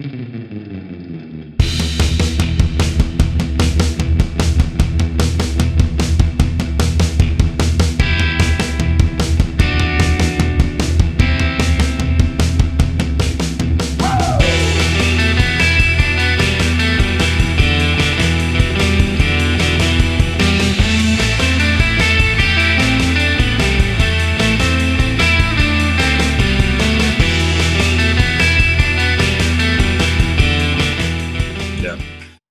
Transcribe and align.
Mm-hmm. 0.00 0.37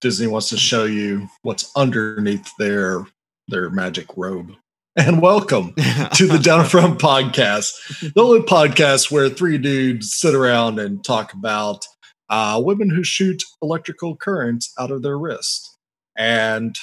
Disney 0.08 0.28
wants 0.28 0.48
to 0.48 0.58
show 0.58 0.86
you 0.86 1.28
what's 1.42 1.70
underneath 1.76 2.50
their 2.58 3.06
their 3.50 3.70
magic 3.70 4.06
robe. 4.16 4.54
And 4.96 5.22
welcome 5.22 5.74
to 6.14 6.28
the 6.28 6.40
Down 6.42 6.64
Front 6.70 7.02
podcast, 7.02 7.74
the 8.14 8.22
only 8.22 8.40
podcast 8.40 9.12
where 9.12 9.28
three 9.28 9.58
dudes 9.58 10.14
sit 10.14 10.34
around 10.34 10.80
and 10.80 11.04
talk 11.04 11.34
about 11.34 11.86
uh, 12.30 12.62
women 12.64 12.90
who 12.90 13.04
shoot 13.04 13.44
electrical 13.62 14.16
currents 14.16 14.72
out 14.80 14.92
of 14.92 15.02
their 15.02 15.18
wrist. 15.18 15.76
And 16.18 16.74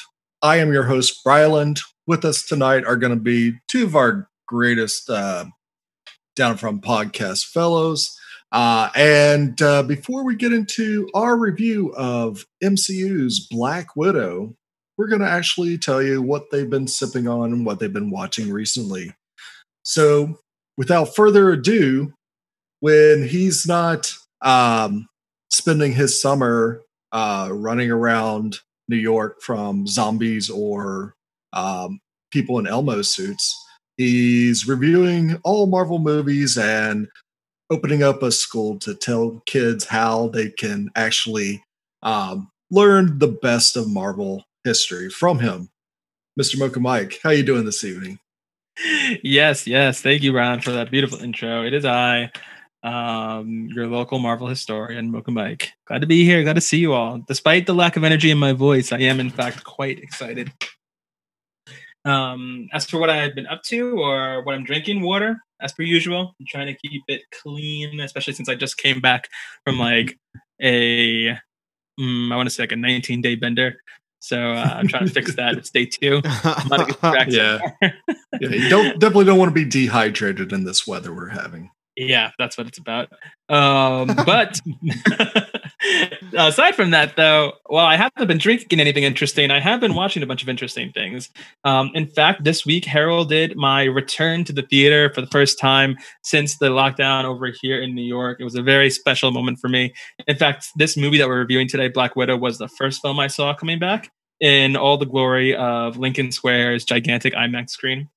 I 0.42 0.59
am 0.59 0.70
your 0.70 0.84
host, 0.84 1.25
Bryland. 1.25 1.80
With 2.06 2.27
us 2.27 2.45
tonight 2.45 2.84
are 2.84 2.97
going 2.97 3.14
to 3.14 3.19
be 3.19 3.55
two 3.69 3.84
of 3.84 3.97
our 3.97 4.28
greatest 4.47 5.09
uh, 5.09 5.47
Down 6.36 6.59
Front 6.59 6.83
podcast 6.83 7.47
fellows. 7.47 8.14
Uh, 8.54 8.88
and 8.94 9.60
uh, 9.62 9.82
before 9.82 10.24
we 10.24 10.36
get 10.36 10.52
into 10.52 11.10
our 11.12 11.36
review 11.36 11.92
of 11.96 12.46
MCU's 12.62 13.48
Black 13.50 13.97
Widow, 13.97 14.55
we're 14.97 15.08
going 15.08 15.22
to 15.22 15.28
actually 15.28 15.77
tell 15.77 16.00
you 16.00 16.22
what 16.22 16.52
they've 16.52 16.70
been 16.70 16.86
sipping 16.86 17.27
on 17.27 17.52
and 17.52 17.66
what 17.66 17.80
they've 17.80 17.92
been 17.92 18.10
watching 18.10 18.52
recently. 18.52 19.12
So, 19.82 20.38
without 20.78 21.16
further 21.16 21.50
ado, 21.50 22.12
when 22.78 23.27
he's 23.27 23.66
not 23.66 24.14
um, 24.41 25.08
spending 25.50 25.92
his 25.92 26.22
summer 26.22 26.80
uh, 27.10 27.48
running 27.50 27.91
around 27.91 28.60
New 28.86 28.97
York 28.97 29.42
from 29.42 29.88
zombies 29.88 30.48
or 30.48 31.16
um, 31.55 31.98
people 32.30 32.60
in 32.60 32.69
Elmo 32.69 33.02
suits, 33.02 33.60
he's 33.97 34.69
reviewing 34.69 35.41
all 35.42 35.66
Marvel 35.66 35.98
movies 35.98 36.56
and 36.56 37.08
opening 37.70 38.02
up 38.02 38.22
a 38.22 38.30
school 38.30 38.78
to 38.80 38.94
tell 38.94 39.42
kids 39.46 39.84
how 39.86 40.28
they 40.28 40.50
can 40.50 40.90
actually 40.96 41.62
um, 42.02 42.50
learn 42.70 43.18
the 43.18 43.28
best 43.28 43.76
of 43.76 43.88
Marvel 43.88 44.44
history 44.64 45.08
from 45.10 45.38
him. 45.38 45.68
Mr. 46.38 46.58
Mocha 46.58 46.80
Mike, 46.80 47.20
how 47.22 47.30
you 47.30 47.42
doing 47.42 47.64
this 47.64 47.84
evening? 47.84 48.18
Yes, 49.22 49.66
yes. 49.66 50.00
Thank 50.00 50.22
you, 50.22 50.36
Ron, 50.36 50.60
for 50.60 50.72
that 50.72 50.90
beautiful 50.90 51.18
intro. 51.18 51.64
It 51.64 51.72
is 51.74 51.84
I, 51.84 52.32
um, 52.82 53.68
your 53.72 53.86
local 53.86 54.18
Marvel 54.18 54.48
historian, 54.48 55.12
Mocha 55.12 55.30
Mike. 55.30 55.72
Glad 55.86 56.00
to 56.00 56.08
be 56.08 56.24
here. 56.24 56.42
Glad 56.42 56.54
to 56.54 56.60
see 56.60 56.78
you 56.78 56.92
all. 56.92 57.18
Despite 57.28 57.66
the 57.66 57.74
lack 57.74 57.96
of 57.96 58.02
energy 58.02 58.32
in 58.32 58.38
my 58.38 58.52
voice, 58.52 58.90
I 58.90 58.98
am 58.98 59.20
in 59.20 59.30
fact 59.30 59.62
quite 59.62 60.00
excited. 60.00 60.52
Um, 62.04 62.68
as 62.72 62.84
for 62.84 62.98
what 62.98 63.10
I've 63.10 63.34
been 63.34 63.46
up 63.46 63.62
to 63.64 63.98
or 63.98 64.42
what 64.42 64.54
I'm 64.54 64.64
drinking, 64.64 65.02
water 65.02 65.40
as 65.60 65.72
per 65.72 65.83
usual. 65.83 66.34
I'm 66.38 66.47
trying 66.47 66.66
to 66.66 66.88
keep 66.88 67.02
it 67.08 67.22
clean, 67.42 68.00
especially 68.00 68.34
since 68.34 68.48
I 68.48 68.55
just 68.55 68.77
came 68.77 69.00
back 69.00 69.28
from 69.64 69.78
like 69.78 70.19
a, 70.60 71.30
mm, 72.00 72.33
I 72.33 72.36
want 72.36 72.48
to 72.48 72.55
say 72.55 72.64
like 72.64 72.72
a 72.72 72.77
19 72.77 73.20
day 73.20 73.34
bender. 73.34 73.77
So 74.20 74.52
uh, 74.52 74.75
I'm 74.75 74.88
trying 74.88 75.06
to 75.06 75.12
fix 75.12 75.34
that. 75.36 75.58
It's 75.58 75.70
day 75.70 75.84
two. 75.84 76.22
yeah. 77.28 77.59
yeah, 77.82 77.91
you 78.41 78.69
don't 78.70 78.98
definitely 78.98 79.26
don't 79.26 79.38
want 79.38 79.50
to 79.50 79.54
be 79.54 79.69
dehydrated 79.69 80.50
in 80.50 80.65
this 80.65 80.87
weather 80.87 81.12
we're 81.12 81.28
having. 81.28 81.71
Yeah, 81.97 82.31
that's 82.38 82.56
what 82.56 82.66
it's 82.66 82.78
about. 82.78 83.12
Um, 83.48 84.16
but 84.25 84.60
aside 86.37 86.75
from 86.75 86.91
that, 86.91 87.17
though, 87.17 87.53
well, 87.69 87.84
I 87.84 87.97
haven't 87.97 88.27
been 88.27 88.39
drinking 88.39 88.81
anything 88.81 89.05
interesting. 89.05 89.50
I 89.50 89.61
have 89.61 89.81
been 89.81 89.95
watching 89.95 90.22
a 90.22 90.27
bunch 90.27 90.43
of 90.43 90.49
interesting 90.49 90.93
things. 90.93 91.31
Um, 91.65 91.91
in 91.95 92.06
fact, 92.06 92.45
this 92.45 92.65
week 92.65 92.84
heralded 92.84 93.56
my 93.56 93.84
return 93.84 94.45
to 94.45 94.53
the 94.53 94.62
theater 94.62 95.12
for 95.15 95.21
the 95.21 95.27
first 95.28 95.59
time 95.59 95.97
since 96.22 96.59
the 96.59 96.71
lockdown 96.71 97.25
over 97.25 97.53
here 97.61 97.81
in 97.81 97.95
New 97.95 98.05
York. 98.05 98.39
It 98.41 98.45
was 98.45 98.55
a 98.55 98.62
very 98.62 98.91
special 98.91 99.31
moment 99.31 99.59
for 99.59 99.69
me. 99.69 99.93
In 100.27 100.37
fact, 100.37 100.67
this 100.77 100.97
movie 100.97 101.19
that 101.19 101.28
we're 101.28 101.41
reviewing 101.41 101.69
today, 101.69 101.89
Black 101.89 102.16
Widow, 102.16 102.37
was 102.37 102.59
the 102.59 102.69
first 102.69 103.03
film 103.03 103.19
I 103.19 103.28
saw 103.28 103.55
coming 103.55 103.78
back 103.78 104.11
in 104.41 104.77
all 104.77 104.99
the 104.99 105.06
glory 105.06 105.55
of 105.55 105.97
Lincoln 105.97 106.33
Square's 106.33 106.84
gigantic 106.84 107.34
IMAX 107.34 107.71
screen. 107.71 108.09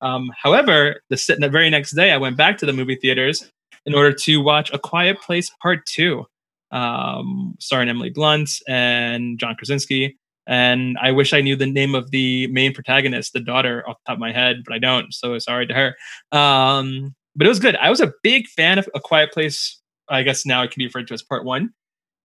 Um, 0.00 0.30
however, 0.40 1.02
the, 1.10 1.36
the 1.38 1.48
very 1.48 1.70
next 1.70 1.92
day, 1.92 2.12
I 2.12 2.16
went 2.16 2.36
back 2.36 2.58
to 2.58 2.66
the 2.66 2.72
movie 2.72 2.96
theaters 2.96 3.50
in 3.84 3.94
order 3.94 4.12
to 4.12 4.36
watch 4.38 4.72
A 4.72 4.78
Quiet 4.78 5.20
Place 5.20 5.50
Part 5.60 5.84
Two, 5.86 6.26
um, 6.70 7.54
starring 7.58 7.88
Emily 7.88 8.10
Blunt 8.10 8.50
and 8.68 9.38
John 9.38 9.54
Krasinski. 9.56 10.16
And 10.46 10.96
I 11.00 11.12
wish 11.12 11.34
I 11.34 11.42
knew 11.42 11.56
the 11.56 11.66
name 11.66 11.94
of 11.94 12.10
the 12.10 12.46
main 12.46 12.72
protagonist, 12.72 13.34
the 13.34 13.40
daughter, 13.40 13.86
off 13.86 13.98
the 13.98 14.12
top 14.12 14.16
of 14.16 14.20
my 14.20 14.32
head, 14.32 14.62
but 14.64 14.74
I 14.74 14.78
don't. 14.78 15.12
So 15.12 15.38
sorry 15.38 15.66
to 15.66 15.74
her. 15.74 15.96
Um, 16.32 17.14
but 17.36 17.46
it 17.46 17.50
was 17.50 17.60
good. 17.60 17.76
I 17.76 17.90
was 17.90 18.00
a 18.00 18.12
big 18.22 18.46
fan 18.48 18.78
of 18.78 18.88
A 18.94 19.00
Quiet 19.00 19.30
Place. 19.32 19.80
I 20.08 20.22
guess 20.22 20.46
now 20.46 20.62
it 20.62 20.70
can 20.70 20.80
be 20.80 20.86
referred 20.86 21.06
to 21.08 21.14
as 21.14 21.22
Part 21.22 21.44
One. 21.44 21.70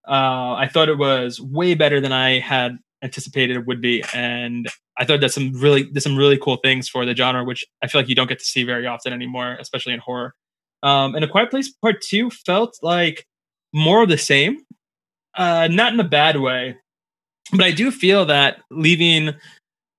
Uh, 0.07 0.53
I 0.53 0.69
thought 0.71 0.89
it 0.89 0.97
was 0.97 1.39
way 1.39 1.75
better 1.75 1.99
than 1.99 2.11
I 2.11 2.39
had 2.39 2.77
anticipated 3.03 3.57
it 3.57 3.67
would 3.67 3.81
be, 3.81 4.03
and 4.13 4.69
I 4.97 5.05
thought 5.05 5.19
that 5.19 5.31
some 5.31 5.51
really 5.53 5.83
there's 5.91 6.03
some 6.03 6.17
really 6.17 6.37
cool 6.37 6.57
things 6.63 6.87
for 6.87 7.05
the 7.05 7.15
genre, 7.15 7.43
which 7.43 7.65
I 7.81 7.87
feel 7.87 7.99
like 7.99 8.09
you 8.09 8.15
don't 8.15 8.27
get 8.27 8.39
to 8.39 8.45
see 8.45 8.63
very 8.63 8.87
often 8.87 9.13
anymore, 9.13 9.57
especially 9.59 9.93
in 9.93 9.99
horror. 9.99 10.33
Um, 10.81 11.15
and 11.15 11.23
A 11.23 11.27
Quiet 11.27 11.51
Place 11.51 11.71
Part 11.71 12.01
Two 12.01 12.29
felt 12.29 12.77
like 12.81 13.25
more 13.73 14.03
of 14.03 14.09
the 14.09 14.17
same, 14.17 14.65
uh, 15.35 15.67
not 15.69 15.93
in 15.93 15.99
a 15.99 16.03
bad 16.03 16.39
way, 16.39 16.77
but 17.51 17.61
I 17.61 17.71
do 17.71 17.91
feel 17.91 18.25
that 18.25 18.61
leaving, 18.71 19.31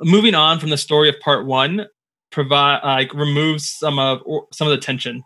moving 0.00 0.34
on 0.34 0.58
from 0.58 0.70
the 0.70 0.76
story 0.76 1.08
of 1.08 1.18
Part 1.20 1.46
One, 1.46 1.86
provide 2.30 2.82
like 2.84 3.14
removes 3.14 3.70
some 3.70 3.98
of 3.98 4.20
some 4.52 4.66
of 4.66 4.72
the 4.72 4.78
tension. 4.78 5.22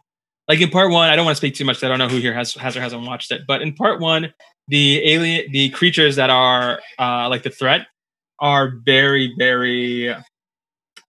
Like 0.47 0.61
in 0.61 0.71
Part 0.71 0.91
One, 0.91 1.09
I 1.09 1.17
don't 1.17 1.25
want 1.25 1.37
to 1.37 1.41
speak 1.41 1.55
too 1.55 1.65
much. 1.65 1.83
I 1.85 1.89
don't 1.89 1.99
know 1.99 2.09
who 2.09 2.19
here 2.19 2.35
has 2.35 2.55
has 2.55 2.77
or 2.77 2.81
hasn't 2.81 3.07
watched 3.07 3.31
it, 3.31 3.43
but 3.47 3.63
in 3.63 3.75
Part 3.75 4.01
One, 4.01 4.33
the 4.69 5.07
alien, 5.11 5.51
the 5.53 5.71
creatures 5.71 6.17
that 6.17 6.31
are 6.31 6.81
uh, 6.99 7.29
like 7.29 7.43
the 7.43 7.51
threat 7.51 7.87
are 8.41 8.75
very, 8.85 9.35
very 9.39 10.15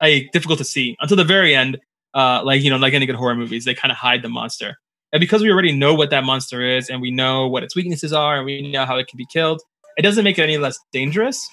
like 0.01 0.31
difficult 0.31 0.57
to 0.59 0.65
see 0.65 0.97
until 0.99 1.17
the 1.17 1.23
very 1.23 1.55
end. 1.55 1.79
Uh, 2.13 2.41
like 2.43 2.63
you 2.63 2.69
know, 2.69 2.77
like 2.77 2.93
any 2.93 3.05
good 3.05 3.15
horror 3.15 3.35
movies, 3.35 3.65
they 3.65 3.75
kind 3.75 3.91
of 3.91 3.97
hide 3.97 4.21
the 4.21 4.29
monster. 4.29 4.77
And 5.11 5.19
because 5.19 5.41
we 5.41 5.51
already 5.51 5.71
know 5.71 5.93
what 5.93 6.11
that 6.11 6.23
monster 6.23 6.61
is, 6.61 6.89
and 6.89 7.01
we 7.01 7.11
know 7.11 7.47
what 7.47 7.63
its 7.63 7.75
weaknesses 7.75 8.13
are, 8.13 8.37
and 8.37 8.45
we 8.45 8.71
know 8.71 8.85
how 8.85 8.97
it 8.97 9.07
can 9.07 9.17
be 9.17 9.25
killed, 9.31 9.61
it 9.97 10.03
doesn't 10.03 10.23
make 10.23 10.37
it 10.37 10.43
any 10.43 10.57
less 10.57 10.77
dangerous. 10.93 11.49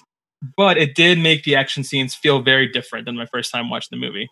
But 0.55 0.77
it 0.77 0.95
did 0.95 1.17
make 1.17 1.43
the 1.43 1.55
action 1.55 1.83
scenes 1.83 2.13
feel 2.13 2.41
very 2.41 2.67
different 2.67 3.05
than 3.05 3.15
my 3.15 3.25
first 3.25 3.51
time 3.51 3.69
watching 3.69 3.99
the 3.99 4.05
movie. 4.05 4.29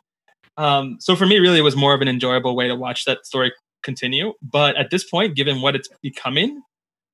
Um, 0.57 0.97
so 0.99 1.15
for 1.15 1.25
me, 1.25 1.39
really, 1.39 1.57
it 1.57 1.63
was 1.63 1.75
more 1.75 1.93
of 1.93 2.01
an 2.01 2.07
enjoyable 2.07 2.55
way 2.55 2.67
to 2.67 2.75
watch 2.75 3.05
that 3.05 3.25
story 3.25 3.51
continue. 3.83 4.33
But 4.41 4.75
at 4.75 4.91
this 4.91 5.03
point, 5.03 5.35
given 5.35 5.61
what 5.61 5.75
it's 5.75 5.89
becoming, 6.01 6.61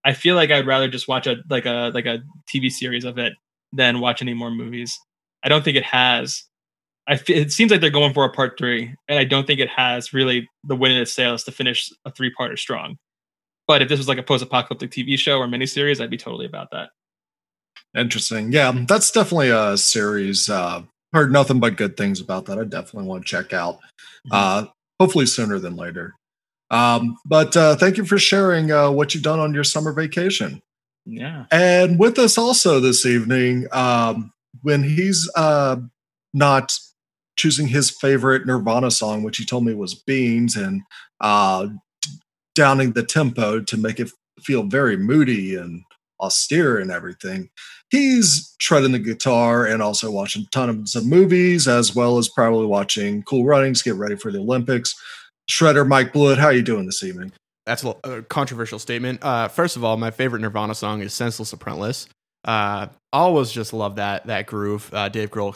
I 0.03 0.13
feel 0.13 0.35
like 0.35 0.51
I'd 0.51 0.67
rather 0.67 0.87
just 0.87 1.07
watch 1.07 1.27
a 1.27 1.37
like 1.49 1.65
a 1.65 1.91
like 1.93 2.05
a 2.05 2.19
TV 2.53 2.69
series 2.69 3.05
of 3.05 3.17
it 3.17 3.33
than 3.71 3.99
watch 3.99 4.21
any 4.21 4.33
more 4.33 4.51
movies. 4.51 4.97
I 5.43 5.49
don't 5.49 5.63
think 5.63 5.77
it 5.77 5.83
has. 5.83 6.43
F- 7.11 7.29
it 7.29 7.51
seems 7.51 7.71
like 7.71 7.81
they're 7.81 7.89
going 7.89 8.13
for 8.13 8.25
a 8.25 8.31
part 8.31 8.57
three, 8.57 8.95
and 9.07 9.19
I 9.19 9.25
don't 9.25 9.45
think 9.45 9.59
it 9.59 9.69
has 9.69 10.13
really 10.13 10.49
the 10.63 10.75
win 10.75 10.93
in 10.93 11.01
its 11.01 11.13
sails 11.13 11.43
to 11.43 11.51
finish 11.51 11.91
a 12.05 12.11
three 12.11 12.33
parter 12.33 12.57
strong. 12.57 12.97
But 13.67 13.81
if 13.81 13.89
this 13.89 13.99
was 13.99 14.07
like 14.07 14.17
a 14.17 14.23
post 14.23 14.43
apocalyptic 14.43 14.91
TV 14.91 15.17
show 15.17 15.37
or 15.37 15.47
miniseries, 15.47 16.01
I'd 16.01 16.09
be 16.09 16.17
totally 16.17 16.45
about 16.45 16.71
that. 16.71 16.89
Interesting. 17.95 18.51
Yeah, 18.51 18.71
that's 18.87 19.11
definitely 19.11 19.49
a 19.49 19.77
series. 19.77 20.49
Uh, 20.49 20.83
heard 21.13 21.31
nothing 21.31 21.59
but 21.59 21.75
good 21.75 21.97
things 21.97 22.21
about 22.21 22.45
that. 22.45 22.57
I 22.57 22.63
definitely 22.63 23.07
want 23.07 23.25
to 23.25 23.29
check 23.29 23.53
out. 23.53 23.75
Mm-hmm. 23.75 24.31
Uh, 24.31 24.65
hopefully 24.99 25.25
sooner 25.25 25.59
than 25.59 25.75
later. 25.75 26.13
Um, 26.69 27.17
but 27.25 27.55
uh, 27.57 27.75
thank 27.75 27.97
you 27.97 28.05
for 28.05 28.17
sharing 28.17 28.71
uh, 28.71 28.89
what 28.91 29.13
you've 29.13 29.23
done 29.23 29.39
on 29.39 29.53
your 29.53 29.65
summer 29.65 29.91
vacation. 29.91 30.61
Yeah. 31.05 31.45
And 31.51 31.99
with 31.99 32.17
us 32.17 32.37
also 32.37 32.79
this 32.79 33.05
evening, 33.05 33.67
um, 33.71 34.31
when 34.61 34.83
he's 34.83 35.29
uh, 35.35 35.77
not 36.33 36.71
choosing 37.41 37.67
his 37.67 37.89
favorite 37.89 38.45
Nirvana 38.45 38.91
song, 38.91 39.23
which 39.23 39.37
he 39.37 39.45
told 39.45 39.65
me 39.65 39.73
was 39.73 39.95
Beans, 39.95 40.55
and 40.55 40.83
uh, 41.21 41.67
downing 42.53 42.91
the 42.91 43.03
tempo 43.03 43.61
to 43.61 43.77
make 43.77 43.99
it 43.99 44.11
feel 44.41 44.63
very 44.63 44.95
moody 44.95 45.55
and 45.55 45.81
austere 46.19 46.77
and 46.77 46.91
everything. 46.91 47.49
He's 47.89 48.55
treading 48.59 48.91
the 48.91 48.99
guitar 48.99 49.65
and 49.65 49.81
also 49.81 50.11
watching 50.11 50.45
tons 50.51 50.97
of 50.97 51.01
some 51.01 51.09
movies, 51.09 51.67
as 51.67 51.95
well 51.95 52.19
as 52.19 52.29
probably 52.29 52.67
watching 52.67 53.23
Cool 53.23 53.45
Runnings, 53.45 53.81
get 53.81 53.95
ready 53.95 54.15
for 54.15 54.31
the 54.31 54.39
Olympics. 54.39 54.93
Shredder 55.49 55.87
Mike 55.87 56.13
Blewett, 56.13 56.37
how 56.37 56.47
are 56.47 56.53
you 56.53 56.61
doing 56.61 56.85
this 56.85 57.03
evening? 57.03 57.31
that's 57.65 57.83
a, 57.83 57.95
a 58.03 58.21
controversial 58.23 58.79
statement. 58.79 59.23
Uh, 59.23 59.47
first 59.47 59.75
of 59.75 59.83
all, 59.83 59.97
my 59.97 60.11
favorite 60.11 60.41
Nirvana 60.41 60.75
song 60.75 61.01
is 61.01 61.13
"Scentless 61.13 61.53
Apprentice." 61.53 62.07
Uh, 62.43 62.87
always 63.13 63.51
just 63.51 63.73
love 63.73 63.97
that 63.97 64.27
that 64.27 64.47
groove. 64.47 64.89
Uh, 64.93 65.09
Dave 65.09 65.29
Grohl 65.31 65.55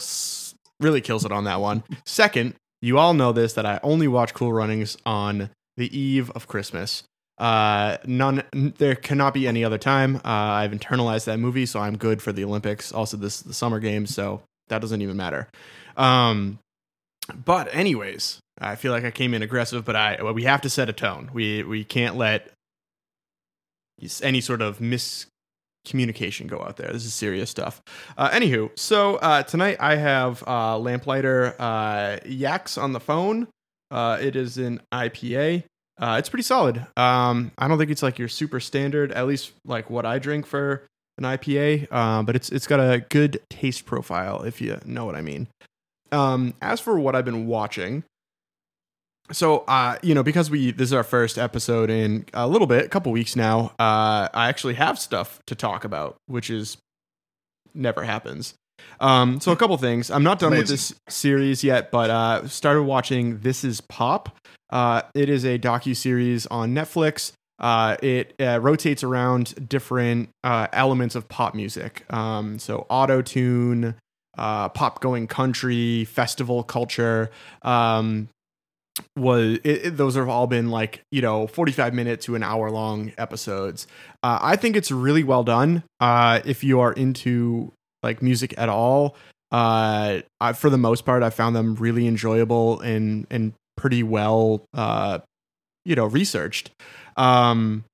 really 0.80 1.00
kills 1.00 1.24
it 1.24 1.32
on 1.32 1.44
that 1.44 1.60
one. 1.60 1.82
Second, 2.04 2.54
you 2.82 2.98
all 2.98 3.14
know 3.14 3.32
this 3.32 3.54
that 3.54 3.66
I 3.66 3.80
only 3.82 4.08
watch 4.08 4.34
Cool 4.34 4.52
Runnings 4.52 4.96
on 5.06 5.50
the 5.76 5.96
eve 5.96 6.30
of 6.30 6.46
Christmas. 6.46 7.02
Uh, 7.38 7.98
none. 8.06 8.42
There 8.52 8.94
cannot 8.94 9.34
be 9.34 9.46
any 9.46 9.64
other 9.64 9.78
time. 9.78 10.16
Uh, 10.16 10.20
I've 10.24 10.70
internalized 10.70 11.26
that 11.26 11.38
movie, 11.38 11.66
so 11.66 11.80
I'm 11.80 11.96
good 11.98 12.22
for 12.22 12.32
the 12.32 12.44
Olympics. 12.44 12.92
Also, 12.92 13.16
this 13.16 13.40
the 13.40 13.52
Summer 13.52 13.78
Games, 13.78 14.14
so 14.14 14.42
that 14.68 14.80
doesn't 14.80 15.02
even 15.02 15.16
matter. 15.16 15.48
Um, 15.96 16.58
but 17.44 17.74
anyways, 17.74 18.40
I 18.58 18.76
feel 18.76 18.92
like 18.92 19.04
I 19.04 19.10
came 19.10 19.34
in 19.34 19.42
aggressive, 19.42 19.84
but 19.84 19.96
I 19.96 20.18
well, 20.22 20.32
we 20.32 20.44
have 20.44 20.62
to 20.62 20.70
set 20.70 20.88
a 20.88 20.94
tone. 20.94 21.30
We 21.34 21.62
we 21.62 21.84
can't 21.84 22.16
let 22.16 22.50
any 24.22 24.40
sort 24.40 24.62
of 24.62 24.80
miscommunication 25.86 26.46
go 26.46 26.60
out 26.60 26.76
there. 26.76 26.92
This 26.92 27.04
is 27.04 27.14
serious 27.14 27.50
stuff. 27.50 27.82
Uh, 28.16 28.30
anywho, 28.30 28.76
so 28.78 29.16
uh, 29.16 29.42
tonight 29.42 29.76
I 29.80 29.96
have 29.96 30.42
uh, 30.46 30.78
Lamplighter 30.78 31.54
uh, 31.58 32.18
Yaks 32.26 32.78
on 32.78 32.92
the 32.92 33.00
phone. 33.00 33.48
Uh, 33.90 34.18
it 34.20 34.36
is 34.36 34.58
an 34.58 34.80
IPA. 34.92 35.64
Uh, 35.98 36.16
it's 36.18 36.28
pretty 36.28 36.42
solid. 36.42 36.86
Um, 36.96 37.52
I 37.56 37.68
don't 37.68 37.78
think 37.78 37.90
it's 37.90 38.02
like 38.02 38.18
your 38.18 38.28
super 38.28 38.60
standard, 38.60 39.12
at 39.12 39.26
least 39.26 39.52
like 39.64 39.88
what 39.88 40.04
I 40.04 40.18
drink 40.18 40.46
for 40.46 40.86
an 41.18 41.24
IPA. 41.24 41.88
Uh, 41.90 42.22
but 42.22 42.36
it's 42.36 42.50
it's 42.50 42.66
got 42.66 42.80
a 42.80 43.00
good 43.08 43.40
taste 43.48 43.86
profile, 43.86 44.42
if 44.42 44.60
you 44.60 44.78
know 44.84 45.04
what 45.06 45.14
I 45.14 45.22
mean. 45.22 45.48
Um, 46.12 46.54
as 46.60 46.80
for 46.80 46.98
what 46.98 47.16
I've 47.16 47.24
been 47.24 47.46
watching, 47.46 48.04
so 49.32 49.58
uh, 49.68 49.98
you 50.02 50.14
know, 50.14 50.22
because 50.22 50.50
we 50.50 50.70
this 50.72 50.88
is 50.88 50.92
our 50.92 51.04
first 51.04 51.38
episode 51.38 51.90
in 51.90 52.26
a 52.34 52.46
little 52.46 52.66
bit, 52.66 52.84
a 52.84 52.88
couple 52.88 53.12
weeks 53.12 53.36
now. 53.36 53.72
Uh, 53.78 54.28
I 54.32 54.48
actually 54.48 54.74
have 54.74 54.98
stuff 54.98 55.40
to 55.46 55.54
talk 55.54 55.84
about, 55.84 56.16
which 56.26 56.50
is 56.50 56.76
never 57.74 58.02
happens. 58.04 58.54
Um, 59.00 59.40
so 59.40 59.52
a 59.52 59.56
couple 59.56 59.76
things. 59.76 60.10
I'm 60.10 60.22
not 60.22 60.38
done 60.38 60.52
with 60.52 60.68
this 60.68 60.94
series 61.08 61.62
yet, 61.64 61.90
but 61.90 62.10
uh, 62.10 62.48
started 62.48 62.82
watching 62.82 63.40
This 63.40 63.64
Is 63.64 63.80
Pop. 63.80 64.36
Uh, 64.70 65.02
it 65.14 65.28
is 65.28 65.44
a 65.44 65.58
docu 65.58 65.94
series 65.94 66.46
on 66.46 66.74
Netflix. 66.74 67.32
Uh, 67.58 67.96
it 68.02 68.34
uh, 68.40 68.60
rotates 68.60 69.02
around 69.02 69.68
different 69.68 70.28
uh, 70.44 70.66
elements 70.72 71.14
of 71.14 71.28
pop 71.28 71.54
music. 71.54 72.04
Um, 72.12 72.58
so 72.58 72.86
auto 72.90 73.22
tune, 73.22 73.94
uh, 74.36 74.68
pop 74.68 75.00
going 75.00 75.26
country, 75.26 76.04
festival 76.04 76.62
culture. 76.62 77.30
Um, 77.62 78.28
was 79.16 79.58
it, 79.64 79.86
it- 79.86 79.96
those 79.96 80.14
have 80.16 80.28
all 80.28 80.46
been 80.46 80.70
like 80.70 81.00
you 81.10 81.22
know 81.22 81.46
45 81.46 81.94
minute 81.94 82.20
to 82.22 82.34
an 82.34 82.42
hour 82.42 82.70
long 82.70 83.12
episodes. 83.18 83.86
Uh, 84.22 84.38
i 84.42 84.56
think 84.56 84.76
it's 84.76 84.90
really 84.90 85.22
well 85.24 85.44
done. 85.44 85.82
Uh, 86.00 86.40
if 86.44 86.64
you 86.64 86.80
are 86.80 86.92
into 86.92 87.72
like 88.02 88.22
music 88.22 88.54
at 88.58 88.68
all 88.68 89.16
uh, 89.52 90.20
I, 90.40 90.52
for 90.54 90.70
the 90.70 90.78
most 90.78 91.04
part 91.04 91.22
i 91.22 91.30
found 91.30 91.54
them 91.56 91.76
really 91.76 92.06
enjoyable 92.06 92.80
and 92.80 93.26
and 93.30 93.52
pretty 93.76 94.02
well 94.02 94.64
uh, 94.74 95.18
you 95.84 95.94
know 95.94 96.06
researched. 96.06 96.70
Um, 97.16 97.84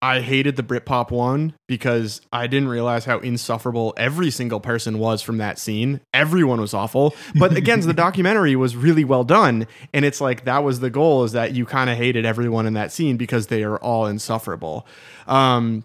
I 0.00 0.20
hated 0.20 0.56
the 0.56 0.62
Britpop 0.62 1.10
one 1.10 1.54
because 1.66 2.20
I 2.32 2.46
didn't 2.46 2.68
realize 2.68 3.04
how 3.04 3.18
insufferable 3.18 3.94
every 3.96 4.30
single 4.30 4.60
person 4.60 4.98
was 4.98 5.22
from 5.22 5.38
that 5.38 5.58
scene. 5.58 6.00
Everyone 6.14 6.60
was 6.60 6.72
awful. 6.72 7.16
But 7.34 7.56
again, 7.56 7.80
the 7.80 7.92
documentary 7.94 8.54
was 8.54 8.76
really 8.76 9.04
well 9.04 9.24
done. 9.24 9.66
And 9.92 10.04
it's 10.04 10.20
like 10.20 10.44
that 10.44 10.62
was 10.62 10.78
the 10.78 10.90
goal 10.90 11.24
is 11.24 11.32
that 11.32 11.52
you 11.54 11.66
kind 11.66 11.90
of 11.90 11.96
hated 11.96 12.24
everyone 12.24 12.66
in 12.66 12.74
that 12.74 12.92
scene 12.92 13.16
because 13.16 13.48
they 13.48 13.64
are 13.64 13.76
all 13.78 14.06
insufferable. 14.06 14.86
Um, 15.26 15.82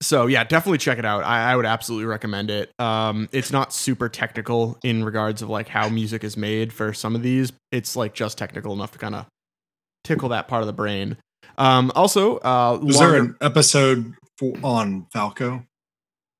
so 0.00 0.26
yeah, 0.26 0.44
definitely 0.44 0.78
check 0.78 0.98
it 0.98 1.04
out. 1.04 1.24
I, 1.24 1.52
I 1.52 1.56
would 1.56 1.66
absolutely 1.66 2.06
recommend 2.06 2.50
it. 2.50 2.70
Um, 2.78 3.28
it's 3.32 3.50
not 3.50 3.72
super 3.72 4.08
technical 4.08 4.78
in 4.84 5.02
regards 5.02 5.42
of 5.42 5.48
like 5.48 5.68
how 5.68 5.88
music 5.88 6.22
is 6.22 6.36
made 6.36 6.72
for 6.72 6.92
some 6.92 7.16
of 7.16 7.22
these. 7.22 7.52
It's 7.72 7.96
like 7.96 8.14
just 8.14 8.38
technical 8.38 8.72
enough 8.72 8.92
to 8.92 8.98
kind 8.98 9.14
of 9.14 9.26
tickle 10.04 10.28
that 10.28 10.46
part 10.48 10.62
of 10.62 10.66
the 10.66 10.72
brain. 10.72 11.16
Um, 11.58 11.90
also, 11.94 12.36
uh, 12.38 12.78
Was 12.82 12.98
there 12.98 13.14
an 13.16 13.36
episode 13.40 14.14
for, 14.38 14.52
on 14.62 15.06
Falco? 15.12 15.64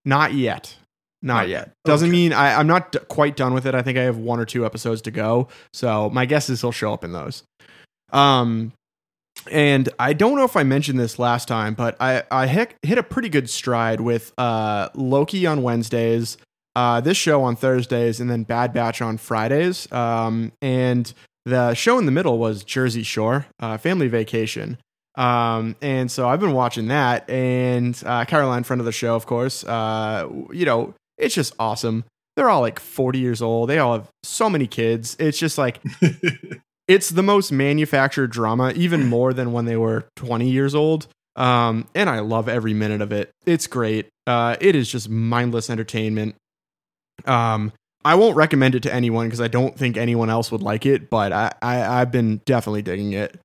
Not 0.04 0.34
yet. 0.34 0.76
Not 1.22 1.34
Not 1.34 1.48
yet. 1.48 1.72
Doesn't 1.84 2.08
Okay. 2.08 2.12
mean 2.16 2.32
I, 2.32 2.54
I'm 2.58 2.66
not 2.66 2.92
d- 2.92 2.98
quite 3.08 3.36
done 3.36 3.54
with 3.54 3.66
it. 3.66 3.74
I 3.74 3.82
think 3.82 3.98
I 3.98 4.02
have 4.02 4.18
one 4.18 4.38
or 4.38 4.44
two 4.44 4.64
episodes 4.66 5.02
to 5.02 5.10
go. 5.10 5.48
So 5.72 6.10
my 6.10 6.26
guess 6.26 6.48
is 6.50 6.60
he'll 6.60 6.72
show 6.72 6.92
up 6.92 7.02
in 7.02 7.12
those. 7.12 7.42
Um, 8.12 8.72
and 9.50 9.88
I 9.98 10.12
don't 10.12 10.36
know 10.36 10.44
if 10.44 10.56
I 10.56 10.62
mentioned 10.62 10.98
this 11.00 11.18
last 11.18 11.48
time, 11.48 11.74
but 11.74 11.96
I 12.00 12.22
I 12.30 12.46
hit, 12.46 12.74
hit 12.82 12.98
a 12.98 13.02
pretty 13.02 13.28
good 13.28 13.50
stride 13.50 14.00
with 14.00 14.32
uh 14.38 14.88
Loki 14.94 15.46
on 15.46 15.62
Wednesdays, 15.62 16.36
uh 16.76 17.00
this 17.00 17.16
show 17.16 17.42
on 17.42 17.56
Thursdays, 17.56 18.20
and 18.20 18.30
then 18.30 18.44
Bad 18.44 18.72
Batch 18.72 19.00
on 19.02 19.16
Fridays. 19.18 19.90
Um, 19.92 20.52
and 20.62 21.12
the 21.44 21.74
show 21.74 21.98
in 21.98 22.06
the 22.06 22.12
middle 22.12 22.38
was 22.38 22.62
Jersey 22.64 23.02
Shore, 23.02 23.46
uh, 23.60 23.78
Family 23.78 24.08
Vacation. 24.08 24.78
Um, 25.16 25.76
and 25.80 26.10
so 26.10 26.28
I've 26.28 26.40
been 26.40 26.52
watching 26.52 26.88
that, 26.88 27.28
and 27.30 28.00
uh, 28.04 28.24
Caroline, 28.26 28.64
friend 28.64 28.80
of 28.80 28.86
the 28.86 28.92
show, 28.92 29.14
of 29.14 29.26
course. 29.26 29.64
Uh, 29.64 30.28
you 30.52 30.64
know, 30.66 30.94
it's 31.16 31.34
just 31.34 31.54
awesome. 31.58 32.04
They're 32.36 32.50
all 32.50 32.60
like 32.60 32.78
40 32.78 33.18
years 33.18 33.40
old. 33.40 33.70
They 33.70 33.78
all 33.78 33.94
have 33.94 34.08
so 34.22 34.50
many 34.50 34.66
kids. 34.66 35.16
It's 35.18 35.38
just 35.38 35.56
like 35.56 35.80
it's 36.88 37.08
the 37.08 37.22
most 37.22 37.50
manufactured 37.50 38.30
drama, 38.30 38.72
even 38.76 39.06
more 39.06 39.32
than 39.32 39.52
when 39.52 39.64
they 39.64 39.76
were 39.76 40.04
20 40.16 40.48
years 40.48 40.74
old. 40.74 41.08
Um, 41.34 41.86
and 41.94 42.08
I 42.10 42.20
love 42.20 42.48
every 42.48 42.74
minute 42.74 43.00
of 43.00 43.12
it. 43.12 43.30
It's 43.46 43.66
great. 43.66 44.08
Uh, 44.26 44.56
it 44.60 44.74
is 44.74 44.90
just 44.90 45.08
mindless 45.08 45.70
entertainment. 45.70 46.34
Um, 47.24 47.72
I 48.04 48.14
won't 48.14 48.36
recommend 48.36 48.74
it 48.74 48.84
to 48.84 48.94
anyone 48.94 49.26
because 49.26 49.40
I 49.40 49.48
don't 49.48 49.76
think 49.76 49.96
anyone 49.96 50.30
else 50.30 50.52
would 50.52 50.62
like 50.62 50.86
it, 50.86 51.10
but 51.10 51.32
I, 51.32 51.52
I 51.60 52.00
I've 52.00 52.12
been 52.12 52.40
definitely 52.44 52.82
digging 52.82 53.12
it. 53.12 53.38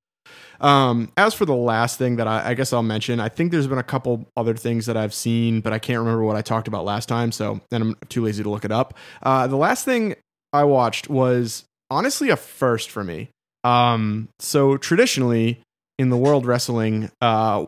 Um, 0.62 1.10
as 1.16 1.34
for 1.34 1.44
the 1.44 1.54
last 1.54 1.98
thing 1.98 2.16
that 2.16 2.28
I, 2.28 2.50
I 2.50 2.54
guess 2.54 2.72
I'll 2.72 2.82
mention, 2.84 3.18
I 3.18 3.28
think 3.28 3.50
there's 3.50 3.66
been 3.66 3.78
a 3.78 3.82
couple 3.82 4.26
other 4.36 4.54
things 4.54 4.86
that 4.86 4.96
I've 4.96 5.12
seen, 5.12 5.60
but 5.60 5.72
I 5.72 5.78
can't 5.80 5.98
remember 5.98 6.22
what 6.22 6.36
I 6.36 6.42
talked 6.42 6.68
about 6.68 6.84
last 6.84 7.08
time, 7.08 7.32
so 7.32 7.60
then 7.70 7.82
I'm 7.82 7.96
too 8.08 8.24
lazy 8.24 8.44
to 8.44 8.50
look 8.50 8.64
it 8.64 8.70
up. 8.70 8.94
Uh, 9.22 9.48
the 9.48 9.56
last 9.56 9.84
thing 9.84 10.14
I 10.52 10.64
watched 10.64 11.10
was 11.10 11.64
honestly 11.90 12.30
a 12.30 12.36
first 12.36 12.90
for 12.90 13.02
me. 13.02 13.28
Um, 13.64 14.28
so 14.38 14.76
traditionally 14.76 15.60
in 15.98 16.10
the 16.10 16.16
world 16.16 16.46
wrestling 16.46 17.10
uh, 17.20 17.66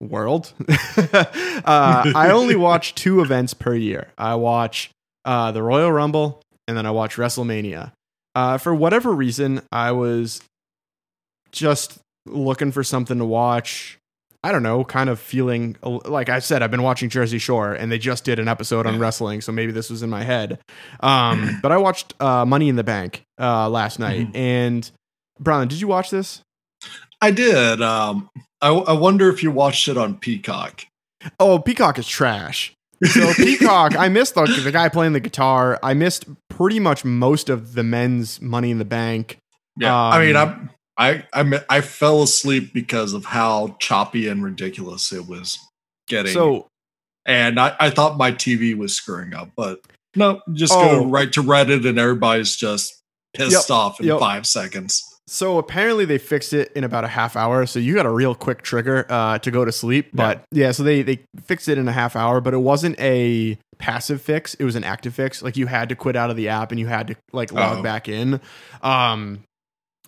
world, 0.00 0.52
uh, 0.98 1.24
I 1.64 2.30
only 2.32 2.56
watch 2.56 2.94
two 2.94 3.22
events 3.22 3.54
per 3.54 3.74
year. 3.74 4.08
I 4.18 4.34
watch 4.34 4.90
uh, 5.24 5.52
the 5.52 5.62
Royal 5.62 5.90
Rumble 5.90 6.42
and 6.68 6.76
then 6.76 6.84
I 6.84 6.90
watch 6.90 7.16
WrestleMania. 7.16 7.92
Uh, 8.34 8.58
for 8.58 8.74
whatever 8.74 9.12
reason, 9.12 9.62
I 9.72 9.92
was 9.92 10.42
just 11.50 11.98
looking 12.26 12.72
for 12.72 12.84
something 12.84 13.18
to 13.18 13.24
watch. 13.24 13.98
I 14.44 14.52
don't 14.52 14.62
know, 14.62 14.84
kind 14.84 15.10
of 15.10 15.18
feeling 15.18 15.76
like 15.82 16.28
I 16.28 16.38
said, 16.38 16.62
I've 16.62 16.70
been 16.70 16.84
watching 16.84 17.08
Jersey 17.08 17.38
Shore 17.38 17.72
and 17.72 17.90
they 17.90 17.98
just 17.98 18.24
did 18.24 18.38
an 18.38 18.46
episode 18.46 18.86
on 18.86 18.98
wrestling, 19.00 19.40
so 19.40 19.50
maybe 19.50 19.72
this 19.72 19.90
was 19.90 20.04
in 20.04 20.10
my 20.10 20.22
head. 20.22 20.60
Um, 21.00 21.58
but 21.62 21.72
I 21.72 21.78
watched 21.78 22.14
uh, 22.22 22.44
Money 22.44 22.68
in 22.68 22.76
the 22.76 22.84
Bank 22.84 23.24
uh, 23.40 23.68
last 23.68 23.98
night, 23.98 24.28
and 24.36 24.88
Brian, 25.40 25.66
did 25.66 25.80
you 25.80 25.88
watch 25.88 26.10
this? 26.10 26.42
I 27.20 27.32
did. 27.32 27.82
Um, 27.82 28.28
I, 28.62 28.68
I 28.68 28.92
wonder 28.92 29.28
if 29.30 29.42
you 29.42 29.50
watched 29.50 29.88
it 29.88 29.96
on 29.98 30.16
Peacock. 30.16 30.84
Oh, 31.40 31.58
Peacock 31.58 31.98
is 31.98 32.06
trash. 32.06 32.72
So 33.02 33.32
Peacock, 33.36 33.96
I 33.96 34.08
missed 34.08 34.36
the, 34.36 34.44
the 34.62 34.70
guy 34.70 34.88
playing 34.88 35.12
the 35.12 35.20
guitar. 35.20 35.78
I 35.82 35.94
missed 35.94 36.26
pretty 36.50 36.78
much 36.78 37.04
most 37.04 37.48
of 37.48 37.74
the 37.74 37.82
men's 37.82 38.40
Money 38.40 38.70
in 38.70 38.78
the 38.78 38.84
Bank. 38.84 39.38
Yeah, 39.76 39.94
I 39.94 40.24
mean, 40.24 40.36
Um, 40.36 40.70
I, 40.98 41.24
I, 41.32 41.60
I, 41.68 41.80
fell 41.82 42.22
asleep 42.22 42.72
because 42.72 43.12
of 43.12 43.26
how 43.26 43.76
choppy 43.80 44.28
and 44.28 44.42
ridiculous 44.42 45.12
it 45.12 45.26
was 45.26 45.58
getting. 46.08 46.32
So 46.32 46.68
and 47.26 47.58
I, 47.60 47.74
I 47.78 47.90
thought 47.90 48.16
my 48.16 48.32
TV 48.32 48.76
was 48.76 48.94
screwing 48.94 49.34
up, 49.34 49.50
but 49.56 49.80
no, 50.14 50.40
just 50.52 50.72
Oh. 50.72 51.02
go 51.02 51.06
right 51.06 51.30
to 51.32 51.42
Reddit 51.42 51.86
and 51.86 51.98
everybody's 51.98 52.56
just 52.56 53.02
pissed 53.34 53.68
Yep, 53.68 53.76
off 53.76 54.00
in 54.00 54.06
yep. 54.06 54.18
five 54.20 54.46
seconds. 54.46 55.02
So 55.28 55.58
apparently 55.58 56.04
they 56.04 56.18
fixed 56.18 56.52
it 56.52 56.70
in 56.76 56.84
about 56.84 57.02
a 57.02 57.08
half 57.08 57.34
hour. 57.34 57.66
So 57.66 57.80
you 57.80 57.94
got 57.94 58.06
a 58.06 58.10
real 58.10 58.32
quick 58.34 58.62
trigger 58.62 59.04
uh, 59.10 59.38
to 59.40 59.50
go 59.50 59.64
to 59.64 59.72
sleep. 59.72 60.10
But 60.14 60.44
yeah, 60.52 60.70
so 60.70 60.84
they 60.84 61.02
they 61.02 61.18
fixed 61.44 61.68
it 61.68 61.78
in 61.78 61.88
a 61.88 61.92
half 61.92 62.14
hour, 62.14 62.40
but 62.40 62.54
it 62.54 62.58
wasn't 62.58 62.98
a 63.00 63.58
passive 63.78 64.22
fix. 64.22 64.54
It 64.54 64.64
was 64.64 64.76
an 64.76 64.84
active 64.84 65.14
fix. 65.14 65.42
Like 65.42 65.56
you 65.56 65.66
had 65.66 65.88
to 65.88 65.96
quit 65.96 66.14
out 66.14 66.30
of 66.30 66.36
the 66.36 66.48
app 66.48 66.70
and 66.70 66.78
you 66.78 66.86
had 66.86 67.08
to 67.08 67.16
like 67.32 67.50
log 67.52 67.78
Oh. 67.78 67.82
back 67.82 68.08
in. 68.08 68.40
Um, 68.82 69.40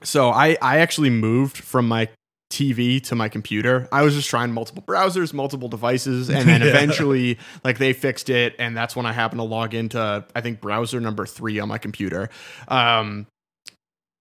so 0.02 0.30
I 0.30 0.56
I 0.62 0.78
actually 0.78 1.10
moved 1.10 1.56
from 1.58 1.88
my 1.88 2.08
TV 2.50 3.02
to 3.04 3.14
my 3.14 3.28
computer. 3.28 3.86
I 3.92 4.02
was 4.02 4.14
just 4.14 4.30
trying 4.30 4.52
multiple 4.52 4.82
browsers, 4.86 5.34
multiple 5.34 5.68
devices, 5.68 6.30
and 6.30 6.48
then 6.48 6.60
Yeah. 6.62 6.68
eventually 6.68 7.38
like 7.64 7.76
they 7.78 7.92
fixed 7.92 8.30
it, 8.30 8.54
and 8.58 8.76
that's 8.76 8.96
when 8.96 9.04
I 9.06 9.12
happened 9.12 9.40
to 9.40 9.44
log 9.44 9.74
into 9.74 10.24
I 10.34 10.40
think 10.40 10.60
browser 10.60 10.98
number 11.00 11.26
three 11.26 11.58
on 11.60 11.68
my 11.68 11.78
computer. 11.78 12.30
Um, 12.68 13.26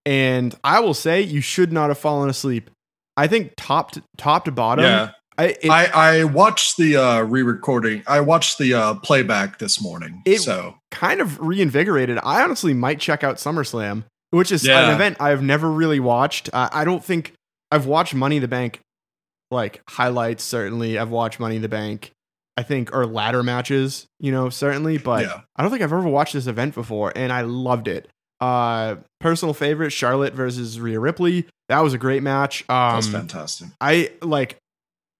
and 0.06 0.54
I 0.64 0.80
will 0.80 0.94
say 0.94 1.20
you 1.22 1.40
should 1.40 1.72
not 1.72 1.88
have 1.88 1.98
fallen 1.98 2.28
asleep. 2.30 2.70
I 3.16 3.26
think 3.26 3.52
top 3.56 3.92
to, 3.92 4.02
top 4.16 4.44
to 4.46 4.52
bottom. 4.52 4.84
Yeah. 4.84 5.10
I, 5.36 5.44
it, 5.62 5.70
I, 5.70 5.86
I 6.20 6.24
watched 6.24 6.78
the 6.78 6.96
uh, 6.96 7.20
re-recording. 7.22 8.02
I 8.08 8.20
watched 8.20 8.58
the 8.58 8.74
uh, 8.74 8.94
playback 8.94 9.58
this 9.58 9.80
morning. 9.80 10.22
It- 10.24 10.40
so 10.40 10.74
kind 10.90 11.20
of 11.20 11.38
reinvigorated. 11.40 12.18
I 12.22 12.42
honestly 12.42 12.74
might 12.74 12.98
check 13.00 13.22
out 13.22 13.36
SummerSlam, 13.36 14.04
which 14.30 14.52
is 14.52 14.66
an 14.66 14.94
event 14.94 15.16
I've 15.20 15.42
never 15.42 15.70
really 15.70 16.00
watched. 16.00 16.50
I, 16.52 16.68
I 16.72 16.84
don't 16.84 17.04
think 17.04 17.34
I've 17.70 17.86
watched 17.86 18.14
Money 18.14 18.36
in 18.36 18.42
the 18.42 18.48
Bank, 18.48 18.80
like 19.50 19.82
highlights. 19.88 20.44
Certainly, 20.44 20.98
I've 20.98 21.10
watched 21.10 21.40
Money 21.40 21.56
in 21.56 21.62
the 21.62 21.68
Bank. 21.68 22.12
I 22.56 22.64
think 22.64 22.92
or 22.92 23.06
ladder 23.06 23.44
matches, 23.44 24.06
you 24.18 24.32
know, 24.32 24.48
certainly, 24.50 24.98
but 24.98 25.24
yeah, 25.24 25.42
I 25.54 25.62
don't 25.62 25.70
think 25.70 25.82
I've 25.82 25.92
ever 25.92 26.08
watched 26.08 26.32
this 26.32 26.48
event 26.48 26.74
before, 26.74 27.12
and 27.14 27.32
I 27.32 27.42
loved 27.42 27.86
it. 27.86 28.08
Uh, 28.40 28.96
personal 29.20 29.54
favorite: 29.54 29.90
Charlotte 29.90 30.34
versus 30.34 30.80
Rhea 30.80 30.98
Ripley. 30.98 31.46
That 31.68 31.80
was 31.80 31.94
a 31.94 31.98
great 31.98 32.22
match. 32.22 32.64
Um, 32.68 32.94
that's 32.94 33.06
fantastic. 33.06 33.68
I 33.80 34.10
like 34.22 34.58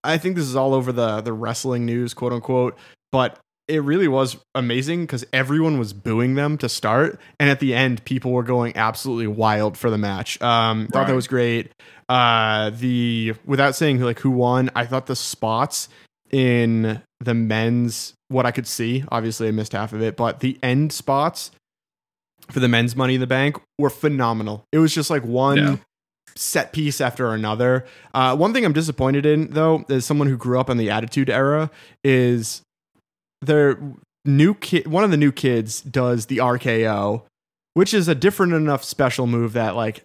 I 0.03 0.19
think 0.19 0.37
this 0.37 0.47
is 0.47 0.57
all 0.57 0.75
over 0.75 0.91
the 0.93 1.21
the 1.21 1.33
wrestling 1.33 1.85
news, 1.87 2.15
quote 2.15 2.33
unquote, 2.33 2.77
but 3.12 3.38
it 3.69 3.83
really 3.83 4.09
was 4.09 4.37
amazing 4.55 5.03
because 5.03 5.25
everyone 5.33 5.79
was 5.79 5.93
booing 5.93 6.35
them 6.35 6.57
to 6.59 6.69
start, 6.69 7.21
and 7.39 7.51
at 7.51 7.61
the 7.61 7.75
end, 7.75 8.05
people 8.05 8.33
were 8.33 8.43
going 8.43 8.77
absolutely 8.77 9.27
wild 9.27 9.77
for 9.77 9.91
the 9.91 9.99
match. 9.99 10.41
Um, 10.43 10.89
thought 10.89 11.07
that 11.07 11.15
was 11.15 11.29
great. 11.29 11.73
Uh, 12.09 12.71
the 12.71 13.35
without 13.45 13.77
saying 13.77 14.01
like 14.01 14.19
who 14.21 14.31
won, 14.31 14.71
I 14.75 14.87
thought 14.87 15.07
the 15.07 15.17
spots 15.17 15.89
in 16.31 17.03
the 17.21 17.35
men's 17.35 18.15
what 18.29 18.47
I 18.47 18.51
could 18.51 18.67
see. 18.67 19.05
Obviously, 19.11 19.49
I 19.49 19.51
missed 19.51 19.73
half 19.73 19.93
of 19.93 20.03
it, 20.03 20.17
but 20.17 20.41
the 20.41 20.59
end 20.63 20.93
spots 20.93 21.51
for 22.51 22.61
the 22.61 22.69
men's 22.69 22.97
Money 22.97 23.15
in 23.17 23.21
the 23.21 23.27
Bank 23.27 23.57
were 23.79 23.91
phenomenal. 23.91 24.65
It 24.73 24.79
was 24.79 24.95
just 24.95 25.11
like 25.11 25.25
one 25.25 25.57
Yeah. 25.59 25.77
set 26.37 26.73
piece 26.73 27.01
after 27.01 27.33
another. 27.35 27.85
Uh, 28.15 28.35
one 28.37 28.53
thing 28.55 28.65
I'm 28.65 28.73
disappointed 28.73 29.27
in, 29.27 29.51
though, 29.51 29.85
as 29.91 30.07
someone 30.07 30.29
who 30.29 30.37
grew 30.39 30.59
up 30.59 30.71
in 30.71 30.77
the 30.79 30.89
Attitude 30.91 31.29
Era, 31.29 31.71
is 32.05 32.63
their 33.40 33.78
new 34.25 34.54
kid. 34.54 34.87
One 34.87 35.04
of 35.04 35.11
the 35.11 35.16
new 35.16 35.33
kids 35.33 35.80
does 35.80 36.26
the 36.26 36.38
RKO, 36.38 37.23
which 37.75 37.95
is 37.95 38.09
a 38.09 38.14
different 38.14 38.52
enough 38.52 38.85
special 38.85 39.26
move 39.26 39.52
that 39.54 39.76
like. 39.76 40.02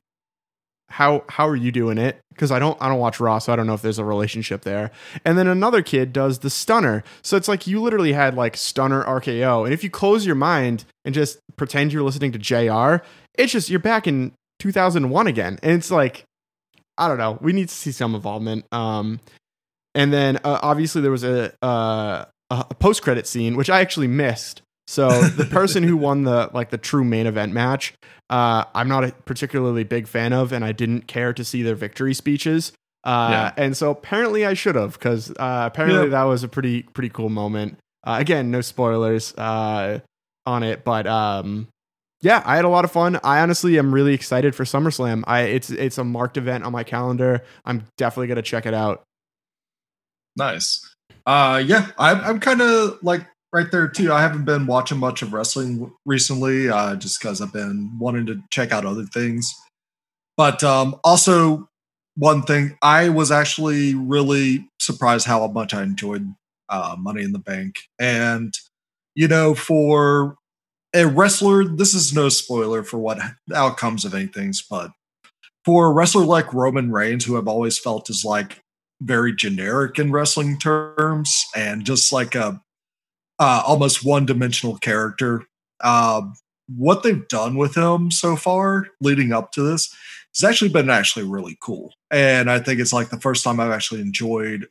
How 0.89 1.23
how 1.27 1.47
are 1.47 1.55
you 1.55 1.71
doing 1.71 1.97
it? 1.97 2.19
Because 2.29 2.51
I 2.51 2.59
don't 2.59 2.77
I 2.79 2.87
don't 2.87 2.99
watch 2.99 3.19
Raw, 3.19 3.39
so 3.39 3.51
I 3.51 3.55
don't 3.55 3.65
know 3.65 3.73
if 3.73 3.81
there's 3.81 3.97
a 3.97 4.05
relationship 4.05 4.61
there. 4.61 4.91
And 5.25 5.39
then 5.39 5.47
another 5.47 5.81
kid 5.81 6.13
does 6.13 6.39
the 6.39 6.51
stunner, 6.51 7.03
so 7.23 7.35
it's 7.35 7.47
like 7.47 7.65
you 7.65 7.81
literally 7.81 8.13
had 8.13 8.35
like 8.35 8.55
stunner 8.55 9.03
RKO, 9.03 9.63
and 9.63 9.73
if 9.73 9.83
you 9.83 9.89
close 9.89 10.23
your 10.23 10.35
mind 10.35 10.85
and 11.03 11.15
just 11.15 11.39
pretend 11.55 11.93
you're 11.93 12.03
listening 12.03 12.31
to 12.33 12.37
Jr., 12.37 13.03
it's 13.33 13.51
just 13.51 13.71
you're 13.71 13.79
back 13.79 14.05
in 14.05 14.33
2001 14.59 15.25
again, 15.25 15.57
and 15.63 15.71
it's 15.71 15.89
like 15.89 16.25
I 16.97 17.07
don't 17.07 17.17
know. 17.17 17.39
We 17.41 17.53
need 17.53 17.69
to 17.69 17.75
see 17.75 17.91
some 17.91 18.13
involvement. 18.13 18.65
Um, 18.71 19.19
and 19.95 20.11
then 20.11 20.37
uh, 20.37 20.59
obviously 20.61 21.01
there 21.01 21.11
was 21.11 21.23
a 21.23 21.53
uh, 21.63 22.25
a 22.69 22.73
post 22.75 23.01
credit 23.01 23.27
scene 23.27 23.55
which 23.55 23.69
I 23.69 23.81
actually 23.81 24.07
missed. 24.07 24.61
So 24.87 25.09
the 25.21 25.45
person 25.45 25.83
who 25.83 25.95
won 25.97 26.23
the 26.23 26.49
like 26.53 26.69
the 26.69 26.77
true 26.77 27.03
main 27.03 27.25
event 27.27 27.53
match, 27.53 27.93
uh, 28.29 28.65
I'm 28.75 28.87
not 28.89 29.03
a 29.03 29.11
particularly 29.25 29.83
big 29.83 30.07
fan 30.07 30.33
of, 30.33 30.51
and 30.51 30.63
I 30.65 30.71
didn't 30.71 31.07
care 31.07 31.33
to 31.33 31.43
see 31.43 31.61
their 31.63 31.75
victory 31.75 32.13
speeches. 32.13 32.73
Uh, 33.05 33.29
Yeah. 33.31 33.51
And 33.63 33.77
so 33.77 33.91
apparently 33.91 34.45
I 34.45 34.53
should 34.53 34.75
have 34.75 34.93
because 34.93 35.31
uh, 35.31 35.69
apparently 35.71 36.03
Yeah. 36.03 36.09
that 36.09 36.23
was 36.23 36.43
a 36.43 36.47
pretty 36.47 36.83
pretty 36.83 37.09
cool 37.09 37.29
moment. 37.29 37.77
Uh, 38.05 38.17
again, 38.19 38.51
no 38.51 38.59
spoilers 38.61 39.33
uh, 39.35 39.99
on 40.45 40.63
it, 40.63 40.83
but 40.83 41.07
um, 41.07 41.67
yeah, 42.21 42.41
I 42.45 42.55
had 42.57 42.65
a 42.65 42.69
lot 42.69 42.83
of 42.85 42.91
fun. 42.91 43.19
I 43.23 43.39
honestly 43.39 43.77
am 43.79 43.93
really 43.93 44.13
excited 44.13 44.53
for 44.55 44.63
SummerSlam. 44.65 45.23
I 45.27 45.41
it's 45.43 45.69
it's 45.69 45.97
a 45.97 46.03
marked 46.03 46.35
event 46.37 46.65
on 46.65 46.71
my 46.73 46.83
calendar. 46.83 47.41
I'm 47.65 47.83
definitely 47.97 48.27
gonna 48.27 48.41
check 48.41 48.65
it 48.65 48.73
out. 48.73 49.03
Nice. 50.35 50.92
Uh, 51.25 51.63
yeah, 51.65 51.91
I'm, 51.97 52.19
I'm 52.21 52.39
kind 52.39 52.61
of 52.61 52.99
like 53.01 53.25
right 53.53 53.71
there 53.71 53.87
too. 53.87 54.11
I 54.11 54.21
haven't 54.21 54.45
been 54.45 54.65
watching 54.65 54.97
much 54.97 55.21
of 55.21 55.31
wrestling 55.31 55.91
recently, 56.05 56.69
uh, 56.69 56.95
just 56.95 57.21
because 57.21 57.41
I've 57.41 57.53
been 57.53 57.97
wanting 57.99 58.25
to 58.25 58.41
check 58.49 58.71
out 58.71 58.85
other 58.85 59.05
things. 59.05 59.53
But 60.35 60.63
um, 60.63 60.95
also, 61.03 61.69
one 62.15 62.41
thing 62.41 62.77
I 62.81 63.09
was 63.09 63.31
actually 63.31 63.95
really 63.95 64.67
surprised 64.79 65.27
how 65.27 65.47
much 65.47 65.73
I 65.73 65.83
enjoyed 65.83 66.33
uh, 66.69 66.95
Money 66.99 67.23
in 67.23 67.31
the 67.31 67.39
Bank, 67.39 67.75
and 67.99 68.53
you 69.15 69.27
know, 69.27 69.53
for 69.53 70.35
a 70.93 71.07
wrestler, 71.07 71.63
this 71.63 71.93
is 71.93 72.13
no 72.13 72.29
spoiler 72.29 72.83
for 72.83 72.97
what 72.97 73.19
outcomes 73.53 74.05
of 74.05 74.13
anything, 74.13 74.53
but 74.69 74.91
for 75.65 75.87
a 75.87 75.91
wrestler 75.91 76.25
like 76.25 76.53
Roman 76.53 76.91
Reigns, 76.91 77.25
who 77.25 77.37
I've 77.37 77.47
always 77.47 77.77
felt 77.77 78.09
is 78.09 78.25
like 78.25 78.62
very 79.01 79.35
generic 79.35 79.99
in 79.99 80.11
wrestling 80.11 80.57
terms 80.57 81.45
and 81.55 81.85
just 81.85 82.11
like 82.11 82.35
a 82.35 82.61
uh, 83.39 83.63
almost 83.65 84.05
one-dimensional 84.05 84.77
character. 84.77 85.43
Uh, 85.81 86.21
what 86.67 87.03
they've 87.03 87.27
done 87.27 87.55
with 87.55 87.75
him 87.75 88.11
so 88.11 88.35
far, 88.35 88.87
leading 89.01 89.33
up 89.33 89.51
to 89.51 89.61
this, 89.61 89.93
has 90.35 90.49
actually 90.49 90.69
been 90.69 90.89
actually 90.89 91.25
really 91.25 91.57
cool. 91.61 91.93
And 92.09 92.49
I 92.49 92.59
think 92.59 92.79
it's 92.79 92.93
like 92.93 93.09
the 93.09 93.19
first 93.19 93.43
time 93.43 93.59
I've 93.59 93.71
actually 93.71 94.01
enjoyed 94.01 94.67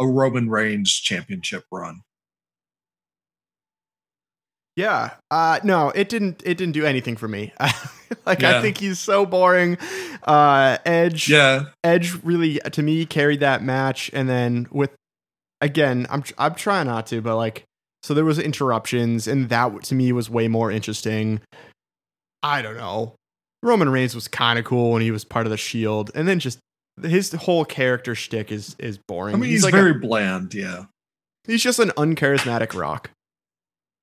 a 0.00 0.06
Roman 0.06 0.48
Reigns 0.50 0.92
championship 0.92 1.64
run. 1.70 2.02
Yeah. 4.78 5.10
Uh 5.28 5.58
no, 5.64 5.90
it 5.90 6.08
didn't 6.08 6.40
it 6.46 6.56
didn't 6.56 6.74
do 6.74 6.86
anything 6.86 7.16
for 7.16 7.26
me. 7.26 7.52
like 8.26 8.44
I 8.44 8.62
think 8.62 8.78
he's 8.78 9.00
so 9.00 9.26
boring. 9.26 9.76
Uh 10.22 10.78
Edge 10.86 11.28
Yeah, 11.28 11.64
Edge 11.82 12.14
really 12.22 12.60
to 12.60 12.80
me 12.82 13.04
carried 13.04 13.40
that 13.40 13.60
match 13.60 14.08
and 14.14 14.28
then 14.28 14.68
with 14.70 14.90
again, 15.60 16.06
I'm 16.10 16.22
I'm 16.38 16.54
trying 16.54 16.86
not 16.86 17.08
to, 17.08 17.20
but 17.20 17.36
like 17.36 17.64
so 18.04 18.14
there 18.14 18.24
was 18.24 18.38
interruptions 18.38 19.26
and 19.26 19.48
that 19.48 19.82
to 19.82 19.96
me 19.96 20.12
was 20.12 20.30
way 20.30 20.46
more 20.46 20.70
interesting. 20.70 21.40
I 22.44 22.62
don't 22.62 22.76
know. 22.76 23.16
Roman 23.64 23.88
Reigns 23.88 24.14
was 24.14 24.28
kind 24.28 24.60
of 24.60 24.64
cool 24.64 24.92
when 24.92 25.02
he 25.02 25.10
was 25.10 25.24
part 25.24 25.44
of 25.44 25.50
the 25.50 25.56
Shield 25.56 26.12
and 26.14 26.28
then 26.28 26.38
just 26.38 26.60
his 27.02 27.32
whole 27.32 27.64
character 27.64 28.14
shtick 28.14 28.52
is 28.52 28.76
is 28.78 28.96
boring. 28.96 29.34
I 29.34 29.38
mean 29.38 29.50
he's, 29.50 29.64
like 29.64 29.74
a- 29.74 29.76
very 29.76 29.94
bland. 29.94 30.54
Yeah, 30.54 30.84
he's 31.48 31.64
just 31.64 31.80
an 31.80 31.90
uncharismatic 31.96 32.78
rock. 32.78 33.10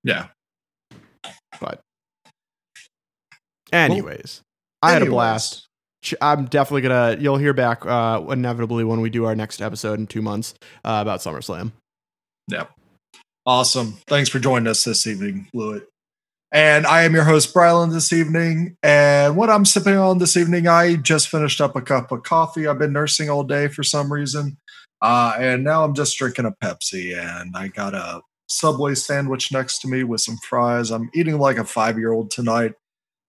yeah. 0.04 0.28
But 1.60 1.82
anyways, 3.72 4.42
I 4.82 4.92
had 4.92 5.02
a 5.02 5.06
blast. 5.08 5.68
I'm 6.22 6.46
definitely 6.46 6.82
gonna. 6.82 7.18
You'll 7.20 7.38
hear 7.38 7.54
back 7.54 7.86
uh, 7.86 8.24
inevitably 8.30 8.84
when 8.84 9.02
we 9.02 9.10
do 9.10 9.26
our 9.26 9.36
next 9.36 9.62
episode 9.62 10.00
in 10.00 10.08
two 10.08 10.22
months 10.22 10.54
uh, 10.84 11.00
about 11.02 11.20
SummerSlam. 11.20 11.72
Yep. 12.50 12.72
Awesome. 13.46 13.98
Thanks 14.08 14.30
for 14.30 14.40
joining 14.40 14.68
us 14.68 14.84
this 14.84 15.08
evening, 15.08 15.48
Lewitt. 15.56 15.86
And 16.52 16.88
I 16.88 17.04
am 17.04 17.14
your 17.14 17.24
host, 17.26 17.54
Brylan, 17.54 17.92
this 17.92 18.14
evening. 18.14 18.78
And 18.82 19.36
what 19.36 19.50
I'm 19.50 19.66
sipping 19.66 19.98
on 19.98 20.20
this 20.20 20.38
evening, 20.38 20.68
I 20.68 20.96
just 20.96 21.28
finished 21.28 21.60
up 21.60 21.76
a 21.76 21.82
cup 21.82 22.12
of 22.12 22.24
coffee. 22.24 22.66
I've 22.66 22.80
been 22.80 22.94
nursing 22.94 23.30
all 23.30 23.44
day 23.44 23.68
for 23.68 23.84
some 23.84 24.12
reason. 24.12 24.58
Uh, 25.02 25.36
and 25.38 25.64
now 25.64 25.84
I'm 25.84 25.94
just 25.94 26.18
drinking 26.18 26.46
a 26.46 26.52
Pepsi. 26.52 27.16
And 27.18 27.56
I 27.56 27.68
got 27.68 27.94
a 27.94 28.22
Subway 28.48 28.96
sandwich 28.96 29.52
next 29.52 29.80
to 29.80 29.88
me 29.88 30.04
with 30.04 30.22
some 30.22 30.38
fries. 30.38 30.92
I'm 30.92 31.10
eating 31.14 31.40
like 31.40 31.58
a 31.58 31.66
five 31.66 31.98
year 31.98 32.12
old 32.12 32.32
tonight. 32.32 32.74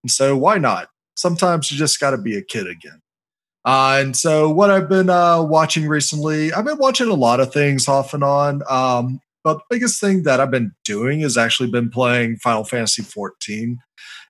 And 0.02 0.10
so 0.10 0.36
why 0.36 0.58
not? 0.58 0.88
Sometimes 1.16 1.70
you 1.70 1.78
just 1.78 1.98
got 1.98 2.10
to 2.10 2.18
be 2.18 2.36
a 2.36 2.42
kid 2.42 2.66
again. 2.66 3.00
Uh, 3.64 3.98
and 4.00 4.16
so, 4.16 4.48
what 4.48 4.70
I've 4.70 4.88
been 4.88 5.10
uh, 5.10 5.42
watching 5.42 5.88
recently, 5.88 6.52
I've 6.52 6.64
been 6.64 6.78
watching 6.78 7.08
a 7.08 7.14
lot 7.14 7.40
of 7.40 7.52
things 7.52 7.88
off 7.88 8.14
and 8.14 8.22
on. 8.22 8.62
Um, 8.70 9.20
but 9.42 9.58
the 9.58 9.64
biggest 9.70 10.00
thing 10.00 10.22
that 10.22 10.38
I've 10.38 10.52
been 10.52 10.72
doing 10.84 11.22
is 11.22 11.36
actually 11.36 11.70
been 11.70 11.90
playing 11.90 12.36
Final 12.36 12.62
Fantasy 12.62 13.02
14. 13.02 13.78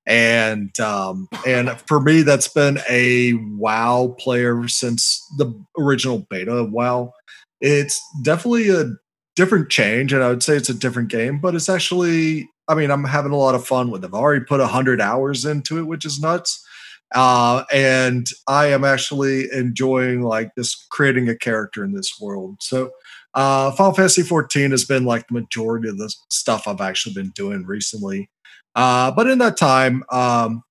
And 0.07 0.79
um, 0.81 1.29
and 1.47 1.71
for 1.87 2.01
me, 2.01 2.23
that's 2.23 2.49
been 2.49 2.79
a 2.89 3.35
WoW 3.35 4.15
player 4.19 4.69
since 4.69 5.23
the 5.37 5.53
original 5.79 6.27
beta 6.31 6.53
of 6.53 6.73
WoW. 6.73 7.13
It's 7.61 8.01
definitely 8.23 8.71
a 8.71 8.93
different 9.37 9.71
change, 9.71 10.13
and 10.13 10.23
I 10.23 10.31
would 10.31 10.43
say 10.43 10.57
it's 10.57 10.69
a 10.69 10.75
different 10.75 11.11
game, 11.11 11.39
but 11.39 11.55
it's 11.55 11.69
actually, 11.69 12.49
I 12.67 12.75
mean, 12.75 12.91
I'm 12.91 13.05
having 13.05 13.33
a 13.33 13.37
lot 13.37 13.55
of 13.55 13.67
fun 13.67 13.91
with 13.91 14.03
it. 14.03 14.09
I've 14.09 14.15
already 14.15 14.45
put 14.45 14.61
100 14.61 15.01
hours 15.01 15.45
into 15.45 15.79
it, 15.79 15.87
which 15.87 16.05
is 16.05 16.19
nuts. 16.19 16.67
Uh, 17.15 17.63
and 17.73 18.27
I 18.49 18.67
am 18.67 18.85
actually 18.85 19.47
enjoying 19.53 20.23
like 20.23 20.55
this 20.57 20.75
creating 20.91 21.29
a 21.29 21.37
character 21.37 21.85
in 21.85 21.93
this 21.93 22.19
world. 22.21 22.57
So, 22.61 22.91
uh, 23.35 23.71
Final 23.73 23.93
Fantasy 23.93 24.23
14 24.23 24.73
has 24.73 24.85
been 24.85 25.05
like 25.05 25.29
the 25.29 25.35
majority 25.35 25.89
of 25.89 25.99
the 25.99 26.13
stuff 26.31 26.67
I've 26.67 26.81
actually 26.81 27.15
been 27.15 27.31
doing 27.31 27.65
recently. 27.65 28.31
Uh, 28.75 29.11
but 29.13 29.29
in 29.29 29.39
that 29.39 29.57
time, 29.57 30.03
um, 30.11 30.63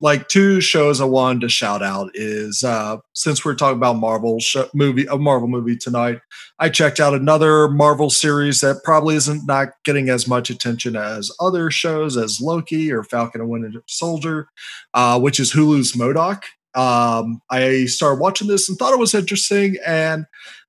like 0.00 0.28
two 0.28 0.60
shows 0.60 1.00
I 1.00 1.04
wanted 1.04 1.40
to 1.40 1.48
shout 1.48 1.82
out 1.82 2.10
is 2.14 2.62
uh, 2.62 2.98
since 3.14 3.44
we're 3.44 3.54
talking 3.54 3.78
about 3.78 3.96
Marvel 3.96 4.38
show, 4.40 4.68
movie, 4.74 5.06
a 5.06 5.16
Marvel 5.16 5.48
movie 5.48 5.76
tonight, 5.76 6.20
I 6.58 6.68
checked 6.68 7.00
out 7.00 7.14
another 7.14 7.68
Marvel 7.68 8.10
series 8.10 8.60
that 8.60 8.84
probably 8.84 9.16
isn't 9.16 9.46
not 9.46 9.68
getting 9.84 10.08
as 10.10 10.28
much 10.28 10.50
attention 10.50 10.96
as 10.96 11.30
other 11.40 11.70
shows 11.70 12.16
as 12.16 12.40
Loki 12.40 12.92
or 12.92 13.04
Falcon 13.04 13.40
and 13.40 13.48
Winter 13.48 13.82
Soldier, 13.86 14.48
uh, 14.92 15.18
which 15.18 15.40
is 15.40 15.52
Hulu's 15.52 15.92
MODOK. 15.92 16.42
Um, 16.74 17.40
I 17.50 17.86
started 17.86 18.20
watching 18.20 18.48
this 18.48 18.68
and 18.68 18.76
thought 18.76 18.92
it 18.92 18.98
was 18.98 19.14
interesting. 19.14 19.76
And 19.86 20.26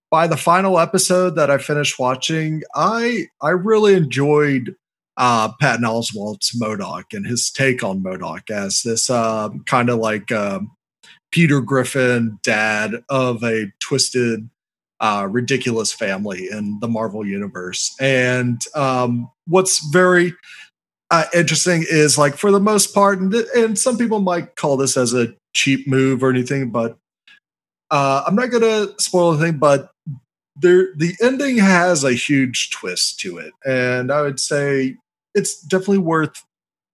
by 0.09 0.27
the 0.27 0.37
final 0.37 0.79
episode 0.79 1.35
that 1.35 1.51
I 1.51 1.57
finished 1.57 1.99
watching, 1.99 2.63
I 2.75 3.25
I 3.41 3.49
really 3.49 3.93
enjoyed 3.93 4.75
uh, 5.17 5.51
Patton 5.59 5.83
Oswalt's 5.83 6.57
MODOK 6.59 7.05
and 7.13 7.25
his 7.25 7.49
take 7.49 7.83
on 7.83 8.03
MODOK 8.03 8.49
as 8.51 8.81
this 8.83 9.09
um, 9.09 9.63
kind 9.65 9.89
of 9.89 9.97
like 9.97 10.31
um, 10.31 10.71
Peter 11.31 11.59
Griffin 11.59 12.39
dad 12.43 13.03
of 13.09 13.43
a 13.43 13.71
twisted, 13.79 14.49
uh, 14.99 15.27
ridiculous 15.29 15.91
family 15.91 16.47
in 16.51 16.79
the 16.79 16.87
Marvel 16.87 17.25
universe. 17.25 17.95
And 17.99 18.61
um, 18.75 19.29
what's 19.47 19.85
very 19.91 20.33
uh, 21.09 21.25
interesting 21.33 21.83
is 21.89 22.17
like 22.17 22.35
for 22.35 22.51
the 22.51 22.59
most 22.59 22.93
part, 22.93 23.19
and, 23.19 23.31
th- 23.31 23.47
and 23.55 23.77
some 23.77 23.97
people 23.97 24.19
might 24.19 24.55
call 24.55 24.77
this 24.77 24.97
as 24.97 25.13
a 25.13 25.33
cheap 25.53 25.87
move 25.87 26.23
or 26.23 26.29
anything, 26.29 26.69
but 26.69 26.97
uh, 27.89 28.23
I'm 28.27 28.35
not 28.35 28.51
gonna 28.51 28.87
spoil 28.99 29.33
anything. 29.33 29.59
But 29.59 29.89
there, 30.55 30.89
the 30.95 31.15
ending 31.21 31.57
has 31.57 32.03
a 32.03 32.13
huge 32.13 32.71
twist 32.71 33.19
to 33.21 33.37
it, 33.37 33.53
and 33.65 34.11
I 34.11 34.21
would 34.21 34.39
say 34.39 34.97
it's 35.33 35.61
definitely 35.61 35.99
worth 35.99 36.43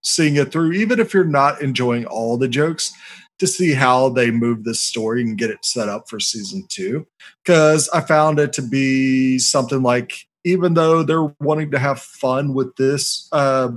seeing 0.01 0.35
it 0.35 0.51
through, 0.51 0.73
even 0.73 0.99
if 0.99 1.13
you're 1.13 1.23
not 1.23 1.61
enjoying 1.61 2.05
all 2.05 2.37
the 2.37 2.47
jokes 2.47 2.91
to 3.39 3.47
see 3.47 3.73
how 3.73 4.09
they 4.09 4.31
move 4.31 4.63
this 4.63 4.81
story 4.81 5.21
and 5.21 5.37
get 5.37 5.49
it 5.49 5.65
set 5.65 5.89
up 5.89 6.09
for 6.09 6.19
season 6.19 6.65
two. 6.69 7.07
Because 7.43 7.89
I 7.89 8.01
found 8.01 8.39
it 8.39 8.53
to 8.53 8.61
be 8.61 9.39
something 9.39 9.81
like, 9.81 10.27
even 10.45 10.73
though 10.73 11.03
they're 11.03 11.33
wanting 11.39 11.71
to 11.71 11.79
have 11.79 12.01
fun 12.01 12.53
with 12.53 12.75
this, 12.75 13.27
uh, 13.31 13.71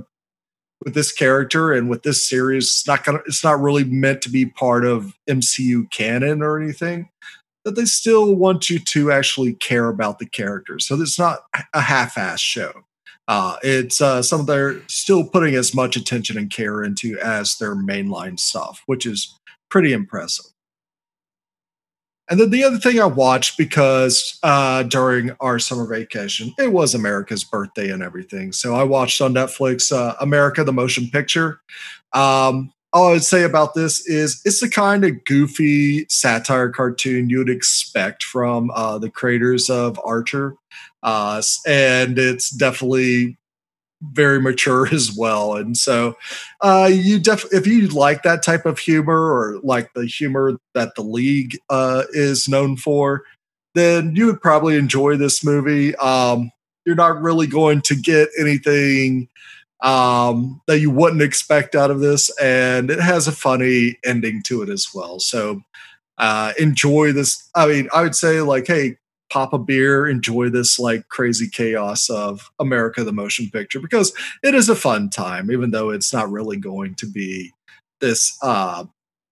with 0.83 0.93
this 0.93 1.11
character 1.11 1.73
and 1.73 1.89
with 1.89 2.03
this 2.03 2.27
series, 2.27 2.65
it's 2.65 2.87
not 2.87 3.03
gonna, 3.03 3.19
it's 3.25 3.43
not 3.43 3.59
really 3.59 3.83
meant 3.83 4.21
to 4.21 4.29
be 4.29 4.45
part 4.45 4.85
of 4.85 5.17
MCU 5.27 5.89
canon 5.91 6.41
or 6.41 6.61
anything. 6.61 7.09
That 7.65 7.75
they 7.75 7.85
still 7.85 8.35
want 8.35 8.69
you 8.69 8.79
to 8.79 9.11
actually 9.11 9.53
care 9.53 9.89
about 9.89 10.19
the 10.19 10.25
characters, 10.25 10.87
so 10.87 11.01
it's 11.01 11.19
not 11.19 11.39
a 11.73 11.81
half-ass 11.81 12.39
show. 12.39 12.71
Uh, 13.27 13.57
it's 13.61 13.99
uh, 13.99 14.21
some 14.21 14.45
they're 14.45 14.81
still 14.87 15.23
putting 15.23 15.55
as 15.55 15.73
much 15.75 15.95
attention 15.95 16.37
and 16.37 16.49
care 16.49 16.83
into 16.83 17.19
as 17.19 17.57
their 17.57 17.75
mainline 17.75 18.39
stuff, 18.39 18.83
which 18.85 19.05
is 19.05 19.37
pretty 19.69 19.91
impressive. 19.91 20.45
And 22.29 22.39
then 22.39 22.49
the 22.49 22.63
other 22.63 22.77
thing 22.77 22.99
I 22.99 23.05
watched 23.05 23.57
because 23.57 24.37
uh, 24.43 24.83
during 24.83 25.31
our 25.39 25.59
summer 25.59 25.85
vacation, 25.85 26.53
it 26.57 26.73
was 26.73 26.93
America's 26.93 27.45
birthday 27.45 27.89
and 27.89 28.03
everything. 28.03 28.51
So 28.51 28.75
I 28.75 28.83
watched 28.83 29.21
on 29.21 29.33
Netflix 29.33 29.95
uh, 29.95 30.15
America 30.19 30.63
the 30.63 30.73
Motion 30.73 31.09
Picture. 31.09 31.61
Um, 32.13 32.73
all 32.93 33.09
I 33.09 33.11
would 33.11 33.23
say 33.23 33.43
about 33.43 33.73
this 33.73 34.07
is 34.07 34.41
it's 34.45 34.61
the 34.61 34.69
kind 34.69 35.03
of 35.03 35.23
goofy 35.25 36.05
satire 36.09 36.69
cartoon 36.69 37.29
you'd 37.29 37.49
expect 37.49 38.23
from 38.23 38.71
uh, 38.73 38.97
the 38.97 39.09
creators 39.09 39.69
of 39.69 39.99
Archer. 40.03 40.55
Uh, 41.03 41.41
and 41.65 42.17
it's 42.17 42.49
definitely 42.49 43.37
very 44.01 44.39
mature 44.39 44.87
as 44.93 45.15
well. 45.15 45.55
And 45.55 45.77
so, 45.77 46.17
uh, 46.61 46.89
you 46.91 47.19
def 47.19 47.45
if 47.51 47.67
you 47.67 47.87
like 47.87 48.23
that 48.23 48.43
type 48.43 48.65
of 48.65 48.79
humor 48.79 49.31
or 49.31 49.59
like 49.63 49.93
the 49.93 50.05
humor 50.05 50.57
that 50.73 50.95
the 50.95 51.03
league 51.03 51.57
uh, 51.69 52.03
is 52.11 52.47
known 52.47 52.77
for, 52.77 53.23
then 53.75 54.15
you 54.15 54.27
would 54.27 54.41
probably 54.41 54.77
enjoy 54.77 55.17
this 55.17 55.43
movie. 55.43 55.95
Um, 55.97 56.51
you're 56.85 56.95
not 56.95 57.21
really 57.21 57.47
going 57.47 57.81
to 57.81 57.95
get 57.95 58.29
anything 58.39 59.27
um, 59.81 60.61
that 60.67 60.79
you 60.79 60.89
wouldn't 60.89 61.21
expect 61.21 61.75
out 61.75 61.91
of 61.91 61.99
this, 61.99 62.29
and 62.39 62.89
it 62.89 62.99
has 62.99 63.27
a 63.27 63.31
funny 63.31 63.97
ending 64.05 64.41
to 64.43 64.61
it 64.61 64.69
as 64.69 64.87
well. 64.93 65.19
So, 65.19 65.61
uh, 66.17 66.53
enjoy 66.59 67.11
this. 67.11 67.47
I 67.55 67.67
mean, 67.67 67.89
I 67.93 68.01
would 68.01 68.15
say 68.15 68.41
like, 68.41 68.67
hey, 68.67 68.97
pop 69.29 69.53
a 69.53 69.59
beer, 69.59 70.07
enjoy 70.07 70.49
this 70.49 70.79
like 70.79 71.07
crazy 71.09 71.47
chaos 71.47 72.09
of 72.09 72.49
America 72.59 73.03
the 73.03 73.11
Motion 73.11 73.49
Picture 73.51 73.79
because 73.79 74.13
it 74.43 74.55
is 74.55 74.69
a 74.69 74.75
fun 74.75 75.09
time, 75.09 75.51
even 75.51 75.71
though 75.71 75.89
it's 75.89 76.13
not 76.13 76.31
really 76.31 76.57
going 76.57 76.95
to 76.95 77.05
be 77.05 77.51
this 77.99 78.37
uh, 78.41 78.85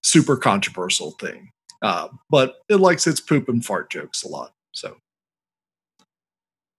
super 0.04 0.38
controversial 0.38 1.12
thing. 1.12 1.52
Uh, 1.82 2.08
but 2.30 2.56
it 2.70 2.78
likes 2.78 3.06
its 3.06 3.20
poop 3.20 3.48
and 3.50 3.66
fart 3.66 3.90
jokes 3.90 4.24
a 4.24 4.28
lot. 4.28 4.54
So, 4.72 4.98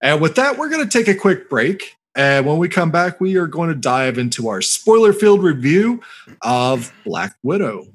and 0.02 0.20
with 0.20 0.37
that, 0.37 0.59
we're 0.59 0.68
going 0.68 0.87
to 0.87 0.98
take 0.98 1.09
a 1.09 1.18
quick 1.18 1.48
break. 1.48 1.96
And 2.16 2.46
when 2.46 2.57
we 2.57 2.68
come 2.68 2.90
back, 2.90 3.20
we 3.20 3.37
are 3.37 3.46
going 3.46 3.68
to 3.68 3.74
dive 3.74 4.16
into 4.16 4.48
our 4.48 4.62
spoiler 4.62 5.12
filled 5.12 5.42
review 5.42 6.00
of 6.42 6.90
Black 7.05 7.37
Widow. 7.42 7.87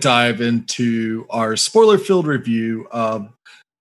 Dive 0.00 0.40
into 0.40 1.26
our 1.30 1.56
spoiler 1.56 1.98
filled 1.98 2.26
review 2.26 2.88
of 2.90 3.32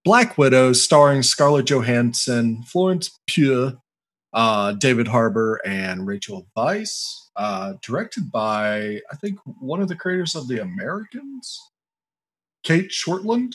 Black 0.03 0.37
Widow, 0.37 0.73
starring 0.73 1.23
Scarlett 1.23 1.65
Johansson, 1.65 2.63
Florence 2.63 3.17
Pugh, 3.27 3.79
uh, 4.33 4.73
David 4.73 5.07
Harbour, 5.07 5.61
and 5.65 6.05
Rachel 6.05 6.47
Weisz. 6.57 7.15
Uh, 7.35 7.73
directed 7.81 8.31
by, 8.31 8.99
I 9.11 9.15
think, 9.21 9.39
one 9.61 9.81
of 9.81 9.87
the 9.87 9.95
creators 9.95 10.35
of 10.35 10.47
The 10.47 10.61
Americans, 10.61 11.57
Cate 12.63 12.91
Shortland. 12.91 13.53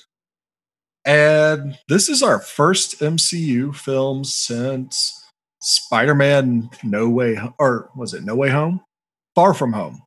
And 1.05 1.79
this 1.89 2.09
is 2.09 2.23
our 2.23 2.39
first 2.41 3.01
MCU 3.01 3.75
film 3.75 4.25
since 4.25 5.23
Spider 5.61 6.15
Man 6.15 6.71
No 6.83 7.11
Way, 7.11 7.39
or 7.59 7.91
was 7.95 8.15
it 8.15 8.25
No 8.25 8.37
Way 8.37 8.49
Home? 8.49 8.81
Far 9.35 9.53
From 9.53 9.75
Home 9.75 10.03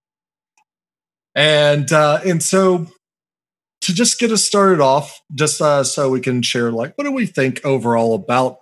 and 1.38 1.91
uh, 1.93 2.19
and 2.26 2.41
so 2.41 2.88
to 3.82 3.93
just 3.93 4.19
get 4.19 4.32
us 4.32 4.43
started 4.43 4.82
off, 4.82 5.21
just 5.36 5.62
uh, 5.62 5.84
so 5.84 6.10
we 6.10 6.19
can 6.19 6.41
share 6.41 6.71
like 6.71 6.93
what 6.95 7.06
do 7.06 7.12
we 7.12 7.28
think 7.28 7.63
overall 7.63 8.15
about 8.15 8.58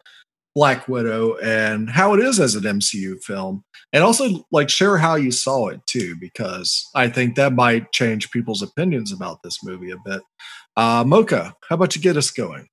Black 0.54 0.88
Widow 0.88 1.38
and 1.38 1.90
how 1.90 2.14
it 2.14 2.20
is 2.20 2.40
as 2.40 2.54
an 2.54 2.64
MCU 2.64 3.24
film, 3.24 3.64
and 3.94 4.04
also 4.04 4.46
like 4.52 4.70
share 4.70 4.98
how 4.98 5.16
you 5.16 5.32
saw 5.32 5.70
it 5.70 5.80
too, 5.88 6.16
because 6.20 6.88
I 6.94 7.08
think 7.08 7.36
that 7.36 7.54
might 7.54 7.94
change 7.94 8.30
people's 8.30 8.62
opinions 8.62 9.14
about 9.14 9.42
this 9.42 9.64
movie 9.64 9.92
a 9.92 9.98
bit. 10.06 10.22
Uh, 10.76 11.06
Mocha, 11.08 11.56
how 11.70 11.76
about 11.76 11.96
you 11.96 12.02
get 12.02 12.18
us 12.18 12.30
going? 12.30 12.68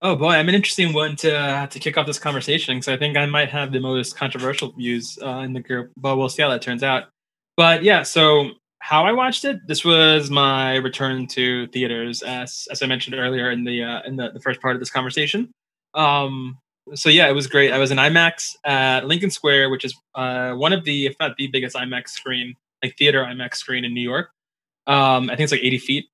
Oh 0.00 0.14
boy, 0.14 0.30
I'm 0.30 0.48
an 0.48 0.54
interesting 0.54 0.92
one 0.92 1.16
to 1.16 1.36
uh, 1.36 1.66
to 1.66 1.80
kick 1.80 1.98
off 1.98 2.06
this 2.06 2.20
conversation 2.20 2.76
because 2.76 2.86
I 2.86 2.96
think 2.96 3.16
I 3.16 3.26
might 3.26 3.48
have 3.48 3.72
the 3.72 3.80
most 3.80 4.16
controversial 4.16 4.70
views 4.70 5.18
uh, 5.20 5.40
in 5.40 5.54
the 5.54 5.60
group, 5.60 5.90
but 5.96 6.16
we'll 6.16 6.28
see 6.28 6.42
how 6.42 6.50
that 6.50 6.62
turns 6.62 6.84
out. 6.84 7.08
But 7.58 7.82
yeah, 7.82 8.04
so 8.04 8.52
how 8.78 9.04
I 9.04 9.10
watched 9.10 9.44
it, 9.44 9.58
this 9.66 9.84
was 9.84 10.30
my 10.30 10.76
return 10.76 11.26
to 11.26 11.66
theaters, 11.66 12.22
as 12.22 12.68
as 12.70 12.84
I 12.84 12.86
mentioned 12.86 13.16
earlier 13.16 13.50
in 13.50 13.64
the 13.64 13.82
uh, 13.82 14.02
in 14.06 14.14
the, 14.14 14.30
the 14.30 14.38
first 14.38 14.62
part 14.62 14.76
of 14.76 14.80
this 14.80 14.90
conversation. 14.90 15.50
Um, 15.92 16.58
so 16.94 17.08
yeah, 17.08 17.28
it 17.28 17.32
was 17.32 17.48
great. 17.48 17.72
I 17.72 17.78
was 17.78 17.90
in 17.90 17.98
IMAX 17.98 18.54
at 18.64 19.06
Lincoln 19.08 19.32
Square, 19.32 19.70
which 19.70 19.84
is 19.84 19.92
uh, 20.14 20.52
one 20.52 20.72
of 20.72 20.84
the, 20.84 21.06
if 21.06 21.16
not 21.18 21.36
the 21.36 21.48
biggest 21.48 21.74
IMAX 21.74 22.10
screen, 22.10 22.54
like 22.80 22.96
theater 22.96 23.24
IMAX 23.24 23.56
screen 23.56 23.84
in 23.84 23.92
New 23.92 24.08
York. 24.08 24.30
Um, 24.86 25.28
I 25.28 25.34
think 25.34 25.40
it's 25.40 25.52
like 25.52 25.64
80 25.64 25.78
feet, 25.78 26.04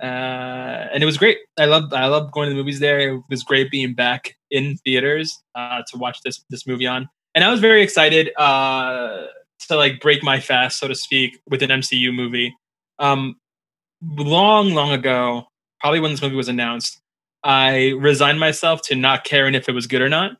uh, 0.00 0.06
and 0.06 1.02
it 1.02 1.06
was 1.06 1.18
great. 1.18 1.38
I 1.58 1.64
loved 1.64 1.94
I 1.94 2.06
loved 2.06 2.30
going 2.30 2.48
to 2.48 2.50
the 2.50 2.56
movies 2.56 2.78
there. 2.78 3.00
It 3.16 3.22
was 3.28 3.42
great 3.42 3.72
being 3.72 3.94
back 3.94 4.36
in 4.52 4.76
theaters 4.84 5.42
uh, 5.56 5.82
to 5.88 5.98
watch 5.98 6.20
this 6.22 6.44
this 6.48 6.64
movie 6.64 6.86
on, 6.86 7.08
and 7.34 7.42
I 7.42 7.50
was 7.50 7.58
very 7.58 7.82
excited. 7.82 8.30
To 9.68 9.76
like 9.76 10.00
break 10.00 10.22
my 10.22 10.38
fast, 10.38 10.78
so 10.78 10.86
to 10.86 10.94
speak, 10.94 11.40
with 11.48 11.62
an 11.62 11.70
MCU 11.70 12.14
movie. 12.14 12.54
Um, 12.98 13.36
long, 14.02 14.74
long 14.74 14.92
ago, 14.92 15.48
probably 15.80 16.00
when 16.00 16.12
this 16.12 16.22
movie 16.22 16.36
was 16.36 16.48
announced, 16.48 17.00
I 17.42 17.94
resigned 17.98 18.38
myself 18.40 18.82
to 18.82 18.94
not 18.94 19.24
caring 19.24 19.54
if 19.54 19.68
it 19.68 19.72
was 19.72 19.86
good 19.86 20.02
or 20.02 20.08
not, 20.08 20.32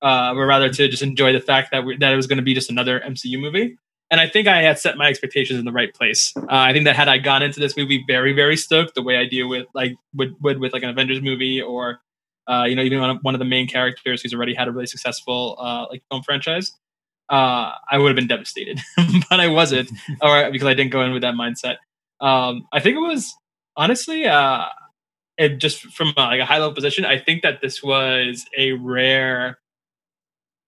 uh, 0.00 0.32
but 0.34 0.40
rather 0.40 0.68
to 0.70 0.88
just 0.88 1.02
enjoy 1.02 1.32
the 1.32 1.40
fact 1.40 1.70
that 1.72 1.84
we, 1.84 1.96
that 1.98 2.12
it 2.12 2.16
was 2.16 2.26
going 2.26 2.38
to 2.38 2.42
be 2.42 2.54
just 2.54 2.70
another 2.70 3.00
MCU 3.00 3.38
movie. 3.38 3.76
and 4.10 4.20
I 4.20 4.28
think 4.28 4.46
I 4.46 4.60
had 4.60 4.78
set 4.78 4.98
my 4.98 5.08
expectations 5.08 5.58
in 5.58 5.64
the 5.64 5.72
right 5.72 5.92
place. 5.94 6.34
Uh, 6.36 6.44
I 6.50 6.72
think 6.74 6.84
that 6.84 6.94
had 6.96 7.08
I 7.08 7.16
gone 7.16 7.42
into 7.42 7.60
this 7.60 7.76
movie 7.78 8.04
very, 8.06 8.34
very 8.34 8.58
stoked, 8.58 8.94
the 8.94 9.02
way 9.02 9.16
I 9.16 9.24
deal 9.26 9.48
with 9.48 9.66
like 9.74 9.94
would 10.14 10.34
would 10.42 10.60
with 10.60 10.74
like 10.74 10.82
an 10.82 10.90
Avengers 10.90 11.22
movie 11.22 11.60
or 11.62 12.00
uh, 12.46 12.64
you 12.68 12.76
know 12.76 12.82
even 12.82 13.00
one 13.22 13.34
of 13.34 13.38
the 13.38 13.46
main 13.46 13.66
characters 13.66 14.20
who's 14.20 14.34
already 14.34 14.54
had 14.54 14.68
a 14.68 14.70
really 14.70 14.86
successful 14.86 15.56
uh, 15.58 15.86
like 15.90 16.02
film 16.10 16.22
franchise, 16.22 16.72
uh, 17.32 17.72
I 17.90 17.96
would 17.96 18.08
have 18.08 18.16
been 18.16 18.26
devastated, 18.26 18.78
but 19.30 19.40
I 19.40 19.48
wasn't, 19.48 19.90
or 20.22 20.50
because 20.52 20.68
I 20.68 20.74
didn't 20.74 20.92
go 20.92 21.02
in 21.02 21.12
with 21.12 21.22
that 21.22 21.34
mindset. 21.34 21.76
Um, 22.20 22.68
I 22.72 22.78
think 22.78 22.96
it 22.96 23.00
was 23.00 23.34
honestly, 23.74 24.26
uh, 24.26 24.66
it 25.38 25.56
just 25.56 25.80
from 25.80 26.12
like 26.16 26.40
a 26.40 26.44
high 26.44 26.58
level 26.58 26.74
position. 26.74 27.06
I 27.06 27.18
think 27.18 27.42
that 27.42 27.62
this 27.62 27.82
was 27.82 28.44
a 28.56 28.72
rare, 28.72 29.58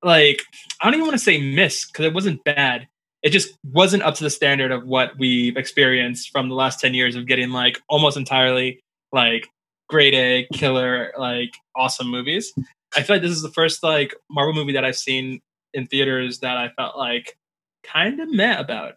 like 0.03 0.41
I 0.81 0.87
don't 0.87 0.95
even 0.95 1.07
want 1.07 1.19
to 1.19 1.25
say 1.25 1.39
miss 1.39 1.87
because 1.87 2.07
it 2.07 2.15
wasn't 2.15 2.43
bad. 2.45 2.89
It 3.23 3.31
just 3.31 3.57
wasn't 3.63 4.03
up 4.03 4.15
to 4.17 4.25
the 4.25 4.31
standard 4.31 4.73
of 4.73 4.87
what 4.87 5.19
we've 5.19 5.57
experienced 5.59 6.31
from 6.31 6.49
the 6.49 6.55
last 6.55 6.81
ten 6.81 6.95
years 6.95 7.15
of 7.15 7.27
getting 7.27 7.51
like 7.51 7.79
almost 7.91 8.17
entirely 8.17 8.81
like 9.13 9.49
grade 9.91 10.15
A 10.15 10.49
killer 10.55 11.13
like 11.19 11.51
awesome 11.77 12.09
movies. 12.09 12.55
I 12.97 13.03
feel 13.03 13.17
like 13.17 13.23
this 13.23 13.33
is 13.33 13.43
the 13.43 13.51
first 13.51 13.83
like 13.83 14.15
Marvel 14.31 14.55
movie 14.55 14.73
that 14.73 14.85
I've 14.85 14.97
seen 14.97 15.43
in 15.75 15.87
theaters 15.87 16.39
that 16.39 16.57
I 16.57 16.71
felt 16.71 16.97
like 16.97 17.37
kind 17.83 18.21
of 18.21 18.33
met 18.33 18.61
about. 18.61 18.95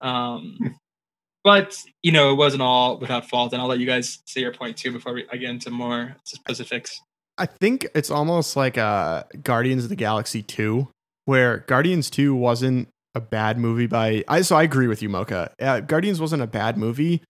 Um, 0.00 0.56
hmm. 0.58 0.68
but 1.44 1.80
you 2.02 2.12
know, 2.12 2.32
it 2.32 2.36
wasn't 2.36 2.62
all 2.62 2.98
without 2.98 3.28
fault, 3.28 3.52
and 3.52 3.62
I'll 3.62 3.68
let 3.68 3.78
you 3.78 3.86
guys 3.86 4.18
say 4.26 4.40
your 4.40 4.52
point 4.52 4.76
too 4.76 4.92
before 4.92 5.12
we, 5.12 5.26
I 5.30 5.36
get 5.36 5.50
into 5.50 5.70
more 5.70 6.16
specifics. 6.24 7.00
I 7.38 7.46
think 7.46 7.86
it's 7.94 8.10
almost 8.10 8.56
like 8.56 8.76
a 8.76 8.82
uh, 8.82 9.22
Guardians 9.42 9.84
of 9.84 9.90
the 9.90 9.96
Galaxy 9.96 10.42
two, 10.42 10.88
where 11.26 11.58
Guardians 11.66 12.10
two 12.10 12.34
wasn't 12.34 12.88
a 13.14 13.20
bad 13.20 13.58
movie 13.58 13.86
by. 13.86 14.24
I 14.28 14.42
so 14.42 14.56
I 14.56 14.62
agree 14.62 14.88
with 14.88 15.02
you, 15.02 15.08
Mocha. 15.08 15.52
Uh, 15.60 15.80
Guardians 15.80 16.20
wasn't 16.20 16.42
a 16.42 16.46
bad 16.46 16.76
movie, 16.76 17.22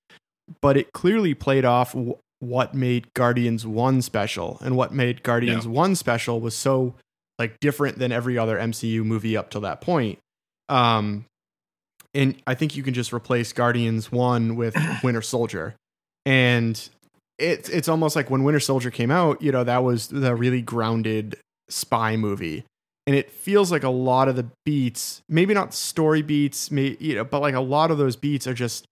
but 0.61 0.77
it 0.77 0.92
clearly 0.92 1.35
played 1.35 1.64
off 1.64 1.92
w- 1.92 2.18
what 2.40 2.75
made 2.75 3.12
Guardians 3.14 3.66
one 3.66 4.03
special, 4.03 4.59
and 4.61 4.77
what 4.77 4.92
made 4.92 5.22
Guardians 5.22 5.64
yeah. 5.64 5.72
one 5.72 5.94
special 5.94 6.40
was 6.40 6.57
so 6.57 6.94
like 7.38 7.61
different 7.61 7.99
than 7.99 8.12
every 8.12 8.38
other 8.38 8.59
MCU 8.59 9.05
movie 9.05 9.37
up 9.37 9.51
till 9.51 9.61
that 9.62 9.81
point. 9.81 10.18
Um, 10.68 11.27
and 12.14 12.37
I 12.46 12.55
think 12.55 12.77
you 12.77 12.83
can 12.83 12.94
just 12.94 13.12
replace 13.12 13.53
Guardians 13.53 14.11
one 14.11 14.57
with 14.57 14.77
Winter 15.03 15.22
Soldier, 15.22 15.75
and 16.25 16.88
it's 17.38 17.68
it's 17.68 17.88
almost 17.88 18.16
like 18.16 18.31
when 18.31 18.42
Winter 18.42 18.61
Soldier 18.61 18.90
came 18.90 19.11
out, 19.11 19.42
you 19.42 19.53
know, 19.53 19.64
that 19.64 19.85
was 19.85 20.09
the 20.09 20.35
really 20.35 20.62
grounded 20.62 21.37
spy 21.68 22.16
movie, 22.16 22.64
and 23.07 23.14
it 23.14 23.31
feels 23.31 23.70
like 23.70 23.85
a 23.85 23.90
lot 23.90 24.29
of 24.29 24.37
the 24.37 24.46
beats, 24.64 25.20
maybe 25.29 25.55
not 25.55 25.75
story 25.75 26.22
beats, 26.22 26.70
may, 26.70 26.96
you 26.99 27.14
know, 27.14 27.25
but 27.25 27.40
like 27.40 27.55
a 27.55 27.61
lot 27.61 27.90
of 27.90 27.99
those 27.99 28.16
beats 28.16 28.46
are 28.46 28.55
just 28.55 28.87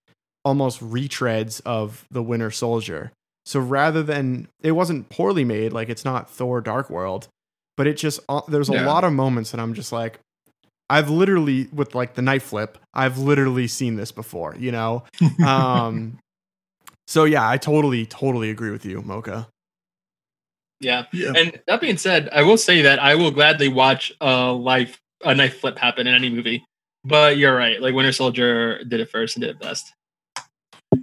almost 0.44 0.80
retreads 0.80 1.62
of 1.64 2.04
the 2.11 2.22
Winter 2.22 2.50
Soldier. 2.50 3.11
So 3.46 3.61
rather 3.61 4.02
than 4.02 4.48
it 4.62 4.72
wasn't 4.72 5.09
poorly 5.09 5.44
made, 5.44 5.72
like 5.72 5.88
it's 5.88 6.04
not 6.04 6.30
Thor 6.30 6.61
Dark 6.61 6.90
World, 6.90 7.28
but 7.77 7.87
it 7.87 7.97
just 7.97 8.21
uh, 8.29 8.41
there's 8.49 8.71
a 8.71 8.75
yeah. 8.75 8.87
lot 8.87 9.05
of 9.05 9.13
moments 9.13 9.51
that 9.51 9.61
I'm 9.61 9.75
just 9.75 9.93
like 9.93 10.21
I've 10.91 11.11
literally 11.11 11.69
with 11.73 11.95
like 11.95 12.15
the 12.15 12.23
knife 12.23 12.45
flip, 12.45 12.79
I've 12.93 13.19
literally 13.19 13.67
seen 13.67 13.97
this 13.97 14.13
before, 14.13 14.55
you 14.59 14.73
know. 14.73 15.05
um 15.47 16.19
so 17.07 17.25
yeah, 17.25 17.49
I 17.49 17.59
totally 17.59 18.07
totally 18.07 18.51
agree 18.51 18.71
with 18.71 18.85
you, 18.85 19.03
Mocha. 19.03 19.49
Yeah. 20.81 21.07
yeah. 21.13 21.33
And 21.37 21.61
that 21.67 21.81
being 21.81 21.97
said, 21.97 22.29
I 22.31 22.43
will 22.43 22.59
say 22.59 22.83
that 22.83 22.99
I 22.99 23.15
will 23.15 23.31
gladly 23.31 23.69
watch 23.69 24.13
a 24.21 24.53
life 24.53 25.01
a 25.25 25.35
knife 25.35 25.61
flip 25.61 25.79
happen 25.79 26.07
in 26.07 26.15
any 26.15 26.31
movie. 26.31 26.65
But 27.05 27.37
you're 27.37 27.55
right. 27.55 27.81
Like 27.81 27.95
Winter 27.95 28.13
Soldier 28.13 28.83
did 28.85 29.01
it 29.01 29.11
first 29.11 29.37
and 29.37 29.43
did 29.43 29.51
it 29.51 29.61
best. 29.61 29.93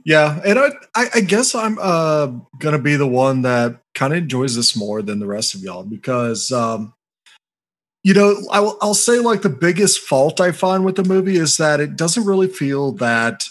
Yeah, 0.06 0.41
and 0.45 0.60
I, 0.60 0.71
I 1.15 1.21
guess 1.21 1.56
I'm 1.56 1.77
uh, 1.80 2.27
gonna 2.60 2.80
be 2.80 2.95
the 2.95 3.08
one 3.08 3.43
that 3.43 3.82
kind 3.93 4.13
of 4.13 4.19
enjoys 4.19 4.56
this 4.56 4.75
more 4.75 5.01
than 5.01 5.19
the 5.19 5.27
rest 5.27 5.56
of 5.56 5.62
y'all 5.62 5.84
because, 5.84 6.51
um, 6.51 6.93
you 8.04 8.13
know, 8.13 8.36
I'll, 8.51 8.77
I'll 8.82 8.93
say 8.93 9.19
like 9.19 9.41
the 9.41 9.49
biggest 9.49 9.99
fault 9.99 10.41
I 10.41 10.51
find 10.51 10.84
with 10.86 10.95
the 10.95 11.04
movie 11.04 11.38
is 11.38 11.58
that 11.58 11.80
it 11.80 11.95
doesn't 11.95 12.25
really 12.25 12.47
feel 12.47 12.93
that 12.93 13.43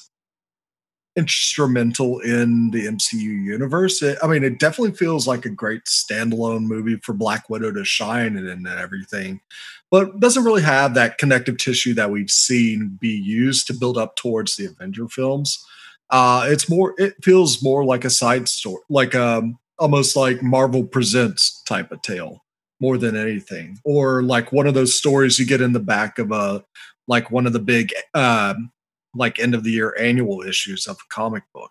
instrumental 1.17 2.21
in 2.21 2.71
the 2.71 2.87
MCU 2.87 3.45
universe. 3.45 4.03
It, 4.03 4.19
I 4.23 4.27
mean, 4.27 4.45
it 4.45 4.59
definitely 4.59 4.97
feels 4.97 5.27
like 5.27 5.45
a 5.45 5.51
great 5.51 5.85
standalone 5.85 6.63
movie 6.63 6.97
for 7.03 7.13
Black 7.13 7.51
Widow 7.51 7.73
to 7.73 7.85
shine 7.85 8.37
in 8.37 8.47
and 8.47 8.67
everything, 8.67 9.41
but 9.91 10.21
doesn't 10.21 10.45
really 10.45 10.63
have 10.63 10.95
that 10.95 11.19
connective 11.19 11.59
tissue 11.59 11.95
that 11.95 12.11
we've 12.11 12.31
seen 12.31 12.99
be 13.01 13.09
used 13.09 13.67
to 13.67 13.75
build 13.75 13.99
up 13.99 14.17
towards 14.17 14.57
the 14.57 14.67
Avenger 14.67 15.09
films. 15.09 15.65
Uh, 16.11 16.47
it's 16.49 16.69
more. 16.69 16.95
It 16.99 17.15
feels 17.23 17.63
more 17.63 17.85
like 17.85 18.05
a 18.05 18.11
side 18.11 18.49
story, 18.49 18.83
like 18.89 19.15
um, 19.15 19.59
almost 19.79 20.17
like 20.17 20.43
Marvel 20.43 20.85
Presents 20.85 21.63
type 21.63 21.93
of 21.93 22.03
tale, 22.03 22.45
more 22.81 22.99
than 22.99 23.17
anything, 23.17 23.79
or 23.85 24.23
like 24.23 24.53
one 24.53 24.67
of 24.67 24.75
those 24.75 24.97
stories 24.99 25.39
you 25.39 25.47
get 25.47 25.61
in 25.61 25.73
the 25.73 25.81
back 25.81 26.19
of 26.19 26.33
a 26.33 26.65
like 27.07 27.31
one 27.31 27.47
of 27.47 27.53
the 27.53 27.61
big 27.61 27.93
um, 28.15 28.73
like 29.15 29.39
end 29.39 29.55
of 29.55 29.65
the 29.65 29.71
year 29.71 29.95
annual 29.99 30.43
issues 30.43 30.87
of 30.87 30.97
a 30.97 31.15
comic 31.15 31.45
book. 31.55 31.71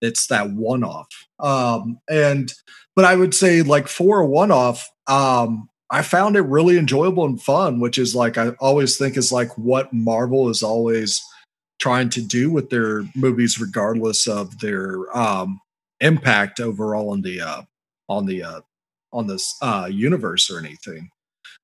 It's 0.00 0.26
that 0.28 0.50
one 0.50 0.82
off, 0.82 1.08
um, 1.38 1.98
and 2.08 2.52
but 2.96 3.04
I 3.04 3.16
would 3.16 3.34
say 3.34 3.62
like 3.62 3.88
for 3.88 4.20
a 4.20 4.26
one 4.26 4.50
off, 4.50 4.88
um, 5.06 5.68
I 5.90 6.02
found 6.02 6.36
it 6.36 6.42
really 6.42 6.78
enjoyable 6.78 7.24
and 7.24 7.40
fun, 7.40 7.80
which 7.80 7.98
is 7.98 8.14
like 8.14 8.38
I 8.38 8.50
always 8.60 8.96
think 8.96 9.16
is 9.16 9.30
like 9.30 9.56
what 9.58 9.92
Marvel 9.92 10.48
is 10.48 10.62
always 10.62 11.22
trying 11.78 12.08
to 12.10 12.22
do 12.22 12.50
with 12.50 12.70
their 12.70 13.04
movies, 13.14 13.60
regardless 13.60 14.26
of 14.26 14.58
their 14.60 15.16
um, 15.16 15.60
impact 16.00 16.60
overall 16.60 17.10
on 17.10 17.22
the 17.22 17.40
uh, 17.40 17.62
on 18.08 18.26
the 18.26 18.42
uh, 18.42 18.60
on 19.12 19.26
this 19.26 19.56
uh, 19.62 19.88
universe 19.90 20.50
or 20.50 20.58
anything. 20.58 21.10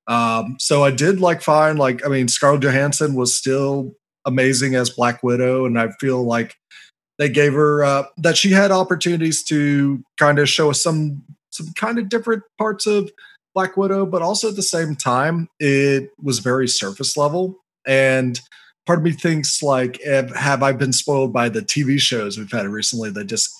Um, 0.07 0.57
so 0.59 0.83
I 0.83 0.91
did 0.91 1.19
like 1.19 1.41
find 1.41 1.77
like 1.77 2.05
I 2.05 2.09
mean 2.09 2.27
Scarlett 2.27 2.63
Johansson 2.63 3.15
was 3.15 3.35
still 3.35 3.93
amazing 4.25 4.75
as 4.75 4.89
Black 4.89 5.23
Widow, 5.23 5.65
and 5.65 5.79
I 5.79 5.89
feel 5.99 6.23
like 6.23 6.55
they 7.17 7.29
gave 7.29 7.53
her 7.53 7.83
uh, 7.83 8.03
that 8.17 8.37
she 8.37 8.51
had 8.51 8.71
opportunities 8.71 9.43
to 9.43 10.03
kind 10.17 10.39
of 10.39 10.49
show 10.49 10.69
us 10.69 10.81
some 10.81 11.23
some 11.51 11.67
kind 11.75 11.99
of 11.99 12.09
different 12.09 12.43
parts 12.57 12.87
of 12.87 13.11
Black 13.53 13.77
Widow, 13.77 14.05
but 14.05 14.21
also 14.21 14.49
at 14.49 14.55
the 14.55 14.63
same 14.63 14.95
time 14.95 15.49
it 15.59 16.09
was 16.21 16.39
very 16.39 16.67
surface 16.67 17.17
level 17.17 17.57
and 17.85 18.39
part 18.85 18.99
of 18.99 19.05
me 19.05 19.11
thinks 19.11 19.61
like 19.61 20.01
have 20.03 20.63
i 20.63 20.71
been 20.71 20.93
spoiled 20.93 21.33
by 21.33 21.49
the 21.49 21.61
tv 21.61 21.99
shows 21.99 22.37
we've 22.37 22.51
had 22.51 22.67
recently 22.67 23.09
that 23.09 23.25
just 23.25 23.51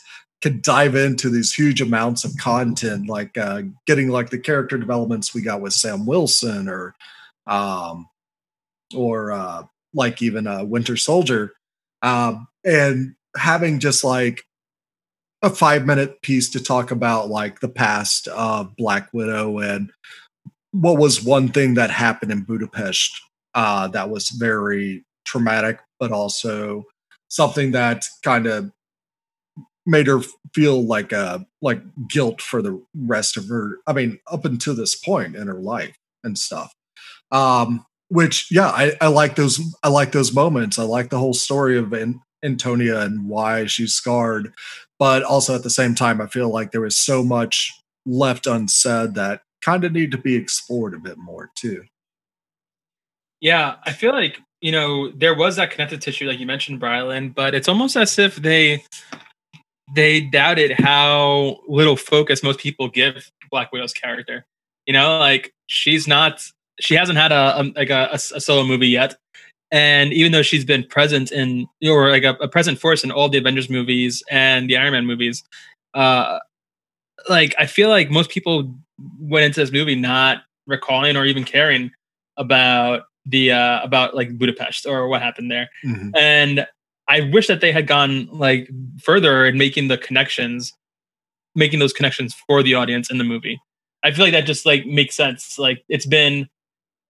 can 0.41 0.59
dive 0.61 0.95
into 0.95 1.29
these 1.29 1.53
huge 1.53 1.81
amounts 1.81 2.23
of 2.23 2.35
content 2.37 3.07
like 3.07 3.37
uh, 3.37 3.61
getting 3.85 4.09
like 4.09 4.31
the 4.31 4.39
character 4.39 4.77
developments 4.77 5.33
we 5.33 5.41
got 5.41 5.61
with 5.61 5.73
sam 5.73 6.05
wilson 6.05 6.67
or 6.67 6.95
um 7.47 8.07
or 8.95 9.31
uh 9.31 9.63
like 9.93 10.21
even 10.21 10.47
uh 10.47 10.63
winter 10.63 10.97
soldier 10.97 11.53
um 12.01 12.47
and 12.65 13.15
having 13.37 13.79
just 13.79 14.03
like 14.03 14.43
a 15.43 15.49
five 15.49 15.85
minute 15.85 16.21
piece 16.21 16.49
to 16.49 16.61
talk 16.61 16.91
about 16.91 17.29
like 17.29 17.59
the 17.59 17.69
past 17.69 18.27
of 18.29 18.75
black 18.75 19.09
widow 19.13 19.59
and 19.59 19.91
what 20.71 20.97
was 20.97 21.23
one 21.23 21.49
thing 21.49 21.73
that 21.73 21.89
happened 21.89 22.31
in 22.31 22.41
budapest 22.41 23.11
uh, 23.53 23.87
that 23.89 24.09
was 24.09 24.29
very 24.29 25.03
traumatic, 25.25 25.79
but 25.99 26.11
also 26.11 26.85
something 27.29 27.71
that 27.71 28.05
kind 28.23 28.45
of 28.45 28.71
made 29.85 30.07
her 30.07 30.19
feel 30.53 30.85
like 30.85 31.11
uh 31.11 31.39
like 31.61 31.81
guilt 32.07 32.41
for 32.41 32.61
the 32.61 32.79
rest 32.95 33.35
of 33.37 33.47
her 33.47 33.77
i 33.87 33.93
mean 33.93 34.19
up 34.31 34.45
until 34.45 34.75
this 34.75 34.95
point 34.95 35.35
in 35.35 35.47
her 35.47 35.59
life 35.59 35.95
and 36.23 36.37
stuff. 36.37 36.73
Um 37.31 37.85
which 38.09 38.47
yeah 38.51 38.67
i, 38.69 38.93
I 39.01 39.07
like 39.07 39.35
those 39.35 39.59
i 39.83 39.89
like 39.89 40.11
those 40.11 40.33
moments. 40.33 40.77
I 40.77 40.83
like 40.83 41.09
the 41.09 41.19
whole 41.19 41.33
story 41.33 41.77
of 41.77 41.93
An- 41.93 42.21
antonia 42.43 43.01
and 43.01 43.27
why 43.27 43.65
she's 43.65 43.93
scarred. 43.93 44.53
But 44.99 45.23
also 45.23 45.55
at 45.55 45.63
the 45.63 45.69
same 45.69 45.95
time 45.95 46.21
i 46.21 46.27
feel 46.27 46.49
like 46.49 46.71
there 46.71 46.81
was 46.81 46.99
so 46.99 47.23
much 47.23 47.71
left 48.05 48.45
unsaid 48.45 49.15
that 49.15 49.41
kind 49.61 49.83
of 49.83 49.93
need 49.93 50.11
to 50.11 50.17
be 50.17 50.35
explored 50.35 50.93
a 50.93 50.99
bit 50.99 51.17
more 51.17 51.49
too. 51.55 51.83
Yeah 53.39 53.77
i 53.83 53.93
feel 53.93 54.13
like 54.13 54.39
you 54.61 54.71
know, 54.71 55.09
there 55.11 55.35
was 55.35 55.55
that 55.55 55.71
connective 55.71 55.99
tissue, 55.99 56.27
like 56.27 56.39
you 56.39 56.45
mentioned, 56.45 56.79
Brylan, 56.79 57.33
but 57.33 57.55
it's 57.55 57.67
almost 57.67 57.97
as 57.97 58.17
if 58.19 58.35
they 58.37 58.83
they 59.93 60.21
doubted 60.21 60.71
how 60.71 61.59
little 61.67 61.97
focus 61.97 62.43
most 62.43 62.59
people 62.59 62.87
give 62.87 63.29
Black 63.49 63.71
Widow's 63.73 63.93
character. 63.93 64.45
You 64.85 64.93
know, 64.93 65.17
like 65.17 65.53
she's 65.67 66.07
not, 66.07 66.41
she 66.79 66.95
hasn't 66.95 67.17
had 67.17 67.31
a, 67.31 67.59
a 67.59 67.63
like 67.75 67.89
a, 67.89 68.09
a, 68.13 68.19
solo 68.19 68.63
movie 68.63 68.87
yet, 68.87 69.17
and 69.71 70.13
even 70.13 70.31
though 70.31 70.41
she's 70.43 70.63
been 70.63 70.83
present 70.83 71.31
in 71.31 71.67
or 71.83 72.09
like 72.09 72.23
a, 72.23 72.35
a 72.35 72.47
present 72.47 72.79
force 72.79 73.03
in 73.03 73.11
all 73.11 73.29
the 73.29 73.39
Avengers 73.39 73.69
movies 73.69 74.23
and 74.29 74.69
the 74.69 74.77
Iron 74.77 74.93
Man 74.93 75.05
movies, 75.05 75.43
uh, 75.93 76.39
like 77.29 77.55
I 77.57 77.65
feel 77.65 77.89
like 77.89 78.11
most 78.11 78.29
people 78.29 78.73
went 79.19 79.45
into 79.45 79.59
this 79.59 79.71
movie 79.71 79.95
not 79.95 80.43
recalling 80.67 81.17
or 81.17 81.25
even 81.25 81.43
caring 81.43 81.91
about 82.37 83.03
the 83.25 83.51
uh 83.51 83.81
about 83.83 84.15
like 84.15 84.37
Budapest 84.37 84.85
or 84.85 85.07
what 85.07 85.21
happened 85.21 85.51
there. 85.51 85.69
Mhm. 85.85 86.11
And 86.17 86.65
I 87.07 87.29
wish 87.31 87.47
that 87.47 87.61
they 87.61 87.71
had 87.71 87.87
gone 87.87 88.27
like 88.31 88.69
further 89.03 89.45
in 89.45 89.57
making 89.57 89.87
the 89.89 89.97
connections, 89.97 90.73
making 91.55 91.79
those 91.79 91.93
connections 91.93 92.33
for 92.47 92.63
the 92.63 92.73
audience 92.75 93.11
in 93.11 93.17
the 93.17 93.23
movie. 93.23 93.59
I 94.03 94.11
feel 94.11 94.25
like 94.25 94.33
that 94.33 94.45
just 94.45 94.65
like 94.65 94.85
makes 94.85 95.15
sense. 95.15 95.59
Like 95.59 95.83
it's 95.89 96.05
been 96.05 96.47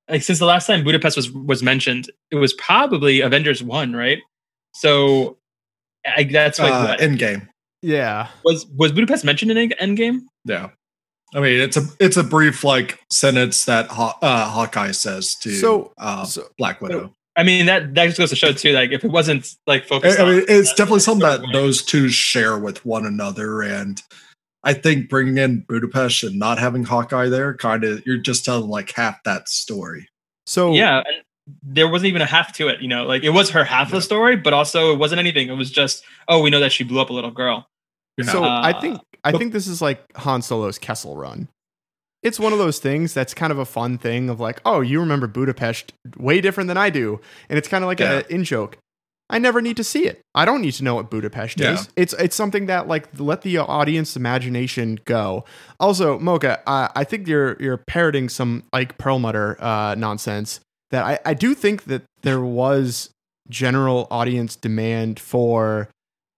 like 0.09 0.23
since 0.23 0.39
the 0.39 0.45
last 0.45 0.67
time 0.67 0.83
Budapest 0.83 1.15
was 1.15 1.31
was 1.31 1.61
mentioned, 1.63 2.09
it 2.31 2.35
was 2.37 2.53
probably 2.53 3.21
Avengers 3.21 3.63
one, 3.63 3.93
right? 3.93 4.17
So 4.73 5.37
I, 6.05 6.23
that's 6.23 6.59
like 6.59 6.73
Uh, 6.73 6.87
what, 6.87 6.99
Endgame. 6.99 7.47
Yeah. 7.81 8.27
was 8.43 8.65
was 8.75 8.91
Budapest 8.91 9.23
mentioned 9.23 9.51
in 9.51 9.57
End- 9.57 9.75
Endgame? 9.79 10.19
Yeah. 10.45 10.69
I 11.33 11.39
mean, 11.39 11.59
it's 11.59 11.77
a 11.77 11.83
it's 11.99 12.17
a 12.17 12.23
brief 12.23 12.63
like 12.63 12.99
sentence 13.09 13.65
that 13.65 13.87
Haw- 13.87 14.17
uh, 14.21 14.49
Hawkeye 14.49 14.91
says 14.91 15.35
to 15.35 15.51
So- 15.51 15.93
uh, 15.97 16.25
so- 16.25 16.47
Black 16.57 16.81
Widow. 16.81 17.13
I 17.37 17.43
mean 17.43 17.65
that 17.67 17.95
that 17.95 18.05
just 18.07 18.17
goes 18.17 18.29
to 18.31 18.35
show 18.35 18.51
too. 18.51 18.73
Like 18.73 18.91
if 18.91 19.05
it 19.05 19.11
wasn't 19.11 19.55
like 19.65 19.85
focused, 19.87 20.19
I 20.19 20.23
on 20.23 20.29
mean, 20.29 20.45
it's 20.49 20.71
uh, 20.71 20.75
definitely 20.75 20.99
something 20.99 21.27
that 21.27 21.39
storyline. 21.39 21.53
those 21.53 21.81
two 21.81 22.09
share 22.09 22.57
with 22.57 22.85
one 22.85 23.05
another, 23.05 23.61
and 23.61 24.01
I 24.63 24.73
think 24.73 25.09
bringing 25.09 25.37
in 25.37 25.61
Budapest 25.67 26.23
and 26.23 26.37
not 26.37 26.59
having 26.59 26.83
Hawkeye 26.83 27.29
there, 27.29 27.53
kind 27.55 27.85
of, 27.85 28.05
you're 28.05 28.17
just 28.17 28.43
telling 28.43 28.69
like 28.69 28.91
half 28.91 29.23
that 29.23 29.47
story. 29.47 30.09
So 30.45 30.73
yeah 30.73 30.97
and 30.97 31.23
there 31.63 31.87
wasn't 31.87 32.07
even 32.07 32.21
a 32.21 32.25
half 32.25 32.53
to 32.53 32.67
it 32.67 32.81
you 32.81 32.87
know 32.87 33.03
like 33.05 33.23
it 33.23 33.29
was 33.29 33.49
her 33.49 33.63
half 33.63 33.87
of 33.87 33.93
the 33.93 34.01
story 34.01 34.35
but 34.35 34.53
also 34.53 34.93
it 34.93 34.97
wasn't 34.99 35.17
anything 35.17 35.49
it 35.49 35.53
was 35.55 35.71
just 35.71 36.03
oh 36.27 36.41
we 36.41 36.49
know 36.49 36.59
that 36.59 36.71
she 36.71 36.83
blew 36.83 36.99
up 37.01 37.09
a 37.09 37.13
little 37.13 37.31
girl 37.31 37.67
So 38.21 38.43
Uh, 38.43 38.61
I 38.63 38.73
think 38.79 38.99
I 39.23 39.31
but- 39.31 39.37
think 39.39 39.53
this 39.53 39.67
is 39.67 39.81
like 39.81 40.03
Han 40.17 40.41
Solo's 40.41 40.77
Kessel 40.77 41.15
Run. 41.15 41.47
It's 42.23 42.39
one 42.39 42.53
of 42.53 42.59
those 42.59 42.77
things 42.79 43.13
that's 43.15 43.33
kind 43.33 43.51
of 43.51 43.57
a 43.57 43.65
fun 43.65 43.97
thing 43.97 44.29
of 44.29 44.39
like, 44.39 44.61
oh, 44.63 44.81
you 44.81 44.99
remember 44.99 45.25
Budapest 45.27 45.93
way 46.17 46.39
different 46.39 46.67
than 46.67 46.77
I 46.77 46.89
do, 46.91 47.19
and 47.49 47.57
it's 47.57 47.67
kind 47.67 47.83
of 47.83 47.87
like 47.87 47.99
Yeah. 47.99 48.19
an 48.19 48.23
in 48.29 48.43
joke. 48.43 48.77
I 49.29 49.39
never 49.39 49.61
need 49.61 49.77
to 49.77 49.83
see 49.83 50.05
it. 50.07 50.19
I 50.35 50.43
don't 50.45 50.61
need 50.61 50.73
to 50.73 50.83
know 50.83 50.95
what 50.95 51.09
Budapest 51.09 51.59
Yeah. 51.59 51.73
is. 51.73 51.89
It's 51.95 52.13
it's 52.13 52.35
something 52.35 52.65
that 52.67 52.87
like 52.87 53.07
let 53.17 53.41
the 53.43 53.57
audience 53.59 54.15
imagination 54.17 54.99
go. 55.05 55.45
Also, 55.79 56.19
Mocha, 56.19 56.59
uh, 56.67 56.89
I 56.95 57.05
think 57.05 57.27
you're 57.27 57.55
you're 57.59 57.77
parroting 57.77 58.27
some 58.29 58.63
like 58.73 58.97
Perlmutter 58.97 59.57
uh, 59.63 59.95
nonsense. 59.95 60.59
That 60.91 61.05
I, 61.05 61.19
I 61.25 61.33
do 61.33 61.55
think 61.55 61.85
that 61.85 62.03
there 62.23 62.41
was 62.41 63.09
general 63.49 64.07
audience 64.11 64.55
demand 64.57 65.19
for 65.19 65.87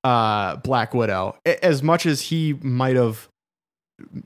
uh, 0.04 0.58
Black 0.58 0.94
Widow, 0.94 1.38
as 1.46 1.82
much 1.84 2.06
as 2.06 2.22
he 2.22 2.54
might 2.62 2.96
have 2.96 3.28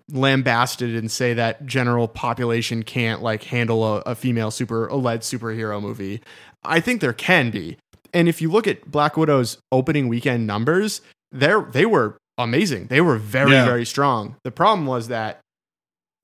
lambasted 0.09 0.95
and 0.95 1.11
say 1.11 1.33
that 1.33 1.65
general 1.65 2.07
population 2.07 2.83
can't 2.83 3.21
like 3.21 3.43
handle 3.43 3.83
a, 3.85 3.99
a 4.01 4.15
female 4.15 4.49
super 4.51 4.87
a 4.87 4.95
led 4.95 5.21
superhero 5.21 5.81
movie. 5.81 6.21
I 6.63 6.79
think 6.79 7.01
there 7.01 7.13
can 7.13 7.51
be. 7.51 7.77
And 8.13 8.27
if 8.29 8.41
you 8.41 8.49
look 8.49 8.67
at 8.67 8.89
Black 8.89 9.17
Widow's 9.17 9.57
opening 9.71 10.07
weekend 10.07 10.47
numbers, 10.47 11.01
they're 11.31 11.61
they 11.61 11.85
were 11.85 12.17
amazing. 12.37 12.87
They 12.87 13.01
were 13.01 13.17
very 13.17 13.51
Yeah. 13.51 13.65
very 13.65 13.85
strong. 13.85 14.35
The 14.43 14.51
problem 14.51 14.85
was 14.87 15.09
that 15.09 15.39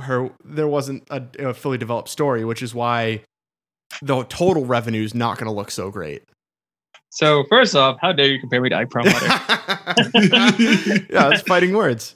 her 0.01 0.31
there 0.43 0.67
wasn't 0.67 1.03
a, 1.11 1.23
a 1.39 1.53
fully 1.53 1.77
developed 1.77 2.09
story, 2.09 2.43
which 2.45 2.63
is 2.63 2.73
why 2.73 3.21
the 4.01 4.23
total 4.23 4.65
revenue 4.65 5.03
is 5.03 5.13
not 5.13 5.37
going 5.37 5.45
to 5.47 5.53
look 5.53 5.69
so 5.69 5.91
great. 5.91 6.23
So 7.13 7.43
first 7.45 7.75
off 7.75 7.97
how 8.01 8.11
dare 8.11 8.27
you 8.27 8.39
compare 8.39 8.59
me 8.59 8.69
to 8.69 8.75
ike 8.75 8.89
perlmutter 8.89 9.25
yeah, 11.09 11.29
it's 11.29 11.41
fighting 11.43 11.73
words. 11.73 12.15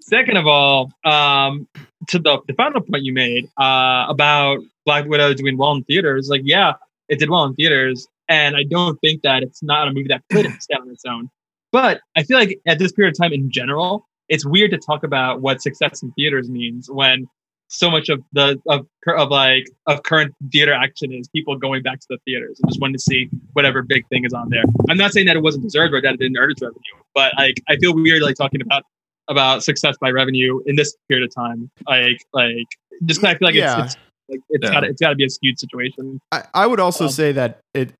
second 0.00 0.36
of 0.36 0.46
all 0.46 0.90
um 1.04 1.66
to 2.06 2.18
the, 2.18 2.38
the 2.46 2.54
final 2.54 2.80
point 2.80 3.02
you 3.02 3.12
made 3.12 3.46
uh 3.58 4.06
about 4.08 4.60
black 4.86 5.04
widow 5.06 5.34
doing 5.34 5.56
well 5.58 5.72
in 5.72 5.82
theaters 5.84 6.28
like 6.28 6.42
yeah 6.44 6.72
it 7.08 7.18
did 7.18 7.28
well 7.28 7.44
in 7.44 7.54
theaters 7.54 8.06
and 8.28 8.56
i 8.56 8.62
don't 8.62 8.96
think 9.00 9.22
that 9.22 9.42
it's 9.42 9.62
not 9.62 9.88
a 9.88 9.92
movie 9.92 10.08
that 10.08 10.22
could 10.30 10.46
stand 10.62 10.82
on 10.82 10.90
its 10.90 11.04
own 11.04 11.28
but 11.72 12.00
i 12.16 12.22
feel 12.22 12.38
like 12.38 12.58
at 12.66 12.78
this 12.78 12.92
period 12.92 13.12
of 13.12 13.18
time 13.18 13.32
in 13.32 13.50
general 13.50 14.06
it's 14.28 14.46
weird 14.46 14.70
to 14.70 14.78
talk 14.78 15.02
about 15.04 15.40
what 15.40 15.60
success 15.60 16.02
in 16.02 16.12
theaters 16.12 16.48
means 16.48 16.88
when 16.90 17.26
so 17.68 17.90
much 17.90 18.08
of 18.08 18.22
the 18.32 18.60
of, 18.68 18.86
of 19.06 19.28
like 19.30 19.66
of 19.86 20.02
current 20.02 20.34
theater 20.52 20.72
action 20.72 21.12
is 21.12 21.28
people 21.28 21.56
going 21.56 21.82
back 21.82 22.00
to 22.00 22.06
the 22.10 22.18
theaters 22.26 22.58
and 22.62 22.70
just 22.70 22.80
wanting 22.80 22.94
to 22.94 22.98
see 23.02 23.28
whatever 23.52 23.82
big 23.82 24.06
thing 24.08 24.24
is 24.24 24.32
on 24.32 24.48
there. 24.48 24.64
I'm 24.88 24.96
not 24.96 25.12
saying 25.12 25.26
that 25.26 25.36
it 25.36 25.42
wasn't 25.42 25.64
deserved 25.64 25.92
or 25.94 26.00
that 26.00 26.14
it 26.14 26.18
didn't 26.18 26.36
earn 26.38 26.50
its 26.50 26.62
revenue, 26.62 26.80
but 27.14 27.32
like 27.36 27.62
I 27.68 27.76
feel 27.76 27.94
weird 27.94 28.22
like 28.22 28.36
talking 28.36 28.60
about 28.62 28.84
about 29.28 29.62
success 29.62 29.96
by 30.00 30.10
revenue 30.10 30.60
in 30.66 30.76
this 30.76 30.96
period 31.08 31.28
of 31.28 31.34
time. 31.34 31.70
Like 31.86 32.18
like 32.32 32.66
just 33.04 33.20
'cause 33.20 33.30
I 33.30 33.38
feel 33.38 33.48
like 33.48 33.54
Yeah. 33.54 33.84
it's, 33.84 33.94
it's 33.94 34.02
like 34.30 34.40
it's 34.50 34.64
Yeah. 34.64 34.72
got 34.72 34.84
it's 34.84 35.00
got 35.00 35.08
to 35.10 35.14
be 35.16 35.24
a 35.26 35.30
skewed 35.30 35.58
situation. 35.58 36.18
I, 36.32 36.44
I 36.54 36.66
would 36.66 36.80
also 36.80 37.04
Um, 37.04 37.10
say 37.10 37.32
that 37.32 37.60
it. 37.74 37.92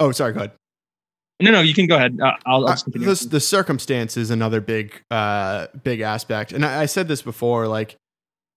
Oh, 0.00 0.12
sorry. 0.12 0.32
Go 0.32 0.38
ahead. 0.40 0.52
No, 1.40 1.50
no, 1.50 1.60
you 1.60 1.74
can 1.74 1.88
go 1.88 1.96
ahead. 1.96 2.16
Uh, 2.22 2.26
I'll, 2.46 2.58
I'll 2.58 2.64
Uh, 2.66 2.70
just 2.72 2.84
continue. 2.84 3.08
this, 3.08 3.20
the 3.22 3.40
circumstance 3.40 4.16
is 4.16 4.30
another 4.30 4.60
big, 4.60 5.00
uh, 5.10 5.66
big 5.82 6.00
aspect, 6.00 6.52
and 6.52 6.64
I, 6.64 6.82
I 6.82 6.86
said 6.86 7.08
this 7.08 7.22
before. 7.22 7.66
Like, 7.66 7.96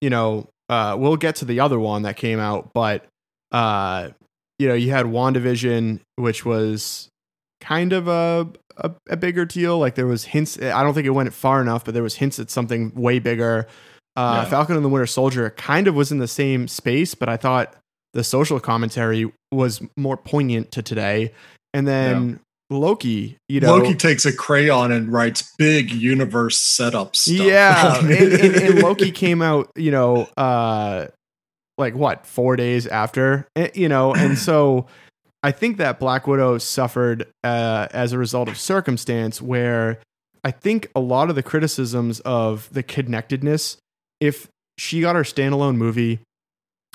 you 0.01 0.09
know, 0.09 0.47
uh, 0.69 0.95
we'll 0.99 1.17
get 1.17 1.35
to 1.37 1.45
the 1.45 1.59
other 1.59 1.79
one 1.79 2.03
that 2.03 2.17
came 2.17 2.39
out, 2.39 2.71
but 2.73 3.05
uh, 3.51 4.09
you 4.59 4.67
know, 4.67 4.73
you 4.73 4.91
had 4.91 5.05
Wandavision, 5.05 6.01
which 6.15 6.45
was 6.45 7.09
kind 7.61 7.93
of 7.93 8.07
a, 8.07 8.47
a 8.77 8.91
a 9.09 9.17
bigger 9.17 9.45
deal. 9.45 9.79
Like 9.79 9.95
there 9.95 10.07
was 10.07 10.25
hints. 10.25 10.59
I 10.61 10.83
don't 10.83 10.93
think 10.93 11.07
it 11.07 11.11
went 11.11 11.33
far 11.33 11.61
enough, 11.61 11.85
but 11.85 11.93
there 11.93 12.03
was 12.03 12.15
hints 12.15 12.39
at 12.39 12.49
something 12.49 12.91
way 12.95 13.19
bigger. 13.19 13.67
Uh, 14.15 14.41
Yeah. 14.43 14.49
Falcon 14.49 14.75
and 14.75 14.83
the 14.83 14.89
Winter 14.89 15.05
Soldier 15.05 15.51
kind 15.51 15.87
of 15.87 15.95
was 15.95 16.11
in 16.11 16.17
the 16.17 16.27
same 16.27 16.67
space, 16.67 17.13
but 17.15 17.29
I 17.29 17.37
thought 17.37 17.75
the 18.13 18.23
social 18.23 18.59
commentary 18.59 19.31
was 19.51 19.81
more 19.95 20.17
poignant 20.17 20.71
to 20.71 20.81
today. 20.81 21.33
And 21.73 21.87
then 21.87 22.39
Loki, 22.69 23.37
you 23.47 23.59
know, 23.59 23.77
Loki 23.77 23.95
takes 23.95 24.25
a 24.25 24.35
crayon 24.35 24.91
and 24.91 25.11
writes 25.11 25.53
big 25.57 25.91
universe 25.91 26.57
setup 26.57 27.15
stuff. 27.15 27.37
yeah, 27.37 27.99
and, 28.01 28.11
and, 28.11 28.55
and 28.55 28.79
Loki 28.81 29.11
came 29.11 29.41
out, 29.41 29.71
you 29.75 29.91
know, 29.91 30.27
uh, 30.35 31.07
like 31.77 31.95
what 31.95 32.25
four 32.25 32.55
days 32.55 32.85
after, 32.87 33.47
Eh, 33.55 33.69
you 33.73 33.87
know, 33.87 34.13
and 34.13 34.37
so 34.37 34.85
I 35.43 35.51
think 35.51 35.77
that 35.77 35.99
Black 35.99 36.27
Widow 36.27 36.57
suffered 36.57 37.27
uh, 37.43 37.87
as 37.91 38.11
a 38.11 38.17
result 38.17 38.49
of 38.49 38.57
circumstance 38.57 39.41
where 39.41 39.99
I 40.43 40.51
think 40.51 40.89
a 40.95 40.99
lot 40.99 41.29
of 41.29 41.35
the 41.35 41.43
criticisms 41.43 42.19
of 42.21 42.69
the 42.73 42.83
connectedness, 42.83 43.77
if 44.19 44.47
she 44.77 45.01
got 45.01 45.15
her 45.15 45.23
standalone 45.23 45.75
movie, 45.75 46.19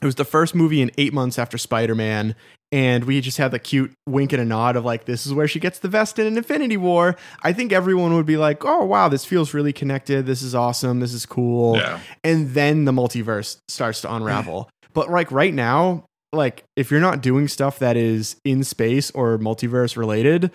it 0.03 0.07
was 0.07 0.17
the 0.17 0.25
first 0.25 0.55
movie 0.55 0.83
in 0.83 0.91
eight 0.99 1.13
months 1.13 1.39
after 1.39 1.57
Spider 1.57 1.95
Man. 1.95 2.35
And 2.73 3.05
we 3.05 3.21
just 3.21 3.37
had 3.37 3.51
the 3.51 3.59
cute 3.59 3.93
wink 4.09 4.33
and 4.33 4.41
a 4.41 4.47
nod 4.47 4.77
of 4.77 4.85
like, 4.85 5.05
this 5.05 5.27
is 5.27 5.35
where 5.35 5.47
she 5.47 5.61
gets 5.61 5.79
the 5.79 5.89
vest 5.89 6.19
in 6.19 6.27
an 6.27 6.39
Infinity 6.39 6.79
War. 6.79 7.17
I 7.43 7.53
think 7.53 7.71
everyone 7.71 8.15
would 8.15 8.25
be 8.25 8.39
like, 8.39 8.65
oh, 8.65 8.85
wow, 8.85 9.09
this 9.11 9.27
feels 9.27 9.53
really 9.53 9.75
connected. 9.75 10.25
This 10.25 10.41
is 10.41 10.55
awesome. 10.55 11.01
This 11.01 11.13
is 11.13 11.27
cool 11.27 11.77
yeah. 11.77 12.01
and 12.25 12.55
then 12.55 12.87
the 12.87 12.93
multiverse 12.93 13.59
starts 13.69 14.01
to 14.03 14.15
unravel. 14.15 14.71
but 14.95 15.11
like 15.11 15.31
right 15.31 15.53
now, 15.53 16.05
like 16.33 16.65
if 16.77 16.91
you're 16.91 17.01
not 17.01 17.21
doing 17.21 17.47
stuff 17.47 17.79
that 17.81 17.99
is 17.99 18.37
in 18.45 18.65
space 18.65 19.11
or 19.11 19.37
multiverse 19.39 19.97
related, 19.99 20.51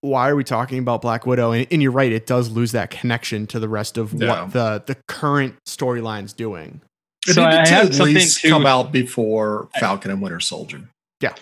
why 0.00 0.28
are 0.28 0.34
we 0.34 0.42
talking 0.42 0.78
about 0.78 1.02
Black 1.02 1.26
Widow? 1.26 1.52
And, 1.52 1.66
and 1.70 1.82
you're 1.82 1.92
right, 1.92 2.10
it 2.10 2.26
does 2.26 2.50
lose 2.50 2.72
that 2.72 2.90
connection 2.90 3.46
to 3.48 3.60
the 3.60 3.68
rest 3.68 3.96
of 3.96 4.12
Yeah. 4.14 4.42
what 4.42 4.52
the 4.52 4.82
the 4.86 4.96
current 5.06 5.54
storyline's 5.68 6.32
doing. 6.32 6.80
It 7.26 7.34
So 7.34 7.42
I 7.42 7.50
needed 7.50 7.66
to 7.66 7.74
have 7.74 7.94
something 7.94 8.26
to- 8.26 8.48
come 8.48 8.66
out 8.66 8.92
before 8.92 9.68
Falcon 9.78 10.10
and 10.10 10.22
Winter 10.22 10.40
Soldier. 10.40 10.88
Yeah. 11.20 11.34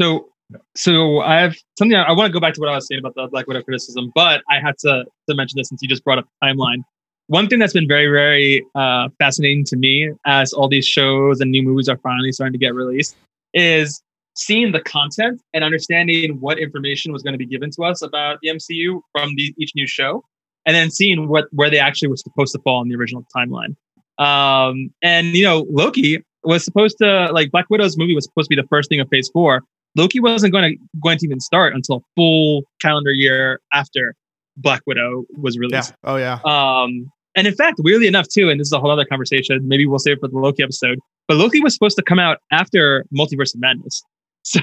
So, 0.00 0.28
so 0.76 1.20
I 1.20 1.40
have 1.40 1.56
something 1.78 1.96
I, 1.96 2.12
want 2.12 2.28
to 2.28 2.32
go 2.32 2.40
back 2.40 2.54
to 2.54 2.60
what 2.60 2.68
I 2.68 2.74
was 2.74 2.86
saying 2.86 2.98
about 2.98 3.14
the 3.14 3.26
Black 3.28 3.46
Widow 3.46 3.62
criticism, 3.62 4.12
but 4.14 4.42
I 4.50 4.60
had 4.60 4.76
to 4.80 5.04
to 5.28 5.34
mention 5.34 5.58
this 5.58 5.68
since 5.68 5.80
you 5.82 5.88
just 5.88 6.04
brought 6.04 6.18
up 6.18 6.26
the 6.26 6.46
timeline. 6.46 6.82
One 7.28 7.48
thing 7.48 7.58
that's 7.60 7.72
been 7.72 7.88
very, 7.88 8.08
very 8.08 8.66
uh, 8.74 9.08
fascinating 9.18 9.64
to 9.66 9.76
me 9.76 10.10
as 10.26 10.52
all 10.52 10.68
these 10.68 10.86
shows 10.86 11.40
and 11.40 11.50
new 11.50 11.62
movies 11.62 11.88
are 11.88 11.96
finally 11.98 12.32
starting 12.32 12.52
to 12.52 12.58
get 12.58 12.74
released 12.74 13.16
is 13.54 14.02
seeing 14.34 14.72
the 14.72 14.80
content 14.80 15.40
and 15.54 15.62
understanding 15.64 16.40
what 16.40 16.58
information 16.58 17.12
was 17.12 17.22
going 17.22 17.32
to 17.32 17.38
be 17.38 17.46
given 17.46 17.70
to 17.70 17.84
us 17.84 18.02
about 18.02 18.38
the 18.42 18.48
MCU 18.48 19.00
from 19.12 19.34
the, 19.36 19.54
each 19.56 19.72
new 19.74 19.86
show, 19.86 20.24
and 20.66 20.74
then 20.74 20.90
seeing 20.90 21.28
what 21.28 21.46
where 21.52 21.70
they 21.70 21.78
actually 21.78 22.08
were 22.08 22.16
supposed 22.16 22.52
to 22.52 22.58
fall 22.60 22.82
in 22.82 22.88
the 22.88 22.96
original 22.96 23.24
timeline. 23.34 23.76
Um, 24.18 24.92
and 25.02 25.28
you 25.28 25.44
know, 25.44 25.66
Loki 25.70 26.22
was 26.44 26.64
supposed 26.64 26.98
to 26.98 27.28
like 27.32 27.50
Black 27.50 27.66
Widow's 27.70 27.96
movie 27.96 28.14
was 28.14 28.24
supposed 28.24 28.50
to 28.50 28.56
be 28.56 28.60
the 28.60 28.68
first 28.68 28.88
thing 28.88 29.00
of 29.00 29.08
Phase 29.08 29.28
Four. 29.32 29.62
Loki 29.96 30.20
wasn't 30.20 30.52
going 30.52 30.72
to 30.72 30.78
going 31.02 31.18
to 31.18 31.26
even 31.26 31.40
start 31.40 31.74
until 31.74 31.96
a 31.96 32.00
full 32.16 32.62
calendar 32.80 33.12
year 33.12 33.60
after 33.72 34.14
Black 34.56 34.82
Widow 34.86 35.24
was 35.36 35.54
Yeah. 35.56 35.60
released. 35.60 35.94
Oh 36.04 36.16
yeah. 36.16 36.38
Um, 36.44 37.10
and 37.34 37.46
in 37.46 37.54
fact, 37.54 37.76
weirdly 37.82 38.06
enough, 38.06 38.28
too, 38.28 38.50
and 38.50 38.60
this 38.60 38.68
is 38.68 38.72
a 38.72 38.80
whole 38.80 38.90
other 38.90 39.06
conversation. 39.06 39.66
Maybe 39.66 39.86
we'll 39.86 39.98
save 39.98 40.18
it 40.18 40.20
for 40.20 40.28
the 40.28 40.38
Loki 40.38 40.62
episode. 40.62 40.98
But 41.28 41.36
Loki 41.38 41.60
was 41.60 41.72
supposed 41.72 41.96
to 41.96 42.02
come 42.02 42.18
out 42.18 42.38
after 42.50 43.06
Multiverse 43.16 43.54
of 43.54 43.60
Madness. 43.60 44.02
So, 44.44 44.60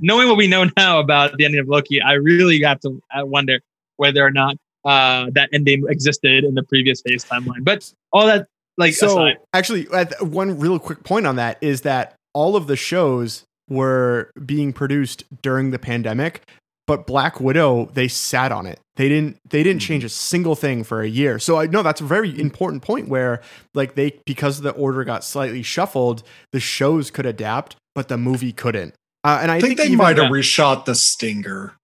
knowing 0.00 0.28
what 0.28 0.36
we 0.36 0.46
know 0.46 0.66
now 0.76 1.00
about 1.00 1.36
the 1.36 1.44
ending 1.44 1.60
of 1.60 1.66
Loki, 1.66 2.00
I 2.00 2.12
really 2.12 2.62
have 2.62 2.78
to 2.82 3.00
wonder 3.16 3.58
whether 3.96 4.24
or 4.24 4.30
not 4.30 4.54
uh, 4.84 5.26
that 5.34 5.48
ending 5.52 5.82
existed 5.88 6.44
in 6.44 6.54
the 6.54 6.62
previous 6.62 7.02
phase 7.02 7.24
timeline. 7.24 7.64
But 7.64 7.92
all 8.12 8.24
that, 8.26 8.46
like, 8.76 8.94
so 8.94 9.06
aside, 9.06 9.38
actually, 9.52 9.84
one 10.20 10.58
real 10.58 10.78
quick 10.78 11.04
point 11.04 11.26
on 11.26 11.36
that 11.36 11.58
is 11.60 11.82
that 11.82 12.14
all 12.34 12.56
of 12.56 12.66
the 12.66 12.76
shows 12.76 13.44
were 13.68 14.30
being 14.44 14.72
produced 14.72 15.24
during 15.42 15.70
the 15.70 15.78
pandemic, 15.78 16.42
but 16.86 17.06
Black 17.06 17.40
Widow 17.40 17.86
they 17.94 18.08
sat 18.08 18.52
on 18.52 18.66
it. 18.66 18.78
They 18.96 19.08
didn't 19.08 19.38
they 19.48 19.62
didn't 19.62 19.80
change 19.82 20.04
a 20.04 20.08
single 20.08 20.54
thing 20.54 20.84
for 20.84 21.02
a 21.02 21.08
year. 21.08 21.38
So 21.38 21.58
I 21.58 21.66
know 21.66 21.82
that's 21.82 22.00
a 22.00 22.04
very 22.04 22.38
important 22.40 22.82
point 22.82 23.08
where 23.08 23.42
like 23.74 23.94
they 23.94 24.20
because 24.24 24.60
the 24.60 24.70
order 24.70 25.04
got 25.04 25.24
slightly 25.24 25.62
shuffled, 25.62 26.22
the 26.52 26.60
shows 26.60 27.10
could 27.10 27.26
adapt, 27.26 27.76
but 27.94 28.08
the 28.08 28.16
movie 28.16 28.52
couldn't. 28.52 28.94
Uh, 29.24 29.40
and 29.42 29.50
I, 29.50 29.56
I 29.56 29.60
think, 29.60 29.78
think, 29.78 29.90
they 29.90 29.96
might 29.96 30.18
have 30.18 30.26
yeah. 30.26 30.30
reshot 30.30 30.84
the 30.84 30.94
stinger 30.94 31.74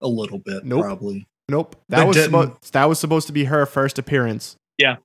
a 0.00 0.08
little 0.08 0.38
bit, 0.38 0.64
Nope. 0.64 0.82
probably. 0.82 1.26
Nope. 1.48 1.76
They 1.88 1.96
That 1.98 2.06
was 2.08 2.16
didn't. 2.16 2.62
that 2.72 2.84
was 2.86 2.98
supposed 2.98 3.28
to 3.28 3.32
be 3.32 3.44
her 3.44 3.66
first 3.66 3.98
appearance. 3.98 4.56
Yeah, 4.78 4.96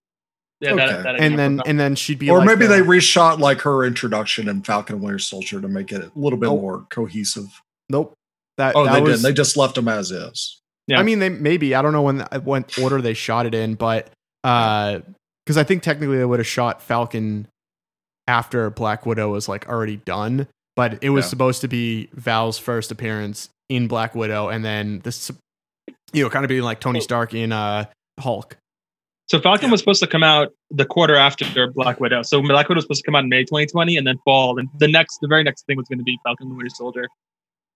Okay. 0.71 0.76
that, 0.86 1.04
that 1.04 1.19
And 1.19 1.38
then 1.38 1.62
and 1.65 1.80
then 1.80 1.95
she'd 1.95 2.19
be 2.19 2.30
or 2.30 2.39
like 2.39 2.47
maybe 2.47 2.65
the- 2.67 2.76
they 2.76 2.82
reshot 2.82 3.39
like 3.39 3.62
her 3.62 3.84
introduction 3.84 4.47
in 4.47 4.62
Falcon 4.63 4.95
and 4.95 5.04
Winter 5.04 5.19
Soldier 5.19 5.60
to 5.62 5.67
make 5.67 5.91
it 5.91 6.02
a 6.02 6.12
little 6.15 6.39
bit 6.39 6.47
Nope. 6.47 6.62
more 6.62 6.86
cohesive. 6.89 7.47
Nope. 7.89 8.13
That, 8.58 8.76
Oh, 8.76 8.86
that 8.86 8.93
they 8.93 9.02
was, 9.02 9.21
didn't. 9.21 9.23
They 9.23 9.34
just 9.34 9.58
left 9.58 9.76
them 9.76 9.88
as 9.88 10.12
is. 10.12 10.60
Yeah. 10.88 10.99
I 10.99 11.04
mean, 11.04 11.19
they 11.19 11.30
maybe 11.30 11.73
I 11.76 11.82
don't 11.82 11.93
know 11.93 12.02
when 12.02 12.19
what 12.43 12.78
order 12.80 13.02
they 13.02 13.13
shot 13.13 13.45
it 13.45 13.54
in, 13.56 13.76
but 13.76 14.10
because 14.43 15.58
I 15.58 15.63
think 15.63 15.82
technically 15.84 16.17
they 16.17 16.26
would 16.26 16.39
have 16.39 16.47
shot 16.47 16.82
Falcon 16.82 17.47
after 18.28 18.69
Black 18.69 19.06
Widow 19.06 19.30
was 19.32 19.47
like 19.49 19.67
already 19.67 19.97
done, 19.97 20.47
but 20.76 20.99
it 21.04 21.10
was 21.10 21.26
Yeah. 21.26 21.30
supposed 21.30 21.62
to 21.62 21.67
be 21.67 22.10
Val's 22.13 22.58
first 22.58 22.91
appearance 22.91 23.49
in 23.69 23.88
Black 23.88 24.13
Widow, 24.13 24.49
and 24.49 24.63
then 24.63 24.99
this, 25.04 25.32
you 26.12 26.23
know, 26.23 26.30
kind 26.30 26.45
of 26.45 26.49
being 26.49 26.62
like 26.63 26.80
Tony 26.80 26.99
Stark 27.02 27.34
in 27.34 27.52
uh, 27.52 27.86
Hulk. 28.19 28.58
So 29.34 29.39
Falcon 29.39 29.72
was 29.72 29.80
supposed 29.80 30.00
to 30.04 30.06
come 30.06 30.22
out 30.22 30.50
the 30.69 30.86
quarter 30.86 31.15
after 31.15 31.43
Black 31.74 32.00
Widow. 32.00 32.22
So 32.22 32.39
Black 32.43 32.69
Widow 32.69 32.78
was 32.78 32.84
supposed 32.84 33.02
to 33.02 33.06
come 33.08 33.15
out 33.15 33.24
in 33.24 33.30
May 33.30 33.43
2020 33.43 33.98
and 33.98 34.06
then 34.06 34.19
fall. 34.24 34.60
And 34.60 34.69
the 34.78 34.88
next, 34.88 35.17
the 35.24 35.28
very 35.28 35.41
next 35.43 35.65
thing 35.65 35.76
was 35.76 35.88
going 35.88 35.98
to 35.98 36.04
be 36.04 36.19
Falcon 36.24 36.50
and 36.50 36.56
Winter 36.56 36.69
Soldier. 36.69 37.08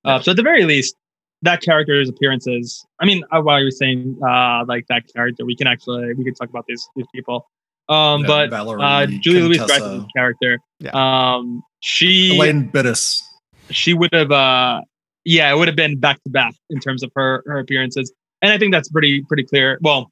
Uh, 0.06 0.22
so 0.22 0.30
at 0.30 0.38
the 0.38 0.44
very 0.44 0.66
least, 0.66 0.96
that 1.42 1.64
character's 1.64 2.10
appearances. 2.10 2.86
I 3.00 3.08
mean, 3.08 3.24
uh, 3.32 3.42
while 3.42 3.60
you're 3.60 3.72
saying 3.72 4.20
uh, 4.24 4.66
like 4.68 4.86
that 4.90 5.12
character, 5.12 5.46
we 5.46 5.56
can 5.56 5.66
actually 5.66 6.14
we 6.14 6.24
can 6.24 6.36
talk 6.36 6.48
about 6.48 6.66
these 6.68 6.88
these 6.96 7.08
people. 7.12 7.50
Um, 7.90 8.22
Yeah, 8.22 8.28
but 8.28 8.50
Valerie, 8.52 8.84
uh, 8.84 9.08
Julie 9.08 9.42
Louis 9.42 9.58
Dreyfus' 9.58 10.06
character, 10.16 10.60
Yeah. 10.80 10.92
um, 10.94 11.64
she 11.80 12.36
Elaine 12.38 12.68
Benes. 12.68 13.24
she 13.72 13.96
would 13.96 14.14
have 14.14 14.32
uh 14.32 14.82
yeah 15.26 15.52
it 15.52 15.58
would 15.58 15.68
have 15.68 15.76
been 15.76 16.00
back 16.00 16.22
to 16.24 16.30
back 16.30 16.54
in 16.70 16.80
terms 16.80 17.02
of 17.02 17.12
her 17.16 17.42
her 17.48 17.58
appearances 17.58 18.14
and 18.42 18.52
i 18.52 18.58
think 18.58 18.72
that's 18.72 18.90
pretty 18.90 19.24
pretty 19.24 19.44
clear 19.44 19.78
well 19.82 20.10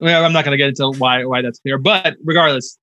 well, 0.00 0.24
i'm 0.24 0.32
not 0.32 0.44
going 0.44 0.52
to 0.52 0.56
get 0.58 0.68
into 0.68 0.90
why 0.98 1.24
why 1.24 1.42
that's 1.42 1.58
clear 1.60 1.78
but 1.78 2.16
regardless 2.24 2.78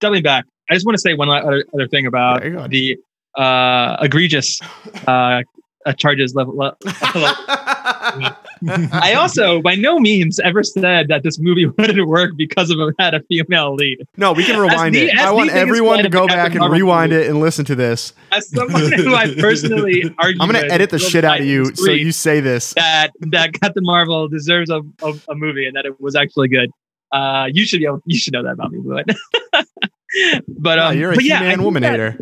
doubling 0.00 0.22
back 0.22 0.44
i 0.70 0.74
just 0.74 0.84
want 0.86 0.94
to 0.94 1.00
say 1.00 1.14
one 1.14 1.28
other, 1.28 1.64
other 1.74 1.88
thing 1.88 2.06
about 2.06 2.42
Yeah, 2.42 2.50
go 2.50 2.58
ahead. 2.58 2.70
the 2.70 2.96
uh 3.36 3.96
egregious 4.00 4.60
uh 5.06 5.42
uh, 5.86 5.92
charges 5.94 6.34
level, 6.34 6.54
level 6.56 6.76
I 8.68 9.14
also, 9.16 9.60
by 9.60 9.74
no 9.74 9.98
means, 9.98 10.38
ever 10.40 10.62
said 10.62 11.08
that 11.08 11.22
this 11.22 11.38
movie 11.38 11.66
wouldn't 11.78 12.06
work 12.08 12.32
because 12.36 12.70
of 12.70 12.78
it 12.80 12.94
had 12.98 13.14
a 13.14 13.22
female 13.22 13.74
lead. 13.74 14.06
no, 14.16 14.32
we 14.32 14.44
can 14.44 14.58
rewind 14.58 14.94
the- 14.94 15.06
it. 15.08 15.18
I 15.18 15.30
want 15.32 15.50
everyone 15.50 16.02
to 16.02 16.08
go 16.08 16.26
back 16.26 16.50
and 16.52 16.60
Marvel 16.60 16.76
rewind 16.78 17.12
movie. 17.12 17.24
it 17.24 17.30
and 17.30 17.40
listen 17.40 17.64
to 17.66 17.74
this. 17.74 18.12
As 18.32 18.48
someone 18.50 18.92
who 18.92 19.14
I 19.14 19.34
personally 19.38 20.14
argue, 20.18 20.40
I'm 20.42 20.50
gonna 20.50 20.66
edit 20.70 20.90
the 20.90 20.98
shit 20.98 21.24
out 21.24 21.40
of 21.40 21.46
you 21.46 21.66
so 21.74 21.90
you 21.92 22.12
say 22.12 22.40
this. 22.40 22.74
that 22.74 23.10
that 23.20 23.52
Captain 23.54 23.84
Marvel 23.84 24.28
deserves 24.28 24.70
a, 24.70 24.80
a, 25.02 25.14
a 25.28 25.34
movie 25.34 25.66
and 25.66 25.76
that 25.76 25.84
it 25.86 26.00
was 26.00 26.16
actually 26.16 26.48
good. 26.48 26.70
Uh, 27.12 27.48
you 27.52 27.64
should 27.66 27.80
be 27.80 27.88
you 28.06 28.18
should 28.18 28.32
know 28.32 28.42
that 28.42 28.52
about 28.52 28.72
me, 28.72 28.80
but 28.84 29.06
but 30.48 30.78
um, 30.78 30.98
you're 30.98 31.12
a 31.12 31.14
but 31.14 31.24
yeah, 31.24 31.34
I 31.34 31.38
He-Man 31.38 31.52
think 31.56 31.64
woman 31.64 31.82
that- 31.82 31.90
hater. 31.92 32.18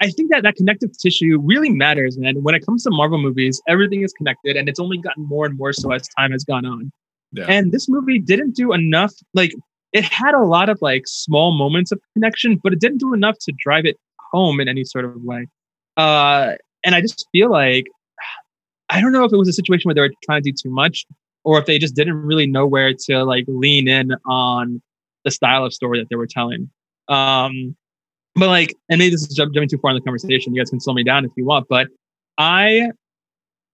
I 0.00 0.10
think 0.10 0.30
that 0.30 0.42
that 0.44 0.56
connective 0.56 0.96
tissue 0.98 1.38
really 1.42 1.70
matters, 1.70 2.16
man. 2.18 2.42
When 2.42 2.54
it 2.54 2.64
comes 2.64 2.84
to 2.84 2.90
Marvel 2.90 3.18
movies, 3.18 3.60
everything 3.68 4.02
is 4.02 4.12
connected, 4.12 4.56
and 4.56 4.68
it's 4.68 4.80
only 4.80 4.98
gotten 4.98 5.24
more 5.24 5.46
and 5.46 5.58
more 5.58 5.72
so 5.72 5.92
as 5.92 6.08
time 6.18 6.32
has 6.32 6.44
gone 6.44 6.64
on. 6.64 6.90
Yeah. 7.32 7.44
And 7.48 7.70
this 7.70 7.88
movie 7.88 8.18
didn't 8.18 8.56
do 8.56 8.72
enough. 8.72 9.12
Like, 9.34 9.52
it 9.92 10.04
had 10.04 10.34
a 10.34 10.42
lot 10.42 10.68
of 10.68 10.78
like 10.80 11.02
small 11.06 11.56
moments 11.56 11.92
of 11.92 12.00
connection, 12.14 12.60
but 12.62 12.72
it 12.72 12.80
didn't 12.80 12.98
do 12.98 13.12
enough 13.12 13.36
to 13.40 13.52
drive 13.58 13.84
it 13.84 13.96
home 14.32 14.60
in 14.60 14.68
any 14.68 14.84
sort 14.84 15.04
of 15.04 15.22
way. 15.22 15.46
Uh, 15.96 16.52
and 16.84 16.94
I 16.94 17.00
just 17.00 17.26
feel 17.32 17.50
like 17.50 17.86
I 18.88 19.00
don't 19.00 19.12
know 19.12 19.24
if 19.24 19.32
it 19.32 19.36
was 19.36 19.48
a 19.48 19.52
situation 19.52 19.88
where 19.88 19.94
they 19.94 20.00
were 20.00 20.12
trying 20.24 20.42
to 20.42 20.50
do 20.50 20.54
too 20.54 20.70
much, 20.70 21.06
or 21.44 21.58
if 21.58 21.66
they 21.66 21.78
just 21.78 21.94
didn't 21.94 22.14
really 22.14 22.46
know 22.46 22.66
where 22.66 22.92
to 23.06 23.24
like 23.24 23.44
lean 23.48 23.88
in 23.88 24.12
on 24.26 24.80
the 25.24 25.30
style 25.30 25.64
of 25.64 25.72
story 25.74 26.00
that 26.00 26.08
they 26.08 26.16
were 26.16 26.26
telling. 26.26 26.70
Um, 27.08 27.76
but 28.34 28.48
like, 28.48 28.74
and 28.88 28.98
maybe 28.98 29.10
this 29.10 29.22
is 29.22 29.34
jumping 29.34 29.68
too 29.68 29.78
far 29.78 29.90
in 29.90 29.96
the 29.96 30.00
conversation. 30.02 30.54
You 30.54 30.60
guys 30.60 30.70
can 30.70 30.80
slow 30.80 30.94
me 30.94 31.04
down 31.04 31.24
if 31.24 31.30
you 31.36 31.44
want. 31.44 31.66
But 31.68 31.88
I, 32.38 32.90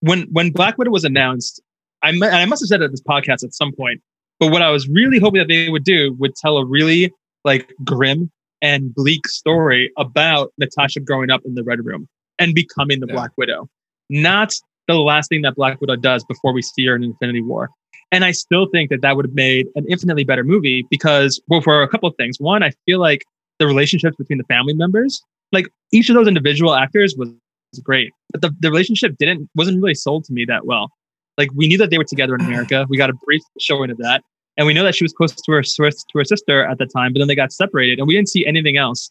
when 0.01 0.23
when 0.33 0.51
Black 0.51 0.79
Widow 0.79 0.91
was 0.91 1.05
announced, 1.05 1.61
I 2.03 2.11
and 2.11 2.25
I 2.25 2.45
must 2.45 2.63
have 2.63 2.69
said 2.69 2.83
it 2.83 2.87
at 2.87 2.91
this 2.91 3.03
podcast 3.03 3.45
at 3.45 3.55
some 3.55 3.73
point. 3.73 4.01
But 4.39 4.53
what 4.53 4.63
I 4.63 4.71
was 4.71 4.89
really 4.89 5.19
hoping 5.19 5.39
that 5.39 5.49
they 5.49 5.69
would 5.69 5.85
do 5.85 6.15
would 6.19 6.35
tell 6.37 6.59
a 6.59 6.65
really 6.65 7.13
like 7.45 7.73
grim 7.85 8.31
and 8.63 8.95
bleak 8.95 9.27
story 9.29 9.93
about 9.97 10.53
Natasha 10.59 11.01
growing 11.01 11.31
up 11.31 11.43
in 11.45 11.55
the 11.55 11.65
Red 11.65 11.85
Room 11.85 12.09
and 12.39 12.55
becoming 12.55 13.01
the 13.01 13.07
Yeah. 13.07 13.15
Black 13.15 13.31
Widow, 13.37 13.69
not 14.11 14.53
the 14.89 14.95
last 14.95 15.29
thing 15.29 15.43
that 15.43 15.55
Black 15.55 15.81
Widow 15.81 15.97
does 15.97 16.25
before 16.25 16.53
we 16.53 16.63
see 16.63 16.87
her 16.87 16.97
in 16.97 17.03
Infinity 17.03 17.43
War. 17.43 17.71
And 18.13 18.25
I 18.25 18.31
still 18.31 18.67
think 18.67 18.91
that 18.91 19.03
that 19.03 19.17
would 19.17 19.25
have 19.25 19.35
made 19.35 19.67
an 19.75 19.85
infinitely 19.89 20.25
better 20.25 20.45
movie 20.45 20.87
because, 20.91 21.41
well, 21.49 21.61
for 21.61 21.83
a 21.83 21.89
couple 21.89 22.09
of 22.09 22.15
things. 22.17 22.39
One, 22.39 22.63
I 22.63 22.71
feel 22.87 23.01
like 23.01 23.25
the 23.59 23.67
relationships 23.67 24.17
between 24.17 24.39
the 24.39 24.45
family 24.45 24.75
members, 24.75 25.23
like 25.53 25.67
each 25.93 26.09
of 26.09 26.15
those 26.15 26.29
individual 26.29 26.75
actors 26.75 27.15
was, 27.17 27.29
was 27.73 27.81
great, 27.81 28.13
but 28.33 28.41
the, 28.43 28.55
the 28.61 28.71
relationship 28.71 29.17
didn't 29.19 29.49
wasn't 29.55 29.81
really 29.81 29.95
sold 29.95 30.25
to 30.25 30.33
me 30.33 30.45
that 30.45 30.67
well. 30.67 30.91
Like 31.39 31.51
we 31.55 31.69
knew 31.69 31.79
that 31.79 31.91
they 31.91 31.99
were 31.99 32.05
together 32.05 32.35
in 32.35 32.41
America. 32.41 32.87
We 32.89 32.97
got 32.97 33.11
a 33.11 33.15
brief 33.25 33.43
showing 33.61 33.91
of 33.91 33.99
that, 33.99 34.23
and 34.57 34.67
we 34.67 34.75
know 34.75 34.85
that 34.85 34.95
she 34.95 35.05
was 35.05 35.13
close 35.13 35.35
to 35.35 35.53
her 35.53 35.63
to 35.63 35.93
her 36.15 36.25
sister 36.25 36.67
at 36.67 36.79
the 36.79 36.87
time, 36.87 37.13
but 37.13 37.19
then 37.21 37.29
they 37.29 37.35
got 37.35 37.53
separated, 37.53 37.99
and 37.99 38.09
we 38.09 38.15
didn't 38.15 38.29
see 38.29 38.47
anything 38.47 38.77
else. 38.77 39.11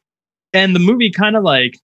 And 0.53 0.75
the 0.75 0.79
movie 0.79 1.11
kind 1.11 1.35
of 1.35 1.43
like 1.43 1.77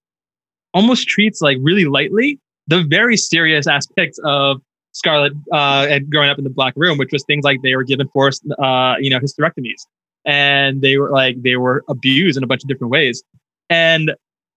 almost 0.73 1.07
treats 1.07 1.41
like 1.41 1.57
really 1.61 1.85
lightly 1.85 2.39
the 2.67 2.83
very 2.83 3.17
serious 3.17 3.67
aspects 3.67 4.19
of 4.23 4.61
Scarlett 4.93 5.33
uh, 5.51 5.87
and 5.89 6.09
growing 6.09 6.29
up 6.29 6.37
in 6.37 6.43
the 6.43 6.49
black 6.49 6.73
room, 6.75 6.97
which 6.97 7.11
was 7.11 7.23
things 7.25 7.43
like 7.43 7.61
they 7.61 7.75
were 7.75 7.83
given 7.83 8.07
forced, 8.09 8.43
uh, 8.59 8.95
you 8.99 9.09
know, 9.09 9.19
hysterectomies, 9.19 9.81
and 10.25 10.81
they 10.81 10.97
were 10.97 11.09
like 11.09 11.41
they 11.41 11.55
were 11.55 11.83
abused 11.87 12.37
in 12.37 12.43
a 12.43 12.47
bunch 12.47 12.63
of 12.63 12.67
different 12.69 12.91
ways, 12.91 13.23
and 13.69 14.11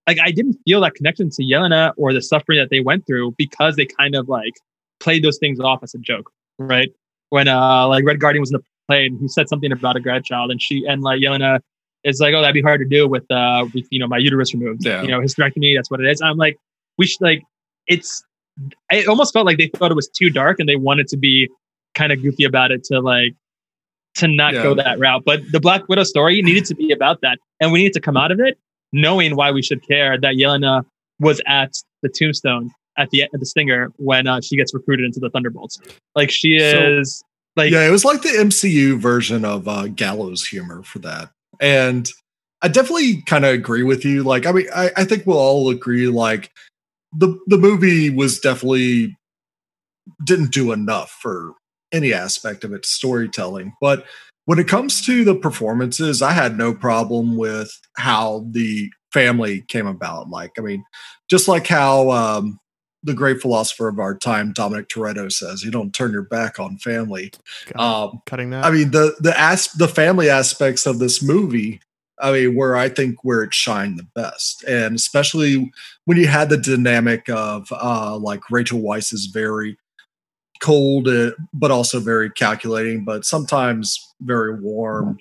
like 0.07 0.19
I 0.23 0.31
didn't 0.31 0.59
feel 0.65 0.81
that 0.83 0.95
connection 0.95 1.31
to 1.31 1.43
Yelena 1.43 1.93
or 1.97 2.13
the 2.13 2.21
suffering 2.23 2.59
that 2.59 2.71
they 2.71 2.81
went 2.81 3.07
through 3.07 3.35
because 3.39 3.77
they 3.77 3.87
kind 3.87 4.15
of 4.15 4.29
like 4.29 4.53
played 5.01 5.25
those 5.25 5.39
things 5.39 5.61
off 5.61 5.83
as 5.83 5.95
a 5.95 5.99
joke, 5.99 6.31
right? 6.59 6.91
When 7.31 7.49
uh 7.49 7.89
like 7.89 8.05
Red 8.05 8.21
Guardian 8.21 8.41
was 8.41 8.51
in 8.53 8.59
the 8.59 8.65
plane, 8.89 9.19
he 9.21 9.29
said 9.29 9.49
something 9.49 9.73
about 9.73 9.97
a 9.97 10.01
grandchild, 10.01 10.51
and 10.51 10.61
she 10.61 10.85
and 10.87 11.03
like 11.03 11.21
Yelena 11.21 11.61
is 12.05 12.21
like, 12.21 12.35
oh, 12.35 12.43
that'd 12.43 12.53
be 12.55 12.61
hard 12.63 12.81
to 12.81 12.87
do 12.87 13.09
with 13.09 13.25
uh 13.31 13.67
with 13.75 13.87
you 13.91 13.99
know 13.99 14.07
my 14.07 14.19
uterus 14.19 14.53
removed, 14.55 14.85
Yeah. 14.85 15.03
you 15.03 15.09
know, 15.09 15.21
hysterectomy. 15.21 15.75
That's 15.77 15.91
what 15.91 16.01
it 16.01 16.11
is. 16.11 16.21
I'm 16.21 16.37
like, 16.37 16.59
we 16.99 17.07
should 17.07 17.23
like 17.23 17.43
it's. 17.87 18.23
It 18.93 19.09
almost 19.09 19.33
felt 19.33 19.47
like 19.47 19.59
they 19.59 19.67
thought 19.75 19.91
it 19.91 19.95
was 19.97 20.09
too 20.09 20.31
dark, 20.31 20.61
and 20.61 20.69
they 20.69 20.77
wanted 20.77 21.09
to 21.09 21.17
be 21.17 21.49
kind 21.95 22.13
of 22.13 22.23
goofy 22.23 22.45
about 22.45 22.71
it 22.71 22.85
to 22.85 23.01
like 23.01 23.35
to 24.15 24.29
not 24.29 24.55
Yeah. 24.55 24.63
go 24.63 24.75
that 24.75 24.99
route. 24.99 25.23
But 25.25 25.41
the 25.53 25.61
Black 25.61 25.89
Widow 25.89 26.05
story 26.05 26.41
needed 26.43 26.65
to 26.67 26.75
be 26.75 26.93
about 26.93 27.21
that, 27.23 27.39
and 27.61 27.73
we 27.73 27.79
needed 27.81 27.95
to 27.95 28.01
come 28.01 28.17
out 28.17 28.31
of 28.31 28.41
it 28.41 28.59
knowing 28.93 29.35
why 29.35 29.51
we 29.51 29.61
should 29.61 29.87
care 29.89 30.17
that 30.21 30.35
Yelena 30.35 30.85
was 31.19 31.41
at 31.49 31.73
the 32.03 32.09
tombstone 32.09 32.71
at 32.97 33.11
the 33.11 33.23
at 33.25 33.31
the 33.33 33.45
stinger 33.47 33.91
when 33.97 34.27
uh, 34.29 34.41
she 34.41 34.57
gets 34.57 34.73
recruited 34.73 35.05
into 35.05 35.19
the 35.19 35.29
Thunderbolts. 35.31 35.81
Like 36.15 36.31
she 36.31 36.59
So- 36.61 36.99
is 37.01 37.25
like 37.57 37.73
yeah, 37.73 37.87
it 37.87 37.91
was 37.91 38.05
like 38.05 38.23
the 38.23 38.29
MCU 38.31 38.99
version 38.99 39.45
of 39.45 39.67
uh, 39.69 39.89
gallows 39.89 40.47
humor 40.47 40.83
for 40.85 41.01
that. 41.01 41.31
And 41.61 42.09
I 42.63 42.69
definitely 42.69 43.23
kind 43.23 43.45
of 43.45 43.53
agree 43.53 43.83
with 43.83 44.05
you. 44.05 44.23
Like, 44.23 44.47
I 44.47 44.53
mean, 44.53 44.67
I, 44.75 44.91
I 44.97 45.05
think 45.05 45.27
we'll 45.27 45.39
all 45.39 45.69
agree, 45.71 46.09
like, 46.09 46.51
the, 47.13 47.39
the 47.47 47.59
movie 47.59 48.11
was 48.11 48.41
definitely 48.41 49.17
didn't 50.25 50.51
do 50.51 50.73
enough 50.73 51.11
for 51.21 51.53
any 51.95 52.13
aspect 52.13 52.65
of 52.65 52.73
its 52.73 52.91
storytelling. 52.91 53.73
But 53.81 54.05
when 54.47 54.59
it 54.59 54.69
comes 54.69 55.01
to 55.07 55.25
the 55.25 55.35
performances, 55.35 56.21
I 56.21 56.33
had 56.33 56.59
no 56.59 56.75
problem 56.75 57.37
with 57.37 57.73
how 57.97 58.47
the 58.51 58.91
family 59.13 59.63
came 59.69 59.87
about. 59.87 60.29
Like, 60.29 60.53
I 60.59 60.61
mean, 60.61 60.85
just 61.31 61.49
like 61.49 61.67
how 61.67 62.11
um, 62.11 62.59
the 63.03 63.15
great 63.15 63.41
philosopher 63.41 63.89
of 63.89 63.99
our 63.99 64.17
time, 64.17 64.53
Dominic 64.53 64.89
Toretto, 64.89 65.33
says, 65.33 65.63
"You 65.63 65.71
don't 65.71 65.95
turn 65.95 66.13
your 66.13 66.23
back 66.23 66.59
on 66.59 66.79
family." 66.79 67.33
Um, 67.77 68.21
cutting 68.27 68.51
that. 68.51 68.65
I 68.65 68.71
mean, 68.71 68.91
the 68.91 69.15
the 69.21 69.39
as- 69.39 69.73
the 69.73 69.89
family 69.89 70.29
aspects 70.29 70.85
of 70.87 70.99
this 70.99 71.23
movie. 71.23 71.81
I 72.21 72.31
mean, 72.31 72.55
where 72.55 72.77
I 72.77 72.89
think 72.89 73.17
where 73.25 73.43
it 73.43 73.53
shined 73.53 73.99
the 73.99 74.07
best, 74.15 74.63
and 74.65 74.95
especially 74.95 75.73
when 76.05 76.17
you 76.17 76.29
had 76.29 76.49
the 76.49 76.57
dynamic 76.57 77.29
of 77.29 77.67
uh, 77.73 78.17
like 78.17 78.51
Rachel 78.51 78.81
Weisz 78.81 79.13
is 79.13 79.27
very 79.27 79.77
cold, 80.61 81.09
uh, 81.09 81.33
but 81.53 81.71
also 81.71 82.01
very 82.01 82.31
calculating, 82.31 83.05
but 83.05 83.25
sometimes 83.25 83.99
very 84.21 84.59
warm. 84.61 85.19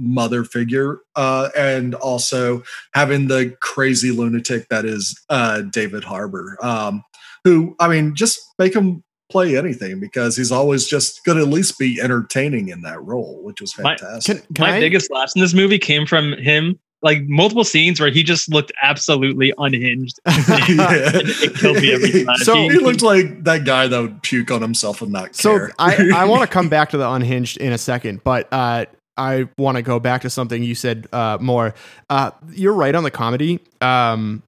mother 0.00 0.44
figure, 0.44 1.00
uh, 1.16 1.48
and 1.56 1.94
also 1.96 2.62
having 2.94 3.26
the 3.26 3.54
crazy 3.60 4.10
lunatic 4.12 4.68
that 4.68 4.84
is 4.84 5.20
uh, 5.28 5.60
David 5.62 6.04
Harbour, 6.04 6.56
um, 6.62 7.02
who 7.44 7.74
I 7.80 7.88
mean, 7.88 8.14
just 8.14 8.38
make 8.58 8.74
him 8.74 9.02
play 9.30 9.56
anything 9.58 10.00
because 10.00 10.36
he's 10.36 10.52
always 10.52 10.86
just 10.86 11.24
going 11.24 11.36
to 11.36 11.44
at 11.44 11.50
least 11.50 11.78
be 11.78 12.00
entertaining 12.00 12.68
in 12.68 12.82
that 12.82 13.02
role, 13.02 13.40
which 13.42 13.60
was 13.60 13.76
My- 13.78 13.96
fantastic. 13.96 14.46
Can, 14.46 14.54
can 14.54 14.62
My 14.66 14.76
I, 14.76 14.80
biggest 14.80 15.10
laughs 15.10 15.34
in 15.34 15.42
this 15.42 15.52
movie 15.52 15.78
came 15.78 16.06
from 16.06 16.32
him. 16.34 16.78
Like 17.00 17.22
multiple 17.28 17.62
scenes 17.64 18.00
where 18.00 18.10
he 18.10 18.22
just 18.24 18.48
looked 18.52 18.72
absolutely 18.82 19.52
unhinged. 19.56 20.18
It 20.26 21.54
killed 21.56 21.76
me 21.76 21.92
every 21.92 22.24
time. 22.26 22.36
So- 22.38 22.54
he 22.68 22.78
looked 22.78 23.02
like 23.02 23.44
that 23.44 23.64
guy 23.64 23.86
that 23.86 24.00
would 24.00 24.22
puke 24.22 24.50
on 24.50 24.60
himself 24.62 25.00
and 25.02 25.12
not 25.12 25.34
So 25.36 25.56
care. 25.58 25.72
I, 25.78 26.10
I 26.14 26.24
want 26.24 26.42
to 26.42 26.48
come 26.48 26.68
back 26.68 26.90
to 26.90 26.96
the 26.96 27.08
unhinged 27.08 27.56
in 27.58 27.72
a 27.72 27.78
second, 27.78 28.22
but 28.24 28.48
uh, 28.52 28.86
I 29.16 29.48
want 29.58 29.76
to 29.76 29.82
go 29.82 30.00
back 30.00 30.22
to 30.22 30.30
something 30.30 30.62
you 30.62 30.74
said 30.74 31.06
uh, 31.12 31.38
more. 31.40 31.74
Uh, 32.10 32.32
you're 32.52 32.72
right 32.74 32.94
on 32.94 33.04
the 33.04 33.10
comedy. 33.12 33.60
Um, 33.80 34.42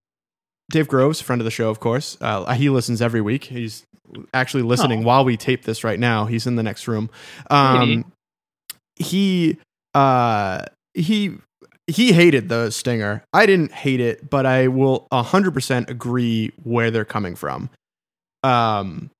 Dave 0.73 0.89
Groves, 0.89 1.21
friend 1.21 1.41
of 1.41 1.45
the 1.45 1.51
show, 1.51 1.71
of 1.71 1.79
course. 1.81 2.17
Uh, 2.21 2.53
he 2.55 2.69
listens 2.69 3.01
every 3.03 3.21
week. 3.21 3.45
He's 3.45 3.85
actually 4.35 4.63
listening 4.65 5.01
Oh. 5.03 5.07
while 5.07 5.25
we 5.25 5.37
tape 5.37 5.65
this 5.65 5.83
right 5.85 5.99
now. 5.99 6.27
He's 6.27 6.47
in 6.47 6.57
the 6.57 6.63
next 6.65 6.89
room. 6.89 7.11
Um, 7.49 8.13
he 8.97 9.59
uh, 9.95 10.65
he 10.95 11.37
he 11.91 12.13
hated 12.13 12.49
the 12.49 12.71
stinger. 12.71 13.25
I 13.33 13.47
didn't 13.47 13.73
hate 13.73 14.01
it, 14.01 14.31
but 14.31 14.47
I 14.47 14.69
will 14.69 15.07
100% 15.13 15.89
agree 15.91 16.53
where 16.63 16.91
they're 16.91 17.05
coming 17.05 17.35
from. 17.35 17.71
Um, 18.43 19.11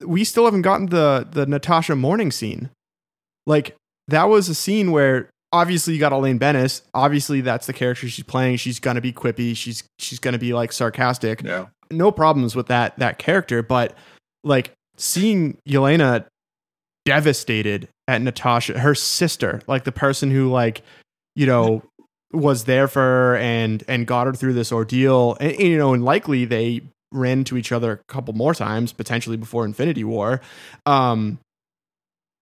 we 0.00 0.24
still 0.24 0.44
haven't 0.44 0.62
gotten 0.62 0.86
the 0.86 1.26
the 1.30 1.46
Natasha 1.46 1.96
morning 1.96 2.30
scene. 2.30 2.70
Like 3.46 3.74
that 4.08 4.28
was 4.28 4.48
a 4.48 4.54
scene 4.54 4.92
where 4.92 5.30
obviously 5.52 5.94
you 5.94 6.00
got 6.00 6.12
Elaine 6.12 6.38
Benes. 6.38 6.82
Obviously 6.94 7.40
that's 7.40 7.66
the 7.66 7.72
character 7.72 8.08
she's 8.08 8.24
playing. 8.24 8.56
She's 8.56 8.78
gonna 8.78 9.00
be 9.00 9.12
quippy. 9.12 9.56
She's 9.56 9.82
she's 9.98 10.18
gonna 10.18 10.38
be 10.38 10.52
like 10.52 10.72
sarcastic. 10.72 11.42
yeah. 11.42 11.66
No 11.90 12.10
problems 12.12 12.54
with 12.56 12.68
that 12.68 12.98
that 12.98 13.18
character, 13.18 13.62
but 13.62 13.96
like 14.44 14.72
seeing 14.96 15.58
Yelena 15.68 16.26
devastated 17.04 17.88
at 18.08 18.20
Natasha, 18.20 18.78
her 18.78 18.94
sister, 18.94 19.60
like 19.66 19.84
the 19.84 19.92
person 19.92 20.30
who 20.30 20.50
like 20.50 20.82
you 21.34 21.46
know 21.46 21.82
was 22.32 22.64
there 22.64 22.88
for 22.88 23.00
her 23.00 23.36
and 23.36 23.84
and 23.88 24.06
got 24.06 24.26
her 24.26 24.32
through 24.32 24.54
this 24.54 24.72
ordeal, 24.72 25.36
and, 25.40 25.52
and, 25.52 25.60
you 25.60 25.78
know, 25.78 25.94
and 25.94 26.04
likely 26.04 26.44
they 26.44 26.82
ran 27.12 27.38
into 27.38 27.56
each 27.56 27.72
other 27.72 27.92
a 27.92 28.12
couple 28.12 28.34
more 28.34 28.54
times, 28.54 28.92
potentially 28.92 29.36
before 29.36 29.64
Infinity 29.64 30.04
War. 30.04 30.40
Um, 30.84 31.38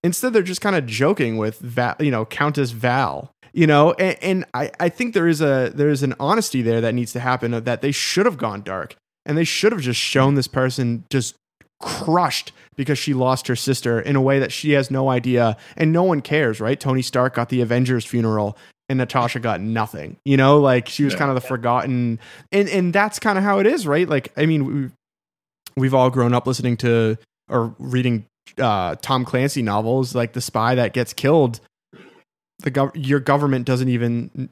instead, 0.03 0.33
they're 0.33 0.43
just 0.43 0.61
kind 0.63 0.77
of 0.77 0.87
joking 0.87 1.37
with 1.37 1.59
Val, 1.59 1.97
you 2.01 2.11
know, 2.11 2.25
Countess 2.25 2.71
Val. 2.71 3.31
You 3.55 3.67
know, 3.67 3.93
and, 3.93 4.17
and 4.23 4.45
I, 4.55 4.71
I 4.81 4.89
think 4.89 5.13
there 5.13 5.29
is 5.29 5.43
a 5.43 5.71
there 5.75 5.91
is 5.91 6.03
an 6.03 6.15
honesty 6.19 6.63
there 6.63 6.81
that 6.81 6.95
needs 6.95 7.13
to 7.13 7.21
happen 7.21 7.51
that 7.51 7.83
they 7.83 7.93
should 7.93 8.25
have 8.25 8.39
gone 8.39 8.63
dark 8.63 8.97
and 9.27 9.37
they 9.37 9.45
should 9.45 9.73
have 9.73 9.83
just 9.83 10.01
shown 10.01 10.35
this 10.35 10.49
person 10.49 11.05
just 11.11 11.35
crushed 11.83 12.53
because 12.76 12.99
she 12.99 13.12
lost 13.12 13.47
her 13.49 13.57
sister 13.57 14.01
in 14.01 14.16
a 14.16 14.22
way 14.22 14.39
that 14.39 14.51
she 14.51 14.70
has 14.72 14.91
no 14.91 15.11
idea 15.11 15.59
and 15.76 15.93
no 15.93 16.03
one 16.03 16.22
cares, 16.22 16.59
right? 16.61 16.80
Tony 16.80 17.03
Stark 17.03 17.35
got 17.35 17.51
the 17.51 17.61
Avengers 17.61 18.07
funeral 18.07 18.57
and 18.89 18.97
Natasha 18.99 19.39
got 19.41 19.61
nothing. 19.61 20.16
You 20.24 20.39
know, 20.39 20.59
like 20.59 20.89
she 20.89 21.05
was 21.05 21.12
Yeah. 21.12 21.18
kind 21.18 21.30
of 21.30 21.35
the 21.35 21.47
forgotten 21.47 22.18
and 22.51 22.68
and 22.70 22.93
that's 22.95 23.18
kind 23.18 23.37
of 23.37 23.45
how 23.45 23.59
it 23.59 23.66
is, 23.66 23.87
right? 23.87 24.09
Like 24.09 24.33
I 24.39 24.47
mean, 24.47 24.64
we've, 24.64 24.93
we've 25.76 25.95
all 25.95 26.09
grown 26.09 26.33
up 26.33 26.47
listening 26.47 26.78
to 26.78 27.18
or 27.51 27.74
reading 27.78 28.24
uh, 28.59 28.97
Tom 29.03 29.24
Clancy 29.26 29.61
novels, 29.62 30.14
like 30.14 30.33
the 30.33 30.41
spy 30.41 30.74
that 30.76 30.93
gets 30.95 31.12
killed. 31.12 31.61
The 32.61 32.70
gov- 32.70 32.93
your 32.95 33.20
government 33.20 33.66
doesn't 33.66 33.89
even 33.89 34.49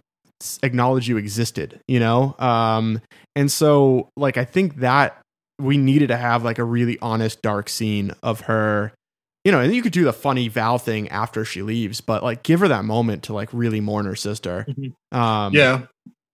acknowledge 0.62 1.08
you 1.08 1.16
existed, 1.16 1.80
you 1.86 2.00
know. 2.00 2.34
Um, 2.38 3.00
and 3.36 3.50
so, 3.50 4.08
like, 4.16 4.36
I 4.36 4.44
think 4.44 4.76
that 4.76 5.16
we 5.60 5.76
needed 5.76 6.08
to 6.08 6.16
have 6.16 6.44
like 6.44 6.58
a 6.58 6.64
really 6.64 6.98
honest, 7.00 7.42
dark 7.42 7.68
scene 7.68 8.12
of 8.22 8.42
her. 8.42 8.92
You 9.44 9.52
know, 9.52 9.60
and 9.60 9.74
you 9.74 9.80
could 9.80 9.92
do 9.92 10.04
the 10.04 10.12
funny 10.12 10.48
Val 10.48 10.76
thing 10.78 11.08
after 11.08 11.46
she 11.46 11.62
leaves, 11.62 12.00
but 12.02 12.22
like 12.22 12.42
give 12.42 12.60
her 12.60 12.68
that 12.68 12.84
moment 12.84 13.22
to 13.24 13.32
like 13.32 13.48
really 13.52 13.80
mourn 13.80 14.04
her 14.04 14.16
sister. 14.16 14.66
Mhm. 14.68 15.16
Um, 15.16 15.54
yeah. 15.54 15.82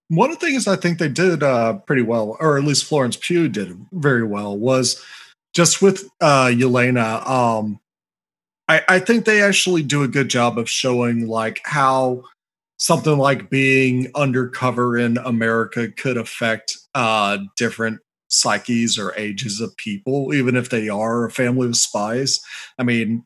One 0.08 0.30
of 0.30 0.38
the 0.38 0.46
things 0.46 0.66
I 0.66 0.76
think 0.76 0.98
they 0.98 1.08
did 1.08 1.42
uh, 1.42 1.74
pretty 1.74 2.02
well, 2.02 2.36
or 2.40 2.58
at 2.58 2.64
least 2.64 2.84
Florence 2.84 3.16
Pugh 3.16 3.48
did 3.48 3.76
very 3.92 4.24
well, 4.24 4.56
was 4.56 5.04
just 5.54 5.80
with 5.82 6.08
uh, 6.20 6.46
Yelena. 6.46 7.26
Um, 7.28 7.80
I, 8.68 8.82
I 8.88 8.98
think 8.98 9.24
they 9.24 9.42
actually 9.42 9.82
do 9.82 10.02
a 10.02 10.08
good 10.08 10.28
job 10.28 10.58
of 10.58 10.68
showing 10.68 11.26
like 11.28 11.60
how 11.64 12.24
something 12.78 13.16
like 13.16 13.50
being 13.50 14.10
undercover 14.14 14.98
in 14.98 15.18
America 15.18 15.88
could 15.88 16.16
affect 16.16 16.76
uh, 16.94 17.38
different 17.56 18.00
psyches 18.28 18.98
or 18.98 19.14
ages 19.16 19.60
of 19.60 19.76
people, 19.76 20.34
even 20.34 20.56
if 20.56 20.70
they 20.70 20.88
are 20.88 21.24
a 21.24 21.30
family 21.30 21.68
of 21.68 21.76
spies. 21.76 22.40
I 22.78 22.82
mean, 22.82 23.24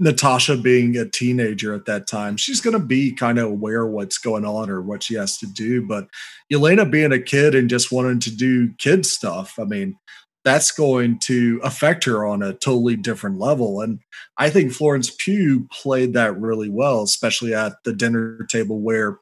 Natasha 0.00 0.56
being 0.56 0.96
a 0.96 1.08
teenager 1.08 1.74
at 1.74 1.84
that 1.84 2.06
time, 2.06 2.38
she's 2.38 2.60
going 2.60 2.72
to 2.78 2.84
be 2.84 3.12
kind 3.12 3.38
of 3.38 3.50
aware 3.50 3.86
what's 3.86 4.16
going 4.16 4.46
on 4.46 4.70
or 4.70 4.80
what 4.80 5.02
she 5.02 5.14
has 5.14 5.36
to 5.38 5.46
do. 5.46 5.86
But 5.86 6.08
Elena 6.50 6.86
being 6.86 7.12
a 7.12 7.20
kid 7.20 7.54
and 7.54 7.68
just 7.68 7.92
wanting 7.92 8.18
to 8.20 8.34
do 8.34 8.72
kid 8.78 9.04
stuff, 9.04 9.58
I 9.58 9.64
mean, 9.64 9.96
that's 10.42 10.72
going 10.72 11.18
to 11.18 11.60
affect 11.62 12.04
her 12.04 12.24
on 12.26 12.42
a 12.42 12.54
totally 12.54 12.96
different 12.96 13.38
level. 13.38 13.82
And 13.82 14.00
I 14.38 14.48
think 14.48 14.72
Florence 14.72 15.10
Pugh 15.10 15.68
played 15.70 16.14
that 16.14 16.40
really 16.40 16.70
well, 16.70 17.02
especially 17.02 17.54
at 17.54 17.74
the 17.84 17.92
dinner 17.92 18.46
table 18.48 18.80
where 18.80 19.18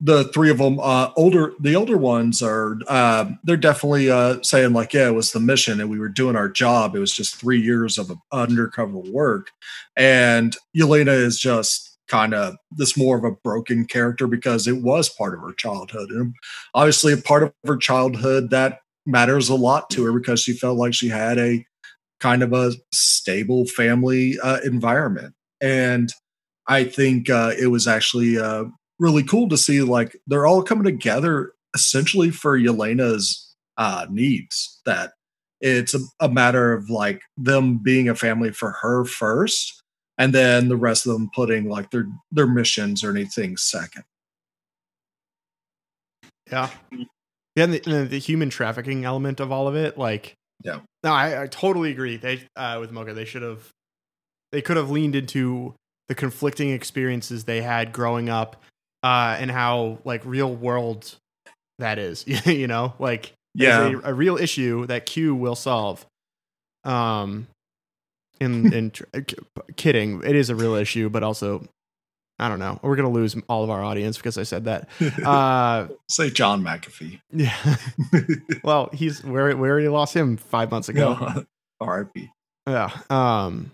the 0.00 0.24
three 0.24 0.50
of 0.50 0.58
them 0.58 0.78
uh 0.80 1.10
older 1.16 1.54
the 1.60 1.74
older 1.74 1.96
ones 1.96 2.42
are 2.42 2.78
uh 2.86 3.30
they're 3.44 3.56
definitely 3.56 4.10
uh 4.10 4.36
saying 4.42 4.72
like 4.72 4.92
yeah 4.92 5.08
it 5.08 5.14
was 5.14 5.32
the 5.32 5.40
mission 5.40 5.80
and 5.80 5.88
we 5.88 5.98
were 5.98 6.08
doing 6.08 6.36
our 6.36 6.48
job. 6.48 6.94
It 6.94 7.00
was 7.00 7.12
just 7.12 7.36
three 7.36 7.60
years 7.60 7.96
of 7.98 8.12
undercover 8.32 8.98
work. 8.98 9.50
And 9.96 10.56
Yelena 10.76 11.14
is 11.14 11.38
just 11.38 11.98
kind 12.08 12.34
of 12.34 12.56
this 12.70 12.96
more 12.96 13.16
of 13.18 13.24
a 13.24 13.32
broken 13.32 13.84
character 13.86 14.26
because 14.26 14.66
it 14.68 14.82
was 14.82 15.08
part 15.08 15.34
of 15.34 15.40
her 15.40 15.52
childhood. 15.54 16.10
And 16.10 16.34
obviously 16.74 17.12
a 17.12 17.16
part 17.16 17.42
of 17.42 17.52
her 17.66 17.76
childhood 17.76 18.50
that 18.50 18.80
matters 19.06 19.48
a 19.48 19.54
lot 19.54 19.90
to 19.90 20.04
her 20.04 20.12
because 20.12 20.40
she 20.40 20.52
felt 20.52 20.78
like 20.78 20.94
she 20.94 21.08
had 21.08 21.38
a 21.38 21.64
kind 22.20 22.42
of 22.42 22.52
a 22.52 22.72
stable 22.92 23.64
family 23.66 24.36
uh, 24.42 24.58
environment. 24.64 25.34
And 25.60 26.12
i 26.68 26.84
think 26.84 27.30
uh, 27.30 27.52
it 27.58 27.68
was 27.68 27.86
actually 27.86 28.38
uh, 28.38 28.64
really 28.98 29.22
cool 29.22 29.48
to 29.48 29.56
see 29.56 29.82
like 29.82 30.16
they're 30.26 30.46
all 30.46 30.62
coming 30.62 30.84
together 30.84 31.52
essentially 31.74 32.30
for 32.30 32.58
Yelena's 32.58 33.54
uh, 33.76 34.06
needs. 34.10 34.80
That 34.86 35.12
it's 35.60 35.94
a, 35.94 36.00
a 36.20 36.28
matter 36.28 36.72
of 36.72 36.90
like 36.90 37.22
them 37.36 37.78
being 37.78 38.08
a 38.08 38.14
family 38.14 38.52
for 38.52 38.72
her 38.72 39.04
first, 39.04 39.82
and 40.18 40.32
then 40.32 40.68
the 40.68 40.76
rest 40.76 41.06
of 41.06 41.12
them 41.12 41.30
putting 41.34 41.68
like 41.68 41.90
their 41.90 42.06
their 42.32 42.46
missions 42.46 43.02
or 43.04 43.10
anything 43.10 43.56
second. 43.56 44.04
Yeah. 46.50 46.70
Yeah, 47.56 47.64
and 47.64 47.72
the, 47.72 47.82
and 47.90 48.10
the 48.10 48.18
human 48.18 48.50
trafficking 48.50 49.06
element 49.06 49.40
of 49.40 49.50
all 49.50 49.66
of 49.66 49.74
it, 49.74 49.96
like, 49.96 50.36
Yeah. 50.62 50.80
No, 51.02 51.12
I, 51.12 51.42
I 51.42 51.46
totally 51.46 51.90
agree. 51.90 52.16
They 52.16 52.42
uh, 52.56 52.78
with 52.80 52.92
Mocha, 52.92 53.14
they 53.14 53.24
should 53.24 53.42
have, 53.42 53.70
they 54.52 54.62
could 54.62 54.76
have 54.76 54.90
leaned 54.90 55.14
into 55.14 55.74
the 56.08 56.14
conflicting 56.14 56.70
experiences 56.70 57.44
they 57.44 57.62
had 57.62 57.92
growing 57.92 58.28
up, 58.28 58.62
uh, 59.02 59.36
and 59.38 59.50
how 59.50 59.98
like 60.04 60.24
real 60.24 60.54
world 60.54 61.14
that 61.78 61.98
is. 61.98 62.24
you 62.46 62.66
know, 62.66 62.94
like 62.98 63.32
Yeah, 63.54 63.88
a, 64.04 64.10
a 64.10 64.14
real 64.14 64.36
issue 64.36 64.86
that 64.86 65.06
Q 65.06 65.34
will 65.34 65.56
solve. 65.56 66.06
Um, 66.84 67.46
in 68.40 68.72
in 68.72 68.90
tr- 68.92 69.04
uh, 69.14 69.20
kidding, 69.76 70.22
it 70.24 70.36
is 70.36 70.50
a 70.50 70.54
real 70.54 70.74
issue, 70.74 71.08
but 71.08 71.22
also. 71.22 71.64
I 72.38 72.48
don't 72.50 72.58
know. 72.58 72.78
We're 72.82 72.96
gonna 72.96 73.08
lose 73.08 73.34
all 73.48 73.64
of 73.64 73.70
our 73.70 73.82
audience 73.82 74.18
because 74.18 74.36
I 74.36 74.42
said 74.42 74.66
that. 74.66 74.90
Uh, 75.24 75.88
say 76.10 76.28
John 76.28 76.62
McAfee. 76.62 77.18
yeah. 77.32 77.76
well, 78.62 78.90
he's 78.92 79.24
where 79.24 79.56
we 79.56 79.66
already 79.66 79.88
lost 79.88 80.14
him 80.14 80.36
five 80.36 80.70
months 80.70 80.90
ago. 80.90 81.16
No, 81.18 81.44
R.I.P. 81.80 82.28
Yeah. 82.66 82.90
Um. 83.08 83.70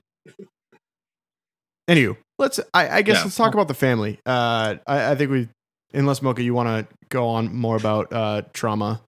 Anywho, 1.90 2.16
let's. 2.42 2.60
I, 2.74 2.98
I 2.98 3.02
guess 3.02 3.18
Yeah. 3.18 3.24
let's 3.24 3.36
talk 3.36 3.54
about 3.54 3.68
the 3.68 3.74
family. 3.74 4.18
Uh, 4.26 4.76
I, 4.86 5.12
I 5.12 5.14
think 5.14 5.30
we, 5.30 5.48
unless 5.94 6.20
Mocha, 6.22 6.42
you 6.42 6.52
want 6.54 6.68
to 6.88 6.94
go 7.08 7.28
on 7.28 7.54
more 7.54 7.76
about 7.76 8.12
uh 8.12 8.42
trauma. 8.52 9.00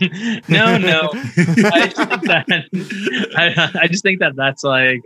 no, 0.00 0.78
no. 0.78 1.10
I 1.12 1.92
just 1.94 2.08
think 2.08 2.22
that 2.26 3.30
I, 3.36 3.78
I 3.82 3.86
just 3.88 4.02
think 4.02 4.20
that 4.20 4.32
that's 4.36 4.64
like 4.64 5.00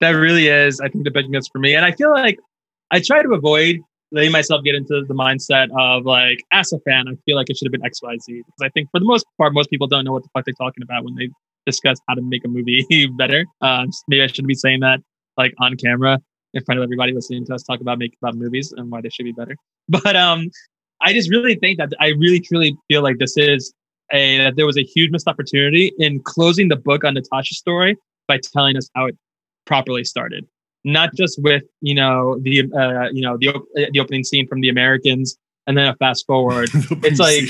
that 0.00 0.10
really 0.10 0.48
is. 0.48 0.80
I 0.80 0.88
think 0.88 1.04
the 1.04 1.10
big 1.10 1.28
miss 1.30 1.48
for 1.52 1.58
me, 1.58 1.74
and 1.74 1.84
I 1.84 1.92
feel 1.92 2.10
like 2.10 2.38
I 2.90 3.00
try 3.00 3.22
to 3.22 3.30
avoid 3.32 3.78
letting 4.12 4.32
myself 4.32 4.62
get 4.64 4.74
into 4.74 5.04
the 5.06 5.14
mindset 5.14 5.68
of 5.78 6.04
like, 6.04 6.38
as 6.52 6.72
a 6.72 6.78
fan, 6.80 7.06
I 7.08 7.12
feel 7.26 7.36
like 7.36 7.48
it 7.48 7.56
should 7.56 7.66
have 7.66 7.72
been 7.72 7.84
X, 7.84 8.02
Y, 8.02 8.16
Z. 8.24 8.32
Because 8.38 8.60
I 8.60 8.68
think 8.70 8.88
for 8.90 8.98
the 8.98 9.06
most 9.06 9.24
part, 9.38 9.54
most 9.54 9.70
people 9.70 9.86
don't 9.86 10.04
know 10.04 10.12
what 10.12 10.22
the 10.24 10.28
fuck 10.34 10.44
they're 10.44 10.54
talking 10.54 10.82
about 10.82 11.04
when 11.04 11.14
they 11.14 11.28
discuss 11.64 11.98
how 12.08 12.14
to 12.14 12.22
make 12.22 12.44
a 12.44 12.48
movie 12.48 12.84
better. 13.18 13.44
Uh, 13.60 13.86
maybe 14.08 14.22
I 14.22 14.26
shouldn't 14.26 14.48
be 14.48 14.54
saying 14.54 14.80
that 14.80 15.00
like 15.36 15.54
on 15.60 15.76
camera. 15.76 16.18
In 16.54 16.64
front 16.64 16.78
of 16.78 16.84
everybody 16.84 17.12
listening 17.12 17.44
to 17.46 17.54
us 17.54 17.62
talk 17.62 17.80
about 17.80 17.98
make 17.98 18.16
about 18.20 18.34
movies 18.34 18.72
and 18.72 18.90
why 18.90 19.00
they 19.00 19.08
should 19.08 19.24
be 19.24 19.32
better. 19.32 19.56
But 19.88 20.14
um, 20.14 20.50
I 21.02 21.12
just 21.12 21.30
really 21.30 21.56
think 21.56 21.78
that 21.78 21.92
I 21.98 22.08
really 22.08 22.40
truly 22.40 22.76
feel 22.88 23.02
like 23.02 23.18
this 23.18 23.36
is 23.36 23.72
a 24.12 24.38
that 24.38 24.56
there 24.56 24.66
was 24.66 24.76
a 24.76 24.84
huge 24.84 25.10
missed 25.10 25.28
opportunity 25.28 25.92
in 25.98 26.20
closing 26.22 26.68
the 26.68 26.76
book 26.76 27.04
on 27.04 27.14
Natasha's 27.14 27.58
story 27.58 27.96
by 28.28 28.38
telling 28.52 28.76
us 28.76 28.88
how 28.94 29.06
it 29.06 29.16
properly 29.66 30.04
started. 30.04 30.46
Not 30.84 31.14
just 31.14 31.42
with 31.42 31.64
you 31.80 31.94
know 31.94 32.38
the 32.40 32.60
uh, 32.72 33.10
you 33.12 33.22
know 33.22 33.36
the 33.36 33.88
the 33.92 34.00
opening 34.00 34.24
scene 34.24 34.46
from 34.46 34.60
the 34.60 34.68
Americans 34.68 35.36
and 35.66 35.76
then 35.76 35.86
a 35.86 35.94
fast 35.96 36.26
forward. 36.26 36.68
it's 36.74 37.20
like 37.20 37.44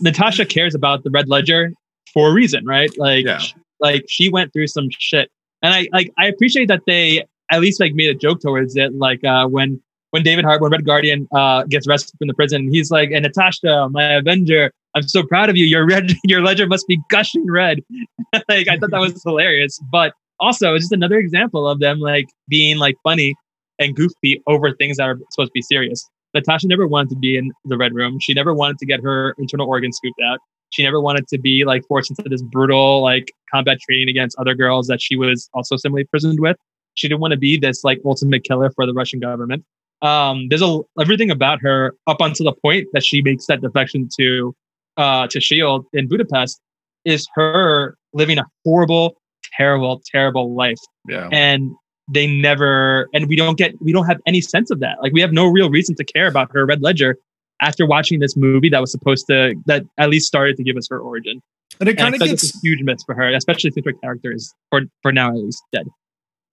Natasha 0.00 0.46
cares 0.46 0.74
about 0.74 1.04
the 1.04 1.10
Red 1.10 1.28
Ledger 1.28 1.72
for 2.12 2.30
a 2.30 2.32
reason, 2.32 2.64
right? 2.64 2.90
Like, 2.98 3.26
yeah. 3.26 3.40
like 3.80 4.04
she 4.08 4.28
went 4.30 4.52
through 4.52 4.68
some 4.68 4.88
shit, 4.90 5.30
and 5.62 5.74
I 5.74 5.88
like 5.92 6.12
I 6.18 6.26
appreciate 6.26 6.68
that 6.68 6.82
they 6.86 7.24
at 7.50 7.60
least 7.60 7.80
like 7.80 7.94
made 7.94 8.10
a 8.10 8.14
joke 8.14 8.40
towards 8.40 8.76
it, 8.76 8.94
like 8.94 9.22
uh, 9.24 9.46
when 9.46 9.80
when 10.10 10.22
David 10.22 10.44
Hart, 10.44 10.60
when 10.60 10.70
Red 10.70 10.84
Guardian 10.84 11.26
uh, 11.34 11.64
gets 11.64 11.88
rescued 11.88 12.16
from 12.18 12.28
the 12.28 12.34
prison, 12.34 12.72
he's 12.72 12.90
like, 12.90 13.10
"And 13.10 13.24
Natasha, 13.24 13.88
my 13.90 14.14
Avenger, 14.14 14.70
I'm 14.94 15.08
so 15.08 15.24
proud 15.24 15.50
of 15.50 15.56
you. 15.56 15.64
Your 15.64 15.86
red, 15.86 16.12
your 16.24 16.40
ledger 16.40 16.66
must 16.66 16.86
be 16.86 17.00
gushing 17.10 17.46
red." 17.50 17.80
like 18.48 18.68
I 18.68 18.78
thought 18.78 18.90
that 18.90 19.00
was 19.00 19.22
hilarious, 19.22 19.78
but 19.90 20.12
also 20.40 20.74
it's 20.74 20.84
just 20.84 20.92
another 20.92 21.18
example 21.18 21.68
of 21.68 21.80
them 21.80 22.00
like 22.00 22.26
being 22.48 22.78
like 22.78 22.96
funny 23.02 23.34
and 23.78 23.96
goofy 23.96 24.40
over 24.46 24.72
things 24.74 24.98
that 24.98 25.04
are 25.04 25.18
supposed 25.30 25.48
to 25.48 25.54
be 25.54 25.62
serious. 25.62 26.08
Natasha 26.32 26.66
never 26.66 26.86
wanted 26.86 27.10
to 27.10 27.16
be 27.16 27.36
in 27.36 27.52
the 27.64 27.76
red 27.76 27.94
room. 27.94 28.18
She 28.20 28.34
never 28.34 28.52
wanted 28.52 28.78
to 28.78 28.86
get 28.86 29.00
her 29.02 29.34
internal 29.38 29.68
organs 29.68 29.96
scooped 29.96 30.20
out. 30.24 30.38
She 30.70 30.82
never 30.82 31.00
wanted 31.00 31.28
to 31.28 31.38
be 31.38 31.64
like 31.64 31.84
forced 31.86 32.10
into 32.10 32.28
this 32.28 32.42
brutal 32.42 33.02
like 33.02 33.32
combat 33.52 33.78
training 33.88 34.08
against 34.08 34.36
other 34.38 34.54
girls 34.54 34.88
that 34.88 35.00
she 35.00 35.16
was 35.16 35.48
also 35.54 35.76
similarly 35.76 36.02
imprisoned 36.02 36.40
with. 36.40 36.56
She 36.94 37.08
didn't 37.08 37.20
want 37.20 37.32
to 37.32 37.38
be 37.38 37.58
this 37.58 37.84
like 37.84 38.00
ultimate 38.04 38.44
killer 38.44 38.70
for 38.70 38.86
the 38.86 38.92
Russian 38.92 39.20
government. 39.20 39.64
Um, 40.02 40.48
there's 40.48 40.62
a 40.62 40.80
everything 41.00 41.30
about 41.30 41.60
her 41.60 41.94
up 42.06 42.18
until 42.20 42.46
the 42.46 42.52
point 42.52 42.88
that 42.92 43.04
she 43.04 43.22
makes 43.22 43.46
that 43.46 43.60
defection 43.60 44.08
to 44.18 44.54
uh, 44.96 45.26
to 45.28 45.40
Shield 45.40 45.86
in 45.92 46.08
Budapest 46.08 46.60
is 47.04 47.26
her 47.34 47.96
living 48.12 48.38
a 48.38 48.44
horrible, 48.64 49.16
terrible, 49.56 50.02
terrible 50.10 50.54
life. 50.54 50.78
Yeah. 51.08 51.28
And 51.32 51.72
they 52.12 52.26
never 52.26 53.08
and 53.14 53.28
we 53.28 53.36
don't 53.36 53.56
get 53.56 53.80
we 53.80 53.92
don't 53.92 54.06
have 54.06 54.20
any 54.26 54.40
sense 54.40 54.70
of 54.70 54.80
that. 54.80 54.96
Like 55.00 55.12
we 55.12 55.20
have 55.20 55.32
no 55.32 55.46
real 55.46 55.70
reason 55.70 55.94
to 55.96 56.04
care 56.04 56.26
about 56.26 56.50
her 56.52 56.66
Red 56.66 56.82
Ledger 56.82 57.16
after 57.60 57.86
watching 57.86 58.20
this 58.20 58.36
movie 58.36 58.68
that 58.68 58.80
was 58.80 58.90
supposed 58.92 59.26
to 59.28 59.54
that 59.66 59.84
at 59.98 60.10
least 60.10 60.26
started 60.26 60.56
to 60.56 60.62
give 60.62 60.76
us 60.76 60.86
her 60.90 60.98
origin. 60.98 61.40
And 61.80 61.88
it 61.88 61.96
kind 61.96 62.14
of 62.14 62.20
gets 62.20 62.54
a 62.54 62.58
huge 62.62 62.82
miss 62.82 63.02
for 63.04 63.14
her, 63.14 63.34
especially 63.34 63.70
since 63.70 63.86
her 63.86 63.92
character 63.94 64.32
is 64.32 64.54
for 64.70 64.82
for 65.02 65.12
now 65.12 65.30
at 65.30 65.36
least 65.36 65.62
dead. 65.72 65.86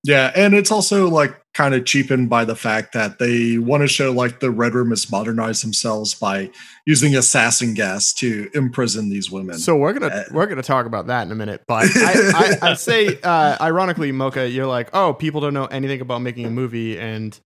Yeah, 0.03 0.31
and 0.35 0.55
it's 0.55 0.71
also 0.71 1.09
like 1.09 1.37
kind 1.53 1.75
of 1.75 1.85
cheapened 1.85 2.29
by 2.29 2.45
the 2.45 2.55
fact 2.55 2.93
that 2.93 3.19
they 3.19 3.57
want 3.57 3.81
to 3.81 3.87
show 3.87 4.11
like 4.11 4.39
the 4.39 4.49
Red 4.49 4.73
Room 4.73 4.89
has 4.89 5.11
modernized 5.11 5.63
themselves 5.63 6.15
by 6.15 6.49
using 6.85 7.15
assassin 7.15 7.73
gas 7.73 8.13
to 8.13 8.49
imprison 8.53 9.09
these 9.09 9.29
women. 9.29 9.59
So 9.59 9.75
we're 9.75 9.93
gonna 9.93 10.07
uh, 10.07 10.23
we're 10.31 10.47
gonna 10.47 10.63
talk 10.63 10.87
about 10.87 11.07
that 11.07 11.23
in 11.23 11.31
a 11.31 11.35
minute. 11.35 11.63
But 11.67 11.89
I, 11.95 12.57
I, 12.61 12.69
would 12.69 12.79
say, 12.79 13.19
uh, 13.21 13.57
ironically, 13.61 14.11
Mocha, 14.11 14.49
you're 14.49 14.65
like, 14.65 14.89
oh, 14.93 15.13
people 15.13 15.41
don't 15.41 15.53
know 15.53 15.65
anything 15.65 16.01
about 16.01 16.21
making 16.21 16.45
a 16.45 16.51
movie, 16.51 16.97
and 16.97 17.37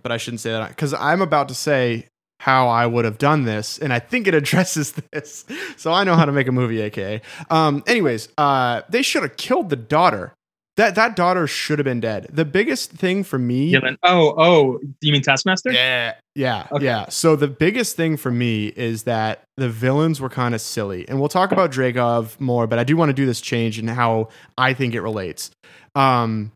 but 0.00 0.12
I 0.12 0.16
shouldn't 0.16 0.40
say 0.40 0.50
that 0.50 0.68
because 0.68 0.94
I'm 0.94 1.22
about 1.22 1.48
to 1.48 1.54
say 1.54 2.06
how 2.38 2.68
I 2.68 2.86
would 2.86 3.04
have 3.04 3.18
done 3.18 3.44
this, 3.44 3.78
and 3.78 3.92
I 3.92 3.98
think 3.98 4.28
it 4.28 4.34
addresses 4.34 4.92
this. 5.12 5.44
So 5.76 5.92
I 5.92 6.04
know 6.04 6.14
how 6.14 6.24
to 6.24 6.32
make 6.32 6.46
a 6.46 6.52
movie, 6.52 6.82
aka. 6.82 7.20
Um, 7.50 7.82
anyways, 7.88 8.28
uh, 8.38 8.82
they 8.88 9.02
should 9.02 9.22
have 9.22 9.36
killed 9.36 9.70
the 9.70 9.76
daughter 9.76 10.34
that 10.76 10.94
that 10.94 11.16
daughter 11.16 11.46
should 11.46 11.78
have 11.78 11.84
been 11.84 12.00
dead. 12.00 12.28
The 12.30 12.44
biggest 12.44 12.90
thing 12.90 13.24
for 13.24 13.38
me. 13.38 13.74
oh, 14.02 14.34
oh, 14.36 14.78
you 15.00 15.12
mean 15.12 15.22
Taskmaster? 15.22 15.72
Yeah, 15.72 16.14
yeah, 16.34 16.66
okay. 16.70 16.84
yeah. 16.84 17.08
So 17.08 17.34
the 17.34 17.48
biggest 17.48 17.96
thing 17.96 18.16
for 18.16 18.30
me 18.30 18.66
is 18.68 19.04
that 19.04 19.42
the 19.56 19.70
villains 19.70 20.20
were 20.20 20.28
kind 20.28 20.54
of 20.54 20.60
silly, 20.60 21.08
and 21.08 21.18
we'll 21.18 21.30
talk 21.30 21.50
about 21.50 21.72
Dreykov 21.72 22.38
more. 22.40 22.66
But 22.66 22.78
I 22.78 22.84
do 22.84 22.96
want 22.96 23.08
to 23.08 23.14
do 23.14 23.24
this 23.24 23.40
change 23.40 23.78
in 23.78 23.88
how 23.88 24.28
I 24.58 24.74
think 24.74 24.94
it 24.94 25.00
relates. 25.00 25.50
Um, 25.94 26.52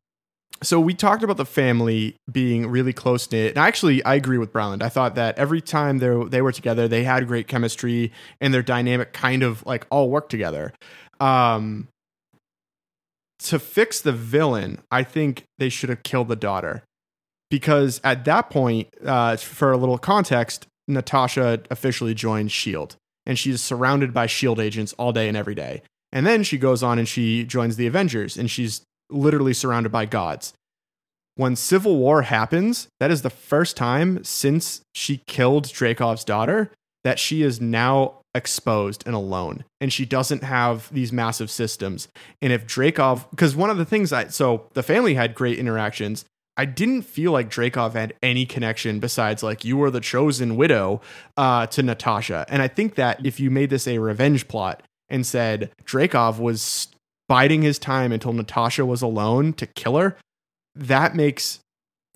so 0.63 0.79
we 0.79 0.93
talked 0.93 1.23
about 1.23 1.39
the 1.39 1.47
family 1.47 2.17
being 2.31 2.67
really 2.67 2.93
close 2.93 3.31
knit, 3.33 3.57
and 3.57 3.59
actually, 3.59 4.05
I 4.05 4.17
agree 4.17 4.37
with 4.37 4.53
Brownland. 4.53 4.83
I 4.83 4.91
thought 4.91 5.15
that 5.15 5.39
every 5.39 5.63
time 5.63 5.99
they 5.99 6.25
they 6.29 6.43
were 6.43 6.53
together, 6.53 6.87
they 6.89 7.05
had 7.05 7.27
great 7.27 7.49
chemistry, 7.49 8.13
and 8.41 8.53
their 8.53 8.63
dynamic 8.63 9.15
kind 9.15 9.43
of 9.43 9.65
like 9.65 9.87
all 9.91 10.11
worked 10.11 10.31
together. 10.31 10.75
Um, 11.21 11.89
to 13.45 13.59
fix 13.59 14.01
the 14.01 14.13
villain, 14.13 14.81
I 14.91 15.03
think 15.03 15.45
they 15.59 15.69
should 15.69 15.89
have 15.89 16.03
killed 16.03 16.29
the 16.29 16.37
daughter. 16.37 16.85
Because 17.51 18.01
at 18.05 18.25
that 18.27 18.51
point, 18.51 18.89
uh, 19.05 19.37
for 19.37 19.73
a 19.73 19.77
little 19.77 19.99
context, 19.99 20.67
Natasha 20.87 21.61
officially 21.71 22.15
joins 22.15 22.53
S.H.I.E.L.D. 22.53 22.97
and 23.27 23.39
she's 23.39 23.61
surrounded 23.61 24.15
by 24.15 24.25
S.H.I.E.L.D. 24.25 24.63
agents 24.63 24.93
all 24.95 25.13
day 25.13 25.27
and 25.27 25.37
every 25.37 25.55
day. 25.55 25.83
And 26.13 26.27
then 26.27 26.43
she 26.43 26.59
goes 26.59 26.83
on 26.83 26.99
and 26.99 27.09
she 27.09 27.45
joins 27.45 27.77
the 27.77 27.87
Avengers 27.87 28.37
and 28.37 28.51
she's 28.51 28.83
literally 29.11 29.55
surrounded 29.55 29.91
by 29.91 30.07
gods. 30.07 30.55
When 31.37 31.57
Civil 31.57 31.97
War 31.97 32.23
happens, 32.23 32.89
that 32.99 33.11
is 33.11 33.23
the 33.23 33.31
first 33.31 33.77
time 33.77 34.23
since 34.25 34.83
she 34.93 35.23
killed 35.27 35.65
Dreykov's 35.65 36.25
daughter 36.25 36.71
that 37.05 37.19
she 37.19 37.43
is 37.43 37.61
now 37.61 38.20
exposed 38.35 39.03
and 39.07 39.15
alone 39.15 39.65
and 39.81 39.93
she 39.93 40.05
doesn't 40.05 40.45
have 40.45 40.93
these 40.93 41.13
massive 41.13 41.51
systems. 41.51 42.09
And 42.41 42.53
if 42.53 42.67
Dreykov 42.67 43.29
because 43.31 43.57
one 43.57 43.71
of 43.71 43.77
the 43.77 43.85
things 43.85 44.13
I 44.13 44.29
so 44.29 44.69
the 44.75 44.83
family 44.83 45.15
had 45.15 45.35
great 45.35 45.59
interactions. 45.59 46.25
I 46.57 46.67
didn't 46.67 47.03
feel 47.03 47.33
like 47.33 47.49
Dreykov 47.49 47.95
had 47.95 48.13
any 48.23 48.45
connection 48.45 48.99
besides 49.01 49.43
like 49.43 49.65
you 49.65 49.79
were 49.79 49.91
the 49.91 50.01
chosen 50.01 50.57
widow 50.57 51.01
uh, 51.39 51.67
to 51.69 51.83
Natasha. 51.83 52.45
And 52.51 52.61
I 52.61 52.69
think 52.69 52.97
that 52.97 53.25
if 53.25 53.41
you 53.41 53.51
made 53.51 53.71
this 53.71 53.89
a 53.89 53.97
revenge 53.97 54.47
plot 54.47 54.83
and 55.09 55.25
said 55.25 55.71
Dreykov 55.85 56.39
was 56.39 56.89
biding 57.29 57.63
his 57.63 57.79
time 57.79 58.13
until 58.13 58.35
Natasha 58.35 58.85
was 58.85 59.01
alone 59.01 59.55
to 59.55 59.67
kill 59.67 59.97
her 59.97 60.17
that 60.75 61.15
makes 61.15 61.61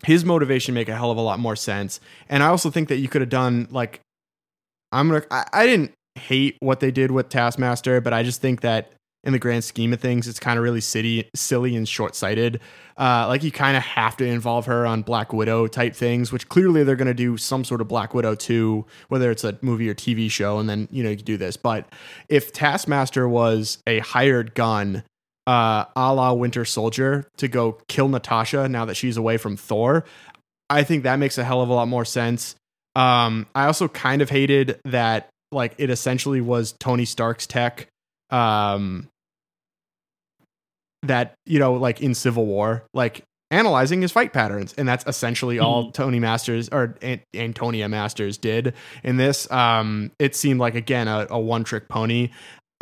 his 0.04 0.24
motivation 0.24 0.74
make 0.74 0.88
a 0.88 0.96
hell 0.96 1.10
of 1.10 1.16
a 1.16 1.22
lot 1.22 1.38
more 1.38 1.56
sense. 1.56 2.00
And 2.28 2.42
I 2.42 2.48
also 2.48 2.70
think 2.70 2.88
that 2.88 2.96
you 2.96 3.08
could 3.08 3.22
have 3.22 3.30
done 3.30 3.68
like 3.70 4.00
I'm 4.92 5.08
gonna. 5.08 5.24
I, 5.30 5.44
I, 5.52 5.66
didn't 5.66 5.92
hate 6.14 6.56
what 6.60 6.80
they 6.80 6.90
did 6.90 7.10
with 7.10 7.28
Taskmaster, 7.28 8.00
but 8.00 8.12
I 8.12 8.22
just 8.22 8.40
think 8.40 8.60
that 8.62 8.92
in 9.24 9.32
the 9.32 9.38
grand 9.38 9.64
scheme 9.64 9.92
of 9.92 10.00
things, 10.00 10.28
it's 10.28 10.38
kind 10.38 10.58
of 10.58 10.62
really 10.62 10.82
silly, 10.82 11.28
silly 11.34 11.74
and 11.74 11.88
short 11.88 12.14
sighted. 12.14 12.60
Uh, 12.96 13.24
like 13.26 13.42
you 13.42 13.50
kind 13.50 13.76
of 13.76 13.82
have 13.82 14.16
to 14.18 14.24
involve 14.24 14.66
her 14.66 14.86
on 14.86 15.02
Black 15.02 15.32
Widow 15.32 15.66
type 15.66 15.96
things, 15.96 16.30
which 16.30 16.48
clearly 16.48 16.84
they're 16.84 16.94
going 16.94 17.08
to 17.08 17.14
do 17.14 17.36
some 17.36 17.64
sort 17.64 17.80
of 17.80 17.88
Black 17.88 18.14
Widow 18.14 18.34
too, 18.34 18.84
whether 19.08 19.30
it's 19.30 19.42
a 19.42 19.58
movie 19.62 19.88
or 19.88 19.94
TV 19.94 20.30
show, 20.30 20.58
and 20.58 20.68
then 20.68 20.88
you 20.92 21.02
know 21.02 21.10
you 21.10 21.16
can 21.16 21.24
do 21.24 21.36
this. 21.38 21.56
But 21.56 21.90
if 22.28 22.52
Taskmaster 22.52 23.26
was 23.26 23.78
a 23.86 23.98
hired 24.00 24.54
gun, 24.54 25.02
uh, 25.46 25.86
a 25.96 26.14
la 26.14 26.32
Winter 26.34 26.64
Soldier, 26.64 27.26
to 27.38 27.48
go 27.48 27.78
kill 27.88 28.08
Natasha 28.08 28.68
now 28.68 28.84
that 28.84 28.94
she's 28.94 29.16
away 29.16 29.38
from 29.38 29.56
Thor, 29.56 30.04
I 30.68 30.84
think 30.84 31.02
that 31.02 31.16
makes 31.16 31.38
a 31.38 31.44
hell 31.44 31.62
of 31.62 31.70
a 31.70 31.74
lot 31.74 31.88
more 31.88 32.04
sense. 32.04 32.56
Um, 32.94 33.46
I 33.54 33.64
also 33.66 33.88
kind 33.88 34.22
of 34.22 34.30
hated 34.30 34.80
that 34.84 35.30
like 35.52 35.74
it 35.78 35.90
essentially 35.90 36.40
was 36.40 36.72
Tony 36.72 37.04
Stark's 37.04 37.46
tech. 37.46 37.88
Um, 38.30 39.08
that 41.02 41.34
you 41.46 41.58
know, 41.58 41.74
like 41.74 42.00
in 42.00 42.14
Civil 42.14 42.46
War, 42.46 42.84
like 42.94 43.24
analyzing 43.50 44.02
his 44.02 44.10
fight 44.10 44.32
patterns, 44.32 44.74
and 44.76 44.88
that's 44.88 45.04
essentially 45.06 45.58
all 45.58 45.84
mm-hmm. 45.84 45.92
Tony 45.92 46.18
Masters 46.18 46.68
or 46.70 46.96
Antonia 47.34 47.88
Masters 47.88 48.38
did 48.38 48.74
in 49.02 49.16
this. 49.16 49.50
Um, 49.50 50.10
it 50.18 50.34
seemed 50.34 50.60
like 50.60 50.74
again 50.74 51.08
a, 51.08 51.26
a 51.30 51.38
one 51.38 51.64
trick 51.64 51.88
pony. 51.88 52.30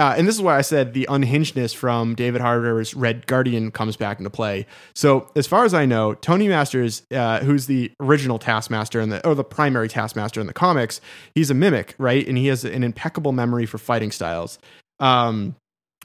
Uh, 0.03 0.17
and 0.19 0.27
this 0.27 0.35
is 0.35 0.43
why 0.43 0.59
I 0.59 0.63
said 0.63 0.95
the 0.95 1.07
unhingedness 1.09 1.73
from 1.73 2.17
David 2.17 2.41
Harbour's 2.41 2.93
Red 2.93 3.25
Guardian 3.29 3.71
comes 3.71 3.97
back 3.97 4.19
into 4.19 4.31
play. 4.31 4.67
So, 4.97 5.31
as 5.37 5.47
far 5.47 5.65
as 5.65 5.75
I 5.75 5.87
know, 5.87 6.15
Tony 6.15 6.49
Masters, 6.49 7.05
uh, 7.13 7.39
who's 7.39 7.67
the 7.67 7.93
original 8.01 8.41
Taskmaster 8.41 9.01
in 9.01 9.11
the 9.11 9.25
or 9.25 9.37
the 9.37 9.45
primary 9.45 9.89
Taskmaster 9.89 10.41
in 10.41 10.49
the 10.49 10.53
comics, 10.53 11.01
he's 11.37 11.53
a 11.53 11.55
mimic, 11.55 11.95
right? 11.99 12.27
And 12.27 12.37
he 12.37 12.49
has 12.49 12.65
an 12.65 12.83
impeccable 12.83 13.31
memory 13.31 13.65
for 13.65 13.79
fighting 13.79 14.11
styles. 14.11 14.59
Um, 14.99 15.55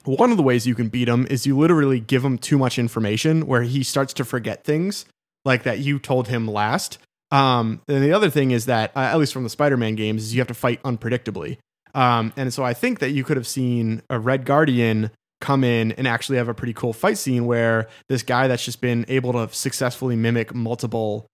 one 0.04 0.30
of 0.30 0.36
the 0.36 0.44
ways 0.44 0.64
you 0.64 0.76
can 0.76 0.90
beat 0.90 1.08
him 1.08 1.26
is 1.28 1.44
you 1.44 1.58
literally 1.58 1.98
give 1.98 2.24
him 2.24 2.38
too 2.38 2.56
much 2.56 2.78
information, 2.78 3.48
where 3.48 3.62
he 3.62 3.82
starts 3.82 4.12
to 4.14 4.24
forget 4.24 4.62
things 4.62 5.06
like 5.44 5.64
that 5.64 5.80
you 5.80 5.98
told 5.98 6.28
him 6.28 6.46
last. 6.46 6.98
Um, 7.32 7.82
and 7.88 8.04
the 8.04 8.12
other 8.12 8.30
thing 8.30 8.52
is 8.52 8.66
that, 8.66 8.92
uh, 8.94 9.00
at 9.00 9.18
least 9.18 9.32
from 9.32 9.42
the 9.42 9.50
Spider-Man 9.50 9.96
games, 9.96 10.22
is 10.22 10.34
you 10.36 10.40
have 10.40 10.46
to 10.46 10.54
fight 10.54 10.80
unpredictably. 10.84 11.58
Um, 11.98 12.32
and 12.36 12.54
so 12.54 12.62
I 12.62 12.74
think 12.74 13.00
that 13.00 13.10
you 13.10 13.24
could 13.24 13.36
have 13.36 13.46
seen 13.46 14.02
a 14.08 14.20
Red 14.20 14.44
Guardian 14.44 15.10
come 15.40 15.64
in 15.64 15.90
and 15.92 16.06
actually 16.06 16.38
have 16.38 16.48
a 16.48 16.54
pretty 16.54 16.72
cool 16.72 16.92
fight 16.92 17.18
scene 17.18 17.44
where 17.44 17.88
this 18.08 18.22
guy 18.22 18.46
that's 18.46 18.64
just 18.64 18.80
been 18.80 19.04
able 19.08 19.32
to 19.32 19.52
successfully 19.52 20.14
mimic 20.14 20.54
multiple 20.54 21.26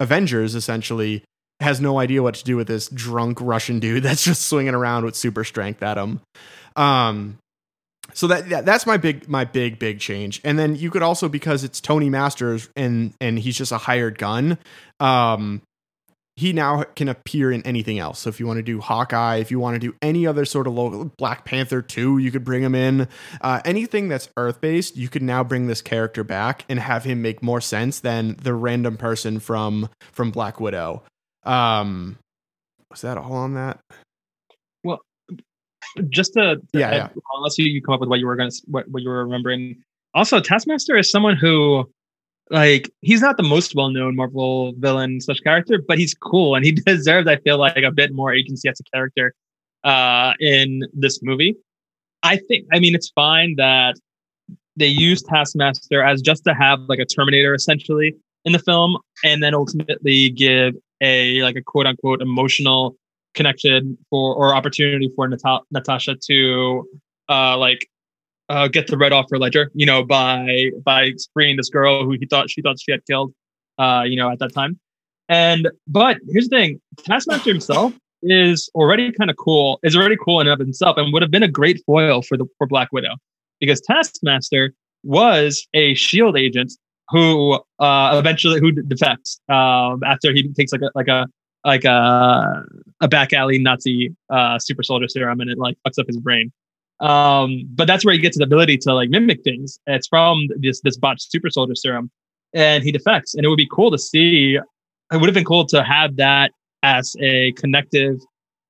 Avengers 0.00 0.56
essentially 0.56 1.22
has 1.60 1.80
no 1.80 2.00
idea 2.00 2.24
what 2.24 2.34
to 2.34 2.44
do 2.44 2.56
with 2.56 2.66
this 2.66 2.88
drunk 2.88 3.40
Russian 3.40 3.78
dude 3.78 4.02
that's 4.02 4.24
just 4.24 4.48
swinging 4.48 4.74
around 4.74 5.04
with 5.04 5.14
super 5.14 5.44
strength 5.44 5.80
at 5.80 5.96
him. 5.96 6.20
Um, 6.74 7.38
so 8.14 8.26
that, 8.26 8.48
that 8.48 8.64
that's 8.64 8.84
my 8.84 8.96
big 8.96 9.28
my 9.28 9.44
big 9.44 9.78
big 9.78 10.00
change 10.00 10.40
and 10.42 10.58
then 10.58 10.74
you 10.74 10.90
could 10.90 11.02
also 11.02 11.28
because 11.28 11.62
it's 11.62 11.78
tony 11.78 12.08
masters 12.08 12.70
and 12.74 13.12
and 13.20 13.38
he's 13.38 13.54
just 13.54 13.70
a 13.70 13.76
hired 13.76 14.16
gun 14.18 14.56
um 14.98 15.60
he 16.38 16.52
now 16.52 16.84
can 16.94 17.08
appear 17.08 17.50
in 17.50 17.62
anything 17.66 17.98
else. 17.98 18.20
So 18.20 18.28
if 18.30 18.38
you 18.38 18.46
want 18.46 18.58
to 18.58 18.62
do 18.62 18.80
hawkeye 18.80 19.36
if 19.36 19.50
you 19.50 19.58
want 19.58 19.74
to 19.74 19.78
do 19.80 19.94
any 20.00 20.26
other 20.26 20.44
sort 20.44 20.66
of 20.66 20.74
local 20.74 21.06
black 21.18 21.44
panther 21.44 21.82
2 21.82 22.18
you 22.18 22.30
could 22.30 22.44
bring 22.44 22.62
him 22.62 22.74
in. 22.74 23.08
Uh, 23.40 23.60
anything 23.64 24.08
that's 24.08 24.28
earth 24.36 24.60
based 24.60 24.96
you 24.96 25.08
could 25.08 25.22
now 25.22 25.42
bring 25.42 25.66
this 25.66 25.82
character 25.82 26.22
back 26.22 26.64
and 26.68 26.78
have 26.78 27.02
him 27.04 27.20
make 27.22 27.42
more 27.42 27.60
sense 27.60 28.00
than 28.00 28.36
the 28.42 28.54
random 28.54 28.96
person 28.96 29.40
from 29.40 29.88
from 30.12 30.30
black 30.30 30.60
widow. 30.60 31.02
Um 31.44 32.18
was 32.90 33.00
that 33.02 33.18
all 33.18 33.34
on 33.34 33.54
that? 33.54 33.80
Well, 34.84 35.00
just 36.08 36.34
to, 36.34 36.56
to 36.56 36.62
Yeah, 36.72 36.86
add- 36.88 36.94
yeah. 36.94 37.08
unless 37.36 37.58
you, 37.58 37.66
you 37.66 37.82
come 37.82 37.94
up 37.94 38.00
with 38.00 38.08
what 38.08 38.20
you 38.20 38.26
were 38.26 38.36
going 38.36 38.50
to 38.50 38.62
what, 38.66 38.88
what 38.88 39.02
you 39.02 39.08
were 39.08 39.24
remembering. 39.24 39.82
Also 40.14 40.40
taskmaster 40.40 40.96
is 40.96 41.10
someone 41.10 41.36
who 41.36 41.88
like 42.50 42.90
he's 43.00 43.20
not 43.20 43.36
the 43.36 43.42
most 43.42 43.74
well-known 43.74 44.16
marvel 44.16 44.72
villain 44.78 45.20
slash 45.20 45.40
character 45.40 45.82
but 45.86 45.98
he's 45.98 46.14
cool 46.14 46.54
and 46.54 46.64
he 46.64 46.72
deserves 46.86 47.28
i 47.28 47.36
feel 47.36 47.58
like 47.58 47.76
a 47.76 47.90
bit 47.90 48.12
more 48.12 48.32
agency 48.32 48.68
as 48.68 48.80
a 48.80 48.84
character 48.94 49.34
uh 49.84 50.32
in 50.40 50.82
this 50.92 51.20
movie. 51.22 51.54
I 52.22 52.36
think 52.36 52.66
i 52.72 52.78
mean 52.78 52.94
it's 52.94 53.10
fine 53.10 53.54
that 53.56 53.96
they 54.76 54.86
use 54.86 55.22
taskmaster 55.22 56.02
as 56.02 56.22
just 56.22 56.44
to 56.44 56.54
have 56.54 56.80
like 56.88 56.98
a 56.98 57.04
terminator 57.04 57.54
essentially 57.54 58.14
in 58.44 58.52
the 58.52 58.58
film 58.58 58.96
and 59.24 59.42
then 59.42 59.54
ultimately 59.54 60.30
give 60.30 60.74
a 61.00 61.42
like 61.42 61.56
a 61.56 61.62
quote 61.62 61.86
unquote 61.86 62.22
emotional 62.22 62.96
connection 63.34 63.98
for 64.10 64.34
or 64.34 64.54
opportunity 64.54 65.10
for 65.14 65.28
Nata- 65.28 65.62
Natasha 65.70 66.16
to 66.28 66.88
uh 67.28 67.56
like 67.56 67.88
uh 68.48 68.68
get 68.68 68.86
the 68.86 68.96
red 68.96 69.12
off 69.12 69.26
her 69.30 69.38
ledger, 69.38 69.70
you 69.74 69.86
know, 69.86 70.04
by 70.04 70.70
by 70.84 71.12
freeing 71.32 71.56
this 71.56 71.68
girl 71.68 72.04
who 72.04 72.12
he 72.12 72.26
thought 72.26 72.50
she 72.50 72.62
thought 72.62 72.76
she 72.80 72.92
had 72.92 73.04
killed 73.06 73.32
uh, 73.78 74.02
you 74.06 74.16
know, 74.16 74.30
at 74.30 74.38
that 74.40 74.52
time. 74.52 74.78
And 75.28 75.68
but 75.86 76.18
here's 76.30 76.48
the 76.48 76.56
thing, 76.56 76.80
Taskmaster 77.04 77.50
himself 77.50 77.92
is 78.22 78.70
already 78.74 79.12
kind 79.12 79.30
of 79.30 79.36
cool, 79.36 79.78
is 79.82 79.94
already 79.94 80.16
cool 80.22 80.40
in 80.40 80.46
and 80.46 80.54
of 80.54 80.58
himself 80.58 80.96
and 80.96 81.12
would 81.12 81.22
have 81.22 81.30
been 81.30 81.42
a 81.42 81.48
great 81.48 81.82
foil 81.86 82.22
for 82.22 82.36
the 82.36 82.46
for 82.58 82.66
Black 82.66 82.88
Widow. 82.92 83.14
Because 83.60 83.80
Taskmaster 83.80 84.72
was 85.04 85.66
a 85.74 85.94
shield 85.94 86.36
agent 86.36 86.72
who 87.10 87.58
uh 87.78 88.16
eventually 88.18 88.60
who 88.60 88.72
defects 88.72 89.40
um 89.48 90.02
after 90.04 90.32
he 90.32 90.48
takes 90.52 90.72
like 90.72 90.82
a 90.82 90.90
like 90.94 91.08
a 91.08 91.26
like 91.64 91.84
a 91.84 92.64
a 93.00 93.08
back 93.08 93.32
alley 93.32 93.58
Nazi 93.58 94.14
uh, 94.30 94.58
super 94.58 94.82
soldier 94.82 95.08
serum, 95.08 95.40
and 95.40 95.50
it 95.50 95.58
like 95.58 95.76
fucks 95.86 95.98
up 95.98 96.06
his 96.06 96.16
brain. 96.16 96.52
Um, 97.00 97.64
but 97.70 97.86
that's 97.86 98.04
where 98.04 98.12
he 98.12 98.20
gets 98.20 98.38
the 98.38 98.44
ability 98.44 98.78
to 98.78 98.94
like 98.94 99.10
mimic 99.10 99.42
things. 99.42 99.78
It's 99.86 100.08
from 100.08 100.48
this 100.56 100.80
this 100.80 100.96
botched 100.96 101.30
super 101.30 101.50
soldier 101.50 101.74
serum, 101.74 102.10
and 102.54 102.82
he 102.82 102.92
defects. 102.92 103.34
And 103.34 103.44
it 103.44 103.48
would 103.48 103.56
be 103.56 103.68
cool 103.70 103.90
to 103.90 103.98
see. 103.98 104.58
It 105.12 105.16
would 105.16 105.28
have 105.28 105.34
been 105.34 105.44
cool 105.44 105.66
to 105.66 105.82
have 105.82 106.16
that 106.16 106.52
as 106.82 107.16
a 107.20 107.52
connective 107.52 108.18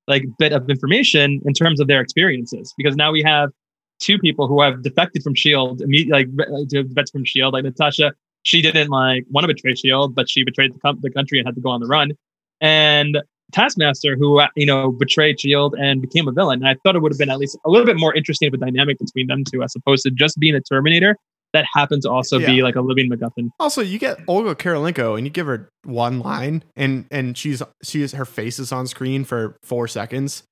like 0.07 0.25
bit 0.37 0.53
of 0.53 0.69
information 0.69 1.41
in 1.45 1.53
terms 1.53 1.79
of 1.79 1.87
their 1.87 2.01
experiences, 2.01 2.73
because 2.77 2.95
now 2.95 3.11
we 3.11 3.21
have 3.21 3.51
two 3.99 4.17
people 4.17 4.47
who 4.47 4.61
have 4.61 4.81
defected 4.81 5.21
from 5.23 5.35
Shield, 5.35 5.81
like 6.09 6.27
defected 6.67 7.11
from 7.11 7.25
Shield. 7.25 7.53
Like 7.53 7.63
Natasha, 7.63 8.13
she 8.43 8.61
didn't 8.61 8.89
like 8.89 9.25
want 9.29 9.43
to 9.43 9.53
betray 9.53 9.75
Shield, 9.75 10.15
but 10.15 10.29
she 10.29 10.43
betrayed 10.43 10.73
the, 10.73 10.79
com- 10.79 10.99
the 11.01 11.11
country 11.11 11.37
and 11.39 11.47
had 11.47 11.55
to 11.55 11.61
go 11.61 11.69
on 11.69 11.81
the 11.81 11.87
run 11.87 12.13
and 12.61 13.17
Taskmaster, 13.51 14.15
who 14.17 14.39
uh, 14.39 14.47
you 14.55 14.65
know 14.65 14.91
betrayed 14.91 15.39
Shield 15.39 15.75
and 15.75 16.01
became 16.01 16.27
a 16.27 16.31
villain. 16.31 16.59
And 16.59 16.67
I 16.67 16.75
thought 16.83 16.95
it 16.95 17.01
would 17.01 17.11
have 17.11 17.19
been 17.19 17.29
at 17.29 17.37
least 17.37 17.57
a 17.65 17.69
little 17.69 17.85
bit 17.85 17.97
more 17.97 18.13
interesting 18.13 18.47
of 18.47 18.53
a 18.53 18.57
dynamic 18.57 18.99
between 18.99 19.27
them 19.27 19.43
two, 19.43 19.63
as 19.63 19.75
opposed 19.75 20.03
to 20.03 20.11
just 20.11 20.39
being 20.39 20.55
a 20.55 20.61
Terminator 20.61 21.15
that 21.53 21.65
happened 21.73 22.03
to 22.03 22.09
also 22.09 22.39
be 22.39 22.61
like 22.61 22.75
a 22.75 22.81
living 22.81 23.09
MacGuffin. 23.09 23.49
Also, 23.59 23.81
you 23.81 23.97
get 23.97 24.19
Olga 24.27 24.55
Karolinko 24.55 25.17
and 25.17 25.25
you 25.25 25.31
give 25.31 25.47
her 25.47 25.69
one 25.83 26.19
line, 26.19 26.63
and 26.75 27.05
and 27.11 27.37
she's 27.37 27.61
she's 27.83 28.11
her 28.13 28.25
face 28.25 28.59
is 28.59 28.71
on 28.71 28.87
screen 28.87 29.23
for 29.23 29.57
four 29.63 29.87
seconds. 29.87 30.43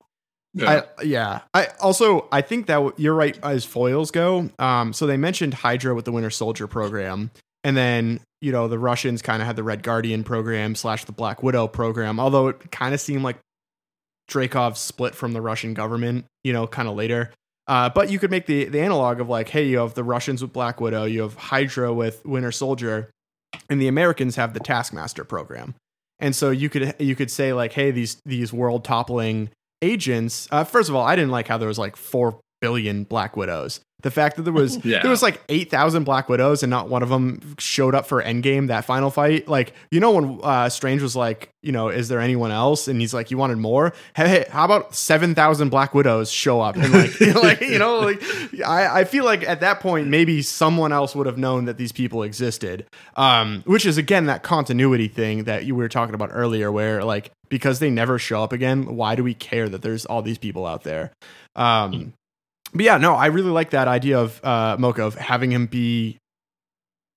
Yeah. 0.53 0.81
I, 0.97 1.03
yeah. 1.03 1.41
I 1.53 1.67
also 1.79 2.27
I 2.31 2.41
think 2.41 2.65
that 2.67 2.75
w- 2.75 2.93
you're 2.97 3.13
right 3.13 3.37
as 3.43 3.63
foils 3.63 4.09
go. 4.09 4.49
Um, 4.57 4.91
so 4.91 5.05
they 5.05 5.17
mentioned 5.17 5.53
Hydra 5.53 5.93
with 5.93 6.05
the 6.05 6.11
Winter 6.11 6.31
Soldier 6.31 6.65
program, 6.65 7.29
and 7.63 7.75
then 7.75 8.19
you 8.41 8.51
know 8.51 8.67
the 8.67 8.79
Russians 8.79 9.21
kind 9.21 9.41
of 9.41 9.47
had 9.47 9.55
the 9.55 9.63
Red 9.63 9.83
Guardian 9.83 10.23
program 10.23 10.75
slash 10.75 11.05
the 11.05 11.11
Black 11.11 11.43
Widow 11.43 11.67
program. 11.67 12.19
Although 12.19 12.49
it 12.49 12.71
kind 12.71 12.93
of 12.93 13.01
seemed 13.01 13.23
like 13.23 13.37
Dreykov 14.29 14.77
split 14.77 15.15
from 15.15 15.33
the 15.33 15.41
Russian 15.41 15.73
government, 15.73 16.25
you 16.43 16.53
know, 16.53 16.67
kind 16.67 16.87
of 16.87 16.95
later. 16.95 17.31
Uh, 17.67 17.89
but 17.89 18.09
you 18.09 18.19
could 18.19 18.31
make 18.31 18.45
the 18.45 18.65
the 18.65 18.79
analog 18.79 19.19
of 19.19 19.27
like, 19.29 19.49
hey, 19.49 19.67
you 19.67 19.79
have 19.79 19.93
the 19.93 20.03
Russians 20.03 20.41
with 20.41 20.53
Black 20.53 20.79
Widow, 20.79 21.05
you 21.05 21.21
have 21.21 21.35
Hydra 21.35 21.93
with 21.93 22.25
Winter 22.25 22.51
Soldier, 22.51 23.11
and 23.69 23.81
the 23.81 23.87
Americans 23.87 24.35
have 24.37 24.53
the 24.53 24.59
Taskmaster 24.59 25.23
program. 25.23 25.75
And 26.19 26.35
so 26.35 26.49
you 26.49 26.69
could 26.69 26.95
you 26.99 27.15
could 27.15 27.29
say 27.29 27.53
like, 27.53 27.73
hey, 27.73 27.91
these 27.91 28.17
these 28.25 28.53
world 28.53 28.83
toppling 28.83 29.49
agents. 29.81 30.47
Uh, 30.51 30.63
first 30.63 30.89
of 30.89 30.95
all, 30.95 31.05
I 31.05 31.15
didn't 31.15 31.31
like 31.31 31.47
how 31.47 31.57
there 31.57 31.67
was 31.67 31.77
like 31.77 31.95
four 31.95 32.39
billion 32.59 33.03
Black 33.03 33.35
Widows. 33.37 33.81
The 34.03 34.11
fact 34.11 34.35
that 34.35 34.43
there 34.43 34.53
was 34.53 34.77
Yeah. 34.85 35.01
there 35.01 35.09
was 35.09 35.23
like 35.23 35.41
eight 35.49 35.71
thousand 35.71 36.03
Black 36.03 36.29
Widows 36.29 36.61
and 36.61 36.69
not 36.69 36.87
one 36.87 37.01
of 37.01 37.09
them 37.09 37.55
showed 37.57 37.95
up 37.95 38.05
for 38.05 38.21
Endgame 38.21 38.67
that 38.67 38.85
final 38.85 39.09
fight. 39.09 39.47
Like 39.47 39.73
you 39.89 39.99
know 39.99 40.11
when 40.11 40.39
uh, 40.43 40.69
Strange 40.69 41.01
was 41.01 41.15
like, 41.15 41.49
you 41.63 41.71
know, 41.71 41.89
is 41.89 42.07
there 42.07 42.19
anyone 42.19 42.51
else? 42.51 42.87
And 42.87 43.01
he's 43.01 43.11
like, 43.13 43.31
you 43.31 43.37
wanted 43.39 43.57
more. 43.57 43.93
Hey, 44.15 44.27
hey 44.29 44.45
how 44.51 44.65
about 44.65 44.93
seven 44.93 45.33
thousand 45.33 45.69
Black 45.69 45.95
Widows 45.95 46.31
show 46.31 46.61
up 46.61 46.75
and 46.75 46.93
like, 46.93 47.19
like 47.43 47.61
you 47.61 47.79
know, 47.79 47.99
like 47.99 48.21
I, 48.65 48.99
I 48.99 49.03
feel 49.03 49.25
like 49.25 49.41
at 49.43 49.61
that 49.61 49.79
point 49.79 50.07
maybe 50.07 50.43
someone 50.43 50.91
else 50.91 51.15
would 51.15 51.25
have 51.25 51.39
known 51.39 51.65
that 51.65 51.77
these 51.77 51.91
people 51.91 52.21
existed. 52.21 52.85
Um, 53.15 53.63
which 53.65 53.85
is 53.87 53.97
again 53.97 54.27
that 54.27 54.43
continuity 54.43 55.07
thing 55.07 55.45
that 55.45 55.65
you 55.65 55.73
were 55.75 55.89
talking 55.89 56.13
about 56.13 56.29
earlier, 56.31 56.71
where 56.71 57.03
like 57.03 57.31
because 57.49 57.79
they 57.79 57.89
never 57.89 58.19
show 58.19 58.43
up 58.43 58.53
again, 58.53 58.95
why 58.95 59.15
do 59.15 59.23
we 59.23 59.33
care 59.33 59.67
that 59.69 59.81
there's 59.81 60.05
all 60.05 60.21
these 60.21 60.37
people 60.37 60.67
out 60.67 60.83
there? 60.83 61.11
Um, 61.55 62.13
but 62.77 62.85
yeah, 62.85 62.97
no, 62.97 63.15
I 63.15 63.27
really 63.27 63.51
like 63.51 63.71
that 63.71 63.87
idea 63.87 64.19
of 64.19 64.43
uh, 64.43 64.77
Mocha 64.79 65.03
of 65.03 65.15
having 65.15 65.51
him 65.51 65.65
be 65.65 66.17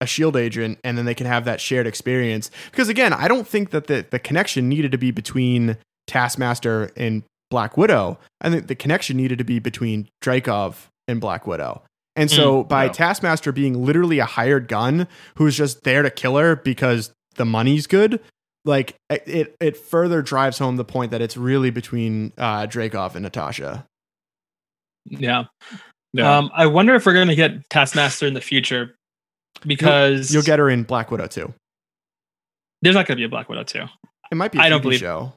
a 0.00 0.06
shield 0.06 0.36
agent, 0.36 0.78
and 0.82 0.96
then 0.96 1.04
they 1.04 1.14
can 1.14 1.26
have 1.26 1.44
that 1.44 1.60
shared 1.60 1.86
experience. 1.86 2.50
Because 2.70 2.88
again, 2.88 3.12
I 3.12 3.28
don't 3.28 3.46
think 3.46 3.70
that 3.70 3.86
the 3.86 4.06
the 4.10 4.18
connection 4.18 4.68
needed 4.68 4.92
to 4.92 4.98
be 4.98 5.10
between 5.10 5.76
Taskmaster 6.06 6.90
and 6.96 7.22
Black 7.50 7.76
Widow. 7.76 8.18
I 8.40 8.50
think 8.50 8.66
the 8.66 8.74
connection 8.74 9.16
needed 9.16 9.38
to 9.38 9.44
be 9.44 9.58
between 9.58 10.08
Dreykov 10.22 10.86
and 11.06 11.20
Black 11.20 11.46
Widow. 11.46 11.82
And 12.16 12.30
so 12.30 12.64
by 12.64 12.84
yeah. 12.84 12.92
Taskmaster 12.92 13.52
being 13.52 13.84
literally 13.84 14.18
a 14.18 14.24
hired 14.24 14.68
gun 14.68 15.06
who's 15.36 15.56
just 15.56 15.84
there 15.84 16.02
to 16.02 16.10
kill 16.10 16.36
her 16.36 16.56
because 16.56 17.12
the 17.36 17.44
money's 17.44 17.86
good, 17.86 18.20
like 18.64 18.96
it 19.08 19.56
it 19.60 19.76
further 19.76 20.22
drives 20.22 20.58
home 20.58 20.76
the 20.76 20.84
point 20.84 21.12
that 21.12 21.20
it's 21.20 21.36
really 21.36 21.70
between 21.70 22.32
uh, 22.36 22.66
Dreykov 22.66 23.14
and 23.14 23.22
Natasha. 23.22 23.86
Yeah. 25.06 25.44
Yeah. 26.12 26.38
Um, 26.38 26.50
I 26.54 26.66
wonder 26.66 26.94
if 26.94 27.06
we're 27.06 27.14
gonna 27.14 27.34
get 27.36 27.68
Taskmaster 27.70 28.26
in 28.26 28.34
the 28.34 28.40
future 28.40 28.96
because 29.66 30.32
You'll 30.32 30.42
get 30.42 30.58
her 30.58 30.68
in 30.70 30.82
Black 30.84 31.10
Widow 31.10 31.26
too. 31.26 31.52
there's 32.82 32.96
not 32.96 33.06
gonna 33.06 33.16
be 33.16 33.24
a 33.24 33.28
Black 33.28 33.48
Widow 33.48 33.62
too. 33.64 33.84
It 34.30 34.34
might 34.34 34.52
be. 34.52 34.58
I 34.58 34.64
I 34.66 34.68
don't 34.68 34.82
believe- 34.82 35.00
show. 35.00 35.32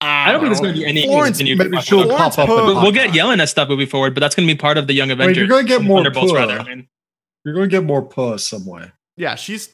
I 0.00 0.32
don't 0.32 0.40
think 0.40 0.48
there's 0.50 0.60
gonna 0.60 0.72
be 0.74 0.84
any 0.84 1.06
Florence- 1.06 1.42
maybe 1.42 1.68
Black 1.68 1.84
she'll 1.84 2.08
pop 2.08 2.38
up. 2.38 2.46
Poe- 2.48 2.70
in 2.70 2.82
We'll 2.82 2.92
get 2.92 3.10
Hawkeye. 3.10 3.18
Yelena 3.36 3.48
stuff 3.48 3.68
moving 3.68 3.86
forward, 3.86 4.14
but 4.14 4.20
that's 4.20 4.34
gonna 4.34 4.46
be 4.46 4.54
part 4.54 4.76
of 4.76 4.86
the 4.86 4.92
Young 4.92 5.08
Wait, 5.08 5.14
Avengers. 5.14 5.36
you're 5.38 5.46
going 5.46 5.64
to 5.64 5.68
get 5.68 5.82
more 5.82 5.98
Thunderbolts, 5.98 6.32
Pua. 6.32 6.36
rather. 6.36 6.60
I 6.60 6.64
mean. 6.64 6.88
You're 7.44 7.54
going 7.54 7.68
to 7.68 7.74
get 7.76 7.84
more 7.84 8.06
Pua 8.06 8.38
some 8.40 8.66
way. 8.66 8.90
Yeah, 9.16 9.34
she's 9.36 9.72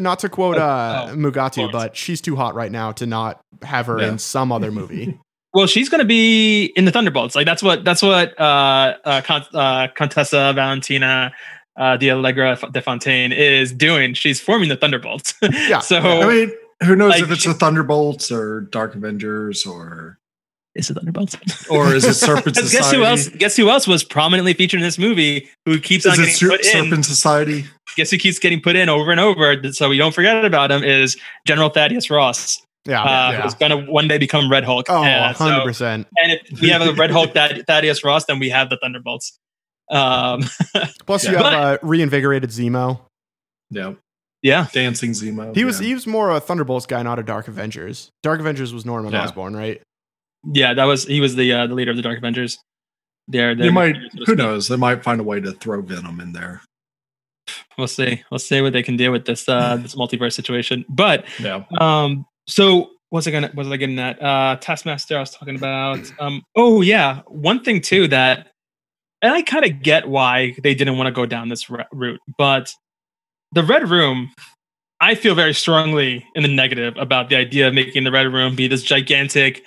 not 0.00 0.20
to 0.20 0.28
quote 0.28 0.56
Oh, 0.56 0.60
uh, 0.62 1.08
oh, 1.10 1.14
Mugatu, 1.14 1.54
Florence. 1.54 1.72
but 1.72 1.96
she's 1.96 2.20
too 2.20 2.34
hot 2.36 2.54
right 2.54 2.72
now 2.72 2.92
to 2.92 3.06
not 3.06 3.40
have 3.62 3.86
her 3.86 4.00
Yeah. 4.00 4.08
in 4.08 4.18
some 4.18 4.50
other 4.52 4.70
movie. 4.72 5.18
Well, 5.52 5.66
she's 5.66 5.88
going 5.88 5.98
to 6.00 6.04
be 6.04 6.66
in 6.76 6.84
the 6.84 6.92
Thunderbolts. 6.92 7.34
Like 7.34 7.46
that's 7.46 7.62
what 7.62 7.84
that's 7.84 8.02
what 8.02 8.38
uh, 8.40 8.96
uh, 9.04 9.20
Con- 9.22 9.46
uh, 9.52 9.88
Contessa 9.96 10.52
Valentina 10.54 11.32
uh, 11.76 11.96
de 11.96 12.10
Allegra 12.10 12.56
de 12.72 12.80
Fontaine 12.82 13.32
is 13.32 13.72
doing. 13.72 14.14
She's 14.14 14.40
forming 14.40 14.68
the 14.68 14.76
Thunderbolts. 14.76 15.34
Yeah. 15.42 15.80
so 15.80 15.98
I 15.98 16.26
mean, 16.28 16.52
who 16.84 16.94
knows 16.96 17.10
Like, 17.10 17.22
if 17.22 17.30
it's 17.32 17.44
the 17.44 17.54
Thunderbolts 17.54 18.30
or 18.30 18.62
Dark 18.70 18.94
Avengers 18.94 19.66
or 19.66 20.18
is 20.76 20.86
the 20.86 20.94
Thunderbolts. 20.94 21.36
or 21.68 21.92
is 21.94 22.04
it 22.04 22.14
Serpent 22.14 22.54
Society? 22.54 22.76
Guess 22.76 22.92
who 22.92 23.04
else? 23.04 23.28
Guess 23.30 23.56
who 23.56 23.70
else 23.70 23.86
was 23.88 24.04
prominently 24.04 24.54
featured 24.54 24.78
in 24.80 24.84
this 24.86 24.98
movie? 24.98 25.48
Who 25.66 25.80
keeps 25.80 26.06
on 26.06 26.12
Is 26.12 26.18
it 26.18 26.22
getting 26.22 26.34
Ser- 26.36 26.48
put 26.50 26.60
in? 26.64 26.84
Serpent 26.84 27.04
Society? 27.06 27.64
Guess 27.96 28.12
who 28.12 28.18
keeps 28.18 28.38
getting 28.38 28.60
put 28.60 28.76
in 28.76 28.88
over 28.88 29.10
and 29.10 29.18
over? 29.18 29.60
So 29.72 29.88
we 29.88 29.98
don't 29.98 30.14
forget 30.14 30.44
about 30.44 30.70
him. 30.70 30.84
Is 30.84 31.16
General 31.44 31.70
Thaddeus 31.70 32.08
Ross, 32.08 32.64
Yeah, 32.86 33.02
uh, 33.02 33.30
yeah. 33.32 33.42
who's 33.42 33.54
going 33.54 33.70
to 33.70 33.90
one 33.90 34.08
day 34.08 34.16
become 34.18 34.50
Red 34.50 34.64
Hulk? 34.64 34.86
Oh, 34.88 35.02
Uh, 35.04 35.32
so- 35.34 35.44
100%. 35.44 36.06
and 36.22 36.32
if 36.50 36.60
we 36.60 36.70
have 36.70 36.80
a 36.82 36.92
Red 36.94 37.10
Hulk 37.10 37.34
Thad- 37.34 37.64
Thaddeus 37.66 38.02
Ross, 38.04 38.24
then 38.24 38.38
we 38.38 38.48
have 38.50 38.70
the 38.70 38.78
Thunderbolts. 38.82 39.38
Um, 39.90 40.42
Plus, 41.06 41.24
you 41.26 41.32
Yeah. 41.32 41.42
have 41.42 41.52
uh, 41.52 41.78
reinvigorated 41.82 42.50
Zemo. 42.50 43.00
Yeah. 43.70 43.94
yeah, 44.42 44.66
Dancing 44.72 45.10
Zemo. 45.12 45.54
He 45.54 45.64
was 45.64 45.80
yeah. 45.80 45.88
he 45.88 45.94
was 45.94 46.06
more 46.06 46.30
a 46.30 46.40
Thunderbolts 46.40 46.86
guy, 46.86 47.02
not 47.02 47.18
a 47.18 47.22
Dark 47.22 47.48
Avengers. 47.48 48.10
Dark 48.22 48.40
Avengers 48.40 48.72
was 48.72 48.84
Norman 48.86 49.12
Yeah. 49.12 49.24
Osborn, 49.24 49.54
right? 49.56 49.82
yeah, 50.54 50.72
that 50.74 50.84
was 50.84 51.04
he 51.06 51.20
was 51.20 51.36
the 51.36 51.52
uh, 51.52 51.66
the 51.66 51.74
leader 51.74 51.90
of 51.90 51.96
the 51.96 52.02
Dark 52.02 52.18
Avengers. 52.18 52.58
their. 53.28 53.54
their 53.54 53.66
They 53.66 53.70
might. 53.72 53.96
so 54.16 54.24
Who 54.26 54.34
knows? 54.34 54.68
They 54.68 54.76
might 54.76 55.04
find 55.04 55.20
a 55.20 55.24
way 55.24 55.38
to 55.40 55.52
throw 55.52 55.82
Venom 55.82 56.18
in 56.20 56.32
there. 56.32 56.62
We'll 57.76 57.86
see. 57.88 58.22
We'll 58.30 58.38
see 58.38 58.60
what 58.62 58.72
they 58.72 58.82
can 58.82 58.96
do 58.96 59.10
with 59.12 59.24
this 59.26 59.48
uh, 59.48 59.76
this 59.82 59.94
multiverse 59.94 60.32
situation. 60.32 60.84
But 60.88 61.24
Yeah. 61.40 61.64
Um, 61.78 62.24
so 62.50 62.90
what's 63.10 63.26
I 63.26 63.30
gonna 63.30 63.48
what 63.48 63.64
was 63.64 63.72
I 63.72 63.76
getting 63.76 63.98
at? 63.98 64.22
Uh 64.22 64.56
Taskmaster 64.60 65.16
I 65.16 65.20
was 65.20 65.30
talking 65.30 65.56
about. 65.56 66.00
Um, 66.20 66.42
oh 66.56 66.80
yeah, 66.82 67.22
one 67.26 67.62
thing 67.62 67.80
too 67.80 68.08
that 68.08 68.48
and 69.22 69.32
I 69.32 69.42
kind 69.42 69.64
of 69.64 69.82
get 69.82 70.08
why 70.08 70.54
they 70.62 70.74
didn't 70.74 70.96
want 70.96 71.06
to 71.08 71.12
go 71.12 71.26
down 71.26 71.48
this 71.48 71.68
route, 71.70 72.20
but 72.38 72.72
the 73.52 73.62
Red 73.62 73.88
Room, 73.90 74.30
I 75.00 75.14
feel 75.14 75.34
very 75.34 75.52
strongly 75.54 76.24
in 76.34 76.42
the 76.42 76.48
negative 76.48 76.94
about 76.96 77.28
the 77.28 77.36
idea 77.36 77.68
of 77.68 77.74
making 77.74 78.04
the 78.04 78.10
Red 78.10 78.32
Room 78.32 78.56
be 78.56 78.66
this 78.68 78.82
gigantic 78.82 79.62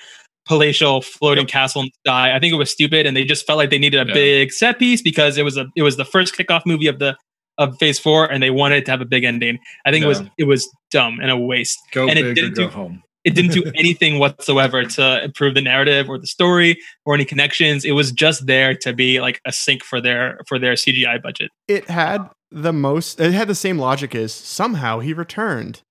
palatial 0.48 1.02
floating 1.02 1.46
castle 1.46 1.82
in 1.84 1.88
the 1.88 2.10
sky. 2.10 2.36
I 2.36 2.40
think 2.40 2.52
it 2.54 2.58
was 2.58 2.72
stupid, 2.72 3.06
and 3.06 3.16
they 3.16 3.24
just 3.26 3.46
felt 3.46 3.58
like 3.58 3.70
they 3.70 3.78
needed 3.78 4.02
a 4.02 4.08
Yeah. 4.08 4.14
big 4.14 4.52
set 4.52 4.80
piece 4.80 5.02
because 5.02 5.38
it 5.38 5.44
was 5.44 5.56
a 5.58 5.68
it 5.76 5.84
was 5.84 5.98
the 5.98 6.06
first 6.06 6.36
kickoff 6.36 6.66
movie 6.66 6.88
of 6.88 7.00
the 7.00 7.16
of 7.58 7.78
Phase 7.78 8.00
Four, 8.00 8.32
and 8.32 8.42
they 8.42 8.50
wanted 8.50 8.86
to 8.86 8.92
have 8.92 9.02
a 9.02 9.06
big 9.06 9.24
ending. 9.24 9.60
I 9.86 9.92
think 9.92 10.04
it 10.04 10.08
was 10.08 10.22
it 10.38 10.46
was 10.46 10.70
dumb 10.92 11.20
and 11.22 11.30
a 11.32 11.38
waste. 11.38 11.80
Go 11.92 12.08
And 12.08 12.18
it 12.18 12.24
big 12.24 12.32
or 12.32 12.34
didn't 12.36 12.56
go 12.56 12.64
do- 12.68 12.70
home. 12.74 13.04
It 13.24 13.36
didn't 13.36 13.52
do 13.54 13.64
anything 13.76 14.20
whatsoever 14.20 14.84
to 14.84 15.24
improve 15.24 15.54
the 15.56 15.62
narrative 15.62 16.10
or 16.10 16.18
the 16.20 16.28
story 16.28 16.78
or 17.06 17.14
any 17.14 17.24
connections. 17.24 17.86
It 17.86 17.94
was 17.94 18.12
just 18.12 18.48
there 18.48 18.76
to 18.76 18.92
be 18.92 19.22
like 19.22 19.40
a 19.46 19.52
sink 19.54 19.82
for 19.84 20.02
their 20.02 20.40
for 20.48 20.60
their 20.60 20.74
CGI 20.74 21.22
budget. 21.22 21.50
it 21.70 21.90
had 21.90 22.30
the 22.52 22.74
most 22.74 23.20
it 23.22 23.32
had 23.32 23.48
the 23.48 23.56
same 23.56 23.78
logic 23.80 24.14
as 24.14 24.32
somehow 24.34 25.00
he 25.00 25.12
returned 25.12 25.82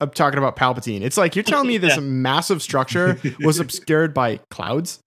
i'm 0.00 0.10
talking 0.10 0.36
about 0.36 0.54
palpatine 0.54 1.00
it's 1.00 1.16
like 1.16 1.34
you're 1.34 1.42
telling 1.42 1.66
me 1.66 1.78
this 1.78 1.94
Yeah. 1.96 2.00
massive 2.02 2.60
structure 2.60 3.18
was 3.40 3.58
obscured 3.58 4.12
by 4.12 4.36
clouds 4.50 4.98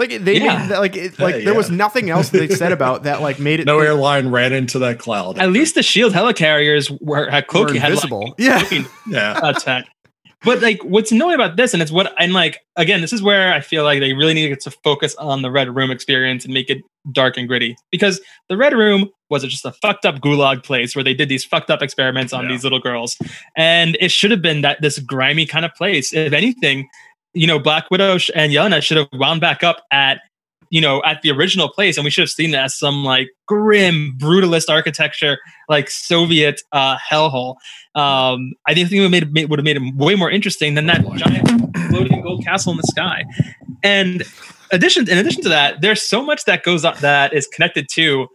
like 0.00 0.24
they 0.24 0.38
Yeah. 0.40 0.66
made, 0.68 0.76
like 0.76 0.96
it, 0.96 1.18
like 1.20 1.36
Hey, 1.36 1.44
there 1.44 1.54
was 1.54 1.70
nothing 1.70 2.10
else 2.10 2.30
they 2.30 2.48
said 2.48 2.72
about 2.72 3.04
that 3.04 3.20
like 3.22 3.38
made 3.38 3.60
it 3.60 3.66
No 3.66 3.78
they 3.80 3.86
airline 3.86 4.30
ran 4.30 4.52
into 4.52 4.80
that 4.80 4.98
cloud. 4.98 5.38
At 5.38 5.52
least 5.52 5.76
the 5.76 5.82
shield 5.84 6.12
helicarriers 6.12 6.90
were 7.00 7.30
had 7.30 7.44
were 7.44 7.46
cloaking 7.48 7.76
had 7.80 7.92
like, 7.94 8.34
yeah 8.38 8.58
cloaking 8.58 8.86
Yeah. 9.06 9.38
attack. 9.48 9.84
But 10.42 10.62
like, 10.62 10.82
what's 10.84 11.12
annoying 11.12 11.34
about 11.34 11.56
this, 11.56 11.74
and 11.74 11.82
it's 11.82 11.92
what 11.92 12.14
and 12.18 12.32
like 12.32 12.60
again, 12.76 13.02
this 13.02 13.12
is 13.12 13.22
where 13.22 13.52
I 13.52 13.60
feel 13.60 13.84
like 13.84 14.00
they 14.00 14.14
really 14.14 14.32
need 14.32 14.58
to 14.58 14.70
focus 14.70 15.14
on 15.16 15.42
the 15.42 15.50
Red 15.50 15.74
Room 15.76 15.90
experience 15.90 16.46
and 16.46 16.54
make 16.54 16.70
it 16.70 16.78
dark 17.12 17.36
and 17.36 17.46
gritty. 17.46 17.76
Because 17.92 18.22
the 18.48 18.56
Red 18.56 18.72
Room 18.72 19.10
was 19.28 19.42
just 19.44 19.66
a 19.66 19.72
fucked 19.72 20.06
up 20.06 20.16
gulag 20.20 20.64
place 20.64 20.96
where 20.96 21.04
they 21.04 21.12
did 21.12 21.28
these 21.28 21.44
fucked 21.44 21.70
up 21.70 21.82
experiments 21.82 22.32
on 22.32 22.44
Yeah. 22.44 22.52
these 22.52 22.64
little 22.64 22.80
girls, 22.80 23.18
and 23.54 23.98
it 24.00 24.10
should 24.10 24.30
have 24.30 24.40
been 24.40 24.62
that 24.62 24.80
this 24.80 24.98
grimy 24.98 25.44
kind 25.44 25.66
of 25.66 25.74
place. 25.74 26.14
If 26.14 26.32
anything, 26.32 26.88
you 27.34 27.46
know, 27.46 27.58
Black 27.58 27.90
Widow 27.90 28.18
and 28.34 28.52
Yelena 28.52 28.82
should 28.82 28.96
have 28.96 29.08
wound 29.12 29.40
back 29.40 29.62
up 29.62 29.84
at 29.90 30.20
you 30.70 30.80
know 30.80 31.02
at 31.04 31.22
the 31.22 31.30
original 31.30 31.68
place, 31.68 31.96
and 31.96 32.04
we 32.04 32.10
should 32.10 32.22
have 32.22 32.30
seen 32.30 32.54
it 32.54 32.58
as 32.58 32.76
some 32.76 33.04
like 33.04 33.28
grim, 33.46 34.16
brutalist 34.18 34.68
architecture, 34.68 35.38
like 35.68 35.90
Soviet 35.90 36.62
uh, 36.72 36.96
hellhole. 36.98 37.56
Um, 37.94 38.52
I 38.66 38.74
think 38.74 38.92
it 38.92 39.00
would 39.00 39.12
have 39.12 39.32
made, 39.32 39.50
would 39.50 39.58
have 39.58 39.64
made 39.64 39.76
it 39.76 39.94
way 39.96 40.14
more 40.14 40.30
interesting 40.30 40.74
than 40.74 40.86
that 40.86 41.04
giant 41.16 41.76
floating 41.88 42.22
gold 42.22 42.44
castle 42.44 42.72
in 42.72 42.76
the 42.76 42.84
sky. 42.84 43.24
And 43.82 44.22
addition, 44.72 45.08
in 45.08 45.18
addition 45.18 45.42
to 45.42 45.48
that, 45.48 45.80
there's 45.80 46.02
so 46.02 46.22
much 46.22 46.44
that 46.44 46.62
goes 46.62 46.84
up 46.84 46.98
that 46.98 47.32
is 47.32 47.46
connected 47.48 47.88
to 47.92 48.28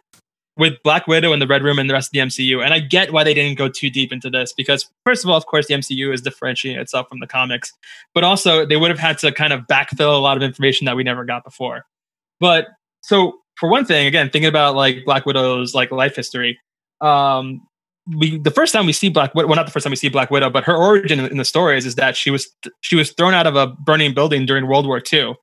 with 0.57 0.81
Black 0.83 1.07
Widow 1.07 1.33
and 1.33 1.41
the 1.41 1.47
Red 1.47 1.63
Room 1.63 1.79
and 1.79 1.89
the 1.89 1.93
rest 1.93 2.09
of 2.09 2.11
the 2.13 2.19
MCU. 2.19 2.63
And 2.63 2.73
I 2.73 2.79
get 2.79 3.11
why 3.11 3.23
they 3.23 3.33
didn't 3.33 3.57
go 3.57 3.67
too 3.67 3.89
deep 3.89 4.11
into 4.11 4.29
this 4.29 4.53
because, 4.53 4.89
first 5.05 5.23
of 5.23 5.29
all, 5.29 5.37
of 5.37 5.45
course, 5.45 5.67
the 5.67 5.73
MCU 5.73 6.13
is 6.13 6.21
differentiating 6.21 6.81
itself 6.81 7.09
from 7.09 7.19
the 7.19 7.27
comics, 7.27 7.73
but 8.13 8.23
also 8.23 8.65
they 8.65 8.77
would 8.77 8.89
have 8.89 8.99
had 8.99 9.17
to 9.19 9.31
kind 9.31 9.51
of 9.51 9.61
backfill 9.61 10.15
a 10.15 10.21
lot 10.21 10.37
of 10.37 10.43
information 10.43 10.85
that 10.85 10.95
we 10.95 11.03
never 11.03 11.25
got 11.25 11.43
before. 11.43 11.85
But 12.39 12.67
so, 13.01 13.39
for 13.55 13.69
one 13.69 13.85
thing, 13.85 14.07
again, 14.07 14.29
thinking 14.29 14.47
about 14.47 14.75
like 14.75 15.03
Black 15.05 15.25
Widow's 15.25 15.73
like 15.73 15.91
life 15.91 16.15
history, 16.15 16.59
um, 17.01 17.61
we 18.17 18.37
the 18.37 18.51
first 18.51 18.73
time 18.73 18.85
we 18.85 18.93
see 18.93 19.09
Black 19.09 19.33
Widow, 19.33 19.47
well, 19.47 19.55
not 19.55 19.65
the 19.65 19.71
first 19.71 19.83
time 19.83 19.91
we 19.91 19.97
see 19.97 20.09
Black 20.09 20.29
Widow, 20.29 20.49
but 20.49 20.63
her 20.63 20.75
origin 20.75 21.19
in 21.19 21.37
the 21.37 21.45
stories 21.45 21.85
is 21.85 21.95
that 21.95 22.15
she 22.15 22.29
was 22.29 22.47
she 22.81 22.95
was 22.95 23.11
thrown 23.11 23.33
out 23.33 23.47
of 23.47 23.55
a 23.55 23.67
burning 23.67 24.13
building 24.13 24.45
during 24.45 24.67
World 24.67 24.85
War 24.85 25.01
II, 25.11 25.35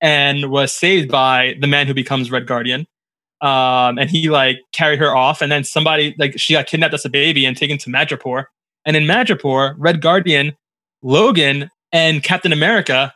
and 0.00 0.50
was 0.50 0.72
saved 0.72 1.10
by 1.10 1.54
the 1.60 1.66
man 1.66 1.86
who 1.86 1.94
becomes 1.94 2.30
Red 2.30 2.46
Guardian. 2.46 2.86
Um, 3.44 3.98
and 3.98 4.08
he 4.08 4.30
like 4.30 4.56
carried 4.72 4.98
her 5.00 5.14
off, 5.14 5.42
and 5.42 5.52
then 5.52 5.64
somebody 5.64 6.14
like 6.18 6.32
she 6.38 6.54
got 6.54 6.66
kidnapped 6.66 6.94
as 6.94 7.04
a 7.04 7.10
baby 7.10 7.44
and 7.44 7.56
taken 7.56 7.76
to 7.78 7.90
Madripoor. 7.90 8.44
And 8.86 8.96
in 8.96 9.04
Madripoor, 9.04 9.74
Red 9.78 10.00
Guardian, 10.00 10.56
Logan, 11.02 11.70
and 11.92 12.22
Captain 12.22 12.52
America 12.52 13.12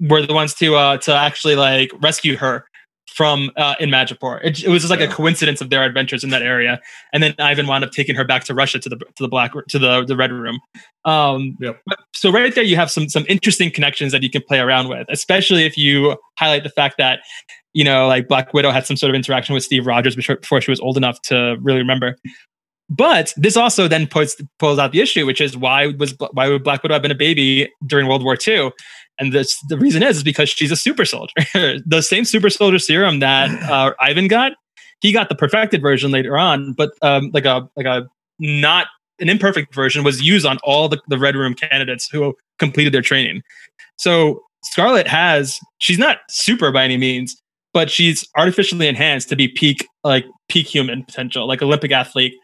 were 0.00 0.24
the 0.24 0.34
ones 0.34 0.54
to 0.54 0.76
uh 0.76 0.96
to 0.98 1.14
actually 1.14 1.56
like 1.56 1.90
rescue 2.00 2.36
her 2.36 2.64
from 3.08 3.50
uh, 3.56 3.74
in 3.78 3.90
Madripoor. 3.90 4.40
It, 4.42 4.62
it 4.64 4.68
was 4.68 4.82
just 4.82 4.90
like 4.90 5.00
Yeah. 5.00 5.06
a 5.06 5.12
coincidence 5.12 5.60
of 5.60 5.68
their 5.70 5.82
adventures 5.84 6.24
in 6.24 6.30
that 6.30 6.42
area, 6.42 6.80
and 7.12 7.22
then 7.22 7.34
Ivan 7.38 7.66
wound 7.66 7.84
up 7.84 7.90
taking 7.90 8.14
her 8.14 8.24
back 8.24 8.44
to 8.44 8.54
Russia 8.54 8.78
to 8.78 8.88
the 8.88 8.96
to 8.96 9.22
the 9.22 9.28
black 9.28 9.52
to 9.68 9.78
the 9.78 10.04
the 10.04 10.16
Red 10.16 10.32
Room. 10.32 10.60
Um, 11.04 11.56
Yep. 11.60 11.80
So 12.14 12.30
right 12.30 12.54
there, 12.54 12.64
you 12.64 12.76
have 12.76 12.90
some 12.90 13.08
some 13.08 13.24
interesting 13.28 13.70
connections 13.70 14.12
that 14.12 14.22
you 14.22 14.30
can 14.30 14.42
play 14.48 14.60
around 14.60 14.88
with, 14.88 15.06
especially 15.10 15.64
if 15.64 15.76
you 15.76 16.16
highlight 16.38 16.62
the 16.62 16.70
fact 16.70 16.96
that 16.98 17.20
you 17.74 17.84
know 17.84 18.06
like 18.06 18.28
Black 18.28 18.52
Widow 18.52 18.70
had 18.70 18.86
some 18.86 18.96
sort 18.96 19.10
of 19.10 19.14
interaction 19.14 19.54
with 19.54 19.64
Steve 19.64 19.86
Rogers 19.86 20.16
before 20.16 20.60
she 20.60 20.70
was 20.70 20.80
old 20.80 20.96
enough 20.96 21.20
to 21.22 21.56
really 21.60 21.78
remember. 21.78 22.16
But 22.88 23.32
this 23.36 23.56
also 23.56 23.88
then 23.88 24.06
puts 24.06 24.36
pulls 24.58 24.78
out 24.78 24.92
the 24.92 25.00
issue, 25.00 25.24
which 25.24 25.40
is 25.40 25.56
why 25.56 25.86
was 25.98 26.14
why 26.32 26.48
would 26.48 26.62
Black 26.62 26.82
Widow 26.82 26.94
have 26.94 27.02
been 27.02 27.10
a 27.10 27.16
baby 27.16 27.70
during 27.86 28.06
World 28.06 28.22
War 28.22 28.36
II? 28.46 28.72
And 29.18 29.32
this, 29.32 29.58
the 29.68 29.78
reason 29.78 30.02
is, 30.02 30.18
is 30.18 30.22
because 30.22 30.48
she's 30.48 30.72
a 30.72 30.76
super 30.76 31.04
soldier. 31.04 31.32
the 31.86 32.02
same 32.02 32.24
super 32.24 32.50
soldier 32.50 32.78
serum 32.78 33.20
that 33.20 33.50
uh, 33.70 33.92
Ivan 34.00 34.26
got, 34.26 34.52
he 35.00 35.12
got 35.12 35.28
the 35.28 35.34
perfected 35.34 35.82
version 35.82 36.10
later 36.10 36.36
on, 36.36 36.72
but 36.72 36.90
um, 37.02 37.30
like 37.32 37.44
a 37.44 37.68
like 37.76 37.86
a 37.86 38.06
not 38.38 38.88
an 39.20 39.28
imperfect 39.28 39.74
version 39.74 40.02
was 40.02 40.20
used 40.20 40.44
on 40.46 40.58
all 40.64 40.88
the, 40.88 41.00
the 41.08 41.18
Red 41.18 41.36
Room 41.36 41.54
candidates 41.54 42.08
who 42.10 42.34
completed 42.58 42.92
their 42.92 43.02
training. 43.02 43.42
So 43.96 44.42
Scarlet 44.64 45.06
has 45.06 45.58
she's 45.78 45.98
not 45.98 46.18
super 46.28 46.72
by 46.72 46.84
any 46.84 46.96
means, 46.96 47.40
but 47.72 47.90
she's 47.90 48.28
artificially 48.36 48.88
enhanced 48.88 49.28
to 49.30 49.36
be 49.36 49.48
peak 49.48 49.86
like 50.04 50.26
peak 50.48 50.66
human 50.66 51.04
potential, 51.04 51.46
like 51.46 51.62
Olympic 51.62 51.90
athlete, 51.90 52.34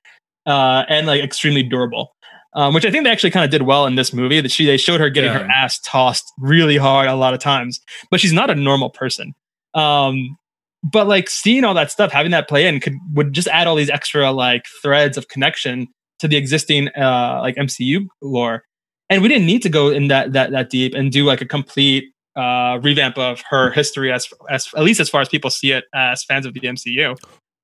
uh, 0.47 0.85
and 0.89 1.07
like 1.07 1.23
extremely 1.23 1.63
durable. 1.63 2.15
Um, 2.55 2.73
which 2.73 2.87
I 2.87 2.91
think 2.91 3.05
they 3.05 3.11
actually 3.11 3.31
kind 3.31 3.45
of 3.45 3.51
did 3.51 3.63
well 3.63 3.87
in 3.87 3.95
this 3.95 4.13
movie. 4.13 4.41
That 4.41 4.51
she 4.51 4.65
they 4.65 4.79
showed 4.79 5.01
her 5.01 5.11
getting 5.11 5.33
her 5.33 5.47
ass 5.55 5.79
tossed 5.81 6.33
really 6.39 6.79
hard 6.79 7.09
a 7.09 7.15
lot 7.15 7.35
of 7.35 7.41
times, 7.41 7.81
but 8.11 8.21
she's 8.21 8.33
not 8.33 8.51
a 8.51 8.55
normal 8.55 8.91
person. 8.91 9.35
Um, 9.75 10.39
but 10.83 11.07
like 11.07 11.29
seeing 11.29 11.65
all 11.65 11.75
that 11.75 11.91
stuff, 11.91 12.11
having 12.11 12.33
that 12.33 12.49
play 12.49 12.67
in 12.67 12.81
could 12.81 12.95
would 13.13 13.33
just 13.33 13.49
add 13.49 13.67
all 13.67 13.77
these 13.77 13.91
extra 13.91 14.33
like 14.33 14.65
threads 14.83 15.19
of 15.19 15.29
connection 15.29 15.89
to 16.21 16.29
the 16.29 16.37
existing 16.37 16.89
uh, 16.97 17.39
like 17.43 17.57
MCU 17.57 18.07
lore, 18.23 18.65
and 19.11 19.23
we 19.23 19.29
didn't 19.29 19.47
need 19.47 19.63
to 19.63 19.69
go 19.69 19.91
in 19.91 20.09
that 20.09 20.33
that 20.33 20.51
that 20.51 20.71
deep 20.71 20.95
and 20.95 21.13
do 21.13 21.25
like 21.25 21.43
a 21.43 21.47
complete 21.47 22.13
uh, 22.39 22.79
revamp 22.83 23.19
of 23.19 23.43
her 23.51 23.71
history 23.71 24.13
as 24.13 24.29
as 24.49 24.69
at 24.77 24.85
least 24.85 25.01
as 25.01 25.09
far 25.11 25.21
as 25.21 25.29
people 25.29 25.51
see 25.51 25.73
it 25.73 25.85
as 25.95 26.25
fans 26.25 26.47
of 26.47 26.55
the 26.55 26.61
MCU. 26.61 27.17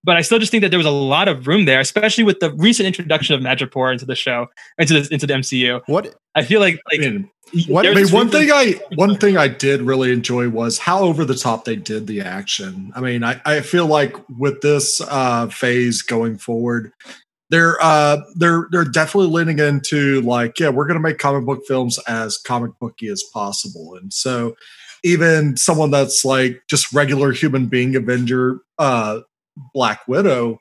But 0.03 0.17
I 0.19 0.21
still 0.21 0.39
just 0.39 0.51
think 0.51 0.61
that 0.61 0.69
there 0.69 0.79
was 0.79 0.87
a 0.87 0.91
lot 0.91 1.29
of 1.29 1.47
room 1.47 1.65
there, 1.65 1.81
especially 1.81 2.25
with 2.25 2.39
the 2.41 2.53
recent 2.53 2.87
introduction 2.87 3.35
of 3.35 3.41
Madripoor 3.41 3.91
into 3.91 4.05
the 4.05 4.15
show, 4.15 4.49
into 4.77 5.01
the 5.01 5.15
into 5.15 5.27
the 5.27 5.33
MCU. 5.35 5.81
what 5.87 6.15
I 6.35 6.43
feel 6.45 6.61
like 6.61 6.79
I 6.93 6.99
mean, 6.99 7.31
What- 7.69 7.87
I 7.87 7.95
mean, 7.95 8.09
one 8.09 8.29
thing 8.29 8.51
I 8.53 8.75
one 8.97 9.17
thing 9.17 9.37
I 9.39 9.49
did 9.49 9.81
really 9.81 10.13
enjoy 10.13 10.49
was 10.51 10.79
how 10.79 10.99
over 11.05 11.25
the 11.25 11.35
top 11.37 11.65
they 11.65 11.77
did 11.77 12.07
the 12.07 12.21
action. 12.21 12.93
I 12.95 13.01
mean, 13.01 13.23
I, 13.25 13.41
I 13.47 13.61
feel 13.61 13.87
like 13.87 14.15
with 14.29 14.61
this 14.61 15.01
uh, 15.09 15.47
phase 15.49 16.03
going 16.03 16.37
forward, 16.37 16.93
they're 17.51 17.77
uh, 17.83 18.23
they're 18.37 18.69
they're 18.71 18.85
definitely 18.85 19.31
leaning 19.31 19.59
into 19.59 20.21
like, 20.23 20.59
yeah, 20.59 20.71
we're 20.71 20.87
to 20.95 21.01
make 21.01 21.19
comic 21.19 21.45
book 21.45 21.63
films 21.67 21.99
as 22.09 22.39
comic 22.39 22.73
booky 22.81 23.09
as 23.09 23.23
possible, 23.33 23.97
and 24.01 24.13
so 24.13 24.55
even 25.05 25.57
someone 25.57 25.91
that's 25.91 26.25
like 26.25 26.63
just 26.69 26.93
regular 26.93 27.33
human 27.33 27.67
being 27.67 27.95
Avenger, 27.95 28.61
uh, 28.79 29.21
Black 29.75 30.01
Widow, 30.09 30.59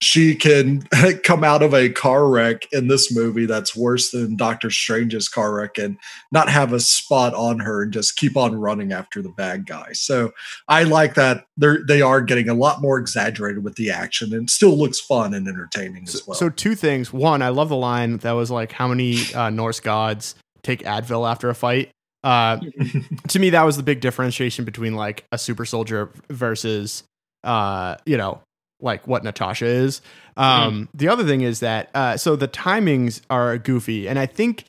she 0.00 0.34
can 0.34 0.82
come 1.24 1.44
out 1.44 1.62
of 1.62 1.74
a 1.74 1.88
car 1.88 2.28
wreck 2.28 2.70
in 2.72 2.88
this 2.88 3.14
movie 3.14 3.46
that's 3.46 3.76
worse 3.76 4.10
than 4.10 4.36
Doctor 4.36 4.70
Strange's 4.70 5.28
car 5.28 5.54
wreck 5.54 5.78
and 5.78 5.96
not 6.32 6.48
have 6.48 6.72
a 6.72 6.80
spot 6.80 7.34
on 7.34 7.58
her 7.60 7.82
and 7.82 7.92
just 7.92 8.16
keep 8.16 8.36
on 8.36 8.54
running 8.54 8.92
after 8.92 9.22
the 9.22 9.30
bad 9.30 9.66
guy. 9.66 9.92
So 9.92 10.32
I 10.68 10.82
like 10.82 11.14
that 11.14 11.44
they're 11.56 11.84
they 11.86 12.02
are 12.02 12.20
getting 12.20 12.48
a 12.48 12.54
lot 12.54 12.80
more 12.80 12.98
exaggerated 12.98 13.62
with 13.62 13.76
the 13.76 13.90
action 13.90 14.34
and 14.34 14.50
still 14.50 14.76
looks 14.76 15.00
fun 15.00 15.34
and 15.34 15.46
entertaining 15.48 16.06
so, 16.06 16.18
as 16.18 16.26
well. 16.26 16.34
so 16.34 16.48
two 16.48 16.74
things 16.74 17.12
one 17.12 17.42
i 17.42 17.48
love 17.48 17.68
the 17.68 17.76
line 17.76 18.16
that 18.18 18.32
was 18.32 18.50
like 18.50 18.72
how 18.72 18.88
many 18.88 19.32
uh, 19.34 19.50
norse 19.50 19.80
gods 19.80 20.34
take 20.62 20.82
advil 20.82 21.28
after 21.28 21.48
a 21.50 21.54
fight 21.54 21.90
uh, 22.24 22.58
to 23.28 23.38
me 23.38 23.50
that 23.50 23.62
was 23.62 23.76
the 23.76 23.82
big 23.82 24.00
differentiation 24.00 24.64
between 24.64 24.94
like 24.94 25.24
a 25.30 25.38
super 25.38 25.64
soldier 25.64 26.10
versus 26.30 27.04
uh 27.44 27.96
you 28.06 28.16
know 28.16 28.40
like 28.80 29.06
what 29.06 29.24
natasha 29.24 29.66
is. 29.66 30.00
Um 30.36 30.88
the 30.94 31.08
other 31.08 31.24
thing 31.24 31.40
is 31.42 31.60
that 31.60 31.90
uh 31.94 32.16
so 32.16 32.36
the 32.36 32.48
timings 32.48 33.20
are 33.30 33.56
goofy 33.58 34.08
and 34.08 34.18
i 34.18 34.26
think 34.26 34.64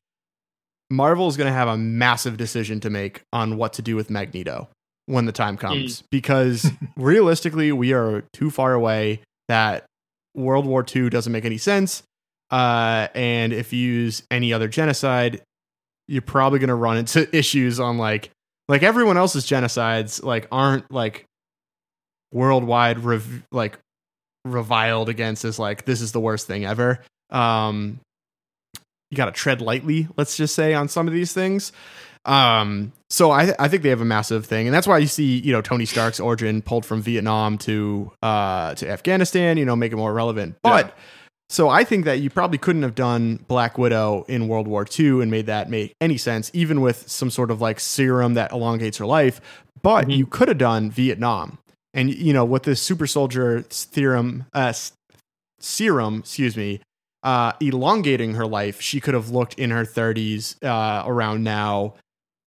marvel 0.89 1.27
is 1.27 1.37
going 1.37 1.47
to 1.47 1.53
have 1.53 1.67
a 1.67 1.77
massive 1.77 2.37
decision 2.37 2.79
to 2.79 2.89
make 2.89 3.23
on 3.33 3.57
what 3.57 3.73
to 3.73 3.81
do 3.81 3.95
with 3.95 4.09
magneto 4.09 4.69
when 5.07 5.25
the 5.25 5.31
time 5.31 5.57
comes. 5.57 6.03
Because 6.11 6.69
realistically, 6.97 7.71
we 7.71 7.93
are 7.93 8.23
too 8.33 8.49
far 8.49 8.73
away 8.73 9.21
that 9.47 9.85
World 10.33 10.65
War 10.65 10.85
II 10.95 11.09
doesn't 11.09 11.31
make 11.31 11.45
any 11.45 11.57
sense. 11.57 12.03
Uh, 12.51 13.07
and 13.15 13.53
if 13.53 13.73
you 13.73 13.79
use 13.79 14.23
any 14.29 14.53
other 14.53 14.67
genocide, 14.67 15.41
you're 16.07 16.21
probably 16.21 16.59
going 16.59 16.69
to 16.69 16.75
run 16.75 16.97
into 16.97 17.27
issues 17.35 17.79
on 17.79 17.97
like 17.97 18.29
like 18.67 18.83
everyone 18.83 19.17
else's 19.17 19.45
genocides 19.45 20.23
like 20.23 20.47
aren't 20.51 20.91
like 20.91 21.25
worldwide 22.31 22.99
rev- 22.99 23.43
like 23.51 23.77
reviled 24.45 25.09
against 25.09 25.43
as 25.43 25.59
like 25.59 25.85
this 25.85 25.99
is 26.01 26.11
the 26.13 26.19
worst 26.21 26.47
thing 26.47 26.65
ever. 26.65 26.99
Um, 27.31 27.99
you 29.11 29.17
got 29.17 29.25
to 29.25 29.31
tread 29.31 29.61
lightly, 29.61 30.07
let's 30.17 30.37
just 30.37 30.55
say, 30.55 30.73
on 30.73 30.87
some 30.87 31.07
of 31.07 31.13
these 31.13 31.33
things. 31.33 31.71
Um, 32.25 32.91
so 33.09 33.29
I 33.31 33.53
I 33.59 33.67
think 33.67 33.83
they 33.83 33.89
have 33.89 34.01
a 34.01 34.05
massive 34.05 34.45
thing, 34.45 34.67
and 34.67 34.73
that's 34.73 34.87
why 34.87 34.97
you 34.97 35.07
see 35.07 35.37
you 35.39 35.51
know 35.51 35.61
Tony 35.61 35.85
Stark's 35.85 36.19
origin 36.19 36.61
pulled 36.61 36.85
from 36.85 37.01
Vietnam 37.01 37.57
to 37.59 38.11
uh 38.23 38.73
to 38.75 38.89
Afghanistan, 38.89 39.57
you 39.57 39.65
know, 39.65 39.75
make 39.75 39.91
it 39.91 39.95
more 39.97 40.13
relevant. 40.13 40.55
But 40.63 40.87
Yeah. 40.87 40.91
so 41.49 41.69
I 41.69 41.83
think 41.83 42.05
that 42.05 42.19
you 42.21 42.31
probably 42.31 42.57
couldn't 42.57 42.81
have 42.81 42.95
done 42.95 43.45
Black 43.47 43.77
Widow 43.77 44.25
in 44.27 44.47
World 44.47 44.67
War 44.67 44.87
II 44.99 45.21
and 45.21 45.29
made 45.29 45.45
that 45.45 45.69
make 45.69 45.93
any 46.01 46.17
sense, 46.17 46.49
even 46.53 46.81
with 46.81 47.07
some 47.07 47.29
sort 47.29 47.51
of 47.51 47.61
like 47.61 47.79
serum 47.79 48.33
that 48.33 48.51
elongates 48.51 48.97
her 48.97 49.05
life. 49.05 49.39
But 49.83 50.07
Mhm. 50.07 50.17
you 50.17 50.25
could 50.25 50.47
have 50.47 50.57
done 50.57 50.89
Vietnam, 50.89 51.59
and 51.95 52.13
you 52.13 52.33
know 52.33 52.45
with 52.45 52.63
the 52.63 52.75
super 52.75 53.07
soldier 53.07 53.61
theorem, 53.63 54.45
uh, 54.53 54.73
serum, 55.59 56.19
excuse 56.19 56.55
me, 56.55 56.81
uh, 57.23 57.53
elongating 57.59 58.35
her 58.35 58.45
life, 58.45 58.79
she 58.79 58.99
could 58.99 59.15
have 59.15 59.31
looked 59.31 59.55
in 59.55 59.71
her 59.71 59.83
30s 59.83 60.63
uh, 60.63 61.03
around 61.07 61.43
now 61.43 61.95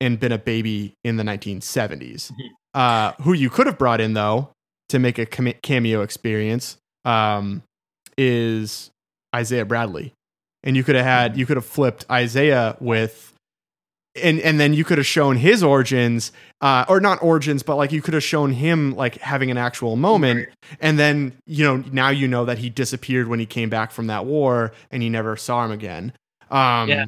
and 0.00 0.20
been 0.20 0.30
a 0.30 0.38
baby 0.38 0.94
in 1.02 1.16
the 1.16 1.24
1970s. 1.24 2.30
Mhm. 2.30 2.48
Uh, 2.74 3.12
who 3.22 3.32
you 3.32 3.50
could 3.50 3.66
have 3.66 3.78
brought 3.78 4.00
in 4.00 4.12
though 4.12 4.50
to 4.90 4.98
make 5.00 5.18
a 5.18 5.26
cameo 5.26 6.02
experience 6.02 6.76
um, 7.04 7.62
is 8.16 8.90
Isaiah 9.34 9.64
Bradley, 9.64 10.12
and 10.62 10.76
you 10.76 10.84
could 10.84 10.94
have 10.94 11.04
had 11.04 11.36
you 11.36 11.46
could 11.46 11.56
have 11.56 11.66
flipped 11.66 12.04
Isaiah 12.10 12.76
with. 12.80 13.32
And, 14.22 14.40
and 14.40 14.58
then 14.58 14.74
you 14.74 14.84
could 14.84 14.98
have 14.98 15.06
shown 15.06 15.36
his 15.36 15.62
origins, 15.62 16.32
uh, 16.60 16.84
or 16.88 17.00
not 17.00 17.22
origins, 17.22 17.62
but 17.62 17.76
like 17.76 17.92
you 17.92 18.02
could 18.02 18.14
have 18.14 18.22
shown 18.24 18.52
him 18.52 18.94
like 18.96 19.16
having 19.18 19.50
an 19.50 19.56
actual 19.58 19.96
moment, 19.96 20.48
and 20.80 20.98
then 20.98 21.32
you 21.46 21.64
know 21.64 21.76
now 21.92 22.08
you 22.10 22.28
know 22.28 22.44
that 22.44 22.58
he 22.58 22.70
disappeared 22.70 23.28
when 23.28 23.38
he 23.38 23.46
came 23.46 23.68
back 23.68 23.90
from 23.90 24.08
that 24.08 24.24
war, 24.26 24.72
and 24.90 25.02
you 25.02 25.10
never 25.10 25.36
saw 25.36 25.64
him 25.64 25.70
again. 25.70 26.12
Um, 26.50 26.88
Yeah. 26.88 27.06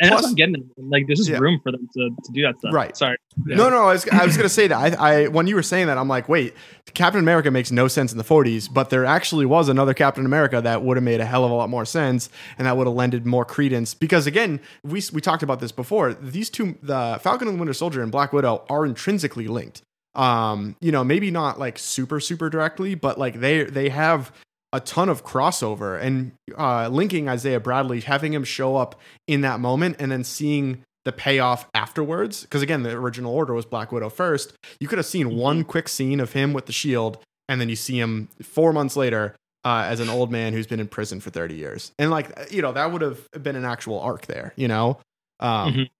And 0.00 0.10
that's 0.10 0.10
Plus- 0.10 0.22
what 0.22 0.28
I'm 0.28 0.34
getting. 0.36 0.54
at. 0.56 0.84
Like, 0.84 1.06
there's 1.08 1.18
just 1.18 1.28
Yeah. 1.30 1.38
room 1.38 1.58
for 1.62 1.72
them 1.72 1.88
to, 1.96 2.10
to 2.10 2.32
do 2.32 2.42
that 2.42 2.58
stuff. 2.60 2.72
Right. 2.72 2.96
Sorry. 2.96 3.16
Yeah. 3.46 3.56
No, 3.56 3.68
no, 3.68 3.84
I 3.88 3.92
was, 3.94 4.08
I 4.08 4.24
was 4.24 4.36
going 4.36 4.48
to 4.48 4.54
say 4.54 4.68
that. 4.68 4.98
I, 5.00 5.22
I, 5.22 5.26
when 5.28 5.46
you 5.48 5.56
were 5.56 5.62
saying 5.62 5.88
that, 5.88 5.98
I'm 5.98 6.06
like, 6.08 6.28
wait, 6.28 6.54
Captain 6.94 7.18
America 7.20 7.50
makes 7.50 7.72
no 7.72 7.88
sense 7.88 8.12
in 8.12 8.18
the 8.18 8.24
40s, 8.24 8.72
but 8.72 8.90
there 8.90 9.04
actually 9.04 9.44
was 9.46 9.68
another 9.68 9.94
Captain 9.94 10.24
America 10.24 10.60
that 10.60 10.82
would 10.82 10.96
have 10.96 11.04
made 11.04 11.20
a 11.20 11.24
hell 11.24 11.44
of 11.44 11.50
a 11.50 11.54
lot 11.54 11.68
more 11.68 11.84
sense 11.84 12.30
and 12.58 12.66
that 12.66 12.76
would 12.76 12.86
have 12.86 12.94
lended 12.94 13.26
more 13.26 13.44
credence. 13.44 13.92
Because 13.94 14.26
again, 14.28 14.60
we, 14.84 15.02
we 15.12 15.20
talked 15.20 15.42
about 15.42 15.58
this 15.60 15.72
before. 15.72 16.14
These 16.14 16.50
two, 16.50 16.78
the 16.82 17.18
Falcon 17.20 17.48
and 17.48 17.56
the 17.56 17.60
Winter 17.60 17.74
Soldier 17.74 18.00
and 18.02 18.12
Black 18.12 18.32
Widow, 18.32 18.64
are 18.70 18.86
intrinsically 18.86 19.48
linked. 19.48 19.82
Um, 20.14 20.76
you 20.80 20.90
know, 20.92 21.02
maybe 21.04 21.30
not 21.30 21.58
like 21.58 21.78
super, 21.78 22.20
super 22.20 22.48
directly, 22.50 22.94
but 22.94 23.18
like 23.18 23.40
they, 23.40 23.64
they 23.64 23.88
have 23.88 24.32
a 24.72 24.80
ton 24.80 25.08
of 25.08 25.24
crossover 25.24 26.00
and 26.00 26.32
uh, 26.58 26.88
linking 26.88 27.28
Isaiah 27.28 27.60
Bradley, 27.60 28.00
having 28.00 28.32
him 28.34 28.44
show 28.44 28.76
up 28.76 29.00
in 29.26 29.40
that 29.42 29.60
moment 29.60 29.96
and 29.98 30.12
then 30.12 30.24
seeing 30.24 30.82
the 31.04 31.12
payoff 31.12 31.66
afterwards. 31.74 32.42
Because 32.42 32.60
again, 32.62 32.82
the 32.82 32.90
original 32.92 33.32
order 33.34 33.54
was 33.54 33.64
Black 33.64 33.92
Widow 33.92 34.10
first. 34.10 34.52
You 34.78 34.88
could 34.88 34.98
have 34.98 35.06
seen 35.06 35.36
one 35.36 35.64
quick 35.64 35.88
scene 35.88 36.20
of 36.20 36.32
him 36.32 36.52
with 36.52 36.66
the 36.66 36.72
shield, 36.72 37.18
and 37.48 37.60
then 37.60 37.68
you 37.70 37.76
see 37.76 37.98
him 37.98 38.28
four 38.42 38.72
months 38.74 38.94
later 38.94 39.34
uh, 39.64 39.84
as 39.88 40.00
an 40.00 40.10
old 40.10 40.30
man 40.30 40.52
who's 40.52 40.66
been 40.66 40.80
in 40.80 40.86
prison 40.88 41.18
for 41.20 41.30
30 41.30 41.54
years. 41.54 41.92
And 41.98 42.10
like, 42.10 42.52
you 42.52 42.60
know, 42.60 42.72
that 42.72 42.92
would 42.92 43.00
have 43.02 43.26
been 43.42 43.56
an 43.56 43.64
actual 43.64 43.98
arc 44.00 44.26
there, 44.26 44.52
you 44.56 44.68
know? 44.68 44.98
Um, 45.40 45.72
Mhm. 45.72 45.90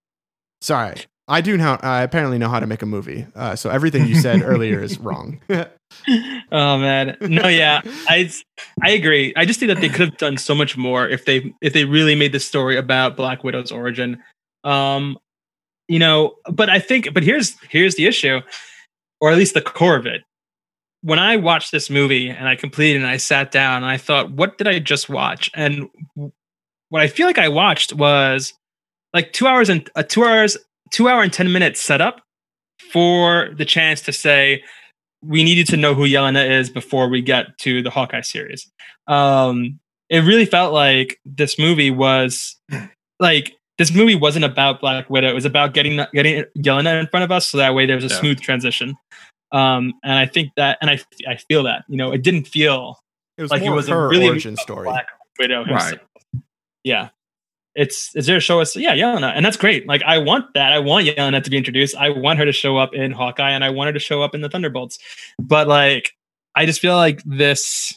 Sorry. 0.60 0.96
I 1.28 1.40
do 1.40 1.56
know. 1.56 1.78
I 1.82 2.02
apparently 2.02 2.38
know 2.38 2.48
how 2.48 2.58
to 2.58 2.66
make 2.66 2.82
a 2.82 2.86
movie. 2.86 3.26
Uh, 3.34 3.54
so 3.54 3.70
everything 3.70 4.06
you 4.06 4.14
said 4.14 4.42
earlier 4.44 4.80
is 4.82 4.98
wrong. 4.98 5.40
oh 6.52 6.78
man 6.78 7.16
no 7.20 7.48
yeah 7.48 7.80
i 8.08 8.30
i 8.82 8.90
agree 8.90 9.32
i 9.36 9.44
just 9.44 9.58
think 9.58 9.68
that 9.68 9.80
they 9.80 9.88
could 9.88 10.10
have 10.10 10.18
done 10.18 10.36
so 10.36 10.54
much 10.54 10.76
more 10.76 11.08
if 11.08 11.24
they 11.24 11.52
if 11.62 11.72
they 11.72 11.84
really 11.84 12.14
made 12.14 12.32
the 12.32 12.40
story 12.40 12.76
about 12.76 13.16
black 13.16 13.42
widow's 13.42 13.72
origin 13.72 14.22
um 14.64 15.18
you 15.88 15.98
know 15.98 16.34
but 16.52 16.68
i 16.68 16.78
think 16.78 17.12
but 17.14 17.22
here's 17.22 17.58
here's 17.70 17.94
the 17.96 18.06
issue 18.06 18.40
or 19.20 19.30
at 19.30 19.38
least 19.38 19.54
the 19.54 19.62
core 19.62 19.96
of 19.96 20.06
it 20.06 20.22
when 21.02 21.18
i 21.18 21.36
watched 21.36 21.72
this 21.72 21.88
movie 21.88 22.28
and 22.28 22.48
i 22.48 22.54
completed 22.54 23.00
and 23.00 23.10
i 23.10 23.16
sat 23.16 23.50
down 23.50 23.82
and 23.82 23.90
i 23.90 23.96
thought 23.96 24.30
what 24.30 24.58
did 24.58 24.68
i 24.68 24.78
just 24.78 25.08
watch 25.08 25.50
and 25.54 25.88
what 26.90 27.02
i 27.02 27.08
feel 27.08 27.26
like 27.26 27.38
i 27.38 27.48
watched 27.48 27.94
was 27.94 28.52
like 29.14 29.32
two 29.32 29.46
hours 29.46 29.68
and 29.68 29.90
a 29.94 30.04
two 30.04 30.24
hours 30.24 30.56
two 30.90 31.08
hour 31.08 31.22
and 31.22 31.32
10 31.32 31.52
minutes 31.52 31.80
setup 31.80 32.20
for 32.92 33.50
the 33.56 33.64
chance 33.64 34.00
to 34.02 34.12
say 34.12 34.62
we 35.22 35.42
needed 35.42 35.66
to 35.68 35.76
know 35.76 35.94
who 35.94 36.04
Yelena 36.04 36.48
is 36.48 36.70
before 36.70 37.08
we 37.08 37.20
get 37.20 37.46
to 37.58 37.82
the 37.82 37.90
Hawkeye 37.90 38.20
series. 38.20 38.70
Um, 39.08 39.80
it 40.08 40.20
really 40.20 40.46
felt 40.46 40.72
like 40.72 41.18
this 41.24 41.58
movie 41.58 41.90
was 41.90 42.56
like 43.20 43.54
this 43.78 43.92
movie 43.94 44.14
wasn't 44.14 44.44
about 44.44 44.80
Black 44.80 45.08
Widow. 45.10 45.28
It 45.28 45.34
was 45.34 45.44
about 45.44 45.74
getting 45.74 46.00
getting 46.12 46.44
Yelena 46.56 47.00
in 47.00 47.06
front 47.08 47.24
of 47.24 47.32
us, 47.32 47.46
so 47.46 47.58
that 47.58 47.74
way 47.74 47.86
there 47.86 47.96
was 47.96 48.04
a 48.04 48.08
Yeah. 48.14 48.20
smooth 48.20 48.40
transition. 48.40 48.96
Um, 49.52 49.94
and 50.04 50.12
I 50.18 50.26
think 50.26 50.50
that, 50.56 50.78
and 50.80 50.90
I 50.90 50.98
I 51.28 51.36
feel 51.36 51.62
that 51.64 51.84
you 51.88 51.96
know 51.96 52.12
it 52.12 52.22
didn't 52.22 52.46
feel 52.46 52.98
It 53.36 53.42
was 53.42 53.50
like 53.50 53.62
it 53.62 53.70
was 53.70 53.88
her 53.88 54.06
a 54.06 54.08
really 54.08 54.28
origin 54.28 54.56
story. 54.56 54.84
Black 54.84 55.06
Widow 55.38 55.64
Right. 55.64 55.98
Yeah. 56.84 57.08
It's 57.78 58.14
is 58.16 58.26
there 58.26 58.36
to 58.36 58.40
show 58.40 58.60
us 58.60 58.74
yeah 58.76 58.94
Yelena 58.94 59.32
and 59.34 59.44
that's 59.46 59.56
great 59.56 59.86
like 59.86 60.02
I 60.02 60.18
want 60.18 60.52
that 60.54 60.72
I 60.72 60.78
want 60.80 61.06
Yelena 61.06 61.42
to 61.42 61.50
be 61.50 61.56
introduced 61.56 61.96
I 61.96 62.10
want 62.10 62.38
her 62.40 62.44
to 62.44 62.52
show 62.52 62.76
up 62.76 62.92
in 62.94 63.12
Hawkeye 63.12 63.50
and 63.52 63.62
I 63.64 63.70
want 63.70 63.86
her 63.88 63.92
to 63.92 63.98
show 64.00 64.22
up 64.22 64.34
in 64.34 64.40
the 64.40 64.48
Thunderbolts 64.48 64.98
but 65.38 65.68
like 65.68 66.14
I 66.56 66.66
just 66.66 66.80
feel 66.80 66.96
like 66.96 67.22
this 67.24 67.94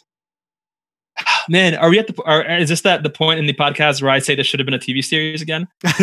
man 1.49 1.75
are 1.75 1.89
we 1.89 1.99
at 1.99 2.07
the 2.07 2.21
are, 2.23 2.43
is 2.59 2.69
this 2.69 2.81
that 2.81 3.03
the 3.03 3.09
point 3.09 3.39
in 3.39 3.45
the 3.47 3.53
podcast 3.53 4.01
where 4.01 4.11
I 4.11 4.19
say 4.19 4.35
this 4.35 4.47
should 4.47 4.59
have 4.59 4.65
been 4.65 4.73
a 4.73 4.79
TV 4.79 5.03
series 5.03 5.41
again 5.41 5.67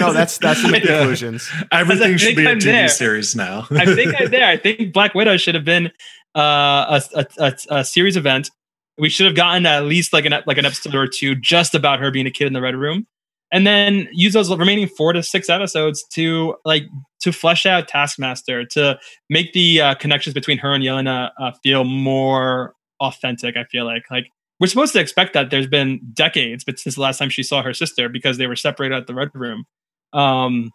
no, 0.00 0.12
that's 0.12 0.38
that's 0.38 0.62
the 0.62 0.70
Yeah. 0.72 0.80
conclusions. 0.98 1.48
Everything 1.72 2.16
should 2.16 2.36
be 2.36 2.44
a 2.44 2.50
I'm 2.50 2.58
TV 2.58 2.64
there. 2.64 2.88
series 2.88 3.34
now. 3.36 3.66
I 3.70 3.86
think 3.94 4.14
I'm 4.20 4.30
there. 4.30 4.46
I 4.46 4.56
think 4.56 4.92
Black 4.92 5.14
Widow 5.14 5.36
should 5.36 5.54
have 5.54 5.64
been 5.64 5.86
uh, 6.34 7.00
a, 7.00 7.02
a, 7.14 7.26
a, 7.38 7.54
a 7.80 7.84
series 7.84 8.16
event. 8.16 8.50
We 8.98 9.08
should 9.08 9.26
have 9.26 9.34
gotten 9.34 9.66
at 9.66 9.84
least 9.84 10.12
like 10.12 10.24
an 10.24 10.34
like 10.46 10.58
an 10.58 10.66
episode 10.66 10.94
or 10.94 11.06
two 11.06 11.34
just 11.34 11.74
about 11.74 12.00
her 12.00 12.10
being 12.10 12.26
a 12.26 12.30
kid 12.30 12.46
in 12.46 12.52
the 12.52 12.60
red 12.60 12.76
room, 12.76 13.06
and 13.50 13.66
then 13.66 14.08
use 14.12 14.34
those 14.34 14.54
remaining 14.54 14.88
four 14.88 15.12
to 15.12 15.22
six 15.22 15.48
episodes 15.48 16.04
to 16.12 16.56
like 16.64 16.84
to 17.20 17.32
flesh 17.32 17.66
out 17.66 17.88
Taskmaster 17.88 18.64
to 18.66 18.98
make 19.30 19.52
the 19.52 19.80
uh, 19.80 19.94
connections 19.94 20.34
between 20.34 20.58
her 20.58 20.74
and 20.74 20.84
Yelena 20.84 21.30
uh, 21.40 21.52
feel 21.62 21.84
more 21.84 22.74
authentic. 23.00 23.56
I 23.56 23.64
feel 23.64 23.84
like 23.84 24.04
like 24.10 24.26
we're 24.60 24.68
supposed 24.68 24.92
to 24.92 25.00
expect 25.00 25.32
that. 25.34 25.50
There's 25.50 25.66
been 25.66 26.00
decades, 26.12 26.62
but 26.62 26.78
since 26.78 26.94
the 26.94 27.00
last 27.00 27.18
time 27.18 27.30
she 27.30 27.42
saw 27.42 27.62
her 27.62 27.74
sister 27.74 28.08
because 28.08 28.38
they 28.38 28.46
were 28.46 28.56
separated 28.56 28.96
at 28.96 29.06
the 29.06 29.14
red 29.14 29.30
room. 29.34 29.64
Um, 30.12 30.70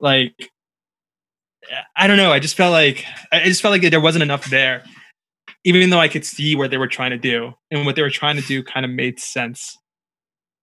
like 0.00 0.50
I 1.96 2.06
don't 2.06 2.16
know. 2.16 2.32
I 2.32 2.38
just 2.38 2.56
felt 2.56 2.72
like 2.72 3.04
I 3.32 3.44
just 3.44 3.62
felt 3.62 3.72
like 3.72 3.90
there 3.90 4.00
wasn't 4.00 4.22
enough 4.22 4.48
there, 4.50 4.84
even 5.66 5.90
though 5.90 5.98
I 5.98 6.08
could 6.08 6.24
see 6.24 6.54
what 6.54 6.70
they 6.70 6.76
were 6.78 6.86
trying 6.86 7.10
to 7.10 7.18
do 7.18 7.52
and 7.70 7.84
what 7.84 7.96
they 7.96 8.02
were 8.02 8.10
trying 8.10 8.36
to 8.36 8.42
do 8.42 8.62
kind 8.62 8.86
of 8.86 8.92
made 8.92 9.18
sense. 9.18 9.76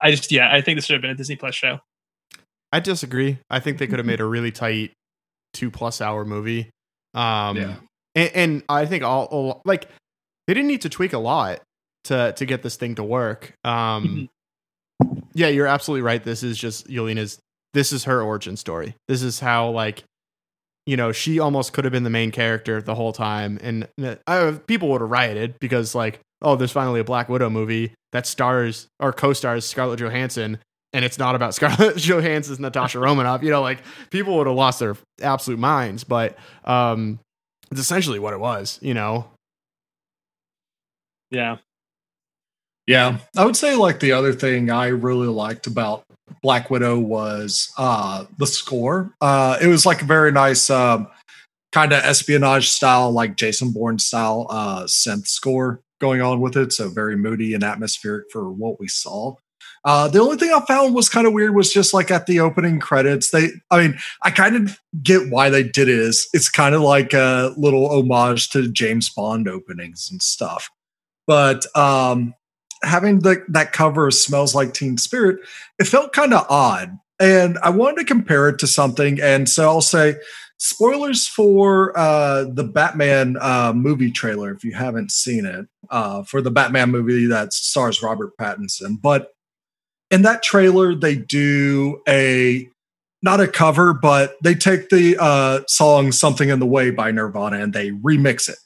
I 0.02 0.12
just 0.12 0.32
yeah, 0.32 0.50
I 0.52 0.62
think 0.62 0.78
this 0.78 0.86
should 0.86 0.94
have 0.94 1.02
been 1.02 1.12
a 1.12 1.16
Disney 1.16 1.36
Plus 1.36 1.54
show. 1.54 1.80
I 2.72 2.80
disagree. 2.80 3.38
I 3.50 3.60
think 3.60 3.78
they 3.78 3.86
could 3.88 4.00
have 4.00 4.06
made 4.06 4.22
a 4.22 4.26
really 4.26 4.52
tight 4.52 4.94
two 5.54 5.70
plus 5.70 6.02
hour 6.02 6.26
movie. 6.26 6.72
Um, 7.14 7.58
Yeah. 7.58 7.76
and, 8.16 8.32
and 8.34 8.64
I 8.70 8.86
think 8.86 9.04
all, 9.04 9.26
all 9.26 9.62
like 9.66 9.88
they 10.48 10.54
didn't 10.54 10.68
need 10.68 10.82
to 10.82 10.90
tweak 10.90 11.14
a 11.14 11.20
lot 11.20 11.62
to 12.06 12.34
to 12.38 12.46
get 12.46 12.64
this 12.64 12.76
thing 12.78 12.96
to 12.96 13.04
work. 13.04 13.54
Um, 13.64 14.30
yeah, 15.34 15.48
you're 15.50 15.68
absolutely 15.68 16.02
right. 16.04 16.24
This 16.24 16.44
is 16.44 16.58
just 16.58 16.88
Yelena's. 16.88 17.40
This 17.74 17.92
is 17.92 18.06
her 18.06 18.22
origin 18.22 18.56
story. 18.56 18.96
This 19.08 19.22
is 19.22 19.40
how 19.40 19.70
like 19.70 20.04
you 20.86 20.98
know 20.98 21.12
she 21.12 21.40
almost 21.40 21.74
could 21.74 21.86
have 21.86 21.92
been 21.92 22.04
the 22.04 22.10
main 22.10 22.32
character 22.32 22.82
the 22.82 22.96
whole 22.96 23.14
time, 23.14 23.60
and 23.62 23.88
uh, 24.28 24.54
people 24.68 24.90
would 24.90 25.02
have 25.02 25.10
rioted 25.10 25.60
because 25.60 25.96
like 25.96 26.20
oh, 26.44 26.56
there's 26.56 26.72
finally 26.72 27.00
a 27.00 27.04
Black 27.04 27.30
Widow 27.30 27.50
movie 27.50 27.94
that 28.12 28.28
stars 28.28 28.88
or 29.00 29.12
co-stars 29.14 29.66
Scarlett 29.66 30.00
Johansson. 30.00 30.60
And 30.92 31.04
it's 31.04 31.18
not 31.18 31.34
about 31.34 31.56
Scarlett 31.56 31.98
Johansson's 31.98 32.60
Natasha 32.60 33.00
Romanoff. 33.00 33.42
You 33.42 33.50
know, 33.50 33.62
like 33.62 33.80
people 34.12 34.38
would 34.38 34.48
have 34.48 34.56
lost 34.56 34.80
their 34.80 34.96
absolute 35.22 35.60
minds. 35.60 36.04
But 36.04 36.38
um, 36.66 37.20
it's 37.72 37.80
essentially 37.80 38.20
what 38.20 38.34
it 38.34 38.40
was. 38.40 38.78
You 38.82 38.94
know, 38.94 39.28
Yeah, 41.32 41.58
Yeah, 42.86 43.18
I 43.36 43.46
would 43.46 43.56
say 43.56 43.76
like 43.76 44.00
the 44.00 44.12
other 44.12 44.34
thing 44.34 44.70
I 44.70 44.88
really 44.88 45.28
liked 45.28 45.66
about 45.66 46.04
Black 46.42 46.70
Widow 46.70 47.00
was 47.00 47.72
uh 47.78 48.26
the 48.38 48.48
score. 48.48 49.14
Uh 49.22 49.58
it 49.62 49.68
was 49.68 49.86
like 49.86 50.02
a 50.02 50.06
very 50.06 50.32
nice 50.32 50.70
um 50.70 51.08
kind 51.74 51.92
of 51.92 52.04
espionage 52.04 52.70
style, 52.70 53.12
like 53.12 53.36
Jason 53.36 53.72
Bourne 53.72 54.00
style 54.00 54.48
uh, 54.50 54.84
synth 54.84 55.28
score 55.28 55.82
going 56.00 56.22
on 56.22 56.40
with 56.40 56.56
it. 56.56 56.72
So 56.72 56.88
very 56.88 57.18
moody 57.18 57.54
and 57.54 57.64
atmospheric 57.64 58.26
for 58.32 58.52
what 58.52 58.80
we 58.80 58.88
saw. 58.88 59.36
Uh, 59.84 60.08
the 60.08 60.20
only 60.20 60.38
thing 60.38 60.52
I 60.54 60.64
found 60.66 60.96
was 60.96 61.10
kind 61.10 61.28
of 61.28 61.34
weird 61.34 61.56
was 61.56 61.74
just 61.74 61.94
like 61.94 62.10
at 62.10 62.26
the 62.26 62.40
opening 62.40 62.80
credits. 62.80 63.32
They, 63.32 63.50
I 63.70 63.82
mean, 63.82 63.98
I 64.22 64.32
kind 64.32 64.56
of 64.56 64.78
get 65.02 65.30
why 65.30 65.50
they 65.50 65.64
did 65.64 65.90
it. 65.90 66.00
Is 66.00 66.26
it's 66.32 66.48
kind 66.48 66.74
of 66.74 66.82
like 66.82 67.12
a 67.14 67.54
little 67.58 67.90
homage 67.92 68.50
to 68.52 68.72
James 68.72 69.10
Bond 69.10 69.50
openings 69.50 70.08
and 70.10 70.22
stuff. 70.22 70.70
But 71.28 71.66
um, 71.76 72.34
having 72.84 73.20
the, 73.20 73.44
that 73.50 73.74
cover 73.74 74.12
smells 74.12 74.54
like 74.54 74.74
Teen 74.74 74.98
Spirit, 74.98 75.40
it 75.80 75.86
felt 75.86 76.14
kind 76.14 76.34
of 76.34 76.46
odd. 76.50 76.98
And 77.20 77.58
I 77.64 77.70
wanted 77.70 77.98
to 77.98 78.06
compare 78.06 78.50
it 78.50 78.60
to 78.60 78.68
something. 78.68 79.22
And 79.22 79.48
so 79.48 79.70
I'll 79.70 79.82
say 79.82 80.16
spoilers 80.58 81.28
for 81.28 81.98
uh, 81.98 82.46
the 82.46 82.64
Batman 82.64 83.38
uh, 83.40 83.74
movie 83.74 84.12
trailer 84.12 84.52
if 84.52 84.64
you 84.64 84.74
haven't 84.74 85.12
seen 85.12 85.46
it 85.46 85.68
uh, 85.90 86.24
for 86.24 86.42
the 86.42 86.52
Batman 86.52 86.90
movie 86.90 87.26
that 87.28 87.54
stars 87.54 88.02
Robert 88.02 88.36
Pattinson. 88.38 89.02
But 89.02 89.30
in 90.10 90.22
that 90.24 90.44
trailer, 90.44 90.96
they 90.96 91.16
do 91.16 92.02
a 92.08 92.68
not 93.22 93.40
a 93.40 93.48
cover, 93.48 93.94
but 93.94 94.36
they 94.44 94.54
take 94.54 94.90
the 94.90 95.18
uh, 95.20 95.62
song 95.68 96.12
"Something 96.12 96.50
in 96.50 96.60
the 96.60 96.66
Way" 96.66 96.92
by 96.92 97.12
Nirvana 97.12 97.60
and 97.60 97.74
they 97.74 97.92
remix 97.92 98.50
it 98.50 98.58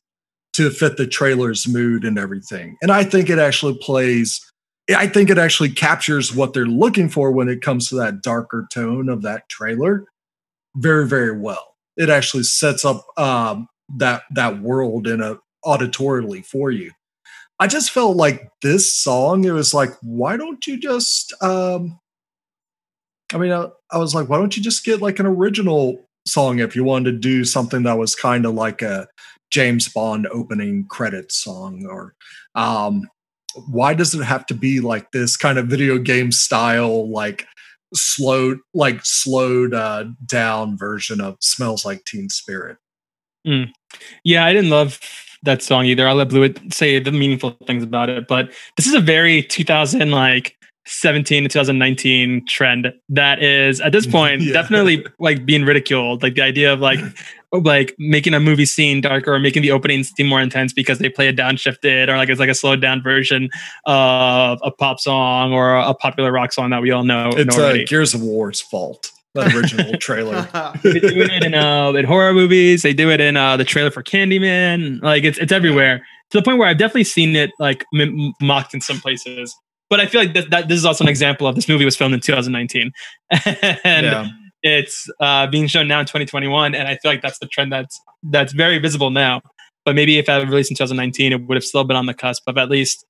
to 0.58 0.70
fit 0.70 0.98
the 0.98 1.08
trailer's 1.08 1.68
mood 1.68 2.04
and 2.04 2.20
everything. 2.20 2.78
And 2.82 2.92
I 2.92 3.04
think 3.04 3.30
it 3.30 3.40
actually 3.40 3.78
plays. 3.82 4.42
I 4.96 5.08
think 5.08 5.30
it 5.30 5.38
actually 5.38 5.70
captures 5.70 6.36
what 6.36 6.54
they're 6.54 6.66
looking 6.66 7.10
for 7.10 7.32
when 7.32 7.50
it 7.50 7.62
comes 7.62 7.90
to 7.90 7.96
that 7.96 8.22
darker 8.22 8.68
tone 8.72 9.10
of 9.10 9.22
that 9.22 9.50
trailer 9.50 10.06
very, 10.78 11.08
very 11.08 11.38
well. 11.38 11.76
It 11.98 12.10
actually 12.10 12.44
sets 12.44 12.86
up 12.86 13.06
um, 13.18 13.68
that 13.98 14.24
that 14.32 14.62
world 14.62 15.08
in 15.08 15.22
a 15.22 15.40
auditorily 15.66 16.46
for 16.46 16.72
you. 16.72 16.92
I 17.60 17.68
just 17.68 17.92
felt 17.92 18.16
like 18.16 18.50
this 18.62 18.98
song, 19.00 19.44
it 19.44 19.52
was 19.52 19.74
like, 19.74 19.90
why 20.02 20.38
don't 20.38 20.66
you 20.68 20.80
just, 20.80 21.34
um, 21.42 22.00
I 23.34 23.40
mean, 23.40 23.52
I, 23.52 23.70
I 23.92 23.98
was 23.98 24.14
like, 24.14 24.30
why 24.30 24.38
don't 24.38 24.56
you 24.56 24.62
just 24.62 24.86
get 24.86 25.02
like 25.02 25.20
an 25.20 25.26
original 25.26 26.06
song 26.28 26.60
if 26.60 26.76
you 26.76 26.84
wanted 26.84 27.12
to 27.12 27.18
do 27.18 27.44
something 27.44 27.84
that 27.84 27.98
was 27.98 28.16
kind 28.16 28.46
of 28.46 28.54
like 28.54 28.82
a 28.82 29.08
James 29.52 29.88
Bond 29.90 30.28
opening 30.28 30.86
credits 30.88 31.36
song 31.36 31.86
or, 31.90 32.16
um, 32.56 33.04
why 33.68 33.94
does 33.94 34.14
it 34.14 34.24
have 34.24 34.46
to 34.48 34.54
be 34.54 34.80
like 34.80 35.12
this 35.12 35.36
kind 35.36 35.58
of 35.58 35.68
video 35.68 35.98
game 35.98 36.32
style, 36.32 37.10
like 37.12 37.48
slowed, 37.94 38.60
like 38.74 39.00
slowed 39.04 39.74
uh, 39.74 40.06
down 40.26 40.78
version 40.78 41.22
of 41.22 41.38
"Smells 41.42 41.86
Like 41.86 42.04
Teen 42.06 42.30
Spirit"? 42.30 42.78
Mm. 43.48 43.72
Yeah, 44.24 44.46
I 44.46 44.54
didn't 44.54 44.70
love 44.70 45.00
that 45.44 45.62
song 45.62 45.86
either. 45.86 46.08
I'll 46.08 46.16
let 46.16 46.30
Blewett 46.30 46.74
say 46.74 47.00
the 47.00 47.12
meaningful 47.12 47.58
things 47.66 47.84
about 47.84 48.10
it. 48.10 48.28
But 48.28 48.52
this 48.76 48.88
is 48.88 48.94
a 48.94 49.00
very 49.00 49.42
2000 49.42 50.12
like 50.12 50.56
17 50.88 51.44
to 51.44 51.50
2019 51.50 52.46
trend 52.48 52.94
that 53.10 53.42
is 53.42 53.80
at 53.82 53.92
this 53.92 54.08
point 54.18 54.42
yeah. 54.42 54.54
definitely 54.54 55.06
like 55.20 55.46
being 55.46 55.64
ridiculed. 55.64 56.24
Like 56.24 56.36
the 56.36 56.42
idea 56.42 56.74
of 56.74 56.80
like 56.80 57.00
like 57.52 57.96
making 57.98 58.34
a 58.34 58.40
movie 58.40 58.66
scene 58.66 59.02
darker 59.02 59.34
or 59.34 59.40
making 59.40 59.62
the 59.62 59.72
opening 59.72 60.04
seem 60.04 60.28
more 60.28 60.42
intense 60.42 60.74
because 60.74 61.00
they 61.00 61.10
play 61.10 61.28
a 61.28 61.34
downshifted 61.34 62.08
or 62.10 62.18
like 62.18 62.30
it's 62.30 62.40
like 62.40 62.50
a 62.50 62.56
slowed 62.56 62.82
down 62.82 63.02
version 63.02 63.50
of 63.86 64.60
a 64.64 64.72
pop 64.72 65.00
song 65.00 65.54
or 65.54 65.76
a 65.76 65.94
popular 65.94 66.32
rock 66.32 66.52
song 66.52 66.70
that 66.72 66.82
we 66.82 66.92
all 66.92 67.04
know. 67.04 67.30
It's 67.34 67.58
uh, 67.58 67.78
Gears 67.88 68.14
of 68.14 68.22
War's 68.22 68.62
fault 68.62 69.12
that 69.34 69.54
original 69.54 69.98
trailer. 70.00 70.42
they 70.84 71.00
do 71.00 71.22
it 71.22 71.44
in, 71.44 71.54
uh, 71.54 71.92
in 71.94 72.06
horror 72.06 72.34
movies. 72.34 72.82
They 72.82 72.94
do 72.94 73.10
it 73.10 73.22
in 73.22 73.38
uh, 73.38 73.58
the 73.58 73.64
trailer 73.64 73.92
for 73.92 74.04
Candyman. 74.04 75.02
Like 75.02 75.24
it's 75.24 75.38
it's 75.38 75.52
everywhere 75.52 76.06
to 76.32 76.38
the 76.38 76.44
point 76.44 76.58
where 76.58 76.68
I've 76.68 76.78
definitely 76.78 77.06
seen 77.06 77.36
it 77.36 77.52
like 77.60 77.86
m- 77.98 78.34
mocked 78.42 78.74
in 78.74 78.82
some 78.82 79.00
places. 79.00 79.56
But 79.90 80.02
I 80.02 80.06
feel 80.06 80.22
like 80.22 80.34
that, 80.34 80.50
that 80.50 80.68
this 80.68 80.78
is 80.78 80.86
also 80.86 81.04
an 81.04 81.10
example 81.10 81.48
of 81.48 81.56
this 81.56 81.70
movie 81.70 81.86
was 81.86 81.96
filmed 81.96 82.14
in 82.14 82.20
2019, 82.20 82.92
and 83.84 84.06
yeah. 84.06 84.28
it's 84.62 85.10
uh, 85.22 85.48
being 85.48 85.68
shown 85.68 85.88
now 85.88 86.00
in 86.00 86.06
2021. 86.06 86.76
And 86.76 86.88
I 86.88 86.98
feel 86.98 87.12
like 87.12 87.22
that's 87.22 87.40
the 87.40 87.48
trend 87.48 87.72
that's 87.72 88.00
that's 88.24 88.54
very 88.54 88.80
visible 88.80 89.10
now. 89.10 89.42
But 89.86 89.96
maybe 89.96 90.18
if 90.18 90.28
I 90.28 90.34
had 90.34 90.50
released 90.50 90.72
in 90.72 90.76
2019, 90.76 91.32
it 91.32 91.48
would 91.48 91.56
have 91.56 91.64
still 91.64 91.86
been 91.86 91.96
on 91.96 92.06
the 92.06 92.14
cusp 92.14 92.44
of 92.48 92.58
at 92.58 92.70
least 92.70 93.06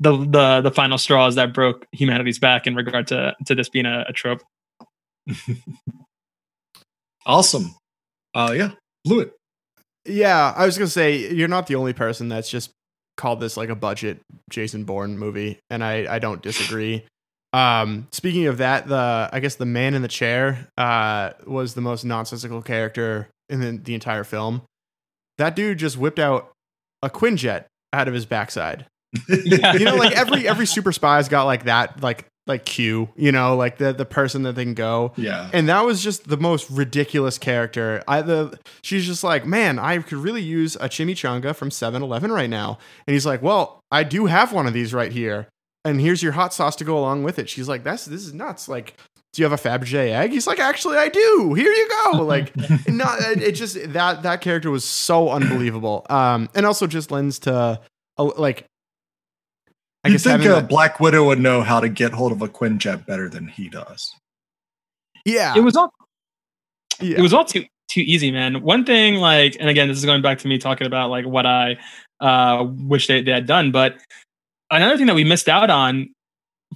the 0.00 0.16
the 0.16 0.60
the 0.60 0.70
final 0.70 0.98
straws 0.98 1.34
that 1.36 1.54
broke 1.54 1.86
humanity's 1.92 2.38
back 2.38 2.66
in 2.66 2.74
regard 2.74 3.06
to 3.08 3.34
to 3.46 3.54
this 3.54 3.68
being 3.68 3.86
a, 3.86 4.04
a 4.08 4.12
trope. 4.12 4.42
awesome. 7.26 7.74
Uh, 8.34 8.52
yeah, 8.54 8.70
Blewett. 9.04 9.32
Yeah, 10.04 10.52
I 10.56 10.66
was 10.66 10.78
gonna 10.78 10.88
say 10.88 11.32
you're 11.32 11.48
not 11.48 11.66
the 11.66 11.74
only 11.74 11.92
person 11.92 12.28
that's 12.28 12.50
just 12.50 12.72
called 13.18 13.40
this 13.40 13.58
like 13.58 13.68
a 13.68 13.74
budget 13.74 14.20
Jason 14.48 14.84
Bourne 14.84 15.18
movie, 15.18 15.58
and 15.68 15.84
I 15.84 16.14
I 16.14 16.18
don't 16.18 16.40
disagree. 16.40 17.04
Um, 17.52 18.08
speaking 18.12 18.46
of 18.46 18.58
that, 18.58 18.88
the 18.88 19.28
I 19.30 19.40
guess 19.40 19.56
the 19.56 19.66
man 19.66 19.92
in 19.92 20.00
the 20.00 20.08
chair 20.08 20.68
uh, 20.78 21.32
was 21.46 21.74
the 21.74 21.82
most 21.82 22.04
nonsensical 22.04 22.62
character 22.62 23.28
in 23.50 23.60
the, 23.60 23.72
the 23.72 23.94
entire 23.94 24.24
film. 24.24 24.62
That 25.36 25.56
dude 25.56 25.78
just 25.78 25.98
whipped 25.98 26.18
out 26.18 26.52
a 27.02 27.10
Quinjet 27.10 27.64
out 27.92 28.08
of 28.08 28.14
his 28.14 28.26
backside. 28.26 28.86
yeah. 29.28 29.74
You 29.74 29.84
know, 29.84 29.96
like 29.96 30.12
every 30.12 30.48
every 30.48 30.66
super 30.66 30.92
spy's 30.92 31.28
got 31.28 31.44
like 31.44 31.64
that 31.64 32.02
like 32.02 32.26
like 32.48 32.64
Q, 32.64 33.10
you 33.16 33.30
know, 33.30 33.56
like 33.56 33.78
the 33.78 33.92
the 33.92 34.04
person 34.04 34.42
that 34.42 34.54
they 34.54 34.64
can 34.64 34.74
go. 34.74 35.12
Yeah. 35.16 35.50
And 35.52 35.68
that 35.68 35.84
was 35.84 36.02
just 36.02 36.28
the 36.28 36.36
most 36.36 36.70
ridiculous 36.70 37.38
character. 37.38 38.02
I 38.08 38.22
the 38.22 38.58
she's 38.82 39.06
just 39.06 39.22
like, 39.22 39.46
man, 39.46 39.78
I 39.78 39.98
could 39.98 40.18
really 40.18 40.42
use 40.42 40.74
a 40.76 40.88
chimichanga 40.88 41.54
from 41.54 41.70
7-Eleven 41.70 42.32
right 42.32 42.50
now. 42.50 42.78
And 43.06 43.12
he's 43.14 43.26
like, 43.26 43.42
well, 43.42 43.80
I 43.90 44.02
do 44.04 44.26
have 44.26 44.52
one 44.52 44.66
of 44.66 44.72
these 44.72 44.94
right 44.94 45.12
here. 45.12 45.48
And 45.84 46.00
here's 46.00 46.22
your 46.22 46.32
hot 46.32 46.52
sauce 46.52 46.76
to 46.76 46.84
go 46.84 46.98
along 46.98 47.22
with 47.22 47.38
it. 47.38 47.48
She's 47.48 47.68
like, 47.68 47.84
that's 47.84 48.04
this 48.06 48.26
is 48.26 48.34
nuts. 48.34 48.68
Like, 48.68 48.94
do 49.32 49.42
you 49.42 49.48
have 49.48 49.52
a 49.52 49.68
Fabergé 49.68 50.10
egg? 50.10 50.30
He's 50.32 50.46
like, 50.46 50.58
actually, 50.58 50.96
I 50.96 51.08
do. 51.08 51.54
Here 51.54 51.72
you 51.72 51.88
go. 51.88 52.22
Like, 52.28 52.54
not 52.88 53.20
it 53.20 53.52
just 53.52 53.92
that 53.92 54.22
that 54.22 54.40
character 54.40 54.70
was 54.70 54.84
so 54.84 55.30
unbelievable. 55.30 56.06
Um, 56.10 56.48
and 56.54 56.66
also 56.66 56.86
just 56.86 57.10
lends 57.10 57.38
to 57.40 57.80
uh, 58.18 58.24
like 58.36 58.66
I 60.04 60.08
you 60.08 60.18
think 60.18 60.44
a 60.44 60.48
that, 60.48 60.68
Black 60.68 61.00
Widow 61.00 61.26
would 61.26 61.40
know 61.40 61.62
how 61.62 61.80
to 61.80 61.88
get 61.88 62.12
hold 62.12 62.32
of 62.32 62.40
a 62.40 62.48
Quinjet 62.48 63.06
better 63.06 63.28
than 63.28 63.48
he 63.48 63.68
does? 63.68 64.12
Yeah, 65.24 65.56
it 65.56 65.60
was 65.60 65.76
all. 65.76 65.92
Yeah. 67.00 67.18
It 67.18 67.22
was 67.22 67.34
all 67.34 67.44
too 67.44 67.64
too 67.88 68.00
easy, 68.00 68.30
man. 68.30 68.62
One 68.62 68.84
thing, 68.84 69.16
like, 69.16 69.56
and 69.58 69.68
again, 69.68 69.88
this 69.88 69.98
is 69.98 70.04
going 70.04 70.22
back 70.22 70.38
to 70.38 70.48
me 70.48 70.58
talking 70.58 70.86
about 70.86 71.10
like 71.10 71.26
what 71.26 71.46
I 71.46 71.78
uh, 72.20 72.66
wish 72.68 73.06
they, 73.06 73.22
they 73.22 73.32
had 73.32 73.46
done, 73.46 73.72
but 73.72 73.96
another 74.70 74.96
thing 74.96 75.06
that 75.06 75.14
we 75.14 75.24
missed 75.24 75.48
out 75.48 75.70
on 75.70 76.08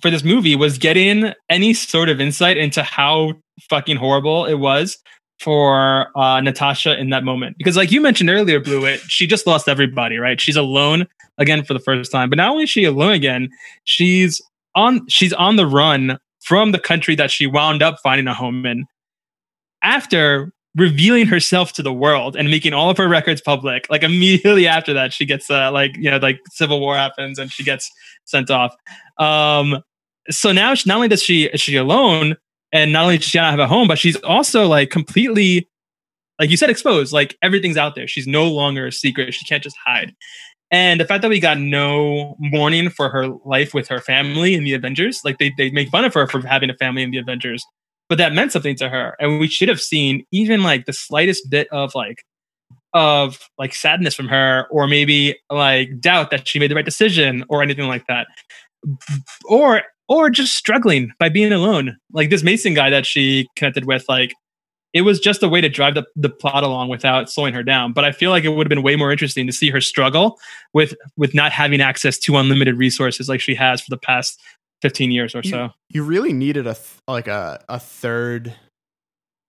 for 0.00 0.10
this 0.10 0.24
movie 0.24 0.56
was 0.56 0.78
getting 0.78 1.32
any 1.48 1.74
sort 1.74 2.08
of 2.08 2.20
insight 2.20 2.56
into 2.56 2.82
how 2.82 3.34
fucking 3.68 3.96
horrible 3.96 4.46
it 4.46 4.54
was 4.54 4.98
for 5.40 6.06
uh, 6.16 6.40
Natasha 6.40 6.98
in 6.98 7.10
that 7.10 7.24
moment. 7.24 7.58
Because, 7.58 7.76
like 7.76 7.92
you 7.92 8.00
mentioned 8.00 8.30
earlier, 8.30 8.60
Blewett, 8.60 9.00
she 9.00 9.26
just 9.26 9.46
lost 9.46 9.68
everybody, 9.68 10.16
right? 10.16 10.40
She's 10.40 10.56
alone 10.56 11.06
again 11.38 11.64
for 11.64 11.74
the 11.74 11.80
first 11.80 12.12
time. 12.12 12.28
But 12.28 12.36
not 12.36 12.50
only 12.50 12.64
is 12.64 12.70
she 12.70 12.84
alone 12.84 13.12
again, 13.12 13.48
she's 13.84 14.40
on 14.74 15.06
she's 15.08 15.32
on 15.32 15.56
the 15.56 15.66
run 15.66 16.18
from 16.40 16.72
the 16.72 16.78
country 16.78 17.14
that 17.16 17.30
she 17.30 17.46
wound 17.46 17.82
up 17.82 17.98
finding 18.02 18.26
a 18.26 18.34
home 18.34 18.66
in 18.66 18.84
after 19.82 20.52
revealing 20.76 21.26
herself 21.26 21.72
to 21.74 21.82
the 21.82 21.92
world 21.92 22.34
and 22.34 22.48
making 22.48 22.72
all 22.72 22.88
of 22.88 22.96
her 22.96 23.08
records 23.08 23.40
public. 23.40 23.86
Like 23.90 24.02
immediately 24.02 24.66
after 24.66 24.92
that 24.92 25.12
she 25.12 25.26
gets 25.26 25.50
uh, 25.50 25.70
like 25.72 25.96
you 25.96 26.10
know 26.10 26.18
like 26.18 26.40
civil 26.50 26.80
war 26.80 26.96
happens 26.96 27.38
and 27.38 27.50
she 27.50 27.64
gets 27.64 27.90
sent 28.24 28.50
off. 28.50 28.74
Um 29.18 29.82
so 30.30 30.52
now 30.52 30.74
she, 30.74 30.88
not 30.88 30.96
only 30.96 31.08
does 31.08 31.22
she 31.22 31.44
is 31.44 31.60
she 31.60 31.76
alone 31.76 32.36
and 32.72 32.92
not 32.92 33.04
only 33.04 33.18
does 33.18 33.26
she 33.26 33.38
not 33.38 33.50
have 33.50 33.60
a 33.60 33.66
home 33.66 33.88
but 33.88 33.98
she's 33.98 34.16
also 34.18 34.66
like 34.66 34.90
completely 34.90 35.68
like 36.38 36.50
you 36.50 36.56
said 36.56 36.70
exposed. 36.70 37.12
Like 37.12 37.36
everything's 37.42 37.76
out 37.76 37.94
there. 37.94 38.08
She's 38.08 38.26
no 38.26 38.48
longer 38.48 38.86
a 38.86 38.92
secret. 38.92 39.34
She 39.34 39.44
can't 39.44 39.62
just 39.62 39.76
hide 39.84 40.14
and 40.72 40.98
the 40.98 41.04
fact 41.04 41.20
that 41.20 41.28
we 41.28 41.38
got 41.38 41.58
no 41.58 42.34
mourning 42.38 42.88
for 42.88 43.10
her 43.10 43.28
life 43.44 43.74
with 43.74 43.86
her 43.88 44.00
family 44.00 44.54
in 44.54 44.64
the 44.64 44.72
Avengers, 44.72 45.20
like 45.22 45.38
they, 45.38 45.52
they 45.58 45.70
make 45.70 45.90
fun 45.90 46.04
of 46.04 46.14
her 46.14 46.26
for 46.26 46.44
having 46.44 46.70
a 46.70 46.74
family 46.74 47.02
in 47.02 47.10
the 47.10 47.18
Avengers, 47.18 47.62
but 48.08 48.16
that 48.16 48.32
meant 48.32 48.52
something 48.52 48.74
to 48.76 48.88
her. 48.88 49.14
And 49.20 49.38
we 49.38 49.48
should 49.48 49.68
have 49.68 49.80
seen 49.80 50.24
even 50.32 50.62
like 50.62 50.86
the 50.86 50.92
slightest 50.94 51.50
bit 51.50 51.68
of 51.70 51.94
like, 51.94 52.24
of 52.94 53.38
like 53.58 53.74
sadness 53.74 54.14
from 54.14 54.28
her, 54.28 54.66
or 54.70 54.88
maybe 54.88 55.36
like 55.50 56.00
doubt 56.00 56.30
that 56.30 56.48
she 56.48 56.58
made 56.58 56.70
the 56.70 56.74
right 56.74 56.84
decision 56.84 57.44
or 57.50 57.62
anything 57.62 57.88
like 57.88 58.06
that. 58.06 58.26
Or, 59.44 59.82
or 60.08 60.30
just 60.30 60.56
struggling 60.56 61.12
by 61.18 61.28
being 61.28 61.52
alone. 61.52 61.96
Like 62.12 62.30
this 62.30 62.42
Mason 62.42 62.74
guy 62.74 62.90
that 62.90 63.06
she 63.06 63.46
connected 63.56 63.84
with, 63.84 64.04
like 64.08 64.32
it 64.93 65.03
was 65.03 65.20
just 65.20 65.43
a 65.43 65.49
way 65.49 65.61
to 65.61 65.68
drive 65.68 65.95
the, 65.95 66.05
the 66.16 66.28
plot 66.28 66.64
along 66.64 66.88
without 66.88 67.30
slowing 67.30 67.55
her 67.55 67.62
down. 67.62 67.93
But 67.93 68.05
I 68.05 68.12
feel 68.12 68.30
like 68.30 68.45
it 68.45 68.51
would 68.51 68.66
have 68.66 68.70
been 68.70 68.82
way 68.82 68.97
more 68.97 69.11
interesting 69.11 69.47
to 69.47 69.53
see 69.53 69.70
her 69.70 69.80
struggle 69.80 70.38
with 70.72 70.95
with 71.16 71.34
not 71.34 71.53
having 71.53 71.80
access 71.80 72.18
to 72.20 72.36
unlimited 72.36 72.76
resources 72.76 73.28
like 73.28 73.40
she 73.40 73.55
has 73.55 73.80
for 73.80 73.90
the 73.90 73.97
past 73.97 74.40
15 74.82 75.11
years 75.11 75.34
or 75.34 75.40
you, 75.43 75.51
so. 75.51 75.70
You 75.88 76.05
really 76.05 76.32
needed 76.32 76.66
a 76.66 76.74
th- 76.74 76.97
like 77.09 77.28
a 77.28 77.62
a 77.68 77.78
third 77.78 78.55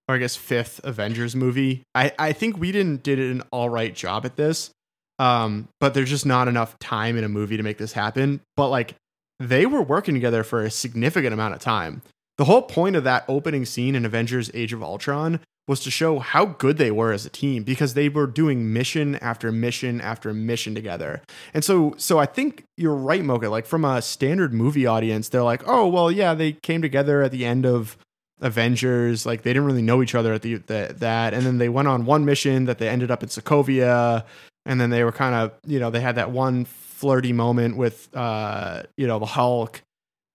or 0.08 0.16
I 0.16 0.18
guess 0.18 0.36
fifth 0.36 0.82
Avengers 0.84 1.36
movie. 1.36 1.84
I 1.94 2.12
I 2.18 2.34
think 2.34 2.58
we 2.58 2.72
didn't 2.72 3.04
did 3.04 3.20
an 3.20 3.44
all 3.52 3.70
right 3.70 3.94
job 3.94 4.26
at 4.26 4.36
this. 4.36 4.72
Um, 5.20 5.68
but 5.80 5.94
there's 5.94 6.10
just 6.10 6.26
not 6.26 6.48
enough 6.48 6.78
time 6.80 7.18
in 7.18 7.24
a 7.24 7.30
movie 7.30 7.58
to 7.58 7.64
make 7.64 7.78
this 7.78 7.94
happen. 7.94 8.42
But 8.58 8.70
like 8.70 8.96
they 9.40 9.66
were 9.66 9.82
working 9.82 10.14
together 10.14 10.44
for 10.44 10.64
a 10.64 10.72
significant 10.72 11.34
amount 11.34 11.54
of 11.54 11.60
time. 11.60 12.02
The 12.38 12.46
whole 12.46 12.64
point 12.64 12.96
of 12.96 13.04
that 13.04 13.26
opening 13.28 13.66
scene 13.66 13.96
in 13.96 14.06
Avengers 14.06 14.50
Age 14.54 14.74
of 14.74 14.82
Ultron 14.82 15.40
was 15.68 15.80
to 15.82 15.92
show 15.92 16.20
how 16.20 16.46
good 16.46 16.78
they 16.78 16.92
were 16.92 17.14
as 17.14 17.26
a 17.26 17.30
team 17.30 17.64
because 17.64 17.94
they 17.94 18.10
were 18.10 18.28
doing 18.28 18.74
mission 18.74 19.16
after 19.18 19.52
mission 19.52 20.02
after 20.02 20.34
mission 20.34 20.76
together. 20.76 21.22
And 21.54 21.64
so 21.64 21.94
so 21.98 22.20
I 22.20 22.26
think 22.26 22.66
you're 22.76 22.96
right 22.96 23.24
Mocha. 23.24 23.50
Like 23.50 23.66
from 23.66 23.86
a 23.86 24.02
standard 24.02 24.54
movie 24.54 24.86
audience 24.86 25.30
they're 25.30 25.44
like, 25.44 25.64
"Oh, 25.66 25.88
well, 25.88 26.12
yeah, 26.12 26.34
they 26.34 26.54
came 26.54 26.82
together 26.82 27.22
at 27.22 27.32
the 27.32 27.46
end 27.46 27.66
of 27.66 27.98
Avengers, 28.42 29.26
like 29.26 29.44
they 29.44 29.52
didn't 29.52 29.66
really 29.66 29.82
know 29.82 30.04
each 30.04 30.16
other 30.16 30.34
at 30.34 30.42
the, 30.42 30.56
the 30.56 30.96
that. 31.00 31.34
And 31.34 31.46
then 31.46 31.58
they 31.58 31.70
went 31.70 31.88
on 31.88 32.06
one 32.06 32.26
mission 32.26 32.66
that 32.66 32.78
they 32.78 32.90
ended 32.90 33.10
up 33.10 33.24
in 33.24 33.30
Sokovia. 33.30 34.26
And 34.66 34.80
then 34.80 34.90
they 34.90 35.04
were 35.04 35.12
kind 35.12 35.36
of, 35.36 35.54
you 35.66 35.80
know, 35.80 35.90
they 35.90 36.02
had 36.02 36.16
that 36.16 36.32
one 36.32 36.66
flirty 36.66 37.34
moment 37.34 37.78
with 37.78 38.10
uh, 38.16 38.84
you 38.98 39.08
know, 39.08 39.20
the 39.20 39.26
Hulk 39.26 39.82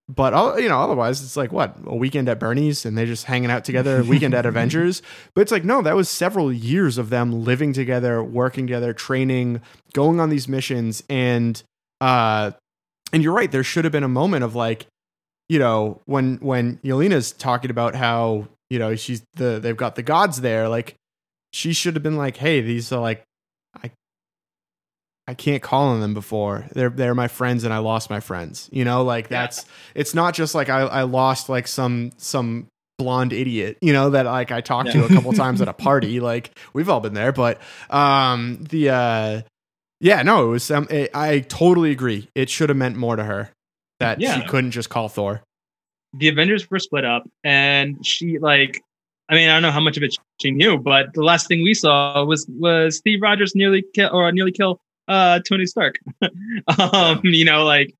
but 0.09 0.59
you 0.59 0.67
know 0.67 0.81
otherwise 0.81 1.23
it's 1.23 1.37
like 1.37 1.51
what 1.51 1.77
a 1.85 1.95
weekend 1.95 2.27
at 2.27 2.39
bernie's 2.39 2.83
and 2.83 2.97
they're 2.97 3.05
just 3.05 3.25
hanging 3.25 3.51
out 3.51 3.63
together 3.63 4.01
a 4.01 4.03
weekend 4.03 4.33
at 4.33 4.45
avengers? 4.47 5.03
But 5.35 5.41
it's 5.41 5.51
like 5.51 5.63
no 5.63 5.81
that 5.83 5.95
was 5.95 6.09
several 6.09 6.51
years 6.51 6.97
of 6.97 7.11
them 7.11 7.43
living 7.43 7.73
together 7.73 8.23
working 8.23 8.65
together 8.65 8.91
training 8.91 9.61
going 9.93 10.19
on 10.19 10.29
these 10.29 10.47
missions. 10.47 11.03
And 11.09 11.61
uh 12.01 12.51
and 13.13 13.23
you're 13.23 13.33
right 13.33 13.51
there 13.51 13.63
should 13.63 13.85
have 13.85 13.91
been 13.91 14.03
a 14.03 14.09
moment 14.09 14.43
of 14.43 14.55
like 14.55 14.87
you 15.47 15.59
know 15.59 16.01
when 16.05 16.37
when 16.37 16.77
yelena's 16.77 17.31
talking 17.31 17.71
about 17.71 17.95
how 17.95 18.47
you 18.69 18.79
know 18.79 18.95
she's 18.95 19.23
the 19.35 19.59
they've 19.59 19.77
got 19.77 19.95
the 19.95 20.03
gods 20.03 20.41
there 20.41 20.69
like 20.69 20.95
she 21.51 21.73
should 21.73 21.95
have 21.95 22.03
been 22.03 22.17
like 22.17 22.37
hey 22.37 22.61
these 22.61 22.91
are 22.91 23.01
like 23.01 23.23
i 23.83 23.91
I 25.29 25.35
can't 25.35 25.61
call 25.61 25.89
on 25.89 26.01
them 26.01 26.15
before. 26.15 26.65
They're 26.73 26.89
they're 26.89 27.13
my 27.13 27.27
friends 27.27 27.63
and 27.63 27.71
I 27.71 27.77
lost 27.77 28.09
my 28.09 28.19
friends. 28.19 28.67
You 28.71 28.83
know, 28.83 29.03
like 29.03 29.27
that's 29.27 29.59
yeah. 29.59 30.01
it's 30.01 30.15
not 30.15 30.33
just 30.33 30.55
like 30.55 30.69
I, 30.69 30.79
I 30.79 31.03
lost 31.03 31.49
like 31.49 31.67
some 31.67 32.09
some 32.17 32.65
blonde 32.97 33.31
idiot, 33.31 33.77
you 33.79 33.93
know, 33.93 34.09
that 34.09 34.25
like 34.25 34.51
I 34.51 34.61
talked 34.61 34.87
yeah. 34.87 35.01
to 35.01 35.05
a 35.05 35.09
couple 35.09 35.31
times 35.43 35.61
at 35.61 35.67
a 35.67 35.73
party. 35.73 36.19
Like 36.19 36.57
we've 36.73 36.89
all 36.89 36.99
been 36.99 37.13
there, 37.13 37.31
but 37.31 37.61
um 37.91 38.63
the 38.71 38.89
uh 38.89 39.41
yeah, 39.99 40.23
no, 40.23 40.47
it 40.47 40.49
was 40.49 40.71
um, 40.71 40.87
it, 40.89 41.11
I 41.13 41.41
totally 41.41 41.91
agree. 41.91 42.27
It 42.33 42.49
should 42.49 42.69
have 42.69 42.77
meant 42.77 42.95
more 42.95 43.15
to 43.15 43.23
her 43.23 43.51
that 43.99 44.19
yeah. 44.19 44.33
she 44.33 44.47
couldn't 44.47 44.71
just 44.71 44.89
call 44.89 45.09
Thor. 45.09 45.43
The 46.17 46.29
Avengers 46.29 46.71
were 46.71 46.79
split 46.79 47.05
up 47.05 47.29
and 47.43 48.03
she 48.03 48.39
like 48.39 48.81
I 49.29 49.35
mean, 49.35 49.47
I 49.47 49.53
don't 49.53 49.61
know 49.61 49.69
how 49.69 49.79
much 49.79 49.95
of 49.95 50.01
it 50.01 50.15
she 50.41 50.49
knew, 50.49 50.79
but 50.79 51.13
the 51.13 51.21
last 51.21 51.47
thing 51.47 51.61
we 51.61 51.75
saw 51.75 52.23
was 52.23 52.47
was 52.49 52.97
Steve 52.97 53.21
Rogers 53.21 53.53
nearly 53.53 53.83
kill 53.93 54.09
or 54.11 54.31
nearly 54.31 54.53
kill 54.53 54.81
uh, 55.09 55.39
Tony 55.47 55.65
Stark. 55.65 55.95
um, 56.93 57.19
you 57.23 57.43
know, 57.43 57.65
like 57.65 57.93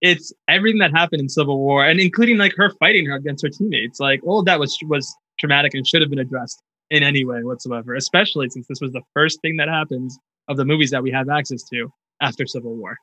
it's 0.00 0.32
everything 0.48 0.78
that 0.78 0.92
happened 0.92 1.20
in 1.20 1.28
Civil 1.28 1.58
War, 1.58 1.84
and 1.84 2.00
including 2.00 2.38
like 2.38 2.54
her 2.56 2.70
fighting 2.80 3.04
her 3.06 3.16
against 3.16 3.44
her 3.44 3.50
teammates. 3.50 4.00
Like 4.00 4.20
all 4.24 4.40
of 4.40 4.46
that 4.46 4.58
was 4.58 4.78
was 4.88 5.14
traumatic 5.38 5.74
and 5.74 5.86
should 5.86 6.00
have 6.00 6.10
been 6.10 6.18
addressed 6.18 6.62
in 6.90 7.02
any 7.02 7.24
way 7.24 7.42
whatsoever. 7.42 7.94
Especially 7.94 8.48
since 8.48 8.66
this 8.68 8.80
was 8.80 8.92
the 8.92 9.02
first 9.12 9.40
thing 9.42 9.56
that 9.58 9.68
happens 9.68 10.16
of 10.48 10.56
the 10.56 10.64
movies 10.64 10.90
that 10.90 11.02
we 11.02 11.10
have 11.10 11.28
access 11.28 11.62
to 11.64 11.92
after 12.20 12.46
Civil 12.46 12.74
War. 12.76 12.96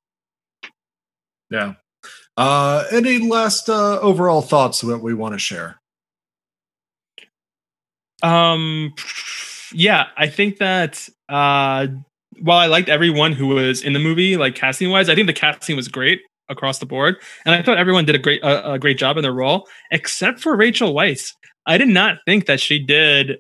Yeah. 1.52 1.76
Uh, 2.38 2.86
any 2.92 3.20
last 3.20 3.70
uh, 3.70 4.00
overall 4.00 4.42
thoughts 4.42 4.82
that 4.82 5.00
we 5.00 5.14
want 5.14 5.34
to 5.34 5.40
share? 5.40 5.82
Um, 8.24 8.94
yeah, 9.74 10.08
I 10.16 10.28
think 10.28 10.58
that 10.58 11.10
uh, 11.28 11.88
while 12.42 12.58
I 12.58 12.68
liked 12.68 12.90
everyone 12.90 13.34
who 13.34 13.48
was 13.48 13.82
in 13.82 13.94
the 13.94 14.00
movie, 14.00 14.38
like 14.38 14.56
casting 14.56 14.90
wise, 14.90 15.10
I 15.10 15.16
think 15.16 15.28
the 15.28 15.34
casting 15.34 15.76
was 15.76 15.88
great 15.88 16.22
across 16.50 16.80
the 16.80 16.86
board, 16.86 17.18
and 17.46 17.54
I 17.54 17.62
thought 17.62 17.78
everyone 17.78 18.06
did 18.06 18.16
a 18.16 18.20
great 18.20 18.42
a, 18.44 18.74
a 18.74 18.80
great 18.80 18.98
job 18.98 19.18
in 19.18 19.24
their 19.24 19.34
role, 19.34 19.68
except 19.92 20.40
for 20.40 20.56
Rachel 20.56 20.94
Weisz. 20.94 21.32
I 21.66 21.78
did 21.78 21.90
not 21.90 22.18
think 22.26 22.46
that 22.48 22.60
she 22.60 22.80
did 22.80 23.38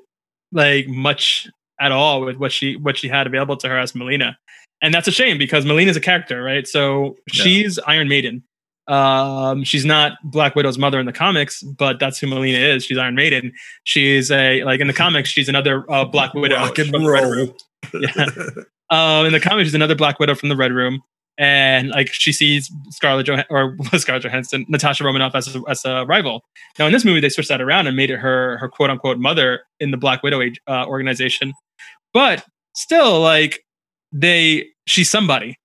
like 0.51 0.87
much 0.87 1.47
at 1.79 1.91
all 1.91 2.21
with 2.21 2.37
what 2.37 2.51
she 2.51 2.75
what 2.75 2.97
she 2.97 3.07
had 3.07 3.27
available 3.27 3.57
to 3.57 3.69
her 3.69 3.77
as 3.77 3.95
Melina, 3.95 4.37
and 4.81 4.93
that's 4.93 5.07
a 5.07 5.11
shame 5.11 5.37
because 5.37 5.65
Melina's 5.65 5.97
a 5.97 6.01
character, 6.01 6.43
right? 6.43 6.67
So 6.67 7.15
yeah. 7.33 7.43
she's 7.43 7.79
Iron 7.79 8.07
Maiden. 8.07 8.43
Um, 8.87 9.63
she's 9.63 9.85
not 9.85 10.13
Black 10.23 10.55
Widow's 10.55 10.79
mother 10.79 10.99
in 10.99 11.05
the 11.05 11.13
comics, 11.13 11.61
but 11.61 11.99
that's 11.99 12.17
who 12.17 12.25
Melina 12.25 12.57
is. 12.57 12.83
She's 12.83 12.97
Iron 12.97 13.13
Maiden. 13.13 13.53
She's 13.83 14.31
a 14.31 14.63
like 14.63 14.79
in 14.79 14.87
the 14.87 14.93
comics, 14.93 15.29
she's 15.29 15.47
another 15.47 15.89
uh, 15.91 16.05
Black 16.05 16.33
Widow. 16.33 16.55
Rock 16.55 16.79
and 16.79 16.91
roll. 16.93 17.55
Yeah. 17.93 18.25
Um, 18.89 19.25
in 19.25 19.33
the 19.33 19.39
comics, 19.39 19.67
she's 19.67 19.75
another 19.75 19.95
Black 19.95 20.19
Widow 20.19 20.35
from 20.35 20.49
the 20.49 20.55
Red 20.55 20.71
Room, 20.71 21.01
and 21.37 21.89
like 21.89 22.11
she 22.11 22.31
sees 22.31 22.71
Scarlett 22.89 23.29
or 23.49 23.75
Scarlett 23.97 24.23
Johansson, 24.23 24.65
Natasha 24.67 25.03
Romanoff 25.03 25.35
as 25.35 25.55
a, 25.55 25.61
as 25.67 25.85
a 25.85 26.05
rival. 26.05 26.43
Now 26.77 26.87
in 26.87 26.93
this 26.93 27.05
movie, 27.05 27.19
they 27.19 27.29
switched 27.29 27.49
that 27.49 27.61
around 27.61 27.87
and 27.87 27.95
made 27.95 28.11
it 28.11 28.17
her 28.17 28.57
her 28.57 28.67
quote 28.67 28.89
unquote 28.89 29.19
mother 29.19 29.61
in 29.79 29.91
the 29.91 29.97
Black 29.97 30.23
Widow 30.23 30.41
uh, 30.67 30.85
organization, 30.85 31.53
but 32.13 32.45
still 32.73 33.21
like 33.21 33.63
they 34.11 34.67
she's 34.87 35.09
somebody, 35.09 35.57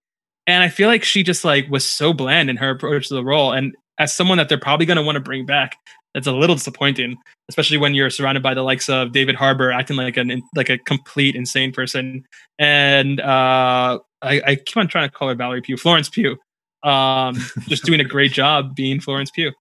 and 0.46 0.62
I 0.62 0.68
feel 0.68 0.88
like 0.88 1.02
she 1.02 1.22
just 1.22 1.44
like 1.44 1.68
was 1.70 1.84
so 1.84 2.12
bland 2.12 2.50
in 2.50 2.56
her 2.56 2.70
approach 2.70 3.08
to 3.08 3.14
the 3.14 3.24
role, 3.24 3.52
and 3.52 3.74
as 3.98 4.12
someone 4.12 4.38
that 4.38 4.48
they're 4.48 4.58
probably 4.58 4.86
going 4.86 4.96
to 4.96 5.02
want 5.02 5.16
to 5.16 5.20
bring 5.20 5.46
back 5.46 5.76
that's 6.14 6.26
a 6.28 6.32
little 6.32 6.54
disappointing, 6.54 7.16
especially 7.48 7.76
when 7.76 7.94
you're 7.94 8.08
surrounded 8.08 8.42
by 8.42 8.54
the 8.54 8.62
likes 8.62 8.88
of 8.88 9.12
David 9.12 9.34
Harbour 9.34 9.72
acting 9.72 9.96
like 9.96 10.16
an 10.16 10.42
like 10.54 10.70
a 10.70 10.78
complete 10.78 11.34
insane 11.34 11.72
person, 11.72 12.24
and 12.58 13.20
uh, 13.20 13.98
I, 14.22 14.42
I 14.46 14.54
keep 14.56 14.76
on 14.76 14.88
trying 14.88 15.08
to 15.08 15.14
call 15.14 15.28
her 15.28 15.34
Valerie 15.34 15.60
Pugh, 15.60 15.76
Florence 15.76 16.08
Pugh, 16.08 16.38
um, 16.84 17.36
just 17.68 17.84
doing 17.84 18.00
a 18.00 18.04
great 18.04 18.32
job 18.32 18.74
being 18.74 19.00
Florence 19.00 19.30
Pugh. 19.30 19.52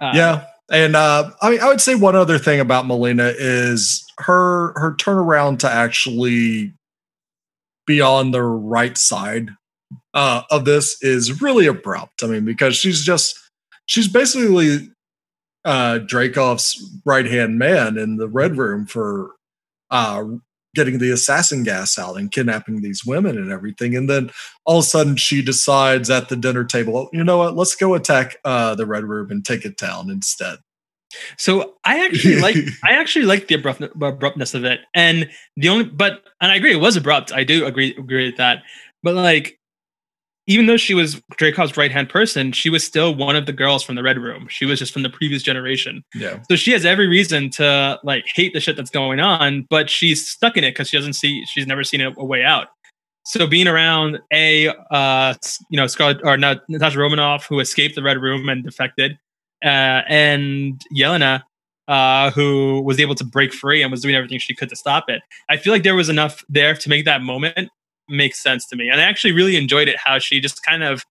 Uh, 0.00 0.12
yeah, 0.14 0.44
and 0.70 0.96
uh, 0.96 1.30
I 1.42 1.50
mean, 1.50 1.60
I 1.60 1.66
would 1.66 1.80
say 1.80 1.94
one 1.94 2.16
other 2.16 2.38
thing 2.38 2.60
about 2.60 2.86
Melina 2.86 3.32
is 3.36 4.04
her 4.18 4.72
her 4.78 4.94
turnaround 4.94 5.58
to 5.60 5.70
actually 5.70 6.72
be 7.86 8.00
on 8.00 8.30
the 8.30 8.42
right 8.42 8.96
side 8.96 9.50
uh, 10.14 10.42
of 10.50 10.64
this 10.64 10.96
is 11.02 11.42
really 11.42 11.66
abrupt. 11.66 12.22
I 12.22 12.28
mean, 12.28 12.44
because 12.44 12.76
she's 12.76 13.04
just 13.04 13.38
she's 13.86 14.08
basically 14.08 14.90
uh, 15.64 16.00
Dreykov's 16.00 17.00
right 17.04 17.26
hand 17.26 17.58
man 17.58 17.96
in 17.98 18.16
the 18.16 18.28
Red 18.28 18.56
Room 18.56 18.86
for 18.86 19.32
uh, 19.90 20.24
getting 20.74 20.98
the 20.98 21.10
assassin 21.10 21.62
gas 21.62 21.98
out 21.98 22.16
and 22.16 22.32
kidnapping 22.32 22.80
these 22.80 23.04
women 23.04 23.36
and 23.36 23.52
everything. 23.52 23.94
And 23.94 24.08
then 24.08 24.30
all 24.64 24.78
of 24.78 24.84
a 24.84 24.88
sudden 24.88 25.16
she 25.16 25.42
decides 25.42 26.10
at 26.10 26.28
the 26.28 26.36
dinner 26.36 26.64
table, 26.64 27.10
you 27.12 27.22
know 27.22 27.38
what, 27.38 27.56
let's 27.56 27.74
go 27.74 27.94
attack 27.94 28.36
uh, 28.44 28.74
the 28.74 28.86
Red 28.86 29.04
Room 29.04 29.30
and 29.30 29.44
take 29.44 29.64
it 29.64 29.76
down 29.76 30.10
instead. 30.10 30.58
So 31.36 31.74
I 31.84 32.04
actually 32.06 32.40
like 32.40 32.56
I 32.84 32.92
actually 32.92 33.26
like 33.26 33.48
the 33.48 33.56
abrupt, 33.56 33.82
abruptness 33.82 34.54
of 34.54 34.64
it, 34.64 34.80
and 34.94 35.28
the 35.56 35.68
only 35.68 35.84
but 35.84 36.24
and 36.40 36.50
I 36.50 36.56
agree 36.56 36.72
it 36.72 36.80
was 36.80 36.96
abrupt. 36.96 37.32
I 37.32 37.44
do 37.44 37.66
agree 37.66 37.94
agree 37.96 38.26
with 38.26 38.38
that. 38.38 38.62
But 39.02 39.14
like 39.14 39.58
even 40.52 40.66
though 40.66 40.76
she 40.76 40.92
was 40.92 41.16
Dreykov's 41.38 41.78
right 41.78 41.90
hand 41.90 42.10
person, 42.10 42.52
she 42.52 42.68
was 42.68 42.84
still 42.84 43.14
one 43.14 43.36
of 43.36 43.46
the 43.46 43.54
girls 43.54 43.82
from 43.82 43.94
the 43.94 44.02
Red 44.02 44.18
Room. 44.18 44.48
She 44.48 44.66
was 44.66 44.78
just 44.78 44.92
from 44.92 45.02
the 45.02 45.08
previous 45.08 45.42
generation. 45.42 46.04
Yeah. 46.14 46.42
So 46.50 46.56
she 46.56 46.72
has 46.72 46.84
every 46.84 47.08
reason 47.08 47.48
to 47.50 47.98
like 48.04 48.26
hate 48.34 48.52
the 48.52 48.60
shit 48.60 48.76
that's 48.76 48.90
going 48.90 49.18
on, 49.18 49.66
but 49.70 49.88
she's 49.88 50.28
stuck 50.28 50.58
in 50.58 50.64
it 50.64 50.72
because 50.72 50.90
she 50.90 50.98
doesn't 50.98 51.14
see, 51.14 51.42
she's 51.46 51.66
never 51.66 51.82
seen 51.82 52.02
a, 52.02 52.12
a 52.18 52.24
way 52.24 52.44
out. 52.44 52.68
So 53.24 53.46
being 53.46 53.66
around 53.66 54.18
a, 54.30 54.68
uh, 54.90 55.34
you 55.70 55.76
know, 55.78 55.86
Scarlett 55.86 56.20
or 56.22 56.36
not 56.36 56.68
Natasha 56.68 56.98
Romanoff, 56.98 57.46
who 57.46 57.58
escaped 57.60 57.94
the 57.94 58.02
Red 58.02 58.18
Room 58.18 58.48
and 58.48 58.62
defected, 58.62 59.18
uh, 59.64 60.02
and 60.06 60.80
Yelena, 60.94 61.44
uh, 61.88 62.30
who 62.32 62.82
was 62.82 63.00
able 63.00 63.14
to 63.14 63.24
break 63.24 63.54
free 63.54 63.80
and 63.80 63.90
was 63.90 64.02
doing 64.02 64.14
everything 64.14 64.38
she 64.38 64.54
could 64.54 64.68
to 64.68 64.76
stop 64.76 65.08
it. 65.08 65.22
I 65.48 65.56
feel 65.56 65.72
like 65.72 65.82
there 65.82 65.94
was 65.94 66.08
enough 66.08 66.44
there 66.48 66.74
to 66.74 66.88
make 66.88 67.04
that 67.06 67.22
moment 67.22 67.70
makes 68.08 68.42
sense 68.42 68.66
to 68.68 68.76
me. 68.76 68.88
And 68.88 69.00
I 69.00 69.04
actually 69.04 69.32
really 69.32 69.56
enjoyed 69.56 69.88
it 69.88 69.96
how 69.96 70.18
she 70.18 70.40
just 70.40 70.62
kind 70.62 70.82
of 70.82 71.04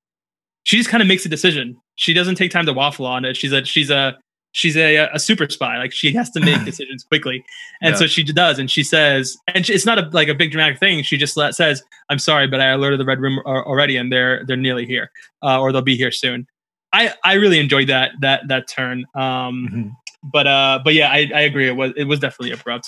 she 0.63 0.77
just 0.77 0.89
kind 0.89 1.01
of 1.01 1.07
makes 1.07 1.25
a 1.25 1.29
decision. 1.29 1.75
She 1.95 2.13
doesn't 2.13 2.35
take 2.35 2.51
time 2.51 2.65
to 2.65 2.73
waffle 2.73 3.05
on 3.05 3.25
it. 3.25 3.35
She's 3.35 3.51
a 3.51 3.65
she's 3.65 3.89
a 3.89 4.17
she's 4.51 4.75
a, 4.77 5.09
a 5.13 5.19
super 5.19 5.49
spy. 5.49 5.77
Like 5.77 5.91
she 5.91 6.13
has 6.13 6.29
to 6.31 6.39
make 6.39 6.63
decisions 6.65 7.03
quickly, 7.03 7.43
and 7.81 7.93
yeah. 7.93 7.99
so 7.99 8.07
she 8.07 8.23
does. 8.23 8.59
And 8.59 8.69
she 8.69 8.83
says, 8.83 9.37
and 9.47 9.65
she, 9.65 9.73
it's 9.73 9.85
not 9.85 9.97
a, 9.97 10.09
like 10.11 10.27
a 10.27 10.35
big 10.35 10.51
dramatic 10.51 10.79
thing. 10.79 11.03
She 11.03 11.17
just 11.17 11.37
let, 11.37 11.55
says, 11.55 11.81
"I'm 12.09 12.19
sorry, 12.19 12.47
but 12.47 12.61
I 12.61 12.67
alerted 12.69 12.99
the 12.99 13.05
red 13.05 13.19
room 13.19 13.39
already, 13.45 13.97
and 13.97 14.11
they're 14.11 14.45
they're 14.45 14.57
nearly 14.57 14.85
here, 14.85 15.11
uh, 15.43 15.59
or 15.59 15.71
they'll 15.71 15.81
be 15.81 15.97
here 15.97 16.11
soon." 16.11 16.47
I 16.93 17.13
I 17.23 17.33
really 17.33 17.59
enjoyed 17.59 17.87
that 17.87 18.11
that 18.21 18.47
that 18.47 18.67
turn. 18.67 19.05
Um, 19.15 19.69
mm-hmm. 19.71 19.89
But 20.31 20.47
uh, 20.47 20.79
but 20.83 20.93
yeah, 20.93 21.09
I 21.09 21.29
I 21.33 21.41
agree. 21.41 21.67
It 21.67 21.75
was 21.75 21.93
it 21.95 22.03
was 22.05 22.19
definitely 22.19 22.51
abrupt. 22.51 22.87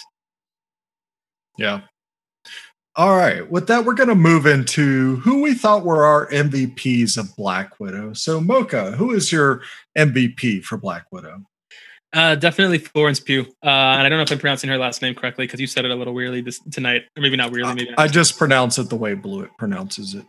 Yeah, 1.58 1.82
all 2.96 3.18
right. 3.18 3.50
With 3.50 3.68
that, 3.68 3.86
we're 3.86 3.96
going 3.96 4.10
to 4.10 4.16
move 4.16 4.46
into 4.46 5.16
who 5.18 5.42
we 5.42 5.56
thought 5.56 5.84
were 5.84 6.06
our 6.06 6.30
MVPs 6.30 7.18
of 7.18 7.36
Black 7.36 7.80
Widow. 7.80 8.14
So, 8.14 8.40
Mocha, 8.40 8.92
who 8.92 9.12
is 9.12 9.32
your 9.32 9.62
MVP 9.98 10.64
for 10.64 10.78
Black 10.78 11.06
Widow? 11.12 11.44
Uh, 12.14 12.36
definitely 12.36 12.78
Florence 12.78 13.20
Pugh. 13.20 13.42
Uh, 13.64 13.68
and 13.68 14.06
I 14.06 14.10
don't 14.10 14.20
know 14.20 14.22
if 14.22 14.32
I'm 14.32 14.38
pronouncing 14.38 14.70
her 14.70 14.78
last 14.78 15.02
name 15.02 15.16
correctly 15.16 15.48
because 15.48 15.60
you 15.60 15.66
said 15.66 15.86
it 15.86 15.92
a 15.92 15.96
little 15.96 16.14
weirdly 16.14 16.42
this 16.42 16.60
tonight, 16.72 17.04
or 17.18 17.22
maybe 17.22 17.36
not 17.36 17.52
weirdly. 17.52 17.74
Maybe 17.74 17.94
I 17.98 18.08
just 18.08 18.38
pronounce 18.38 18.78
it 18.78 18.90
the 18.90 18.96
way 18.96 19.16
Blewett 19.16 19.50
pronounces 19.58 20.14
it. 20.14 20.26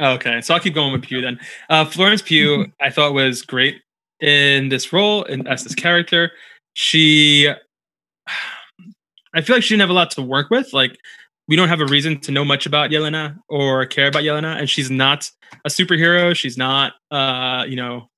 Okay, 0.00 0.40
so 0.40 0.54
I'll 0.54 0.60
keep 0.60 0.74
going 0.74 0.92
with 0.92 1.02
Pugh 1.02 1.20
then. 1.20 1.38
Uh, 1.70 1.84
Florence 1.84 2.22
Pugh, 2.22 2.66
I 2.80 2.90
thought 2.90 3.14
was 3.14 3.42
great 3.42 3.80
in 4.18 4.68
this 4.68 4.92
role 4.92 5.24
and 5.24 5.46
as 5.46 5.62
this 5.62 5.76
character. 5.76 6.32
She, 6.74 7.48
I 9.34 9.40
feel 9.42 9.56
like 9.56 9.62
she 9.62 9.74
didn't 9.74 9.82
have 9.82 9.90
a 9.90 9.94
lot 9.94 10.10
to 10.12 10.22
work 10.22 10.50
with. 10.50 10.72
Like 10.72 10.98
we 11.48 11.56
don't 11.56 11.68
have 11.68 11.80
a 11.80 11.86
reason 11.86 12.20
to 12.20 12.32
know 12.32 12.44
much 12.44 12.66
about 12.66 12.90
Yelena 12.90 13.38
or 13.48 13.84
care 13.86 14.08
about 14.08 14.22
Yelena, 14.22 14.58
and 14.58 14.70
she's 14.70 14.90
not 14.90 15.30
a 15.64 15.68
superhero. 15.68 16.34
She's 16.34 16.56
not, 16.56 16.94
uh, 17.10 17.64
you 17.68 17.76
know, 17.76 18.08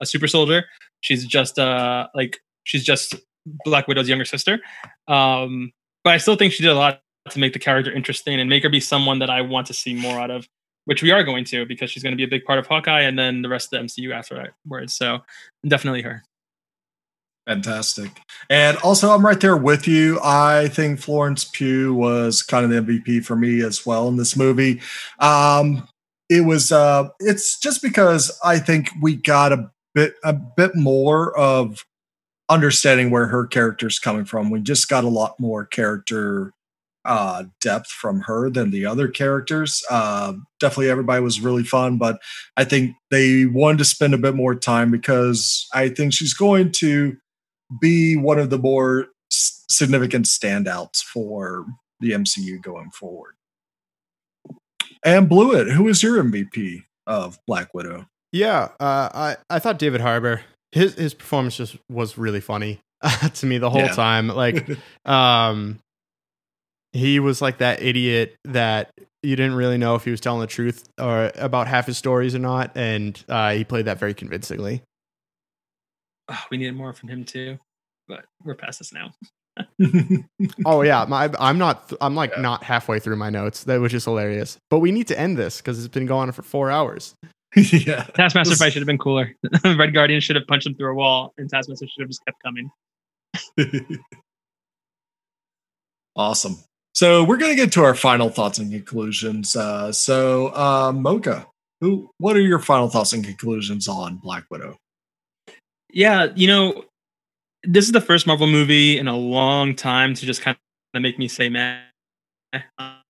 a 0.00 0.06
super 0.06 0.26
soldier. 0.26 0.64
She's 1.00 1.24
just 1.24 1.58
uh, 1.58 2.08
like 2.14 2.38
she's 2.64 2.84
just 2.84 3.14
Black 3.64 3.88
Widow's 3.88 4.08
younger 4.08 4.24
sister. 4.24 4.58
Um, 5.08 5.72
but 6.02 6.14
I 6.14 6.18
still 6.18 6.36
think 6.36 6.52
she 6.52 6.62
did 6.62 6.72
a 6.72 6.76
lot 6.76 7.00
to 7.30 7.38
make 7.38 7.52
the 7.52 7.58
character 7.58 7.90
interesting 7.92 8.38
and 8.38 8.50
make 8.50 8.62
her 8.62 8.68
be 8.68 8.80
someone 8.80 9.18
that 9.20 9.30
I 9.30 9.40
want 9.40 9.66
to 9.68 9.74
see 9.74 9.94
more 9.94 10.20
out 10.20 10.30
of, 10.30 10.46
which 10.84 11.02
we 11.02 11.10
are 11.10 11.24
going 11.24 11.44
to 11.46 11.64
because 11.64 11.90
she's 11.90 12.02
going 12.02 12.12
to 12.12 12.16
be 12.16 12.24
a 12.24 12.28
big 12.28 12.44
part 12.44 12.58
of 12.58 12.66
Hawkeye 12.66 13.00
and 13.00 13.18
then 13.18 13.42
the 13.42 13.48
rest 13.48 13.72
of 13.72 13.80
the 13.80 13.86
MCU 13.86 14.14
afterwards. 14.14 14.94
So 14.94 15.20
definitely 15.66 16.02
her. 16.02 16.22
Fantastic. 17.46 18.10
And 18.48 18.78
also, 18.78 19.10
I'm 19.10 19.24
right 19.24 19.40
there 19.40 19.56
with 19.56 19.86
you. 19.86 20.18
I 20.22 20.68
think 20.68 20.98
Florence 20.98 21.44
Pugh 21.44 21.92
was 21.92 22.42
kind 22.42 22.64
of 22.64 22.70
the 22.70 22.92
MVP 22.92 23.24
for 23.24 23.36
me 23.36 23.62
as 23.62 23.84
well 23.84 24.08
in 24.08 24.16
this 24.16 24.36
movie. 24.36 24.80
Um, 25.18 25.86
it 26.30 26.40
was, 26.42 26.72
uh, 26.72 27.08
it's 27.20 27.60
just 27.60 27.82
because 27.82 28.36
I 28.42 28.58
think 28.58 28.88
we 29.02 29.16
got 29.16 29.52
a 29.52 29.70
bit, 29.94 30.14
a 30.24 30.32
bit 30.32 30.74
more 30.74 31.36
of 31.36 31.84
understanding 32.48 33.10
where 33.10 33.26
her 33.26 33.46
character's 33.46 33.98
coming 33.98 34.24
from. 34.24 34.50
We 34.50 34.60
just 34.60 34.88
got 34.88 35.04
a 35.04 35.08
lot 35.08 35.38
more 35.38 35.66
character 35.66 36.52
uh, 37.04 37.44
depth 37.60 37.88
from 37.88 38.20
her 38.22 38.48
than 38.48 38.70
the 38.70 38.86
other 38.86 39.08
characters. 39.08 39.82
Uh, 39.90 40.32
definitely, 40.60 40.88
everybody 40.88 41.22
was 41.22 41.40
really 41.40 41.62
fun, 41.62 41.98
but 41.98 42.20
I 42.56 42.64
think 42.64 42.96
they 43.10 43.44
wanted 43.44 43.78
to 43.78 43.84
spend 43.84 44.14
a 44.14 44.18
bit 44.18 44.34
more 44.34 44.54
time 44.54 44.90
because 44.90 45.66
I 45.74 45.90
think 45.90 46.14
she's 46.14 46.32
going 46.32 46.72
to 46.72 47.16
be 47.80 48.16
one 48.16 48.38
of 48.38 48.50
the 48.50 48.58
more 48.58 49.06
s- 49.32 49.64
significant 49.68 50.26
standouts 50.26 51.02
for 51.02 51.66
the 52.00 52.12
MCU 52.12 52.60
going 52.62 52.90
forward. 52.90 53.34
And 55.04 55.28
Blewett, 55.28 55.68
who 55.70 55.88
is 55.88 56.02
your 56.02 56.22
MVP 56.22 56.84
of 57.06 57.38
Black 57.46 57.74
Widow? 57.74 58.06
Yeah, 58.32 58.68
uh, 58.80 59.08
I 59.14 59.36
I 59.50 59.58
thought 59.58 59.78
David 59.78 60.00
Harbour 60.00 60.42
his 60.72 60.94
his 60.94 61.14
performance 61.14 61.56
just 61.56 61.76
was 61.90 62.18
really 62.18 62.40
funny 62.40 62.80
to 63.34 63.46
me 63.46 63.58
the 63.58 63.70
whole 63.70 63.82
Yeah. 63.82 63.92
time. 63.92 64.28
Like, 64.28 64.68
um, 65.04 65.78
he 66.92 67.20
was 67.20 67.40
like 67.42 67.58
that 67.58 67.82
idiot 67.82 68.34
that 68.44 68.90
you 69.22 69.36
didn't 69.36 69.54
really 69.54 69.78
know 69.78 69.94
if 69.94 70.04
he 70.04 70.10
was 70.10 70.20
telling 70.20 70.40
the 70.40 70.46
truth 70.46 70.84
or 71.00 71.30
about 71.36 71.66
half 71.68 71.86
his 71.86 71.96
stories 71.98 72.34
or 72.34 72.38
not, 72.40 72.72
and 72.76 73.22
uh, 73.28 73.52
he 73.52 73.64
played 73.64 73.84
that 73.86 73.98
very 73.98 74.14
convincingly. 74.14 74.82
Oh, 76.28 76.40
we 76.50 76.56
needed 76.56 76.76
more 76.76 76.92
from 76.92 77.08
him 77.08 77.24
too, 77.24 77.58
but 78.08 78.24
we're 78.44 78.54
past 78.54 78.78
this 78.80 78.92
now. 78.92 79.12
Oh 80.66 80.82
yeah, 80.82 81.04
my, 81.08 81.30
I'm 81.38 81.58
not. 81.58 81.92
I'm 82.00 82.16
like 82.16 82.32
Yeah. 82.34 82.40
not 82.42 82.64
halfway 82.64 82.98
through 82.98 83.14
my 83.16 83.30
notes. 83.30 83.62
That 83.64 83.80
was 83.80 83.92
just 83.92 84.04
hilarious. 84.06 84.58
But 84.68 84.80
we 84.80 84.90
need 84.90 85.06
to 85.08 85.18
end 85.18 85.38
this 85.38 85.58
because 85.58 85.78
it's 85.78 85.92
been 85.94 86.06
going 86.06 86.26
on 86.28 86.32
for 86.32 86.42
four 86.42 86.72
hours. 86.72 87.14
yeah. 87.56 88.02
Taskmaster 88.16 88.50
This- 88.50 88.58
fight 88.58 88.72
should 88.72 88.82
have 88.82 88.86
been 88.88 88.98
cooler. 88.98 89.30
Red 89.64 89.94
Guardian 89.94 90.20
should 90.20 90.34
have 90.34 90.46
punched 90.48 90.66
him 90.66 90.74
through 90.74 90.90
a 90.90 90.94
wall, 90.94 91.32
and 91.38 91.48
Taskmaster 91.48 91.86
should 91.86 92.00
have 92.02 92.08
just 92.08 92.24
kept 92.24 92.42
coming. 92.42 92.68
awesome. 96.16 96.56
So 96.94 97.24
we're 97.24 97.36
going 97.36 97.52
to 97.52 97.56
get 97.56 97.72
to 97.72 97.84
our 97.84 97.94
final 97.94 98.28
thoughts 98.30 98.58
and 98.58 98.70
conclusions. 98.72 99.56
Uh, 99.56 99.92
so, 99.92 100.48
uh, 100.48 100.92
Mocha, 100.94 101.46
who? 101.80 102.10
What 102.18 102.36
are 102.36 102.40
your 102.40 102.58
final 102.60 102.88
thoughts 102.88 103.12
and 103.12 103.24
conclusions 103.24 103.88
on 103.88 104.16
Black 104.16 104.44
Widow? 104.50 104.76
Yeah, 105.94 106.26
you 106.34 106.48
know, 106.48 106.84
this 107.64 107.86
is 107.86 107.92
the 107.92 108.00
first 108.00 108.26
Marvel 108.26 108.48
movie 108.48 108.98
in 108.98 109.08
a 109.08 109.16
long 109.16 109.76
time 109.76 110.14
to 110.14 110.26
just 110.26 110.42
kind 110.42 110.56
of 110.94 111.02
make 111.02 111.18
me 111.18 111.28
say, 111.28 111.48
"Man, 111.48 111.82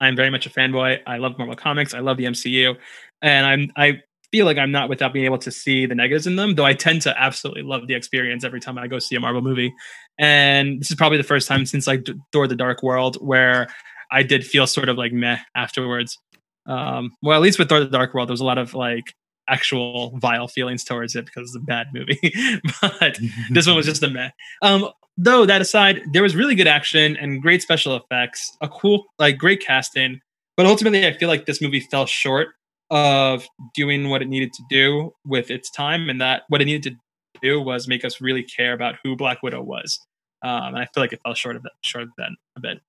I'm 0.01 0.16
very 0.16 0.31
much 0.31 0.47
a 0.47 0.51
fanboy. 0.51 1.01
I 1.06 1.19
love 1.19 1.39
Marvel 1.39 1.56
comics. 1.56 1.94
I 1.94 2.01
love 2.01 2.19
the 2.19 2.27
MCU, 2.27 2.77
and 3.23 3.47
I'm 3.47 3.73
I 3.77 4.02
feel 4.32 4.47
like 4.47 4.59
I'm 4.59 4.73
not 4.73 4.89
without 4.90 5.12
being 5.15 5.27
able 5.27 5.39
to 5.39 5.51
see 5.51 5.86
the 5.86 5.94
negatives 5.94 6.27
in 6.27 6.36
them. 6.36 6.55
Though 6.56 6.66
I 6.66 6.74
tend 6.74 7.02
to 7.02 7.20
absolutely 7.20 7.62
love 7.62 7.86
the 7.89 7.94
experience 7.94 8.44
every 8.44 8.61
time 8.61 8.78
I 8.78 8.89
go 8.89 8.98
see 8.98 9.16
a 9.16 9.20
Marvel 9.20 9.43
movie. 9.43 9.73
And 10.19 10.81
this 10.81 10.90
is 10.90 10.97
probably 10.97 11.19
the 11.19 11.24
first 11.24 11.48
time 11.48 11.66
since 11.66 11.86
like 11.86 12.06
Thor: 12.32 12.48
The 12.48 12.56
Dark 12.56 12.82
World 12.82 13.16
where 13.20 13.69
I 14.12 14.23
did 14.24 14.47
feel 14.47 14.66
sort 14.66 14.89
of 14.90 14.98
like 14.98 15.12
meh 15.12 15.39
afterwards. 15.56 16.19
Um, 16.66 17.12
well, 17.23 17.36
at 17.36 17.43
least 17.43 17.59
with 17.59 17.69
Thor: 17.70 17.81
The 17.81 17.86
Dark 17.86 18.15
World, 18.15 18.28
there 18.28 18.35
was 18.35 18.43
a 18.43 18.47
lot 18.47 18.59
of 18.59 18.74
like 18.74 19.15
actual 19.49 20.16
vile 20.19 20.49
feelings 20.49 20.85
towards 20.85 21.15
it 21.15 21.27
because 21.27 21.51
it's 21.51 21.57
a 21.57 21.61
bad 21.61 21.89
movie. 21.93 22.19
but 22.81 23.19
this 23.51 23.66
one 23.66 23.77
was 23.77 23.87
just 23.87 24.03
a 24.03 24.11
meh. 24.11 24.31
Um, 24.62 24.89
though 25.16 25.47
that 25.47 25.61
aside, 25.61 26.03
there 26.12 26.23
was 26.23 26.35
really 26.35 26.55
good 26.55 26.66
action 26.66 27.16
and 27.16 27.43
great 27.43 27.62
special 27.62 27.97
effects, 27.97 28.57
a 28.61 28.69
cool, 28.69 29.05
like 29.19 29.39
great 29.39 29.65
casting. 29.65 30.21
But 30.57 30.66
ultimately, 30.66 31.07
I 31.07 31.12
feel 31.12 31.29
like 31.29 31.47
this 31.47 31.61
movie 31.61 31.81
fell 31.81 32.07
short 32.07 32.49
of 32.91 33.47
doing 33.75 34.09
what 34.09 34.23
it 34.23 34.29
needed 34.29 34.53
to 34.53 34.62
do 34.71 35.12
with 35.25 35.51
its 35.51 35.71
time, 35.71 36.09
and 36.09 36.21
that 36.21 36.43
what 36.49 36.62
it 36.62 36.66
needed 36.66 36.85
to 36.85 36.97
do 37.43 37.61
was 37.61 37.89
make 37.89 38.05
us 38.05 38.21
really 38.21 38.43
care 38.43 38.73
about 38.73 38.97
who 39.03 39.16
Black 39.16 39.43
Widow 39.43 39.62
was. 39.62 39.99
Um, 40.43 40.75
and 40.75 40.79
I 40.79 40.89
feel 40.95 41.03
like 41.03 41.12
it 41.12 41.21
fell 41.25 41.35
short 41.35 41.57
of 41.57 41.62
that, 41.62 41.73
short 41.81 42.05
of 42.05 42.11
that 42.19 42.31
a 42.57 42.61
bit. 42.61 42.81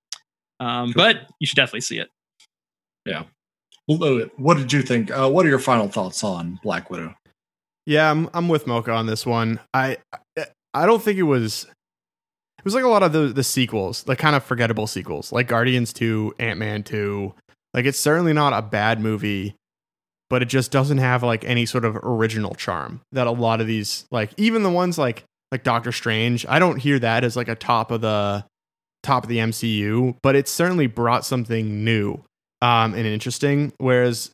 Um, 0.60 0.94
but 0.95 1.27
you 1.40 1.48
should 1.48 1.56
definitely 1.56 1.82
see 1.82 1.99
it. 1.99 2.10
Blewett, 3.06 3.26
what 3.87 4.57
did 4.57 4.73
you 4.73 4.81
think? 4.81 5.11
Uh, 5.11 5.29
what 5.29 5.45
are 5.45 5.49
your 5.49 5.59
final 5.59 5.87
thoughts 5.87 6.23
on 6.23 6.59
Black 6.63 6.89
Widow? 6.89 7.15
Yeah, 7.85 8.09
I'm 8.09 8.29
I'm 8.33 8.47
with 8.47 8.67
Mocha 8.67 8.91
on 8.91 9.05
this 9.05 9.25
one. 9.25 9.59
I 9.73 9.97
I 10.73 10.85
don't 10.85 11.01
think 11.01 11.19
it 11.19 11.23
was 11.23 11.65
it 12.57 12.65
was 12.65 12.73
like 12.73 12.83
a 12.83 12.89
lot 12.89 13.03
of 13.03 13.13
the 13.13 13.27
the 13.27 13.43
sequels, 13.43 14.03
the 14.03 14.15
kind 14.15 14.35
of 14.35 14.43
forgettable 14.43 14.87
sequels, 14.87 15.31
like 15.31 15.47
Guardians 15.47 15.93
2, 15.93 16.35
Ant-Man 16.39 16.83
2. 16.83 17.33
Like 17.73 17.85
it's 17.85 17.99
certainly 17.99 18.33
not 18.33 18.53
a 18.53 18.61
bad 18.61 18.99
movie, 18.99 19.55
but 20.29 20.41
it 20.41 20.45
just 20.45 20.71
doesn't 20.71 20.97
have 20.97 21.21
like 21.21 21.45
any 21.45 21.65
sort 21.65 21.85
of 21.85 21.95
original 21.97 22.55
charm 22.55 23.01
that 23.11 23.27
a 23.27 23.31
lot 23.31 23.61
of 23.61 23.67
these 23.67 24.05
like 24.11 24.31
even 24.37 24.63
the 24.63 24.71
ones 24.71 24.97
like 24.97 25.23
like 25.51 25.63
Doctor 25.63 25.91
Strange, 25.91 26.45
I 26.49 26.57
don't 26.57 26.77
hear 26.77 26.97
that 26.99 27.23
as 27.23 27.35
like 27.35 27.47
a 27.47 27.55
top 27.55 27.91
of 27.91 28.01
the 28.01 28.45
top 29.03 29.23
of 29.23 29.29
the 29.29 29.37
MCU, 29.37 30.17
but 30.23 30.35
it 30.35 30.47
certainly 30.47 30.87
brought 30.87 31.23
something 31.23 31.83
new 31.83 32.23
um 32.61 32.94
and 32.94 33.06
interesting 33.06 33.72
whereas 33.77 34.32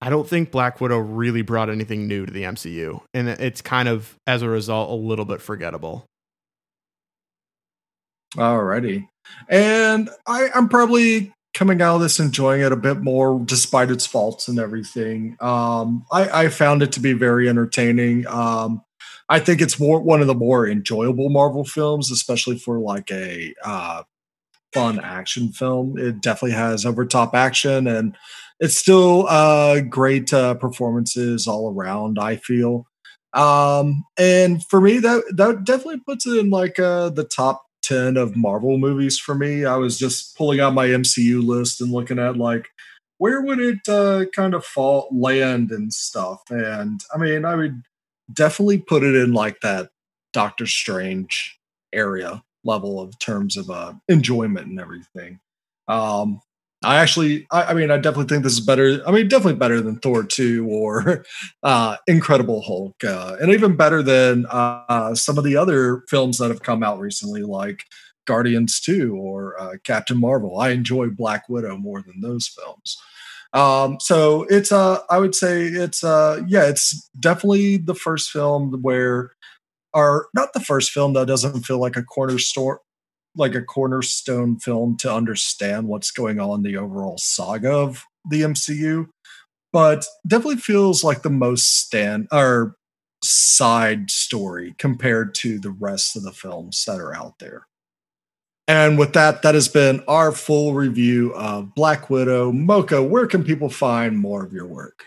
I 0.00 0.10
don't 0.10 0.28
think 0.28 0.50
Black 0.50 0.80
Widow 0.80 0.98
really 0.98 1.42
brought 1.42 1.70
anything 1.70 2.06
new 2.06 2.26
to 2.26 2.32
the 2.32 2.42
MCU, 2.42 3.00
and 3.14 3.28
it's 3.28 3.62
kind 3.62 3.88
of 3.88 4.14
as 4.26 4.42
a 4.42 4.48
result 4.48 4.90
a 4.90 4.94
little 4.94 5.24
bit 5.24 5.40
forgettable. 5.40 6.04
Alrighty. 8.36 9.08
And 9.48 10.10
I, 10.26 10.50
I'm 10.54 10.68
probably 10.68 11.32
coming 11.54 11.80
out 11.80 11.96
of 11.96 12.02
this 12.02 12.20
enjoying 12.20 12.60
it 12.60 12.72
a 12.72 12.76
bit 12.76 13.00
more 13.00 13.40
despite 13.42 13.90
its 13.90 14.06
faults 14.06 14.46
and 14.46 14.58
everything. 14.58 15.36
Um, 15.40 16.04
I, 16.12 16.44
I 16.44 16.48
found 16.50 16.82
it 16.82 16.92
to 16.92 17.00
be 17.00 17.14
very 17.14 17.48
entertaining. 17.48 18.26
Um, 18.26 18.82
I 19.28 19.38
think 19.40 19.62
it's 19.62 19.80
more 19.80 19.98
one 20.00 20.20
of 20.20 20.26
the 20.26 20.34
more 20.34 20.68
enjoyable 20.68 21.30
Marvel 21.30 21.64
films, 21.64 22.10
especially 22.10 22.58
for 22.58 22.78
like 22.78 23.10
a 23.10 23.54
uh, 23.64 24.02
fun 24.76 25.00
action 25.00 25.52
film. 25.52 25.96
It 25.96 26.20
definitely 26.20 26.54
has 26.54 26.84
over 26.84 27.06
top 27.06 27.34
action 27.34 27.86
and 27.86 28.14
it's 28.60 28.76
still 28.76 29.26
uh, 29.26 29.80
great 29.80 30.32
uh, 30.34 30.54
performances 30.54 31.46
all 31.46 31.72
around, 31.72 32.18
I 32.18 32.36
feel. 32.36 32.86
Um, 33.32 34.04
and 34.18 34.62
for 34.64 34.82
me, 34.82 34.98
that 34.98 35.22
that 35.36 35.64
definitely 35.64 36.00
puts 36.00 36.26
it 36.26 36.38
in 36.38 36.50
like 36.50 36.78
uh, 36.78 37.08
the 37.08 37.24
top 37.24 37.64
10 37.84 38.18
of 38.18 38.36
Marvel 38.36 38.76
movies 38.76 39.18
for 39.18 39.34
me. 39.34 39.64
I 39.64 39.76
was 39.76 39.98
just 39.98 40.36
pulling 40.36 40.60
out 40.60 40.74
my 40.74 40.88
MCU 40.88 41.42
list 41.42 41.80
and 41.80 41.90
looking 41.90 42.18
at 42.18 42.36
like 42.36 42.68
where 43.18 43.40
would 43.40 43.60
it 43.60 43.88
uh, 43.88 44.26
kind 44.34 44.52
of 44.52 44.62
fall 44.62 45.08
land 45.10 45.70
and 45.70 45.90
stuff. 45.90 46.42
And 46.50 47.00
I 47.14 47.18
mean, 47.18 47.46
I 47.46 47.54
would 47.54 47.82
definitely 48.30 48.78
put 48.78 49.02
it 49.02 49.14
in 49.14 49.32
like 49.32 49.60
that 49.60 49.88
Doctor 50.34 50.66
Strange 50.66 51.58
area 51.94 52.42
level 52.66 53.00
of 53.00 53.18
terms 53.18 53.56
of 53.56 53.70
uh, 53.70 53.94
enjoyment 54.08 54.66
and 54.66 54.80
everything. 54.80 55.40
Um, 55.88 56.40
I 56.84 56.96
actually, 56.96 57.46
I, 57.50 57.64
I 57.64 57.74
mean, 57.74 57.90
I 57.90 57.96
definitely 57.96 58.26
think 58.26 58.44
this 58.44 58.52
is 58.52 58.60
better. 58.60 59.00
I 59.06 59.10
mean, 59.10 59.28
definitely 59.28 59.58
better 59.58 59.80
than 59.80 59.96
Thor 59.96 60.22
2 60.22 60.68
or 60.68 61.24
uh, 61.62 61.96
Incredible 62.06 62.62
Hulk, 62.62 63.02
uh, 63.02 63.36
and 63.40 63.50
even 63.50 63.76
better 63.76 64.02
than 64.02 64.46
uh, 64.50 65.14
some 65.14 65.38
of 65.38 65.44
the 65.44 65.56
other 65.56 66.02
films 66.08 66.38
that 66.38 66.48
have 66.48 66.62
come 66.62 66.82
out 66.82 67.00
recently, 67.00 67.42
like 67.42 67.84
Guardians 68.26 68.80
2 68.80 69.16
or 69.16 69.60
uh, 69.60 69.76
Captain 69.84 70.20
Marvel. 70.20 70.58
I 70.58 70.70
enjoy 70.70 71.08
Black 71.08 71.48
Widow 71.48 71.76
more 71.78 72.02
than 72.02 72.20
those 72.20 72.46
films. 72.46 72.98
Um, 73.52 73.98
so 74.00 74.44
it's, 74.50 74.70
uh, 74.70 74.98
I 75.08 75.18
would 75.18 75.34
say 75.34 75.64
it's, 75.64 76.04
uh, 76.04 76.42
yeah, 76.46 76.66
it's 76.66 77.08
definitely 77.18 77.78
the 77.78 77.94
first 77.94 78.30
film 78.30 78.82
where 78.82 79.30
are 79.96 80.26
not 80.34 80.52
the 80.52 80.60
first 80.60 80.90
film 80.90 81.14
that 81.14 81.26
doesn't 81.26 81.62
feel 81.62 81.80
like 81.80 81.96
a 81.96 82.02
cornerstone 82.02 82.76
like 83.36 83.54
a 83.54 83.62
cornerstone 83.62 84.58
film 84.58 84.96
to 84.96 85.12
understand 85.12 85.88
what's 85.88 86.10
going 86.10 86.40
on 86.40 86.62
the 86.62 86.76
overall 86.76 87.18
saga 87.18 87.70
of 87.70 88.04
the 88.30 88.40
MCU, 88.42 89.08
but 89.72 90.06
definitely 90.26 90.56
feels 90.56 91.04
like 91.04 91.22
the 91.22 91.30
most 91.30 91.76
stand 91.76 92.28
or 92.32 92.76
side 93.22 94.10
story 94.10 94.74
compared 94.78 95.34
to 95.34 95.58
the 95.58 95.70
rest 95.70 96.16
of 96.16 96.22
the 96.22 96.32
films 96.32 96.84
that 96.86 96.98
are 96.98 97.14
out 97.14 97.38
there. 97.40 97.66
And 98.68 98.98
with 98.98 99.12
that, 99.12 99.42
that 99.42 99.54
has 99.54 99.68
been 99.68 100.02
our 100.08 100.32
full 100.32 100.74
review 100.74 101.34
of 101.34 101.74
Black 101.74 102.08
Widow. 102.10 102.52
Mocha, 102.52 103.02
where 103.02 103.26
can 103.26 103.44
people 103.44 103.68
find 103.68 104.18
more 104.18 104.44
of 104.44 104.52
your 104.52 104.66
work? 104.66 105.04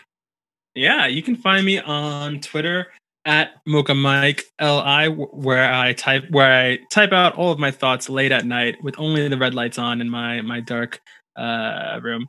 Yeah, 0.74 1.08
you 1.08 1.22
can 1.22 1.36
find 1.36 1.66
me 1.66 1.80
on 1.80 2.40
Twitter 2.40 2.92
at 3.24 3.52
Mocha 3.66 3.94
Mike 3.94 4.44
Li, 4.60 5.08
where 5.08 5.72
I 5.72 5.92
type 5.92 6.24
where 6.30 6.52
I 6.52 6.78
type 6.90 7.12
out 7.12 7.34
all 7.36 7.52
of 7.52 7.58
my 7.58 7.70
thoughts 7.70 8.08
late 8.08 8.32
at 8.32 8.46
night 8.46 8.76
with 8.82 8.94
only 8.98 9.28
the 9.28 9.38
red 9.38 9.54
lights 9.54 9.78
on 9.78 10.00
in 10.00 10.08
my 10.08 10.40
my 10.40 10.60
dark 10.60 11.00
uh, 11.36 12.00
room. 12.02 12.26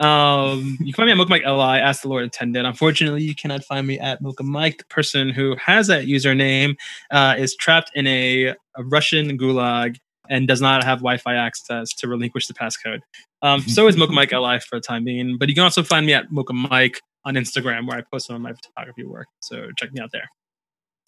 Um, 0.00 0.76
you 0.80 0.92
can 0.92 0.94
find 0.94 1.06
me 1.06 1.12
at 1.12 1.16
Mocha 1.18 1.30
Mike 1.30 1.42
Li. 1.44 1.80
Ask 1.80 2.02
the 2.02 2.08
Lord 2.08 2.24
intended. 2.24 2.64
Unfortunately, 2.64 3.22
you 3.22 3.34
cannot 3.34 3.64
find 3.64 3.86
me 3.86 3.98
at 3.98 4.20
Mocha 4.20 4.42
Mike. 4.42 4.78
The 4.78 4.84
person 4.86 5.30
who 5.30 5.56
has 5.56 5.86
that 5.86 6.06
username 6.06 6.74
uh, 7.10 7.36
is 7.38 7.54
trapped 7.54 7.92
in 7.94 8.06
a, 8.06 8.48
a 8.48 8.84
Russian 8.84 9.38
gulag 9.38 9.96
and 10.28 10.48
does 10.48 10.60
not 10.60 10.82
have 10.84 10.98
Wi-Fi 10.98 11.34
access 11.34 11.92
to 11.94 12.08
relinquish 12.08 12.46
the 12.48 12.54
passcode. 12.54 13.00
Um, 13.42 13.60
so 13.60 13.86
is 13.86 13.96
Mocha 13.96 14.12
Mike 14.12 14.32
Li 14.32 14.58
for 14.60 14.76
the 14.76 14.80
time 14.80 15.04
being. 15.04 15.38
But 15.38 15.48
you 15.48 15.54
can 15.54 15.64
also 15.64 15.82
find 15.82 16.06
me 16.06 16.14
at 16.14 16.32
Mocha 16.32 16.54
Mike 16.54 17.00
on 17.24 17.34
Instagram 17.34 17.86
where 17.86 17.98
I 17.98 18.02
post 18.02 18.26
some 18.26 18.36
of 18.36 18.42
my 18.42 18.52
photography 18.52 19.04
work. 19.04 19.26
So 19.40 19.68
check 19.78 19.92
me 19.92 20.00
out 20.00 20.10
there. 20.12 20.28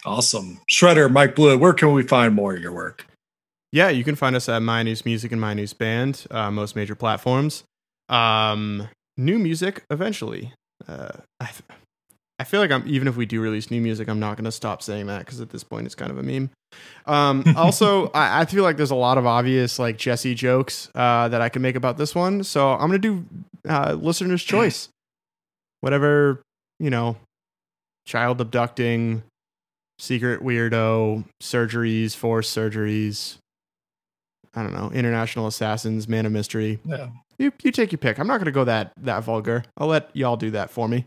Awesome. 0.05 0.61
Shredder, 0.71 1.11
Mike 1.11 1.35
Blue, 1.35 1.59
where 1.59 1.73
can 1.73 1.93
we 1.93 2.03
find 2.03 2.35
more 2.35 2.55
of 2.55 2.63
your 2.63 2.73
work? 2.73 3.07
Yeah, 3.73 3.89
you 3.89 4.05
can 4.05 4.15
find 4.15 4.37
us 4.37 4.49
at 4.49 4.63
My 4.63 4.83
News 4.83 5.05
Music 5.05 5.33
and 5.33 5.41
My 5.41 5.53
News 5.53 5.73
Band, 5.73 6.27
uh, 6.31 6.51
most 6.51 6.77
major 6.77 6.95
platforms. 6.95 7.65
Um, 8.09 8.89
new 9.17 9.39
music 9.39 9.85
eventually. 9.91 10.53
Uh, 10.87 11.13
I, 11.41 11.51
I 12.39 12.45
feel 12.45 12.61
like 12.61 12.71
I'm 12.71 12.85
even 12.87 13.09
if 13.09 13.17
we 13.17 13.27
do 13.27 13.41
release 13.41 13.71
new 13.71 13.81
music, 13.81 14.09
I'm 14.09 14.21
not 14.21 14.37
going 14.37 14.45
to 14.45 14.53
stop 14.53 14.83
saying 14.83 15.07
that 15.07 15.21
because 15.21 15.41
at 15.41 15.51
this 15.51 15.65
point 15.65 15.87
it's 15.87 15.95
kind 15.95 16.11
of 16.11 16.19
a 16.19 16.23
meme. 16.23 16.51
Um, 17.07 17.45
also, 17.57 18.09
I, 18.09 18.43
I, 18.43 18.45
feel 18.45 18.63
like 18.63 18.77
there's 18.77 18.91
a 18.91 18.97
lot 18.97 19.17
of 19.17 19.27
obvious 19.27 19.79
like 19.79 19.97
Jesse 19.97 20.35
jokes 20.35 20.91
uh, 20.95 21.29
that 21.29 21.41
I 21.41 21.49
can 21.49 21.63
make 21.63 21.77
about 21.77 21.97
this 21.97 22.15
one, 22.15 22.45
so 22.45 22.73
I'm 22.73 22.89
going 22.89 23.01
to 23.01 23.25
do 23.25 23.27
uh, 23.69 23.95
listener's 23.95 24.43
choice. 24.43 24.91
Whatever 25.87 26.43
you 26.81 26.91
know, 26.91 27.17
child 28.07 28.41
abducting, 28.41 29.23
secret 30.01 30.43
weirdo, 30.43 31.25
surgeries, 31.41 32.17
forced 32.17 32.57
surgeries. 32.57 33.37
I 34.53 34.65
don't 34.65 34.75
know, 34.75 34.91
international 34.91 35.47
assassins, 35.47 36.09
man 36.09 36.27
of 36.27 36.33
mystery. 36.33 36.81
Yeah, 36.85 37.11
you 37.39 37.53
you 37.63 37.71
take 37.71 37.93
your 37.93 38.01
pick. 38.01 38.19
I'm 38.19 38.27
not 38.27 38.39
going 38.39 38.47
to 38.47 38.51
go 38.51 38.65
that 38.65 38.95
that 39.03 39.23
vulgar. 39.23 39.63
I'll 39.79 39.87
let 39.87 40.11
y'all 40.13 40.37
do 40.37 40.51
that 40.51 40.71
for 40.71 40.89
me. 40.89 41.07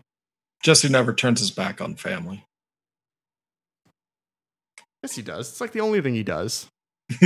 Jesse 0.63 0.87
never 0.87 1.13
turns 1.13 1.41
his 1.41 1.51
back 1.51 1.81
on 1.81 1.95
family. 1.95 2.45
Yes, 5.03 5.17
he 5.17 5.21
does. 5.21 5.49
It's 5.49 5.59
like 5.59 5.73
the 5.73 5.81
only 5.81 5.99
thing 5.99 6.15
he 6.15 6.23
does. 6.23 6.67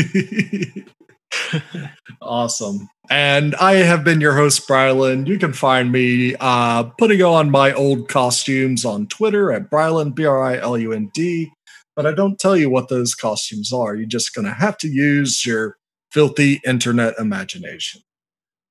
awesome. 2.21 2.89
And 3.09 3.55
I 3.55 3.75
have 3.75 4.03
been 4.03 4.21
your 4.21 4.35
host, 4.35 4.67
Brilund. 4.67 5.27
You 5.27 5.37
can 5.37 5.53
find 5.53 5.91
me 5.91 6.35
uh, 6.39 6.83
putting 6.97 7.21
on 7.21 7.51
my 7.51 7.73
old 7.73 8.07
costumes 8.07 8.85
on 8.85 9.07
Twitter 9.07 9.51
at 9.51 9.69
Brilund, 9.69 10.15
B 10.15 10.25
R 10.25 10.41
I 10.41 10.57
L 10.57 10.77
U 10.77 10.93
N 10.93 11.11
D. 11.13 11.51
But 11.95 12.05
I 12.05 12.13
don't 12.13 12.39
tell 12.39 12.57
you 12.57 12.69
what 12.69 12.89
those 12.89 13.13
costumes 13.13 13.71
are. 13.71 13.95
You're 13.95 14.07
just 14.07 14.33
going 14.33 14.45
to 14.45 14.53
have 14.53 14.77
to 14.79 14.87
use 14.87 15.45
your 15.45 15.77
filthy 16.11 16.59
internet 16.65 17.13
imagination. 17.19 18.01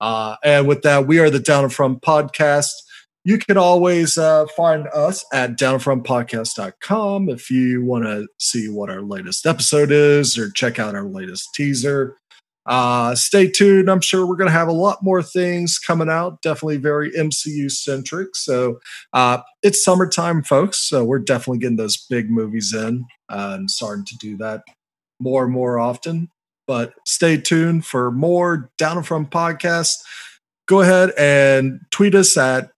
Uh, 0.00 0.36
and 0.42 0.66
with 0.66 0.82
that, 0.82 1.06
we 1.06 1.20
are 1.20 1.30
the 1.30 1.38
Down 1.38 1.64
and 1.64 1.72
From 1.72 2.00
podcast. 2.00 2.70
You 3.24 3.38
can 3.38 3.56
always 3.56 4.18
uh, 4.18 4.46
find 4.56 4.88
us 4.88 5.24
at 5.32 5.56
downfrompodcast.com 5.56 7.28
if 7.28 7.50
you 7.50 7.84
want 7.84 8.04
to 8.04 8.26
see 8.40 8.68
what 8.68 8.90
our 8.90 9.02
latest 9.02 9.46
episode 9.46 9.92
is 9.92 10.36
or 10.36 10.50
check 10.50 10.80
out 10.80 10.96
our 10.96 11.04
latest 11.04 11.54
teaser. 11.54 12.16
Uh, 12.66 13.14
stay 13.14 13.50
tuned. 13.50 13.90
I'm 13.90 14.00
sure 14.00 14.26
we're 14.26 14.36
going 14.36 14.50
to 14.50 14.52
have 14.52 14.68
a 14.68 14.72
lot 14.72 15.02
more 15.02 15.22
things 15.22 15.78
coming 15.78 16.08
out. 16.08 16.42
Definitely 16.42 16.76
very 16.76 17.10
MCU 17.12 17.70
centric. 17.70 18.36
So 18.36 18.80
uh, 19.12 19.38
it's 19.62 19.84
summertime, 19.84 20.42
folks. 20.42 20.78
So 20.78 21.04
we're 21.04 21.18
definitely 21.18 21.58
getting 21.58 21.76
those 21.76 21.96
big 22.08 22.30
movies 22.30 22.72
in 22.72 23.04
uh, 23.28 23.56
and 23.58 23.70
starting 23.70 24.04
to 24.04 24.16
do 24.18 24.36
that 24.38 24.62
more 25.20 25.44
and 25.44 25.52
more 25.52 25.78
often. 25.78 26.28
But 26.66 26.94
stay 27.06 27.36
tuned 27.36 27.84
for 27.84 28.10
more 28.10 28.70
Down 28.78 28.96
and 28.96 29.06
From 29.06 29.26
podcast. 29.26 29.94
Go 30.66 30.80
ahead 30.80 31.10
and 31.18 31.80
tweet 31.90 32.14
us 32.14 32.36
at 32.36 32.70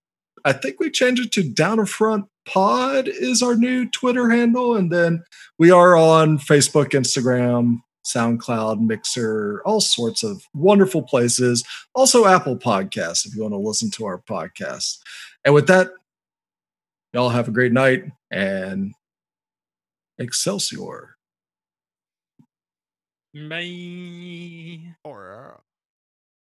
I 0.45 0.53
think 0.53 0.79
we 0.79 0.91
changed 0.91 1.25
it 1.25 1.33
to 1.33 1.43
Down 1.43 1.79
and 1.79 1.89
Front 1.89 2.27
Pod 2.47 3.09
is 3.09 3.43
our 3.43 3.55
new 3.55 3.89
Twitter 3.89 4.29
handle, 4.29 4.77
and 4.77 4.93
then 4.93 5.25
we 5.59 5.71
are 5.71 5.97
on 5.97 6.39
Facebook, 6.39 6.91
Instagram, 6.91 7.79
SoundCloud, 8.05 8.81
Mixer, 8.81 9.63
all 9.65 9.81
sorts 9.81 10.23
of 10.23 10.47
wonderful 10.55 11.03
places. 11.03 11.65
Also, 11.95 12.27
Apple 12.27 12.57
Podcasts 12.57 13.27
if 13.27 13.35
you 13.35 13.43
want 13.43 13.53
to 13.53 13.59
listen 13.59 13.91
to 13.93 14.05
our 14.05 14.19
podcast. 14.19 14.99
And 15.45 15.55
with 15.55 15.67
that, 15.69 15.91
y'all 17.13 17.31
have 17.31 17.49
a 17.49 17.53
great 17.53 17.73
night 17.73 18.05
and 18.31 18.95
Excelsior. 20.19 21.17
Bye. 23.35 24.95
Or. 25.03 25.61